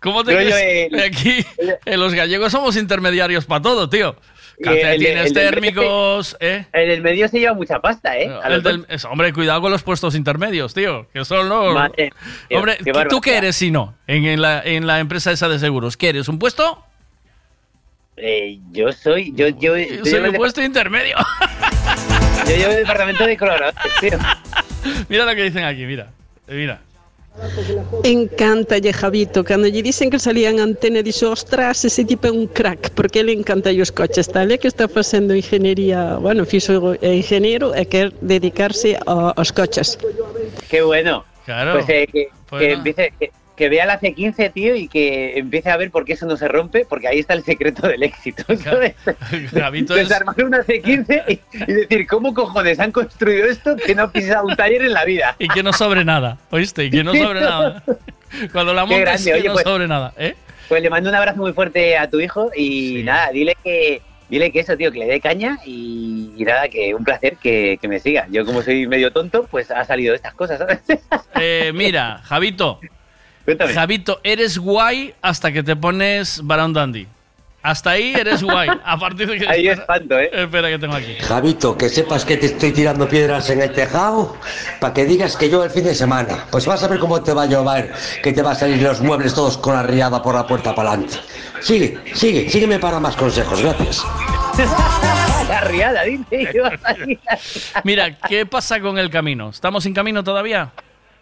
¿Cómo 0.00 0.24
te 0.24 0.34
crees? 0.36 0.90
el- 0.92 1.00
Aquí, 1.02 1.44
en 1.84 2.00
los 2.00 2.14
gallegos 2.14 2.52
somos 2.52 2.76
intermediarios 2.76 3.44
para 3.46 3.62
todo, 3.62 3.88
tío. 3.88 4.16
El- 4.58 4.64
Calcetines 4.64 5.26
el 5.26 5.32
térmicos, 5.32 6.36
¿eh? 6.40 6.66
En 6.72 6.90
el 6.90 7.00
medio 7.00 7.28
se 7.28 7.38
lleva 7.38 7.54
mucha 7.54 7.78
pasta, 7.80 8.16
¿eh? 8.18 8.28
A 8.42 8.48
El 8.48 8.54
los 8.54 8.62
del- 8.64 8.78
dos. 8.82 8.86
es- 8.90 9.04
hombre, 9.04 9.32
cuidado 9.32 9.60
con 9.60 9.70
los 9.70 9.82
puestos 9.82 10.14
intermedios, 10.16 10.74
tío. 10.74 11.06
Que 11.12 11.24
son 11.24 11.48
los. 11.48 11.74
Madre, 11.74 12.12
tío, 12.48 12.58
hombre, 12.58 12.76
qué 12.84 12.92
¿tú 13.08 13.20
qué 13.20 13.36
eres 13.38 13.54
si 13.56 13.70
no? 13.70 13.94
En, 14.06 14.24
en 14.24 14.42
la, 14.42 14.62
en 14.64 14.86
la 14.86 14.98
empresa 14.98 15.30
esa 15.32 15.48
de 15.48 15.58
seguros. 15.60 15.96
¿Qué 15.96 16.08
eres? 16.08 16.28
¿Un 16.28 16.38
puesto? 16.40 16.84
Eh, 18.16 18.58
yo 18.72 18.90
soy. 18.90 19.32
Yo, 19.36 19.46
yo, 19.48 19.76
yo, 19.76 20.04
Soy 20.04 20.20
un 20.20 20.32
puesto 20.34 20.60
intermedio. 20.62 21.16
Yo 22.48 22.56
llevo 22.56 22.70
el 22.72 22.78
departamento 22.78 23.26
de 23.26 23.36
colaboradores, 23.36 23.92
tío. 24.00 24.18
mira 25.10 25.24
lo 25.26 25.34
que 25.34 25.42
dicen 25.42 25.64
aquí, 25.64 25.84
mira. 25.84 26.12
Mira. 26.48 26.80
Encanta 28.02 28.76
Javito, 28.92 29.44
cando 29.44 29.68
lle 29.68 29.82
dicen 29.82 30.10
que 30.10 30.18
salía 30.18 30.50
en 30.50 30.58
antena 30.58 31.02
dixo, 31.06 31.30
ostras, 31.30 31.84
ese 31.84 32.02
tipo 32.04 32.26
é 32.26 32.32
un 32.34 32.46
crack, 32.50 32.90
porque 32.98 33.20
ele 33.22 33.32
encanta 33.32 33.70
os 33.70 33.92
coches, 33.94 34.26
tal, 34.26 34.50
é 34.50 34.58
que 34.58 34.66
está 34.66 34.88
facendo 34.90 35.36
ingeniería, 35.36 36.18
bueno, 36.18 36.42
fixo 36.44 36.98
é 36.98 37.14
ingeniero 37.14 37.70
e 37.78 37.86
quer 37.86 38.10
dedicarse 38.18 38.98
a- 39.06 39.30
aos 39.38 39.50
coches. 39.54 39.94
Qué 40.66 40.82
bueno. 40.82 41.22
Claro. 41.46 41.78
Pues 41.78 41.86
eh, 41.88 42.06
que, 42.10 42.22
Pues 42.50 42.58
que 42.60 42.72
empiece. 42.72 43.12
Que, 43.18 43.30
que 43.58 43.68
vea 43.68 43.84
la 43.84 44.00
C15, 44.00 44.52
tío, 44.52 44.74
y 44.76 44.88
que 44.88 45.36
empiece 45.38 45.68
a 45.70 45.76
ver 45.76 45.90
por 45.90 46.04
qué 46.06 46.14
eso 46.14 46.24
no 46.26 46.36
se 46.36 46.48
rompe, 46.48 46.86
porque 46.88 47.08
ahí 47.08 47.18
está 47.18 47.34
el 47.34 47.42
secreto 47.44 47.86
del 47.88 48.02
éxito, 48.04 48.44
¿sabes? 48.56 48.94
Javito 49.52 49.94
es- 49.96 50.08
Desarmar 50.08 50.42
una 50.44 50.60
C15 50.64 51.24
y, 51.28 51.40
y 51.70 51.72
decir, 51.74 52.06
¿cómo 52.06 52.32
cojones 52.32 52.78
han 52.80 52.92
construido 52.92 53.46
esto 53.46 53.76
que 53.76 53.94
no 53.94 54.04
ha 54.04 54.12
pisado 54.12 54.46
un 54.46 54.56
taller 54.56 54.82
en 54.82 54.92
la 54.94 55.04
vida? 55.04 55.34
Y 55.38 55.48
que 55.48 55.62
no 55.62 55.72
sobre 55.74 56.04
nada, 56.04 56.38
¿oíste? 56.50 56.84
Y 56.84 56.90
que 56.90 57.04
no 57.04 57.12
sobre 57.14 57.40
nada. 57.40 57.82
Cuando 58.52 58.72
la 58.72 58.86
grande, 58.86 59.24
que 59.24 59.34
oye, 59.34 59.48
no 59.48 59.54
pues- 59.54 59.64
sobre 59.64 59.88
nada, 59.88 60.14
¿eh? 60.16 60.34
Pues 60.68 60.82
le 60.82 60.90
mando 60.90 61.08
un 61.10 61.16
abrazo 61.16 61.38
muy 61.40 61.52
fuerte 61.52 61.96
a 61.96 62.08
tu 62.10 62.20
hijo 62.20 62.50
y 62.54 63.02
nada, 63.02 63.30
dile 63.32 63.56
que 63.64 64.02
dile 64.28 64.52
que 64.52 64.60
eso, 64.60 64.76
tío, 64.76 64.92
que 64.92 64.98
le 64.98 65.06
dé 65.06 65.18
caña 65.18 65.58
y, 65.64 66.32
y 66.36 66.44
nada, 66.44 66.68
que 66.68 66.94
un 66.94 67.02
placer 67.04 67.36
que, 67.38 67.78
que 67.80 67.88
me 67.88 67.98
siga. 67.98 68.26
Yo 68.30 68.44
como 68.44 68.60
soy 68.60 68.86
medio 68.86 69.10
tonto, 69.10 69.44
pues 69.50 69.70
ha 69.70 69.82
salido 69.86 70.12
de 70.12 70.16
estas 70.16 70.34
cosas, 70.34 70.58
¿sabes? 70.58 70.80
Eh, 71.40 71.72
mira, 71.74 72.20
Javito. 72.24 72.80
Cuéntame. 73.48 73.72
Javito, 73.72 74.20
eres 74.24 74.58
guay 74.58 75.14
hasta 75.22 75.50
que 75.50 75.62
te 75.62 75.74
pones 75.74 76.42
Baron 76.44 76.74
Dandy. 76.74 77.06
Hasta 77.62 77.92
ahí 77.92 78.12
eres 78.14 78.42
guay. 78.42 78.68
A 78.84 78.98
partir 78.98 79.26
de 79.26 79.38
que. 79.38 79.48
Ahí 79.48 79.68
espanto, 79.68 80.18
¿eh? 80.18 80.28
Espera 80.34 80.68
que 80.68 80.78
tengo 80.78 80.94
aquí. 80.94 81.14
Javito, 81.14 81.74
que 81.74 81.88
sepas 81.88 82.26
que 82.26 82.36
te 82.36 82.44
estoy 82.44 82.72
tirando 82.72 83.08
piedras 83.08 83.48
en 83.48 83.62
el 83.62 83.72
tejado 83.72 84.36
para 84.78 84.92
que 84.92 85.06
digas 85.06 85.34
que 85.34 85.48
yo 85.48 85.64
el 85.64 85.70
fin 85.70 85.84
de 85.84 85.94
semana. 85.94 86.44
Pues 86.50 86.66
vas 86.66 86.82
a 86.82 86.88
ver 86.88 86.98
cómo 86.98 87.22
te 87.22 87.32
va 87.32 87.44
a 87.44 87.46
llover, 87.46 87.90
que 88.22 88.34
te 88.34 88.42
va 88.42 88.50
a 88.50 88.54
salir 88.54 88.82
los 88.82 89.00
muebles 89.00 89.32
todos 89.32 89.56
con 89.56 89.72
la 89.72 89.82
riada 89.82 90.22
por 90.22 90.34
la 90.34 90.46
puerta 90.46 90.74
para 90.74 90.90
adelante. 90.90 91.16
Sigue, 91.60 91.98
sigue, 92.12 92.50
sígueme 92.50 92.78
para 92.78 93.00
más 93.00 93.16
consejos, 93.16 93.62
gracias. 93.62 94.04
la 95.48 95.60
riada, 95.62 96.02
dice. 96.02 96.50
yo. 96.54 96.64
Mira, 97.82 98.14
¿qué 98.28 98.44
pasa 98.44 98.78
con 98.78 98.98
el 98.98 99.08
camino? 99.08 99.48
¿Estamos 99.48 99.84
sin 99.84 99.94
camino 99.94 100.22
todavía? 100.22 100.70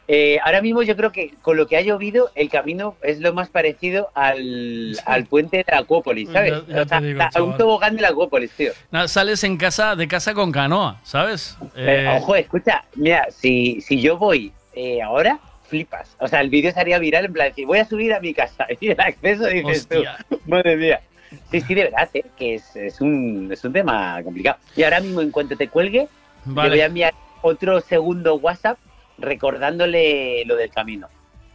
Eh, 0.08 0.38
ahora 0.44 0.62
mismo 0.62 0.82
yo 0.84 0.96
creo 0.96 1.10
que 1.10 1.32
con 1.42 1.56
lo 1.56 1.66
que 1.66 1.76
ha 1.76 1.80
llovido, 1.80 2.30
el 2.36 2.48
camino 2.48 2.94
es 3.02 3.18
lo 3.20 3.32
más 3.34 3.48
parecido 3.48 4.10
al, 4.14 4.96
al 5.04 5.26
puente 5.26 5.56
de 5.58 5.64
la 5.68 5.78
Acuópolis, 5.78 6.28
¿sabes? 6.32 6.52
Ya- 6.68 6.74
ya 6.76 6.82
O 6.82 6.88
sea, 6.88 7.00
te 7.00 7.06
digo, 7.06 7.20
a 7.34 7.42
un 7.42 7.56
tobogán 7.56 7.96
de 7.96 8.02
la 8.02 8.08
Acuópolis, 8.08 8.50
tío. 8.52 8.72
No, 8.92 9.08
sales 9.08 9.42
en 9.42 9.56
casa, 9.56 9.96
de 9.96 10.06
casa 10.06 10.32
con 10.32 10.52
canoa, 10.52 11.00
¿sabes? 11.02 11.56
Pero, 11.74 12.10
Eh, 12.12 12.16
ojo, 12.18 12.36
escucha, 12.36 12.84
mira, 12.94 13.26
si, 13.30 13.80
si 13.80 14.00
yo 14.00 14.16
voy 14.16 14.52
eh, 14.74 15.02
ahora, 15.02 15.40
flipas. 15.68 16.16
O 16.20 16.28
sea, 16.28 16.40
el 16.40 16.50
vídeo 16.50 16.68
estaría 16.68 16.98
viral 17.00 17.24
en 17.24 17.32
plan, 17.32 17.48
decir, 17.48 17.66
voy 17.66 17.78
a 17.80 17.84
subir 17.84 18.14
a 18.14 18.20
mi 18.20 18.32
casa 18.32 18.66
y 18.80 18.90
el 18.90 19.00
acceso 19.00 19.46
dices 19.48 19.88
Hostia. 19.90 20.18
tú, 20.28 20.40
madre 20.46 20.76
mía. 20.76 21.00
Sí, 21.50 21.60
sí, 21.62 21.74
de 21.74 21.82
verdad, 21.84 22.08
¿eh? 22.14 22.24
que 22.38 22.54
es, 22.54 22.76
es, 22.76 23.00
un, 23.00 23.48
es 23.52 23.64
un 23.64 23.72
tema 23.72 24.20
complicado. 24.22 24.58
Y 24.76 24.84
ahora 24.84 25.00
mismo, 25.00 25.20
en 25.20 25.32
cuanto 25.32 25.56
te 25.56 25.66
cuelgue, 25.66 26.06
Vale. 26.44 26.68
le 26.70 26.76
voy 26.76 26.80
a 26.82 26.86
enviar 26.86 27.14
otro 27.42 27.80
segundo 27.80 28.36
WhatsApp 28.36 28.78
recordándole 29.18 30.44
lo 30.44 30.56
del 30.56 30.70
camino 30.70 31.08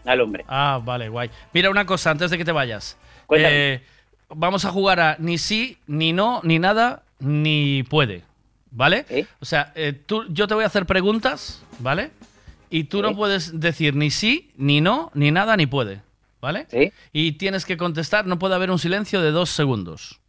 al 0.06 0.22
hombre. 0.22 0.46
Ah, 0.48 0.80
vale, 0.84 1.10
guay. 1.10 1.30
Mira 1.54 1.70
una 1.70 1.86
cosa, 1.86 2.12
antes 2.12 2.32
de 2.32 2.38
que 2.38 2.46
te 2.46 2.52
vayas. 2.52 2.98
Cuéntame. 3.26 3.74
Eh, 3.74 3.82
vamos 4.30 4.66
a 4.66 4.72
jugar 4.72 5.00
a 5.00 5.16
ni 5.20 5.38
sí, 5.38 5.78
ni 5.88 6.14
no, 6.14 6.42
ni 6.44 6.60
nada, 6.60 7.04
ni 7.20 7.84
puede. 7.84 8.24
¿Vale? 8.72 9.06
O 9.42 9.46
sea, 9.46 9.74
eh, 9.76 9.92
tú, 9.94 10.26
yo 10.30 10.48
te 10.48 10.54
voy 10.54 10.64
a 10.64 10.68
hacer 10.68 10.86
preguntas, 10.86 11.62
¿vale? 11.80 12.12
Y 12.70 12.86
tú 12.86 13.02
no 13.02 13.14
puedes 13.14 13.60
decir 13.60 13.96
ni 13.96 14.12
sí, 14.12 14.50
ni 14.56 14.80
no, 14.80 15.12
ni 15.14 15.30
nada, 15.30 15.58
ni 15.58 15.66
puede. 15.66 16.02
¿Vale? 16.40 16.66
Sí. 16.72 16.92
Y 17.12 17.34
tienes 17.34 17.66
que 17.66 17.76
contestar, 17.76 18.26
no 18.26 18.40
puede 18.40 18.56
haber 18.56 18.72
un 18.72 18.80
silencio 18.80 19.22
de 19.22 19.32
dos 19.32 19.50
segundos. 19.50 20.21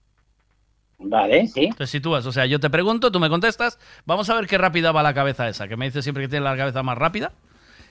Vale, 1.05 1.47
sí. 1.49 1.71
Te 1.77 1.87
sitúas, 1.87 2.25
o 2.27 2.33
sea, 2.33 2.47
yo 2.47 2.61
te 2.61 2.71
pregunto, 2.71 3.11
tú 3.11 3.21
me 3.21 3.29
contestas. 3.29 3.79
Vamos 4.07 4.29
a 4.31 4.35
ver 4.35 4.47
qué 4.47 4.59
rápida 4.59 4.93
va 4.93 5.03
la 5.03 5.15
cabeza 5.15 5.49
esa, 5.49 5.69
que 5.69 5.77
me 5.77 5.87
dice 5.87 6.03
siempre 6.03 6.25
que 6.25 6.29
tiene 6.29 6.45
la 6.45 6.57
cabeza 6.57 6.83
más 6.83 6.97
rápida. 6.99 7.33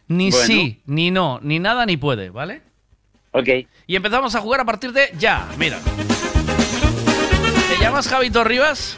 Ni 0.07 0.31
Bueno. 0.31 0.45
sí, 0.45 0.81
ni 0.85 1.11
no, 1.11 1.39
ni 1.41 1.59
nada, 1.59 1.85
ni 1.85 1.97
puede, 1.97 2.29
¿vale? 2.29 2.61
Ok. 3.31 3.47
Y 3.87 3.95
empezamos 3.95 4.35
a 4.35 4.41
jugar 4.41 4.61
a 4.61 4.65
partir 4.65 4.91
de 4.91 5.09
ya, 5.17 5.47
mira. 5.57 5.79
¿Te 7.69 7.81
llamas 7.81 8.07
Javito 8.07 8.43
Rivas? 8.43 8.97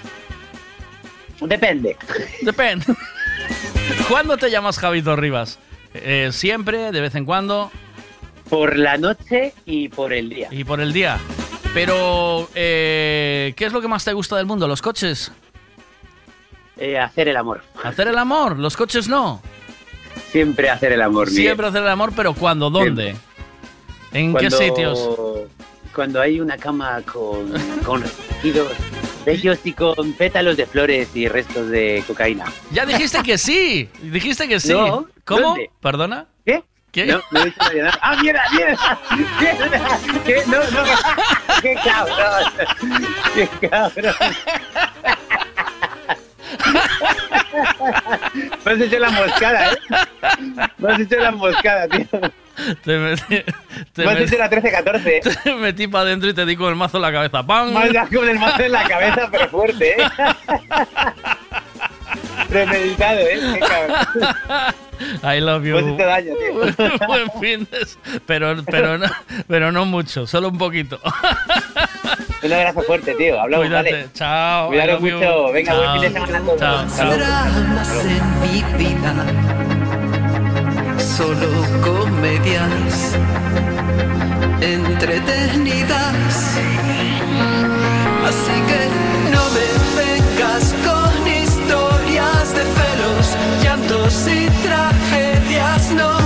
Depende. 1.41 1.95
Depende. 2.41 2.85
¿Cuándo 4.09 4.37
te 4.37 4.49
llamas 4.49 4.79
Javito 4.79 5.15
Rivas? 5.15 5.59
Eh, 5.93 6.29
¿Siempre? 6.31 6.91
¿De 6.91 7.01
vez 7.01 7.13
en 7.15 7.25
cuando? 7.25 7.71
Por 8.49 8.77
la 8.77 8.97
noche 8.97 9.53
y 9.65 9.89
por 9.89 10.13
el 10.13 10.29
día. 10.29 10.47
Y 10.51 10.63
por 10.63 10.79
el 10.81 10.93
día. 10.93 11.19
Pero, 11.73 12.49
eh, 12.53 13.53
¿qué 13.55 13.65
es 13.65 13.73
lo 13.73 13.81
que 13.81 13.87
más 13.87 14.05
te 14.05 14.13
gusta 14.13 14.37
del 14.37 14.45
mundo? 14.45 14.67
¿Los 14.67 14.81
coches? 14.81 15.31
Eh, 16.77 16.99
hacer 16.99 17.27
el 17.27 17.37
amor. 17.37 17.63
¿Hacer 17.83 18.07
el 18.07 18.17
amor? 18.17 18.59
¿Los 18.59 18.77
coches 18.77 19.07
no? 19.07 19.41
Siempre 20.31 20.69
hacer 20.69 20.91
el 20.91 21.01
amor. 21.01 21.29
Miguel. 21.29 21.43
Siempre 21.43 21.67
hacer 21.67 21.81
el 21.81 21.89
amor, 21.89 22.13
pero 22.15 22.33
¿cuándo? 22.33 22.69
¿Dónde? 22.69 23.15
¿En 24.11 24.33
qué 24.35 24.49
Cuando- 24.49 24.57
sitios? 24.57 25.09
Cuando 25.95 26.21
hay 26.21 26.39
una 26.39 26.57
cama 26.57 27.01
con, 27.03 27.51
con 27.85 28.03
bellos 29.25 29.59
y 29.63 29.73
con 29.73 30.13
pétalos 30.13 30.57
de 30.57 30.65
flores 30.65 31.15
y 31.15 31.27
restos 31.27 31.69
de 31.69 32.03
cocaína. 32.07 32.45
Ya 32.71 32.85
dijiste 32.85 33.21
que 33.21 33.37
sí. 33.37 33.89
Dijiste 34.01 34.47
que 34.47 34.59
sí. 34.59 34.73
No, 34.73 35.07
¿Cómo? 35.23 35.41
¿dónde? 35.41 35.69
¿Perdona? 35.81 36.25
¿Qué? 36.45 36.63
¿Qué? 36.93 37.07
No, 37.07 37.23
no 37.31 37.41
he 37.41 37.45
dicho 37.45 37.57
nada. 37.73 37.99
¡Ah, 38.01 38.15
mierda, 38.21 38.43
mierda! 38.51 38.99
¡Mierda! 39.39 39.99
¿Qué? 40.23 40.43
No, 40.45 40.59
no. 40.59 40.83
¡Qué 41.59 41.75
cabrón! 41.83 42.53
¡Qué 43.33 43.67
cabrón! 43.67 44.15
Me 48.63 48.71
has 48.71 48.81
hecho 48.81 48.99
la 48.99 49.09
moscada, 49.09 49.71
¿eh? 49.71 49.77
Me 50.77 50.93
has 50.93 50.99
hecho 50.99 51.17
la 51.17 51.31
moscada, 51.31 51.87
tío. 51.87 52.05
Te 52.83 52.99
metí, 52.99 53.43
te 53.93 54.05
Me 54.05 54.11
has 54.11 54.19
hecho 54.19 54.37
la 54.37 54.51
13-14. 54.51 55.41
te 55.43 55.55
metí 55.55 55.87
para 55.87 56.03
adentro 56.03 56.29
y 56.29 56.35
te 56.35 56.45
di 56.45 56.55
con 56.55 56.69
el 56.69 56.75
mazo 56.75 56.97
en 56.97 57.01
la 57.01 57.11
cabeza. 57.11 57.43
¡Pam! 57.43 57.73
Me 57.73 57.79
has 57.79 57.93
dado 57.93 58.09
con 58.19 58.29
el 58.29 58.37
mazo 58.37 58.61
en 58.61 58.71
la 58.71 58.83
cabeza, 58.83 59.29
pero 59.31 59.49
fuerte, 59.49 59.99
¿eh? 59.99 60.05
Premeditado, 62.53 63.19
¿eh? 63.19 63.39
Qué 63.53 63.59
cabrón. 63.59 63.95
I 65.23 65.39
love 65.41 65.63
you. 65.65 65.77
Hecho 65.77 65.95
daño, 66.05 66.33
tío. 66.35 66.53
Buen 67.07 67.31
fin 67.41 67.67
de... 67.71 67.87
Pero, 68.27 68.55
pero, 68.65 68.97
no, 68.99 69.07
pero 69.47 69.71
no 69.71 69.85
mucho, 69.85 70.27
solo 70.27 70.49
un 70.49 70.57
poquito. 70.59 70.99
Un 72.43 72.53
abrazo 72.53 72.81
fuerte, 72.83 73.15
tío. 73.15 73.39
Hablamos, 73.41 73.65
Cuídate. 73.67 73.91
¿vale? 73.91 74.07
Chao. 74.13 74.67
Cuidaros 74.67 75.01
love 75.01 75.09
you. 75.09 75.17
mucho. 75.17 75.51
Venga, 75.51 75.73
buen 75.73 75.85
Chao. 75.85 75.93
fin 75.93 76.01
de 76.01 76.09
semana. 76.11 76.41
Chao. 76.59 76.77
Hasta 76.77 77.03
luego. 77.05 77.23
dramas 77.23 78.05
en 78.05 78.41
mi 78.41 78.63
vida, 78.77 79.13
solo 80.99 81.47
comedias 81.81 83.15
entretenidas. 84.61 86.57
Así 88.27 88.55
que 88.67 88.81
no 89.31 89.43
me 89.49 89.65
vengas 90.01 90.65
con 90.85 91.02
llantos 94.03 94.27
y 94.27 94.49
tragedias, 94.63 95.91
no. 95.91 96.17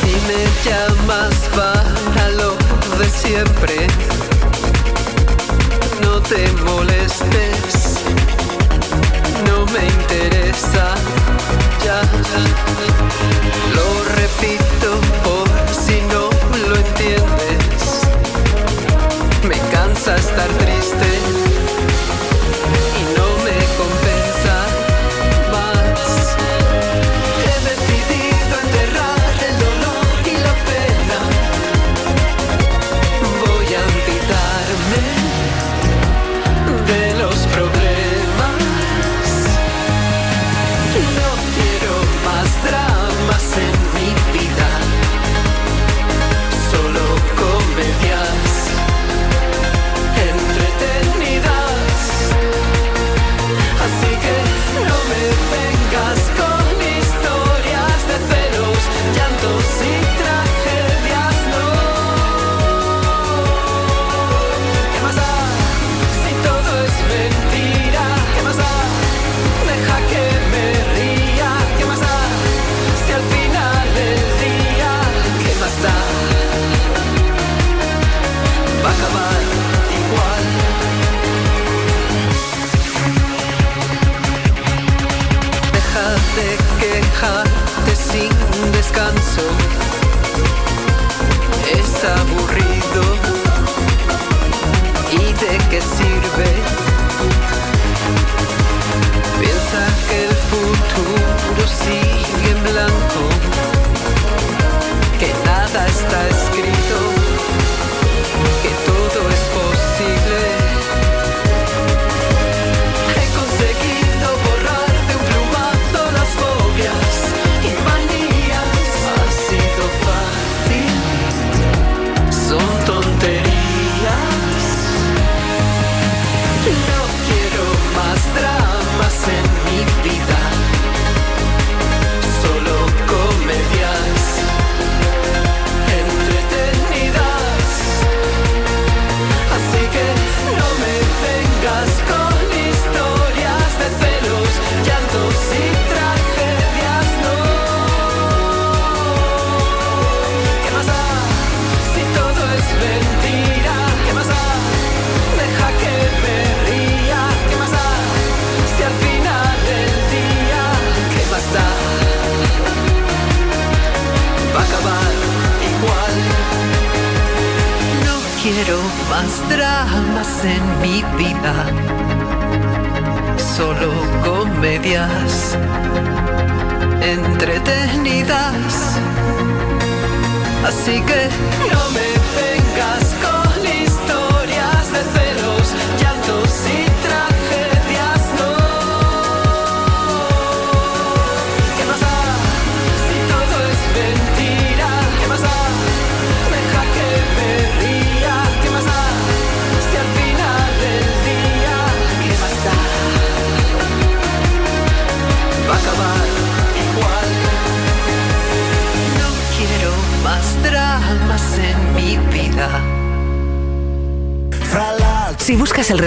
Si 0.00 0.12
me 0.28 0.44
llamas 0.64 1.34
para 1.54 2.28
lo 2.30 2.56
de 2.98 3.08
siempre, 3.10 3.86
no 6.02 6.20
te 6.22 6.50
molestes, 6.64 8.00
no 9.46 9.66
me 9.66 9.86
interesa, 9.86 10.94
ya 11.84 12.00
lo 13.74 13.86
repito 14.16 15.00
por 15.24 15.48
si 15.72 16.00
no 16.12 16.30
lo 16.68 16.76
entiendes, 16.76 18.00
me 19.48 19.58
cansa 19.70 20.16
estar 20.16 20.48
triste 20.58 21.43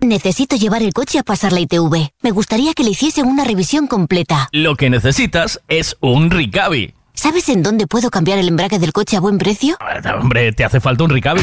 Necesito 0.00 0.56
llevar 0.56 0.82
el 0.82 0.94
coche 0.94 1.18
a 1.18 1.22
pasar 1.22 1.52
la 1.52 1.60
ITV. 1.60 2.08
Me 2.22 2.30
gustaría 2.30 2.72
que 2.72 2.84
le 2.84 2.90
hiciesen 2.90 3.26
una 3.26 3.44
revisión 3.44 3.86
completa. 3.86 4.48
Lo 4.50 4.74
que 4.74 4.88
necesitas 4.88 5.60
es 5.68 5.94
un 6.00 6.30
Ricavi. 6.30 6.94
¿Sabes 7.12 7.50
en 7.50 7.62
dónde 7.62 7.86
puedo 7.86 8.08
cambiar 8.08 8.38
el 8.38 8.48
embrague 8.48 8.78
del 8.78 8.94
coche 8.94 9.18
a 9.18 9.20
buen 9.20 9.36
precio? 9.36 9.76
Hombre, 10.18 10.52
te 10.52 10.64
hace 10.64 10.80
falta 10.80 11.04
un 11.04 11.10
Ricavi. 11.10 11.42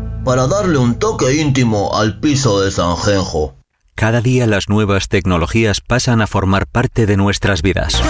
para 0.23 0.47
darle 0.47 0.77
un 0.77 0.95
toque 0.95 1.35
íntimo 1.35 1.95
al 1.95 2.19
piso 2.19 2.61
de 2.61 2.71
Sanjenjo. 2.71 3.55
Cada 3.95 4.21
día 4.21 4.47
las 4.47 4.69
nuevas 4.69 5.07
tecnologías 5.07 5.81
pasan 5.81 6.21
a 6.21 6.27
formar 6.27 6.67
parte 6.67 7.05
de 7.05 7.17
nuestras 7.17 7.61
vidas. 7.61 8.01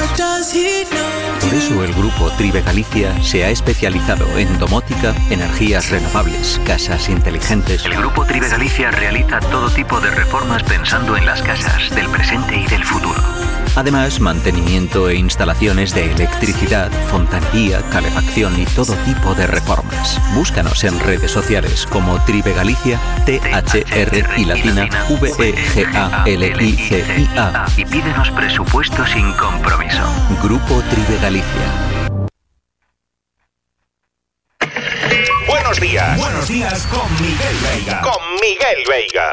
Por 1.41 1.53
eso 1.53 1.83
el 1.83 1.93
grupo 1.93 2.30
Tribe 2.38 2.61
Galicia 2.61 3.22
se 3.23 3.43
ha 3.43 3.49
especializado 3.49 4.25
en 4.38 4.57
domótica, 4.59 5.14
energías 5.30 5.90
renovables, 5.90 6.61
casas 6.65 7.09
inteligentes. 7.09 7.83
El 7.83 7.98
grupo 7.98 8.25
Tribe 8.25 8.48
Galicia 8.48 8.91
realiza 8.91 9.40
todo 9.40 9.69
tipo 9.69 9.99
de 9.99 10.11
reformas 10.11 10.64
pensando 10.64 11.17
en 11.17 11.25
las 11.25 11.41
casas 11.41 11.93
del 11.93 12.09
presente 12.09 12.56
y 12.56 12.65
del 12.67 12.85
futuro. 12.85 13.40
Además, 13.75 14.19
mantenimiento 14.19 15.09
e 15.09 15.16
instalaciones 15.16 15.93
de 15.95 16.11
electricidad, 16.11 16.91
fontanería, 17.09 17.82
calefacción 17.90 18.59
y 18.59 18.66
todo 18.66 18.93
tipo 19.06 19.33
de 19.33 19.48
reformas. 19.48 20.19
Búscanos 20.35 20.83
en 20.83 21.00
redes 21.00 21.32
sociales 21.32 21.88
como 21.90 22.22
Tribe 22.25 22.53
Galicia, 22.53 23.00
T-H-R 23.25 24.25
y 24.38 24.45
latina 24.45 24.90
E 25.09 25.16
V-E-G-A-L-I-C-I-A. 25.16 26.32
Y 27.77 27.85
pídenos 27.85 28.30
presupuesto 28.32 29.06
sin 29.08 29.32
compromiso. 29.33 30.03
Grupo 30.43 30.82
Tribe 30.90 31.17
Galicia. 31.22 32.01
Buenos 35.48 35.80
días. 35.80 36.17
Buenos 36.17 36.48
días 36.48 36.88
con 36.88 37.09
Miguel 37.22 37.56
Veiga. 37.64 38.01
Con 38.01 38.22
Miguel 38.41 38.83
Veiga. 38.90 39.32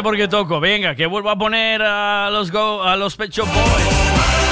Sé 0.00 0.02
por 0.02 0.16
qué 0.16 0.28
toco. 0.28 0.60
Venga, 0.60 0.94
que 0.94 1.06
vuelvo 1.06 1.28
a 1.28 1.36
poner 1.36 1.82
a 1.82 2.30
los, 2.30 2.50
go, 2.50 2.82
a 2.82 2.96
los 2.96 3.16
Pecho 3.16 3.44
Boys. 3.44 4.49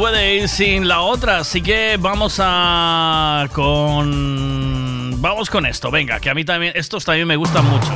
Puede 0.00 0.36
ir 0.36 0.48
sin 0.48 0.88
la 0.88 1.02
otra, 1.02 1.40
así 1.40 1.60
que 1.60 1.98
vamos 2.00 2.38
a 2.42 3.46
con 3.52 5.20
vamos 5.20 5.50
con 5.50 5.66
esto. 5.66 5.90
Venga, 5.90 6.18
que 6.18 6.30
a 6.30 6.34
mí 6.34 6.42
también 6.42 6.72
estos 6.74 7.04
también 7.04 7.28
me 7.28 7.36
gustan 7.36 7.66
mucho. 7.66 7.92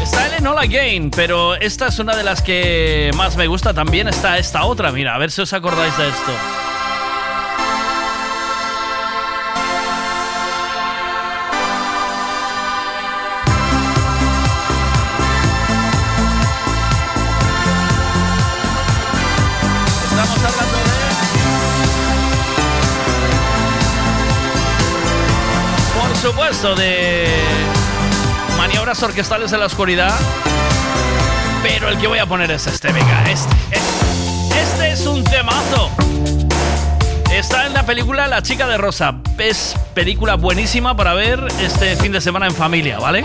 Está 0.00 0.28
el 0.28 0.34
Enola 0.34 0.66
Game, 0.66 1.10
pero 1.16 1.56
esta 1.56 1.88
es 1.88 1.98
una 1.98 2.14
de 2.14 2.22
las 2.22 2.42
que 2.42 3.10
más 3.16 3.36
me 3.36 3.48
gusta. 3.48 3.74
También 3.74 4.06
está 4.06 4.38
esta 4.38 4.64
otra. 4.66 4.92
Mira, 4.92 5.16
a 5.16 5.18
ver 5.18 5.32
si 5.32 5.42
os 5.42 5.52
acordáis 5.52 5.98
de 5.98 6.08
esto. 6.08 6.55
De 26.56 27.26
maniobras 28.56 29.02
orquestales 29.02 29.52
en 29.52 29.60
la 29.60 29.66
oscuridad. 29.66 30.14
Pero 31.62 31.90
el 31.90 31.98
que 31.98 32.06
voy 32.06 32.18
a 32.18 32.24
poner 32.24 32.50
es 32.50 32.66
este, 32.66 32.92
venga, 32.92 33.30
este. 33.30 33.54
Este, 33.70 34.60
este 34.62 34.92
es 34.92 35.06
un 35.06 35.22
temazo. 35.22 35.90
Está 37.30 37.66
en 37.66 37.74
la 37.74 37.84
película 37.84 38.26
La 38.26 38.40
chica 38.40 38.66
de 38.66 38.78
rosa. 38.78 39.16
Es 39.36 39.74
película 39.92 40.36
buenísima 40.36 40.96
para 40.96 41.12
ver 41.12 41.46
este 41.60 41.94
fin 41.96 42.12
de 42.12 42.22
semana 42.22 42.46
en 42.46 42.54
familia, 42.54 42.98
¿vale? 42.98 43.22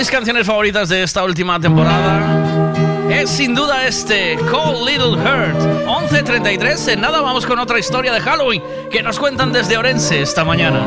Mis 0.00 0.10
canciones 0.10 0.46
favoritas 0.46 0.88
de 0.88 1.02
esta 1.02 1.22
última 1.22 1.60
temporada 1.60 2.72
es 3.10 3.28
sin 3.28 3.54
duda 3.54 3.86
este 3.86 4.38
Cold 4.50 4.88
Little 4.88 5.10
Hurt. 5.10 5.60
11.33, 5.84 6.94
en 6.94 7.02
nada 7.02 7.20
vamos 7.20 7.44
con 7.44 7.58
otra 7.58 7.78
historia 7.78 8.10
de 8.10 8.20
Halloween 8.22 8.62
que 8.90 9.02
nos 9.02 9.18
cuentan 9.18 9.52
desde 9.52 9.76
Orense 9.76 10.22
esta 10.22 10.42
mañana. 10.42 10.86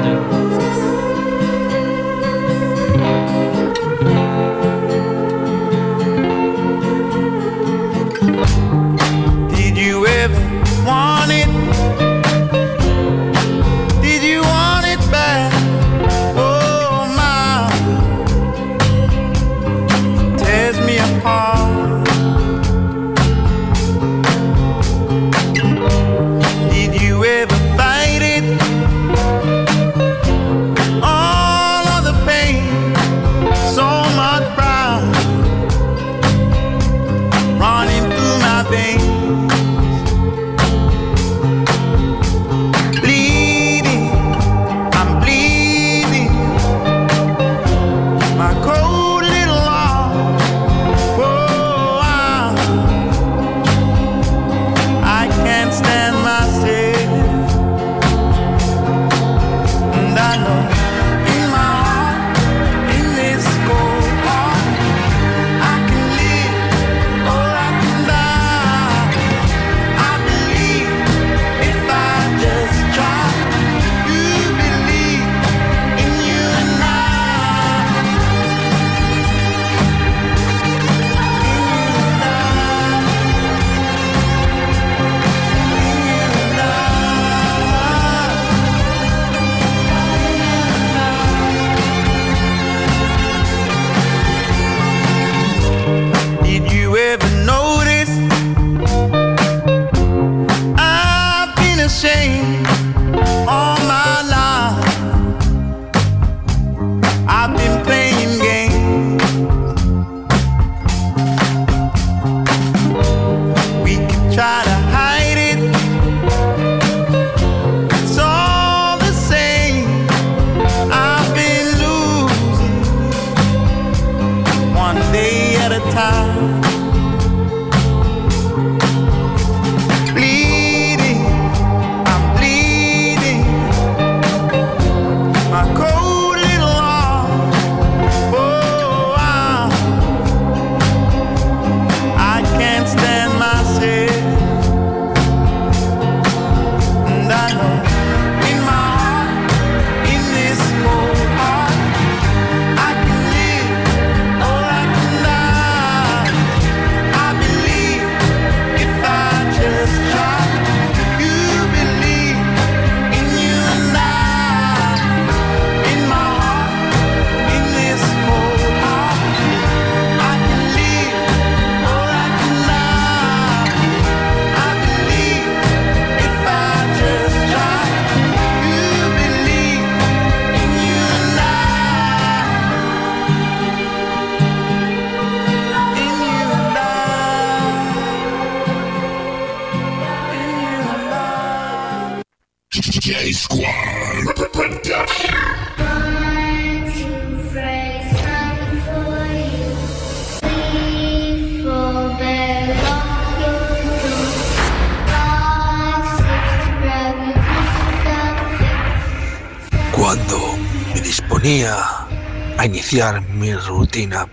Mi 212.93 213.51
rutina 213.55 214.27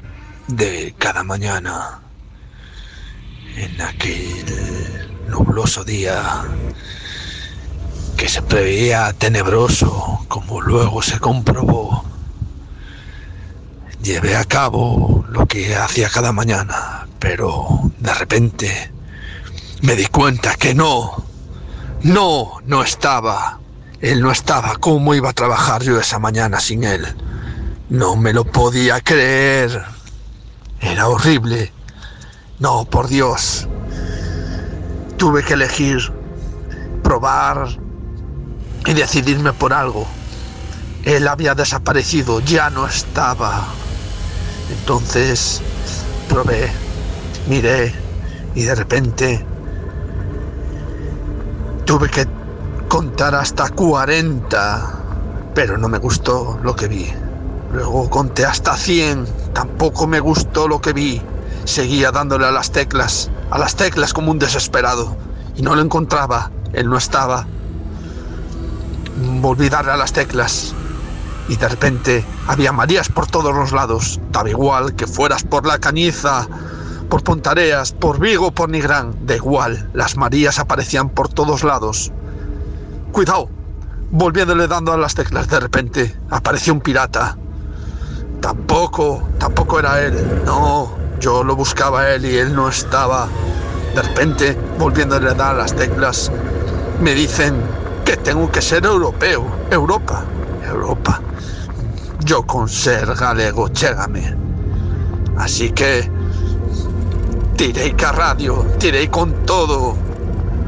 de 0.47 0.95
cada 0.99 1.23
mañana 1.23 2.03
en 3.57 3.81
aquel 3.81 5.09
nubloso 5.29 5.83
día 5.83 6.43
que 8.19 8.29
se 8.29 8.43
preveía 8.43 9.15
tenebroso, 9.15 10.27
como 10.29 10.61
luego 10.61 11.01
se 11.01 11.19
comprobó. 11.19 12.05
Llevé 14.03 14.37
a 14.37 14.45
cabo 14.45 15.25
lo 15.31 15.47
que 15.47 15.75
hacía 15.75 16.11
cada 16.11 16.33
mañana, 16.33 17.09
pero 17.19 17.67
de 17.99 18.13
repente 18.13 18.93
me 19.81 19.97
di 19.97 20.05
cuenta 20.05 20.55
que 20.57 20.75
no, 20.75 21.25
no, 22.03 22.59
no 22.67 22.83
estaba. 22.83 23.59
Él 24.03 24.21
no 24.21 24.31
estaba. 24.31 24.77
¿Cómo 24.77 25.15
iba 25.15 25.31
a 25.31 25.33
trabajar 25.33 25.83
yo 25.83 25.99
esa 25.99 26.19
mañana 26.19 26.61
sin 26.61 26.85
él? 26.85 27.17
No 27.91 28.15
me 28.15 28.33
lo 28.33 28.44
podía 28.44 29.01
creer. 29.01 29.83
Era 30.81 31.09
horrible. 31.09 31.73
No, 32.60 32.85
por 32.85 33.09
Dios. 33.09 33.67
Tuve 35.17 35.43
que 35.43 35.55
elegir, 35.55 35.99
probar 37.02 37.67
y 38.86 38.94
decidirme 38.94 39.52
por 39.52 39.73
algo. 39.73 40.07
Él 41.05 41.27
había 41.27 41.57
desaparecido, 41.57 42.39
ya 42.39 42.70
no 42.70 42.86
estaba. 42.86 43.65
Entonces 44.70 45.60
probé, 46.28 46.70
miré 47.49 47.93
y 48.55 48.62
de 48.62 48.75
repente 48.77 49.44
tuve 51.85 52.09
que 52.09 52.25
contar 52.89 53.35
hasta 53.35 53.69
40, 53.69 54.93
pero 55.55 55.77
no 55.77 55.89
me 55.89 55.99
gustó 55.99 56.57
lo 56.62 56.77
que 56.77 56.86
vi. 56.86 57.12
Luego 57.73 58.11
conté 58.11 58.45
hasta 58.45 58.77
100. 58.77 59.27
Tampoco 59.55 60.07
me 60.07 60.21
gustó 60.21 60.69
lo 60.69 60.81
que 60.81 60.93
vi. 60.93 61.23
Seguía 61.65 62.11
dándole 62.11 62.47
a 62.47 62.51
las 62.51 62.73
teclas, 62.73 63.31
a 63.51 63.59
las 63.59 63.77
teclas 63.77 64.13
como 64.13 64.31
un 64.31 64.39
desesperado. 64.39 65.17
Y 65.57 65.63
no 65.63 65.75
lo 65.75 65.83
encontraba. 65.83 66.51
Él 66.73 66.89
no 66.89 66.97
estaba. 66.97 67.47
Volví 69.41 69.67
a 69.67 69.71
darle 69.71 69.93
a 69.93 69.97
las 69.97 70.13
teclas. 70.13 70.75
y 71.49 71.57
de 71.57 71.69
repente 71.69 72.25
había 72.47 72.73
Marías 72.73 73.09
por 73.09 73.27
todos 73.27 73.53
los 73.55 73.73
lados. 73.73 74.21
Daba 74.31 74.49
igual 74.49 74.95
que 74.95 75.09
fueras 75.09 75.43
por 75.43 75.67
la 75.67 75.79
Cañiza, 75.79 76.47
por 77.09 77.25
Pontareas, 77.25 77.91
por 77.93 78.21
Vigo, 78.21 78.53
por 78.53 78.69
Nigrán. 78.71 79.17
Da 79.27 79.35
igual, 79.35 79.91
las 79.93 80.17
Marías 80.17 80.61
aparecían 80.61 81.11
por 81.11 81.29
todos 81.29 81.65
lados. 81.65 82.13
Cuidado, 83.11 83.49
volviéndole 84.13 84.69
dando 84.69 84.93
a 84.93 84.97
las 84.97 85.17
teclas, 85.17 85.49
de 85.49 85.59
repente 85.59 86.17
apareció 86.31 86.73
un 86.73 86.81
pirata. 86.81 87.37
Tampoco, 89.39 89.78
era 89.78 90.02
él. 90.02 90.43
No, 90.44 90.91
yo 91.20 91.44
lo 91.44 91.55
buscaba 91.55 92.10
él 92.10 92.25
y 92.25 92.36
él 92.39 92.55
no 92.55 92.69
estaba. 92.69 93.28
De 93.94 94.02
repente, 94.02 94.59
volviéndole 94.78 95.31
a 95.31 95.35
dar 95.35 95.57
las 95.57 95.75
teclas, 95.75 96.31
me 97.01 97.15
dicen 97.15 97.55
que 98.05 98.17
tengo 98.17 98.51
que 98.51 98.60
ser 98.60 98.85
europeo. 98.85 99.44
Europa, 99.70 100.25
Europa. 100.69 101.20
Yo 102.25 102.43
con 102.43 102.69
ser 102.69 103.15
galego, 103.15 103.69
chégame. 103.69 104.35
Así 105.36 105.70
que 105.70 106.10
tirei 107.57 107.93
ca 107.93 108.12
radio, 108.12 108.67
tirei 108.78 109.09
con 109.09 109.33
todo, 109.47 109.94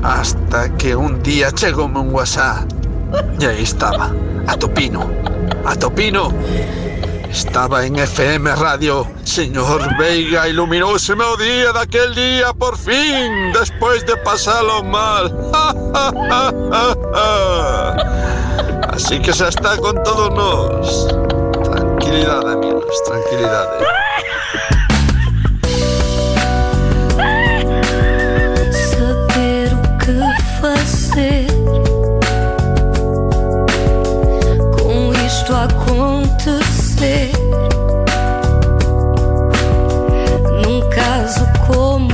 hasta 0.02 0.68
que 0.76 0.94
un 0.94 1.22
día 1.22 1.50
chegoume 1.52 2.00
un 2.00 2.14
WhatsApp 2.14 2.70
y 3.38 3.44
ahí 3.44 3.62
estaba, 3.62 4.10
a 4.46 4.56
Topino, 4.56 5.06
a 5.66 5.74
Topino. 5.76 6.32
Estaba 7.32 7.84
en 7.86 7.96
FM 7.96 8.54
Radio. 8.56 9.06
Señor 9.24 9.96
Veiga, 9.96 10.46
iluminóseme 10.48 11.24
o 11.24 11.34
día 11.38 11.72
de 11.72 11.80
aquel 11.80 12.14
día 12.14 12.52
por 12.52 12.76
fin, 12.76 13.54
después 13.54 14.04
de 14.04 14.18
pasarlo 14.18 14.82
mal. 14.82 15.34
Así 18.92 19.18
que 19.22 19.32
se 19.32 19.48
está 19.48 19.78
con 19.78 20.02
todos 20.02 20.30
nos. 20.34 21.08
Tranquilidad, 21.70 22.52
amigos, 22.52 22.84
tranquilidad. 23.06 23.66
Acontecer. 37.02 37.32
Num 40.64 40.88
caso 40.90 41.46
como 41.66 42.11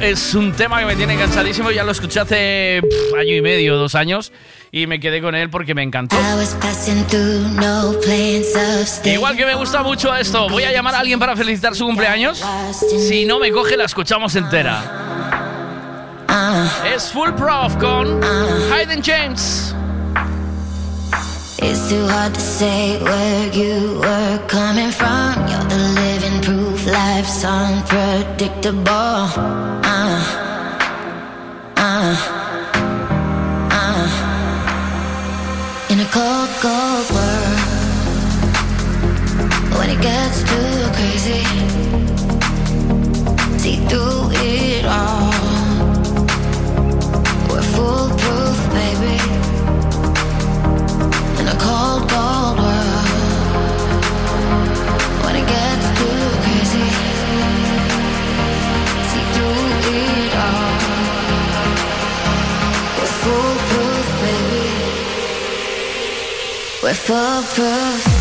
es 0.00 0.34
un 0.34 0.52
tema 0.52 0.80
que 0.80 0.86
me 0.86 0.96
tiene 0.96 1.16
cansadísimo. 1.16 1.70
Ya 1.70 1.84
lo 1.84 1.92
escuché 1.92 2.20
hace 2.20 2.80
pff, 2.82 3.14
año 3.18 3.34
y 3.34 3.42
medio, 3.42 3.76
dos 3.76 3.94
años. 3.94 4.32
Y 4.72 4.86
me 4.86 5.00
quedé 5.00 5.22
con 5.22 5.34
él 5.34 5.48
porque 5.48 5.74
me 5.74 5.82
encantó. 5.82 6.16
Igual 9.04 9.36
que 9.36 9.46
me 9.46 9.54
gusta 9.54 9.82
mucho 9.82 10.14
esto, 10.14 10.48
voy 10.48 10.64
a 10.64 10.72
llamar 10.72 10.94
a 10.94 10.98
alguien 11.00 11.18
para 11.18 11.36
felicitar 11.36 11.74
su 11.74 11.86
cumpleaños. 11.86 12.44
Si 13.08 13.24
no 13.24 13.38
me 13.38 13.50
coge, 13.50 13.76
la 13.76 13.84
escuchamos 13.84 14.34
entera. 14.36 14.82
Ah. 16.28 16.68
Es 16.94 17.10
Full 17.12 17.32
Prof 17.32 17.76
con 17.76 18.20
ah. 18.22 18.74
Hayden 18.74 19.02
James. 19.02 19.74
It's 21.58 21.88
too 21.88 22.06
hard 22.06 22.34
to 22.34 22.40
say 22.40 22.98
where 23.02 23.48
you 23.52 23.98
were 24.00 24.38
coming 24.46 24.90
from. 24.90 25.48
You're 25.48 25.64
the 25.64 26.05
Life's 27.16 27.44
unpredictable. 27.46 28.82
Uh, 28.92 30.20
uh, 31.78 32.14
uh. 33.72 34.06
In 35.88 36.00
a 36.00 36.08
cold, 36.12 36.50
cold 36.60 37.10
world, 37.16 37.58
when 39.78 39.88
it 39.88 40.00
gets 40.02 40.42
too 40.42 40.90
crazy. 40.92 42.05
fuck, 67.06 67.44
proof. 67.54 68.15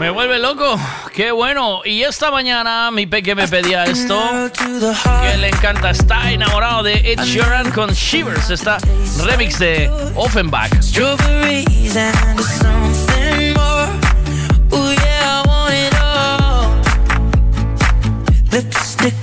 Me 0.00 0.08
vuelve 0.08 0.38
loco. 0.38 0.80
Qué 1.12 1.30
bueno. 1.30 1.82
Y 1.84 2.04
esta 2.04 2.30
mañana 2.30 2.90
mi 2.90 3.06
peque 3.06 3.34
me 3.34 3.46
pedía 3.46 3.84
esto. 3.84 4.18
Que 4.50 5.36
le 5.36 5.48
encanta. 5.48 5.90
Está 5.90 6.32
enamorado 6.32 6.82
de 6.82 6.94
Ed 6.94 7.20
Sheeran 7.20 7.70
con 7.70 7.90
Shivers. 7.90 8.48
Esta 8.48 8.78
remix 9.22 9.58
de 9.58 9.90
Offenbach. 10.14 10.72
Lipstick 18.50 19.14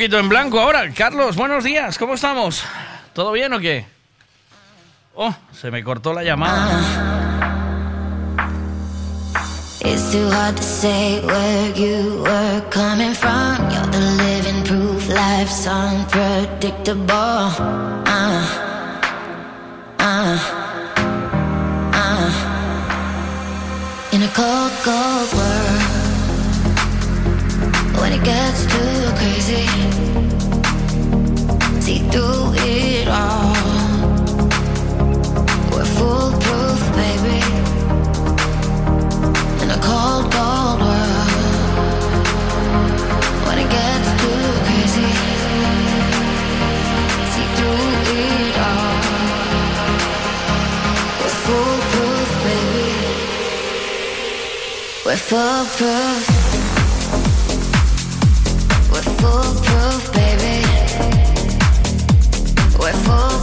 poquito 0.00 0.18
en 0.18 0.30
blanco 0.30 0.58
ahora. 0.58 0.90
Carlos, 0.94 1.36
buenos 1.36 1.62
días, 1.62 1.98
¿cómo 1.98 2.14
estamos? 2.14 2.64
¿Todo 3.12 3.32
bien 3.32 3.52
o 3.52 3.60
qué? 3.60 3.84
Oh, 5.14 5.34
se 5.52 5.70
me 5.70 5.84
cortó 5.84 6.14
la 6.14 6.22
llamada. 6.22 6.80
It's 9.84 10.10
too 10.10 10.30
hard 10.30 10.56
to 10.56 10.62
say 10.62 11.20
where 11.20 11.72
you 11.74 12.22
were 12.22 12.62
coming 12.70 13.12
from. 13.12 13.70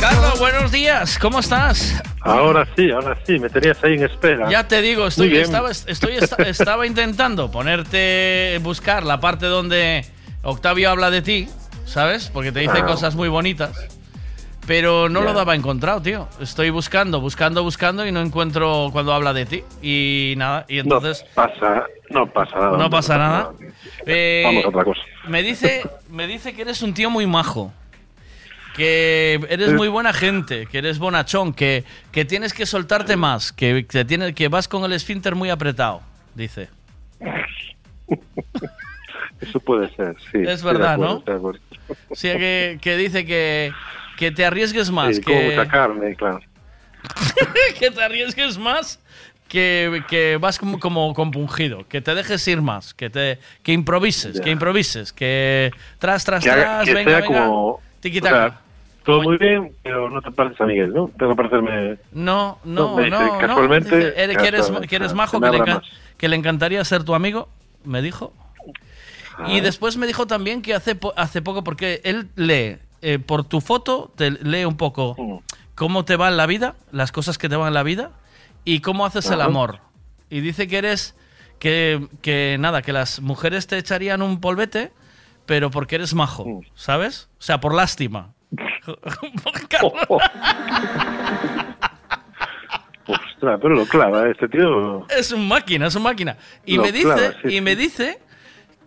Carlos, 0.02 0.38
buenos 0.38 0.72
días, 0.72 1.18
¿cómo 1.18 1.40
estás? 1.40 2.04
Ahora 2.20 2.68
sí, 2.76 2.92
ahora 2.92 3.18
sí, 3.26 3.40
me 3.40 3.50
tenías 3.50 3.82
ahí 3.86 3.94
en 3.94 4.04
espera. 4.04 4.50
Ya 4.50 4.68
te 4.68 4.82
digo, 4.82 5.08
estoy, 5.08 5.32
estaba 6.46 6.86
intentando 6.86 7.50
ponerte, 7.50 8.60
buscar 8.62 9.04
la 9.04 9.22
parte 9.22 9.46
donde 9.46 10.06
Octavio 10.44 10.90
habla 10.90 11.10
de 11.10 11.22
ti, 11.22 11.48
¿sabes? 11.86 12.30
Porque 12.34 12.52
te 12.52 12.60
dice 12.60 12.80
Ah. 12.80 12.86
cosas 12.86 13.16
muy 13.16 13.30
bonitas. 13.30 13.72
Pero 14.68 15.08
no 15.08 15.22
lo 15.22 15.34
daba 15.34 15.56
encontrado, 15.56 16.02
tío. 16.02 16.28
Estoy 16.42 16.70
buscando, 16.72 17.22
buscando, 17.22 17.64
buscando 17.64 18.06
y 18.06 18.12
no 18.12 18.20
encuentro 18.22 18.90
cuando 18.92 19.14
habla 19.14 19.34
de 19.34 19.46
ti. 19.46 19.64
Y 19.82 20.34
nada, 20.36 20.66
y 20.68 20.80
entonces 20.80 21.26
No 21.30 21.34
pasa, 21.36 21.86
no 22.10 22.28
pasa 22.28 22.56
nada. 22.60 22.78
no, 22.78 22.90
pasa 22.90 23.18
nada. 23.18 23.52
Eh, 24.06 24.42
Vamos 24.46 24.66
a 24.66 24.68
otra 24.68 24.84
cosa. 24.84 25.02
Me 25.30 25.42
dice, 25.42 25.90
me 26.10 26.28
dice 26.28 26.54
que 26.54 26.64
eres 26.64 26.82
un 26.82 26.94
tío 26.94 27.10
muy 27.10 27.26
majo. 27.26 27.72
Que 28.76 29.40
eres 29.50 29.74
muy 29.74 29.88
buena 29.88 30.14
gente, 30.14 30.68
que 30.68 30.78
eres 30.78 31.00
bonachón, 31.00 31.54
que, 31.54 31.84
que 32.12 32.26
tienes 32.26 32.54
que 32.54 32.68
soltarte 32.68 33.16
más, 33.16 33.52
que, 33.52 33.88
que, 33.88 34.06
tienes, 34.06 34.36
que 34.36 34.50
vas 34.50 34.68
con 34.68 34.84
el 34.84 34.94
esfínter 34.94 35.34
muy 35.34 35.50
apretado, 35.50 36.02
dice. 36.36 36.70
Eso 39.42 39.60
puede 39.62 39.90
ser, 39.96 40.16
sí. 40.32 40.40
Es 40.46 40.62
verdad, 40.62 40.98
¿no? 41.00 41.24
sea, 42.12 42.38
que, 42.38 42.78
que 42.80 42.98
dice 42.98 43.26
que, 43.26 43.72
que 44.18 44.32
te 44.32 44.46
arriesgues 44.46 44.92
más, 44.92 45.16
Sí, 45.16 45.22
que, 45.22 45.50
mucha 45.56 45.68
carne, 45.70 46.16
claro. 46.16 46.40
que 47.80 47.92
te 47.92 48.04
arriesgues 48.04 48.58
más, 48.58 49.00
que, 49.48 50.04
que 50.10 50.38
vas 50.38 50.58
como, 50.60 50.80
como 50.80 51.14
compungido, 51.14 51.88
que 51.88 52.02
te 52.02 52.14
dejes 52.16 52.46
ir 52.48 52.62
más, 52.62 52.94
que, 52.94 53.10
te, 53.10 53.40
que 53.64 53.72
improvises, 53.72 54.34
Ya. 54.38 54.44
que 54.44 54.50
improvises, 54.52 55.14
que 55.14 55.72
tras, 56.00 56.26
tras, 56.26 56.44
Que, 56.44 56.52
haga- 56.52 56.64
tras, 56.64 56.86
que 56.86 56.94
venga, 56.94 57.12
sea 57.12 57.22
venga. 57.22 57.46
como... 57.46 57.80
Tiki-taka. 58.02 58.46
o 58.46 58.50
sea, 58.50 58.60
todo 59.06 59.22
muy 59.22 59.38
bien, 59.38 59.72
pero 59.84 60.10
no 60.10 60.22
te 60.22 60.32
pareces 60.32 60.60
a 60.60 60.66
Miguel, 60.66 60.94
¿no? 60.94 61.10
Tengo 61.18 61.32
que 61.32 61.38
parecerme... 61.38 61.98
No, 62.12 62.60
no, 62.66 62.98
no. 62.98 62.98
dice, 62.98 63.10
no. 63.10 63.38
casualmente, 63.40 63.96
Dice, 63.96 64.14
"Eres- 64.22 64.38
que, 64.38 64.48
eres, 64.48 64.72
que 64.90 64.96
eres 64.98 65.14
majo, 65.14 65.40
que 65.40 65.50
le, 65.50 65.60
encan- 65.60 65.82
que 66.18 66.28
le 66.28 66.36
encantaría 66.36 66.84
ser 66.84 67.04
tu 67.06 67.16
amigo, 67.16 67.48
me 67.86 68.02
dijo. 68.02 68.34
Y 69.48 69.62
después 69.62 69.96
me 69.98 70.08
dijo 70.08 70.26
también 70.28 70.62
que 70.62 70.74
hace, 70.74 70.96
po- 70.96 71.14
hace 71.16 71.42
poco, 71.42 71.64
porque 71.64 72.02
él 72.04 72.28
lee, 72.36 72.78
eh, 73.02 73.20
por 73.20 73.44
tu 73.44 73.62
foto, 73.62 74.12
te 74.16 74.32
lee 74.32 74.66
un 74.66 74.78
poco. 74.78 75.44
Cómo 75.76 76.06
te 76.06 76.16
va 76.16 76.30
en 76.30 76.38
la 76.38 76.46
vida, 76.46 76.76
las 76.92 77.12
cosas 77.12 77.38
que 77.38 77.50
te 77.50 77.56
van 77.56 77.70
en 77.70 77.74
la 77.74 77.84
vida 77.84 78.12
y 78.66 78.82
cómo 78.82 79.06
haces 79.06 79.30
el 79.30 79.42
amor. 79.42 79.80
Y 80.30 80.42
dice 80.42 80.68
que 80.68 80.78
eres 80.78 81.16
que, 81.60 82.08
que 82.22 82.58
nada, 82.60 82.82
que 82.82 82.94
las 82.94 83.22
mujeres 83.22 83.68
te 83.68 83.78
echarían 83.78 84.22
un 84.22 84.42
polvete, 84.42 84.92
pero 85.46 85.72
porque 85.72 85.96
eres 85.96 86.14
majo. 86.14 86.62
¿sabes? 86.76 87.30
O 87.40 87.42
sea, 87.42 87.60
por 87.60 87.74
lástima. 87.74 88.34
Ostras, 93.08 93.60
pero 93.62 93.76
lo 93.76 93.86
clava, 93.86 94.30
este 94.30 94.50
tío. 94.50 95.08
Es 95.10 95.32
un 95.32 95.48
máquina, 95.48 95.88
es 95.88 95.96
un 95.96 96.04
máquina. 96.04 96.38
Y 96.66 96.76
Lo 96.76 96.84
me 96.84 96.92
dice, 96.92 97.04
clava, 97.04 97.32
sí, 97.42 97.48
y 97.48 97.52
sí. 97.52 97.62
me 97.62 97.76
dice 97.76 98.20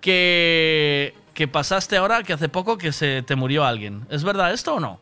que, 0.00 1.14
que 1.34 1.48
pasaste 1.48 1.96
ahora, 1.96 2.22
que 2.22 2.32
hace 2.32 2.48
poco 2.48 2.78
que 2.78 2.92
se 2.92 3.22
te 3.22 3.36
murió 3.36 3.64
alguien. 3.64 4.06
¿Es 4.10 4.24
verdad 4.24 4.52
esto 4.52 4.74
o 4.74 4.80
no? 4.80 5.00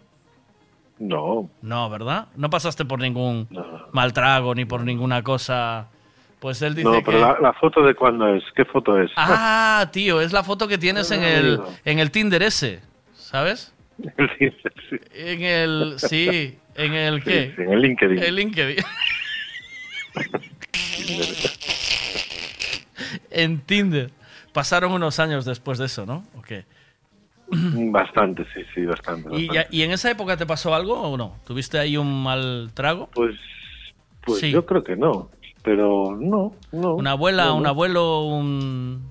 No. 0.98 1.48
No, 1.62 1.90
¿verdad? 1.90 2.26
No 2.36 2.50
pasaste 2.50 2.84
por 2.84 3.00
ningún 3.00 3.48
mal 3.92 4.12
trago 4.12 4.54
ni 4.54 4.64
por 4.64 4.84
ninguna 4.84 5.22
cosa. 5.22 5.88
Pues 6.40 6.62
él 6.62 6.74
dice 6.74 6.88
No, 6.88 6.94
que. 6.98 7.02
pero 7.02 7.20
la, 7.20 7.36
la 7.40 7.52
foto 7.52 7.82
de 7.82 7.94
cuándo 7.94 8.32
es, 8.34 8.44
¿qué 8.54 8.64
foto 8.64 9.00
es? 9.00 9.10
Ah, 9.16 9.88
tío, 9.92 10.20
es 10.20 10.32
la 10.32 10.44
foto 10.44 10.68
que 10.68 10.78
tienes 10.78 11.10
en 11.10 11.22
el, 11.22 11.60
en 11.84 11.98
el 11.98 12.10
Tinder 12.10 12.42
ese, 12.42 12.80
¿sabes? 13.14 13.74
El 14.16 14.30
Tinder, 14.38 14.72
sí. 14.88 14.96
En 15.12 15.42
el. 15.42 15.94
Sí, 15.98 16.58
en 16.76 16.94
el 16.94 17.24
qué? 17.24 17.52
Sí, 17.56 17.62
en 17.62 17.72
el 17.72 17.80
LinkedIn. 17.82 18.18
El 18.22 18.34
LinkedIn. 18.36 18.76
en 23.30 23.60
Tinder. 23.60 24.10
Pasaron 24.58 24.90
unos 24.90 25.20
años 25.20 25.44
después 25.44 25.78
de 25.78 25.86
eso, 25.86 26.04
¿no? 26.04 26.24
¿O 26.36 26.42
qué? 26.42 26.64
Bastante, 27.46 28.44
sí, 28.52 28.62
sí, 28.74 28.84
bastante. 28.86 29.28
¿Y, 29.28 29.46
bastante. 29.46 29.54
ya- 29.54 29.66
¿Y 29.70 29.82
en 29.82 29.92
esa 29.92 30.10
época 30.10 30.36
te 30.36 30.46
pasó 30.46 30.74
algo 30.74 31.00
o 31.00 31.16
no? 31.16 31.36
¿Tuviste 31.46 31.78
ahí 31.78 31.96
un 31.96 32.24
mal 32.24 32.72
trago? 32.74 33.08
Pues, 33.14 33.36
pues 34.20 34.40
Sí. 34.40 34.50
yo 34.50 34.66
creo 34.66 34.82
que 34.82 34.96
no. 34.96 35.30
Pero 35.62 36.16
no, 36.20 36.54
no. 36.72 36.94
¿Una 36.96 37.12
abuela, 37.12 37.44
no, 37.44 37.56
un 37.58 37.66
abuelo, 37.68 38.24
un. 38.24 39.07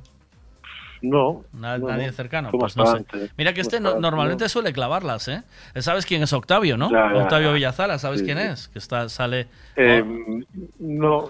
No. 1.02 1.44
Na- 1.54 1.78
no, 1.78 1.88
nadie 1.88 2.08
no. 2.08 2.14
cercano? 2.14 2.52
Pues 2.52 2.76
no 2.76 2.86
sé. 2.86 3.06
Mira 3.38 3.54
que 3.54 3.62
este 3.62 3.80
no- 3.80 4.00
normalmente 4.00 4.46
no. 4.46 4.50
suele 4.50 4.74
clavarlas, 4.74 5.28
¿eh? 5.28 5.44
¿Sabes 5.80 6.06
quién 6.06 6.24
es 6.24 6.34
Octavio, 6.34 6.78
no? 6.78 6.90
Ya, 6.92 7.14
ya, 7.14 7.22
Octavio 7.24 7.50
ya. 7.50 7.54
Villazara, 7.54 8.00
¿sabes 8.00 8.20
Sí, 8.22 8.26
quién 8.26 8.38
es? 8.40 8.68
Que 8.70 8.80
está, 8.80 9.08
sale. 9.10 9.48
Eh, 9.76 10.04
no, 10.80 11.30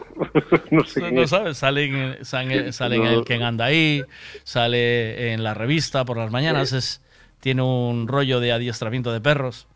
no 0.72 0.84
sé 0.86 1.02
No, 1.02 1.10
quién 1.10 1.28
sabes, 1.28 1.58
sale 1.58 1.86
en, 1.86 2.26
sale, 2.26 2.72
sale 2.72 2.96
en 2.96 3.06
el 3.06 3.24
Quien 3.26 3.44
anda 3.44 3.66
ahí, 3.66 4.04
sale 4.44 5.34
en 5.34 5.44
la 5.44 5.54
revista 5.54 6.06
por 6.06 6.18
las 6.18 6.32
mañanas, 6.32 6.72
es, 6.74 7.02
tiene 7.40 7.62
un 7.62 8.08
rollo 8.08 8.40
de 8.40 8.52
adiestramiento 8.52 9.12
de 9.12 9.22
perros. 9.22 9.68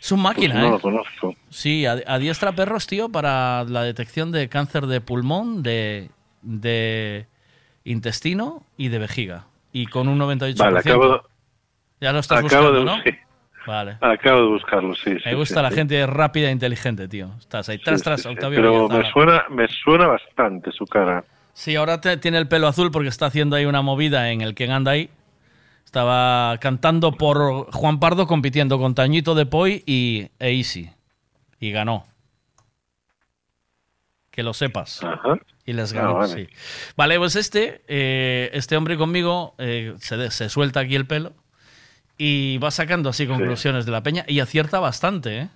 Es 0.00 0.12
un 0.12 0.20
máquina, 0.22 0.54
Pues 0.54 0.62
no 0.62 0.68
¿eh? 0.68 0.70
lo 0.72 0.80
conozco. 0.80 1.34
Sí, 1.50 1.86
ad- 1.86 2.02
adiestra 2.06 2.52
perros, 2.52 2.86
tío, 2.86 3.08
para 3.08 3.64
la 3.64 3.82
detección 3.82 4.30
de 4.30 4.48
cáncer 4.48 4.86
de 4.86 5.00
pulmón, 5.00 5.62
de, 5.62 6.10
de 6.42 7.26
intestino 7.86 8.62
y 8.76 8.88
de 8.88 8.98
vejiga. 8.98 9.46
Y 9.72 9.86
con 9.86 10.08
un 10.08 10.18
98%. 10.18 10.56
Vale, 10.58 10.78
acabo, 10.80 11.22
ya 12.00 12.12
lo 12.12 12.18
estás 12.18 12.44
acabo 12.44 12.70
buscando, 12.70 12.72
de, 12.72 12.84
¿no? 12.84 13.02
sí, 13.02 13.10
Vale. 13.66 13.96
acabo 14.00 14.40
de 14.42 14.46
buscarlo, 14.48 14.94
sí. 14.94 15.10
Me 15.10 15.20
sí, 15.20 15.34
gusta 15.34 15.60
sí, 15.60 15.62
la 15.62 15.70
gente 15.70 16.06
rápida 16.06 16.48
e 16.48 16.52
inteligente, 16.52 17.08
tío. 17.08 17.30
Estás 17.38 17.68
ahí, 17.68 17.78
tras, 17.78 18.02
tras. 18.02 18.26
Octavio 18.26 18.56
Pero 18.60 18.88
me 18.88 19.10
suena, 19.10 19.44
me 19.50 19.66
suena 19.68 20.06
bastante 20.06 20.70
su 20.72 20.86
cara. 20.86 21.24
Sí, 21.52 21.74
ahora 21.74 22.00
te- 22.00 22.16
tiene 22.18 22.38
el 22.38 22.48
pelo 22.48 22.68
azul 22.68 22.90
porque 22.90 23.08
está 23.08 23.26
haciendo 23.26 23.56
ahí 23.56 23.64
una 23.64 23.82
movida 23.82 24.30
en 24.30 24.40
el 24.42 24.54
que 24.54 24.70
anda 24.70 24.92
ahí. 24.92 25.08
Estaba 25.84 26.58
cantando 26.58 27.12
por 27.12 27.70
Juan 27.72 27.98
Pardo 28.00 28.26
compitiendo 28.26 28.78
con 28.78 28.94
Tañito 28.94 29.34
de 29.34 29.46
Poi 29.46 29.82
y 29.86 30.28
e 30.38 30.50
Easy. 30.56 30.90
Y 31.60 31.70
ganó. 31.70 32.06
Que 34.36 34.42
lo 34.44 34.52
sepas. 34.54 35.00
Y 35.64 35.72
les 35.72 35.92
Ah, 35.92 35.96
ganó, 35.96 36.14
vale. 36.16 36.32
sí. 36.34 36.48
Vale, 36.94 37.18
pues 37.18 37.34
este, 37.36 37.82
eh, 37.88 38.50
este 38.52 38.76
hombre 38.76 38.96
conmigo 38.98 39.54
eh, 39.58 39.94
se, 39.98 40.30
se 40.30 40.48
suelta 40.50 40.80
aquí 40.80 40.94
el 40.94 41.06
pelo 41.06 41.32
y 42.18 42.58
va 42.58 42.70
sacando 42.70 43.08
así 43.10 43.26
conclusiones 43.26 43.86
de 43.86 43.92
la 43.92 44.02
peña 44.02 44.24
y 44.28 44.40
acierta 44.40 44.78
bastante, 44.78 45.38
¿eh? 45.38 45.48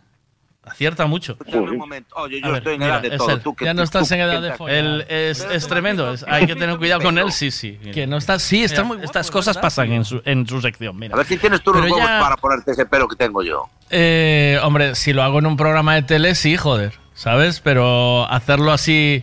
Acierta 0.63 1.07
mucho. 1.07 1.39
un 1.53 1.77
momento. 1.79 2.15
Oye, 2.17 2.39
A 2.43 2.47
yo 2.47 2.53
ver, 2.53 2.59
estoy 2.59 2.75
en 2.75 2.81
mira, 2.81 2.95
edad 2.97 3.03
de 3.03 3.09
es 3.09 3.17
todo. 3.17 3.31
él. 3.31 3.41
Tú 3.41 3.55
que 3.55 3.65
ya 3.65 3.73
no 3.75 3.83
estás 3.83 4.09
tú 4.09 4.15
en 4.15 4.21
edad 4.21 4.43
de 4.43 4.53
follar. 4.53 4.77
Él 4.77 5.07
es, 5.09 5.41
es 5.51 5.67
tremendo. 5.69 6.13
es- 6.13 6.23
hay 6.29 6.47
que 6.47 6.55
tener 6.57 6.77
cuidado 6.79 7.01
con 7.03 7.17
él, 7.19 7.33
sí, 7.33 7.51
sí. 7.51 7.79
Que 7.95 8.07
no 8.07 8.17
estás, 8.19 8.43
sí, 8.43 8.63
está 8.65 8.83
muy, 8.83 8.99
estas 9.03 9.31
cosas 9.31 9.57
pasan 9.59 9.91
en 9.93 10.05
su, 10.05 10.21
en 10.25 10.47
su 10.47 10.61
sección. 10.61 10.99
Mira. 10.99 11.15
A 11.15 11.19
ver 11.19 11.27
si 11.27 11.39
tienes 11.39 11.63
tú 11.63 11.73
los 11.73 11.83
Pero 11.83 11.95
huevos 11.95 12.09
ya- 12.11 12.21
para 12.21 12.37
ponerte 12.37 12.73
ese 12.73 12.85
pelo 12.87 13.09
que 13.09 13.17
tengo 13.17 13.43
yo. 13.43 13.69
Eh, 13.91 14.59
hombre, 14.63 14.95
si 14.97 15.13
lo 15.15 15.23
hago 15.23 15.39
en 15.39 15.47
un 15.47 15.57
programa 15.57 15.95
de 15.95 16.03
tele, 16.03 16.35
sí, 16.35 16.57
joder. 16.59 16.93
¿Sabes? 17.21 17.61
Pero 17.61 18.25
hacerlo 18.33 18.73
así. 18.73 19.23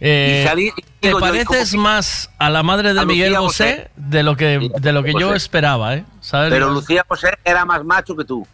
eh, 0.00 0.44
salir- 0.44 0.72
¿Te 0.98 1.06
digo 1.08 1.20
yo, 1.20 1.26
y 1.26 1.30
pareces 1.44 1.74
más 1.76 2.30
a 2.36 2.50
la 2.50 2.64
madre 2.64 2.94
de 2.94 3.06
Miguel 3.06 3.36
Bosé 3.38 3.64
Bosé. 3.70 3.90
de 3.94 4.22
lo 4.24 4.36
que, 4.36 4.70
de 4.80 4.92
lo 4.92 5.04
que 5.04 5.12
yo 5.12 5.28
Bosé. 5.28 5.36
esperaba, 5.36 5.94
¿eh? 5.94 6.04
¿Sabes? 6.20 6.50
Pero 6.50 6.70
Lucía 6.70 7.04
José 7.06 7.28
era 7.44 7.64
más 7.64 7.84
macho 7.84 8.16
que 8.16 8.24
tú. 8.24 8.44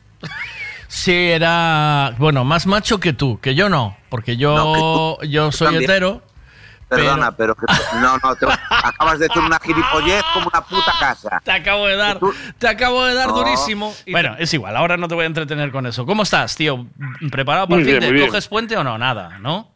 Sí, 0.86 1.14
era. 1.30 2.14
Bueno, 2.18 2.44
más 2.44 2.66
macho 2.66 3.00
que 3.00 3.14
tú, 3.14 3.40
que 3.40 3.54
yo 3.54 3.70
no. 3.70 3.96
Porque 4.10 4.36
yo, 4.36 5.18
yo 5.22 5.50
soy 5.50 5.82
hetero. 5.82 6.20
Perdona, 6.96 7.32
pero, 7.36 7.54
que- 7.54 7.66
no, 8.00 8.16
no, 8.18 8.36
te- 8.36 8.46
acabas 8.70 9.18
de 9.18 9.28
decir 9.28 9.42
una 9.42 9.58
gilipollez 9.60 10.22
como 10.34 10.48
una 10.52 10.60
puta 10.62 10.92
casa. 11.00 11.40
Te 11.44 11.52
acabo 11.52 11.86
de 11.86 11.96
dar, 11.96 12.18
te 12.58 12.68
acabo 12.68 13.04
de 13.04 13.14
dar 13.14 13.28
No. 13.28 13.36
durísimo. 13.38 13.94
Bueno, 14.10 14.34
es 14.38 14.52
igual, 14.54 14.76
ahora 14.76 14.96
no 14.96 15.08
te 15.08 15.14
voy 15.14 15.24
a 15.24 15.26
entretener 15.26 15.70
con 15.70 15.86
eso. 15.86 16.04
¿Cómo 16.06 16.22
estás, 16.24 16.56
tío? 16.56 16.86
¿Preparado 17.30 17.68
para 17.68 17.80
el 17.82 17.86
fin 17.88 18.00
de? 18.00 18.26
¿Coges 18.26 18.48
puente 18.48 18.76
o 18.76 18.84
no? 18.84 18.98
Nada, 18.98 19.38
¿no? 19.38 19.68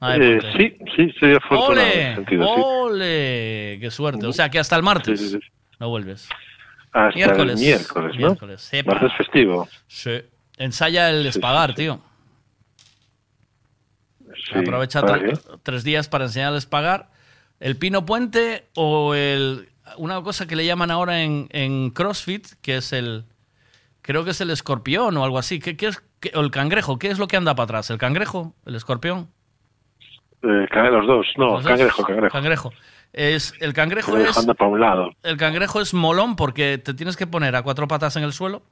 De 0.00 0.36
Eh, 0.38 0.40
sí, 0.56 0.78
sí, 0.96 1.14
sería 1.20 1.36
afortunado 1.36 1.86
en 1.86 2.42
¡Ole! 2.42 3.78
¡Qué 3.80 3.88
suerte! 3.90 4.26
O 4.26 4.32
sea, 4.32 4.50
que 4.50 4.58
hasta 4.58 4.74
el 4.76 4.82
martes 4.82 5.20
Sí, 5.20 5.28
sí, 5.28 5.38
sí. 5.40 5.46
no 5.78 5.88
vuelves. 5.90 6.28
Hasta 6.92 7.14
Miércoles. 7.14 7.60
el 7.60 7.66
miércoles, 7.66 8.12
¿no? 8.14 8.26
Miércoles, 8.26 8.60
sepa. 8.62 8.92
Martes 8.94 9.12
festivo. 9.16 9.68
Sí. 9.86 10.20
Ensaya 10.58 11.08
el 11.08 11.24
espagar, 11.26 11.74
tío. 11.74 12.00
Sí, 14.52 14.58
Aprovecha 14.58 15.02
tres 15.62 15.84
días 15.84 16.08
para 16.08 16.24
enseñarles 16.24 16.66
pagar. 16.66 17.10
El 17.60 17.76
pino 17.76 18.04
puente 18.04 18.66
o 18.74 19.14
el 19.14 19.68
una 19.98 20.22
cosa 20.22 20.46
que 20.46 20.56
le 20.56 20.64
llaman 20.64 20.90
ahora 20.90 21.22
en, 21.22 21.48
en 21.50 21.90
CrossFit, 21.90 22.46
que 22.62 22.76
es 22.76 22.92
el 22.92 23.24
creo 24.00 24.24
que 24.24 24.30
es 24.32 24.40
el 24.40 24.50
escorpión 24.50 25.16
o 25.16 25.24
algo 25.24 25.38
así. 25.38 25.58
¿Qué, 25.60 25.76
qué 25.76 25.88
es 25.88 26.02
qué- 26.20 26.32
o 26.34 26.40
el 26.40 26.50
cangrejo? 26.50 26.98
¿Qué 26.98 27.08
es 27.08 27.18
lo 27.18 27.28
que 27.28 27.36
anda 27.36 27.54
para 27.54 27.64
atrás? 27.64 27.90
¿El 27.90 27.98
cangrejo? 27.98 28.54
¿El 28.66 28.74
escorpión? 28.74 29.28
Eh, 30.42 30.66
los 30.90 31.06
dos, 31.06 31.26
no, 31.36 31.52
Los 31.54 31.62
dos. 31.62 31.70
cangrejo, 31.70 32.02
cangrejo. 32.04 32.32
Cangrejo. 32.32 32.72
Es, 33.12 33.52
el 33.60 33.74
cangrejo 33.74 34.16
es 34.16 34.34
para 34.56 34.70
un 34.70 34.80
lado. 34.80 35.10
el 35.22 35.36
cangrejo 35.36 35.80
es 35.80 35.92
molón 35.94 36.34
porque 36.34 36.78
te 36.78 36.94
tienes 36.94 37.16
que 37.16 37.26
poner 37.26 37.54
a 37.54 37.62
cuatro 37.62 37.86
patas 37.86 38.16
en 38.16 38.22
el 38.24 38.32
suelo 38.32 38.62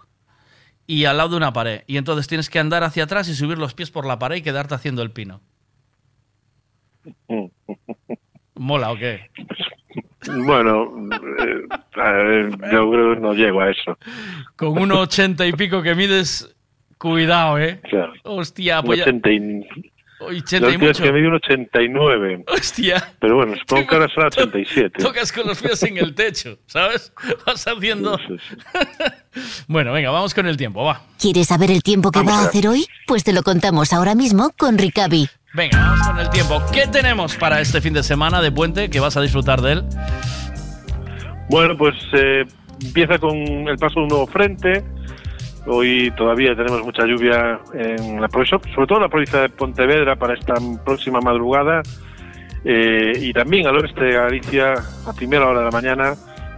y 0.86 1.05
al 1.05 1.18
lado 1.18 1.28
de 1.31 1.36
una 1.36 1.52
pared. 1.52 1.83
Y 1.86 1.99
entonces 1.99 2.26
tienes 2.26 2.49
que 2.50 2.59
andar 2.59 2.83
hacia 2.83 3.05
atrás 3.05 3.28
y 3.28 3.34
subir 3.34 3.59
los 3.59 3.75
pies 3.75 3.91
por 3.91 4.07
la 4.07 4.18
pared 4.18 4.36
y 4.36 4.42
quedarte 4.42 4.75
haciendo 4.75 5.02
el 5.02 5.10
pino. 5.12 5.42
¿Mola 8.54 8.92
o 8.92 8.96
qué? 8.96 9.30
Bueno, 10.26 10.92
eh, 11.38 12.48
yo 12.72 12.90
creo 12.90 13.14
que 13.14 13.20
no 13.20 13.32
llego 13.32 13.60
a 13.60 13.70
eso. 13.70 13.98
Con 14.56 14.74
1,80 14.74 15.48
y 15.48 15.52
pico 15.52 15.82
que 15.82 15.94
mides, 15.94 16.54
cuidado, 16.98 17.58
¿eh? 17.58 17.80
Claro. 17.88 18.12
Hostia, 18.24 18.82
pues 18.82 19.00
80 19.00 19.30
y... 19.30 19.66
80 20.20 20.66
La 20.66 20.74
y 20.74 20.78
mucho. 20.78 21.02
que 21.02 21.12
me 21.12 21.20
dio 21.20 21.28
un 21.28 21.36
89. 21.36 22.44
Hostia. 22.48 23.14
Pero 23.20 23.36
bueno, 23.36 23.56
supongo 23.56 23.86
que 23.86 23.94
ahora 23.94 24.08
será 24.08 24.26
87. 24.26 25.02
Tocas 25.02 25.32
con 25.32 25.46
los 25.46 25.62
pies 25.62 25.82
en 25.84 25.96
el 25.96 26.14
techo, 26.14 26.58
¿sabes? 26.66 27.12
Vas 27.46 27.66
haciendo... 27.66 28.18
bueno, 29.68 29.92
venga, 29.92 30.10
vamos 30.10 30.34
con 30.34 30.47
el 30.47 30.57
tiempo, 30.57 30.84
va. 30.84 31.02
¿Quieres 31.18 31.49
saber 31.49 31.70
el 31.70 31.83
tiempo 31.83 32.10
que 32.10 32.18
Vamos 32.20 32.34
va 32.34 32.39
a 32.44 32.49
hacer 32.49 32.68
hoy? 32.68 32.86
Pues 33.07 33.25
te 33.25 33.33
lo 33.33 33.42
contamos 33.42 33.92
ahora 33.92 34.15
mismo 34.15 34.52
con 34.59 34.78
Ricavi. 34.78 35.28
Venga, 35.55 35.78
vamos 35.78 36.07
con 36.07 36.18
el 36.18 36.31
tiempo. 36.31 36.62
¿Qué 36.73 36.86
tenemos 36.86 37.36
para 37.36 37.60
este 37.60 37.81
fin 37.81 37.92
de 37.92 38.02
semana 38.02 38.41
de 38.41 38.52
puente 38.52 38.89
que 38.89 39.00
vas 39.00 39.17
a 39.17 39.20
disfrutar 39.20 39.60
de 39.60 39.73
él? 39.73 39.84
Bueno, 41.49 41.76
pues 41.76 41.97
eh, 42.12 42.44
empieza 42.81 43.18
con 43.18 43.36
el 43.36 43.76
paso 43.76 43.97
de 43.97 44.02
un 44.02 44.09
nuevo 44.09 44.26
frente. 44.26 44.84
Hoy 45.67 46.12
todavía 46.17 46.55
tenemos 46.55 46.83
mucha 46.83 47.05
lluvia 47.05 47.60
en 47.75 48.20
la 48.20 48.28
provincia, 48.28 48.59
sobre 48.75 48.86
todo 48.86 48.99
en 48.99 49.02
la 49.02 49.09
provincia 49.09 49.41
de 49.41 49.49
Pontevedra 49.49 50.17
para 50.17 50.34
esta 50.34 50.55
próxima 50.84 51.20
madrugada. 51.20 51.83
Eh, 52.65 53.12
y 53.20 53.33
también 53.33 53.67
al 53.67 53.76
oeste 53.76 54.05
de 54.05 54.12
Galicia, 54.12 54.75
a 55.07 55.12
primera 55.12 55.47
hora 55.47 55.60
de 55.60 55.65
la 55.65 55.70
mañana, 55.70 56.15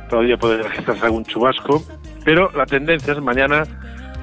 todavía 0.08 0.36
puede 0.36 0.62
registrarse 0.62 1.04
algún 1.04 1.24
chubasco. 1.24 1.82
Pero 2.24 2.50
la 2.52 2.66
tendencia 2.66 3.12
es 3.12 3.20
mañana 3.20 3.64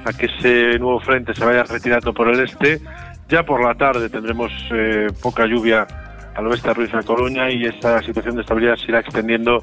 a 0.04 0.12
que 0.12 0.26
ese 0.26 0.78
nuevo 0.78 1.00
frente 1.00 1.34
se 1.34 1.44
vaya 1.44 1.64
retirando 1.64 2.12
por 2.14 2.28
el 2.28 2.40
este. 2.40 2.80
Ya 3.28 3.44
por 3.44 3.62
la 3.62 3.74
tarde 3.74 4.08
tendremos 4.08 4.52
eh, 4.72 5.08
poca 5.22 5.46
lluvia 5.46 5.86
al 6.34 6.46
oeste 6.46 6.62
de 6.62 6.68
la 6.68 6.74
provincia 6.74 6.98
de 6.98 7.04
Coruña 7.04 7.50
y 7.50 7.64
esta 7.64 8.02
situación 8.02 8.36
de 8.36 8.42
estabilidad 8.42 8.76
se 8.76 8.86
irá 8.86 9.00
extendiendo 9.00 9.62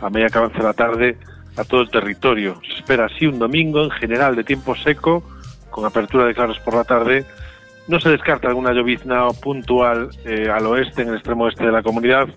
a 0.00 0.10
medida 0.10 0.28
que 0.28 0.38
avance 0.38 0.62
la 0.62 0.72
tarde 0.72 1.16
a 1.56 1.64
todo 1.64 1.82
el 1.82 1.90
territorio. 1.90 2.60
Se 2.66 2.78
espera 2.78 3.06
así 3.06 3.26
un 3.26 3.38
domingo 3.38 3.82
en 3.84 3.90
general 3.90 4.36
de 4.36 4.44
tiempo 4.44 4.76
seco, 4.76 5.24
con 5.70 5.84
apertura 5.84 6.26
de 6.26 6.34
claros 6.34 6.58
por 6.60 6.74
la 6.74 6.84
tarde. 6.84 7.24
No 7.88 7.98
se 7.98 8.10
descarta 8.10 8.48
alguna 8.48 8.72
llovizna 8.72 9.26
puntual 9.42 10.10
eh, 10.24 10.48
al 10.50 10.66
oeste, 10.66 11.02
en 11.02 11.08
el 11.08 11.14
extremo 11.14 11.44
oeste 11.44 11.64
de 11.64 11.72
la 11.72 11.82
comunidad, 11.82 12.28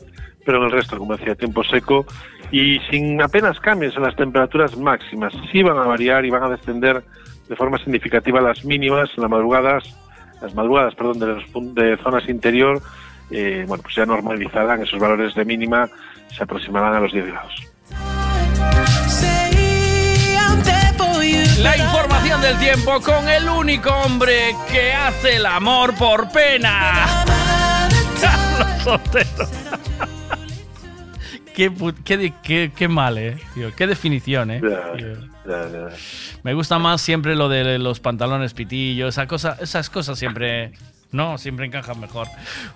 pero 0.46 0.58
en 0.58 0.64
el 0.64 0.72
resto, 0.72 0.98
como 0.98 1.16
decía, 1.16 1.36
tiempo 1.36 1.64
seco 1.64 2.06
y 2.52 2.80
sin 2.90 3.22
apenas 3.22 3.60
cambios 3.60 3.96
en 3.96 4.04
las 4.04 4.16
temperaturas 4.16 4.78
máximas. 4.78 5.34
Sí 5.52 5.64
van 5.64 5.78
a 5.78 5.84
variar 5.84 6.26
y 6.26 6.30
van 6.30 6.44
a 6.44 6.50
descender 6.50 7.04
de 7.48 7.56
forma 7.56 7.78
significativa 7.78 8.42
las 8.42 8.64
mínimas 8.66 9.10
en 9.16 9.24
las 9.24 9.32
madrugadas, 9.32 9.84
las 10.42 10.54
madrugadas, 10.54 10.96
perdón, 10.96 11.20
de, 11.20 11.28
los 11.28 11.76
de 11.76 11.98
zonas 11.98 12.28
interior, 12.30 12.82
eh, 13.30 13.66
bueno, 13.68 13.84
pues 13.84 13.96
ya 13.96 14.06
normalizarán 14.06 14.82
esos 14.82 15.00
valores 15.00 15.34
de 15.36 15.46
mínima, 15.46 15.90
se 16.36 16.44
aproximarán 16.44 16.94
a 16.94 17.00
los 17.00 17.12
10 17.12 17.28
grados. 17.28 17.72
La 21.62 21.78
información 21.78 22.42
del 22.42 22.58
tiempo 22.58 23.00
con 23.02 23.30
el 23.30 23.48
único 23.48 23.92
hombre 23.92 24.56
que 24.72 24.94
hace 24.94 25.36
el 25.36 25.46
amor 25.46 25.94
por 25.94 26.28
pena. 26.32 27.24
Carlos 28.22 28.84
Sotero. 28.84 29.81
Qué, 31.56 31.72
qué, 32.04 32.34
qué- 32.44 32.72
qué 32.76 32.88
mal, 32.88 33.18
eh. 33.18 33.38
tío. 33.54 33.74
Qué 33.76 33.88
definición, 33.88 34.52
eh. 34.52 34.62
tío. 34.62 35.32
Me 36.44 36.54
gusta 36.54 36.80
más 36.80 37.02
siempre 37.02 37.36
lo 37.36 37.50
de 37.50 37.80
los 37.80 38.00
pantalones 38.00 38.54
pitillo, 38.54 39.08
esa 39.08 39.28
cosa, 39.28 39.58
esas 39.60 39.90
cosas 39.90 40.18
siempre. 40.20 40.72
No, 41.12 41.38
siempre 41.38 41.66
encajan 41.66 42.00
mejor. 42.00 42.28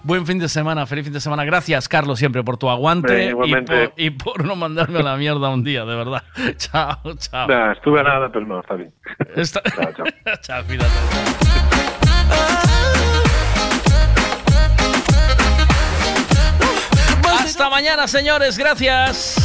Buen 0.04 0.26
fin 0.28 0.40
de 0.40 0.50
semana, 0.50 0.86
feliz 0.86 1.06
fin 1.06 1.14
de 1.14 1.22
semana. 1.22 1.46
Gracias, 1.46 1.88
Carlos, 1.88 2.20
siempre 2.20 2.44
por 2.44 2.58
tu 2.58 2.70
aguante 2.70 3.34
Hombre, 3.34 3.48
y, 3.48 3.62
por, 3.64 3.94
y 3.96 4.10
por 4.10 4.44
no 4.46 4.58
mandarme 4.58 5.00
a 5.00 5.04
la 5.04 5.16
mierda 5.16 5.48
un 5.50 5.64
día, 5.64 5.86
de 5.86 5.96
verdad. 5.96 6.22
Chao, 6.58 7.00
chao. 7.18 7.48
Nah, 7.48 7.72
estuve 7.72 8.02
a 8.02 8.04
nada, 8.04 8.30
pero 8.34 8.46
no, 8.46 8.60
está 8.60 8.76
bien. 8.76 8.92
Está- 9.38 9.62
Chao, 9.76 9.94
chao. 9.94 10.06
Chao, 10.42 10.64
in 17.64 17.70
mañana, 17.70 18.08
señores. 18.08 18.58
Gracias. 18.58 19.36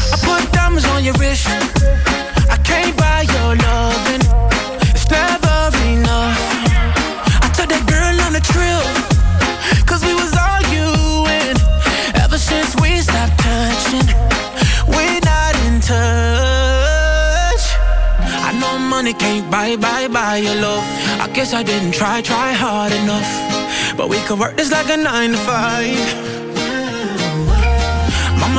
money 19.01 19.15
can't 19.15 19.51
buy, 19.51 19.77
buy, 19.77 20.09
buy 20.09 20.37
your 20.37 20.57
love. 20.57 20.85
I 21.21 21.31
guess 21.33 21.55
I 21.55 21.63
didn't 21.63 21.93
try, 21.93 22.21
try 22.21 22.53
hard 22.53 22.93
enough. 22.93 23.97
But 23.97 24.11
we 24.11 24.19
could 24.27 24.39
work 24.39 24.57
this 24.57 24.71
like 24.71 24.91
a 24.91 24.97
nine 24.99 25.31
to 25.31 25.39
five. 25.39 26.50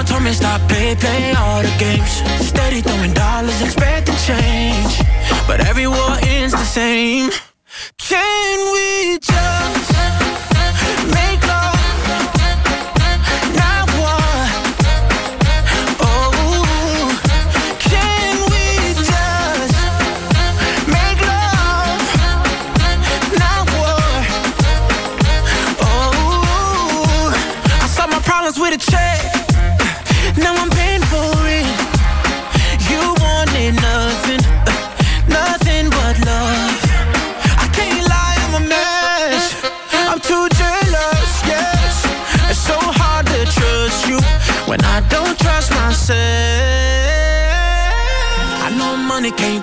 Mama 0.02 0.14
told 0.14 0.24
me 0.24 0.32
stop 0.34 0.60
play, 0.68 0.96
play 0.96 1.32
all 1.34 1.62
the 1.62 1.70
games. 1.78 2.24
Steady 2.48 2.82
throwing 2.82 3.14
dollars, 3.14 3.62
expecting 3.62 4.16
change. 4.26 4.98
But 5.46 5.60
every 5.60 5.86
war 5.86 6.18
ends 6.24 6.54
the 6.54 6.66
same. 6.66 7.30
Can 8.00 8.74
we 8.74 9.20
just 9.20 10.31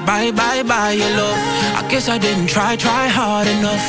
buy, 0.08 0.30
buy, 0.30 0.62
buy 0.62 0.92
your 0.92 1.10
love. 1.20 1.38
I 1.80 1.86
guess 1.90 2.08
I 2.08 2.16
didn't 2.16 2.46
try, 2.46 2.76
try 2.76 3.08
hard 3.08 3.46
enough. 3.46 3.86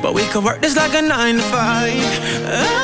But 0.00 0.14
we 0.14 0.22
could 0.30 0.44
work 0.44 0.60
this 0.60 0.76
like 0.76 0.94
a 0.94 1.02
nine 1.02 1.34
to 1.34 1.46
five. 1.56 2.10
Oh. 2.46 2.78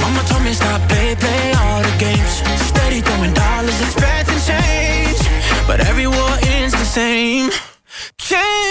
Mama 0.00 0.22
told 0.28 0.42
me 0.42 0.52
stop 0.52 0.80
play, 0.90 1.14
play 1.14 1.44
all 1.62 1.80
the 1.88 1.94
games. 2.06 2.34
Steady 2.70 3.00
throwing 3.06 3.32
dollars, 3.32 3.78
expecting 3.86 4.40
change. 4.50 5.20
But 5.68 5.78
every 5.88 6.08
war 6.08 6.34
ends 6.56 6.74
the 6.74 6.88
same. 6.98 7.50
Can 8.18 8.63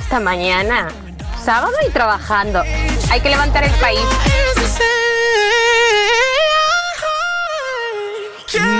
hasta 0.00 0.18
mañana. 0.18 0.88
Sábado 1.44 1.74
y 1.86 1.90
trabajando. 1.90 2.62
Hay 3.10 3.20
que 3.20 3.28
levantar 3.28 3.64
el 3.64 3.72
país. 3.72 4.00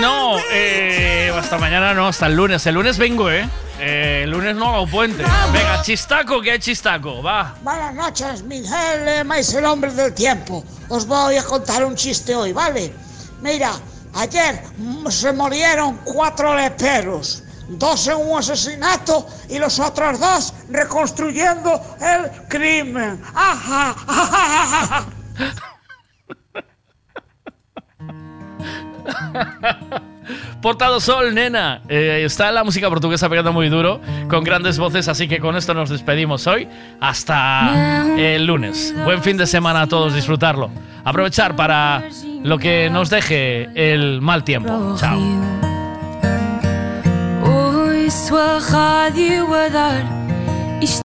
No, 0.01 0.37
eh, 0.51 1.33
hasta 1.39 1.59
mañana 1.59 1.95
no, 1.95 2.09
hasta 2.09 2.27
el 2.27 2.35
lunes. 2.35 2.67
El 2.67 2.75
lunes 2.75 2.99
vengo, 2.99 3.31
¿eh? 3.31 3.49
Eh, 3.79 4.23
el 4.25 4.31
lunes 4.31 4.57
no 4.57 4.75
hago 4.75 4.87
puente. 4.87 5.23
Venga, 5.53 5.81
chistaco, 5.83 6.41
que 6.41 6.53
hay 6.53 6.59
chistaco, 6.59 7.23
va. 7.23 7.55
Buenas 7.63 7.95
noches, 7.95 8.43
Miguel 8.43 9.05
Lemais, 9.05 9.55
el 9.55 9.65
hombre 9.67 9.93
del 9.93 10.13
tiempo. 10.13 10.65
Os 10.89 11.07
voy 11.07 11.37
a 11.37 11.45
contar 11.45 11.85
un 11.85 11.95
chiste 11.95 12.35
hoy, 12.35 12.53
¿vale? 12.53 12.93
Mira, 13.41 13.73
ayer 14.15 14.63
se 15.09 15.33
murieron 15.33 15.99
cuatro 16.05 16.55
leperos, 16.57 17.45
dos 17.79 18.07
en 18.09 18.17
un 18.17 18.39
asesinato 18.39 19.27
y 19.49 19.59
los 19.59 19.79
otros 19.79 20.19
dos 20.21 20.55
reconstruyendo 20.71 21.81
el 22.01 22.31
crimen. 22.49 23.21
¡Ajá! 23.35 23.95
ajá, 24.07 24.73
ajá. 24.73 25.07
Portado 30.63 31.01
Sol, 31.01 31.35
nena. 31.35 31.83
Eh, 31.89 32.23
está 32.25 32.53
la 32.53 32.65
música 32.65 32.89
portuguesa 32.89 33.29
pegando 33.29 33.53
muy 33.53 33.69
duro, 33.69 34.01
con 34.29 34.45
grandes 34.45 34.79
voces, 34.79 35.09
así 35.09 35.27
que 35.27 35.41
con 35.41 35.57
esto 35.57 35.75
nos 35.75 35.91
despedimos 35.91 36.47
hoy. 36.47 36.69
Hasta 37.01 38.07
el 38.17 38.47
lunes. 38.47 38.95
Buen 39.05 39.23
fin 39.23 39.37
de 39.37 39.47
semana 39.47 39.83
a 39.83 39.87
todos, 39.87 40.15
disfrutarlo. 40.15 40.71
Aprovechar 41.05 41.57
para 41.57 42.05
lo 42.43 42.59
que 42.59 42.91
nos 42.91 43.11
deje 43.11 43.69
el 43.75 44.21
mal 44.21 44.45
tiempo. 44.45 44.97
Chao. 44.99 45.70
Ouço 48.11 48.37
a 48.37 48.59
rádio 48.59 49.55
a 49.55 49.69
dar 49.69 50.03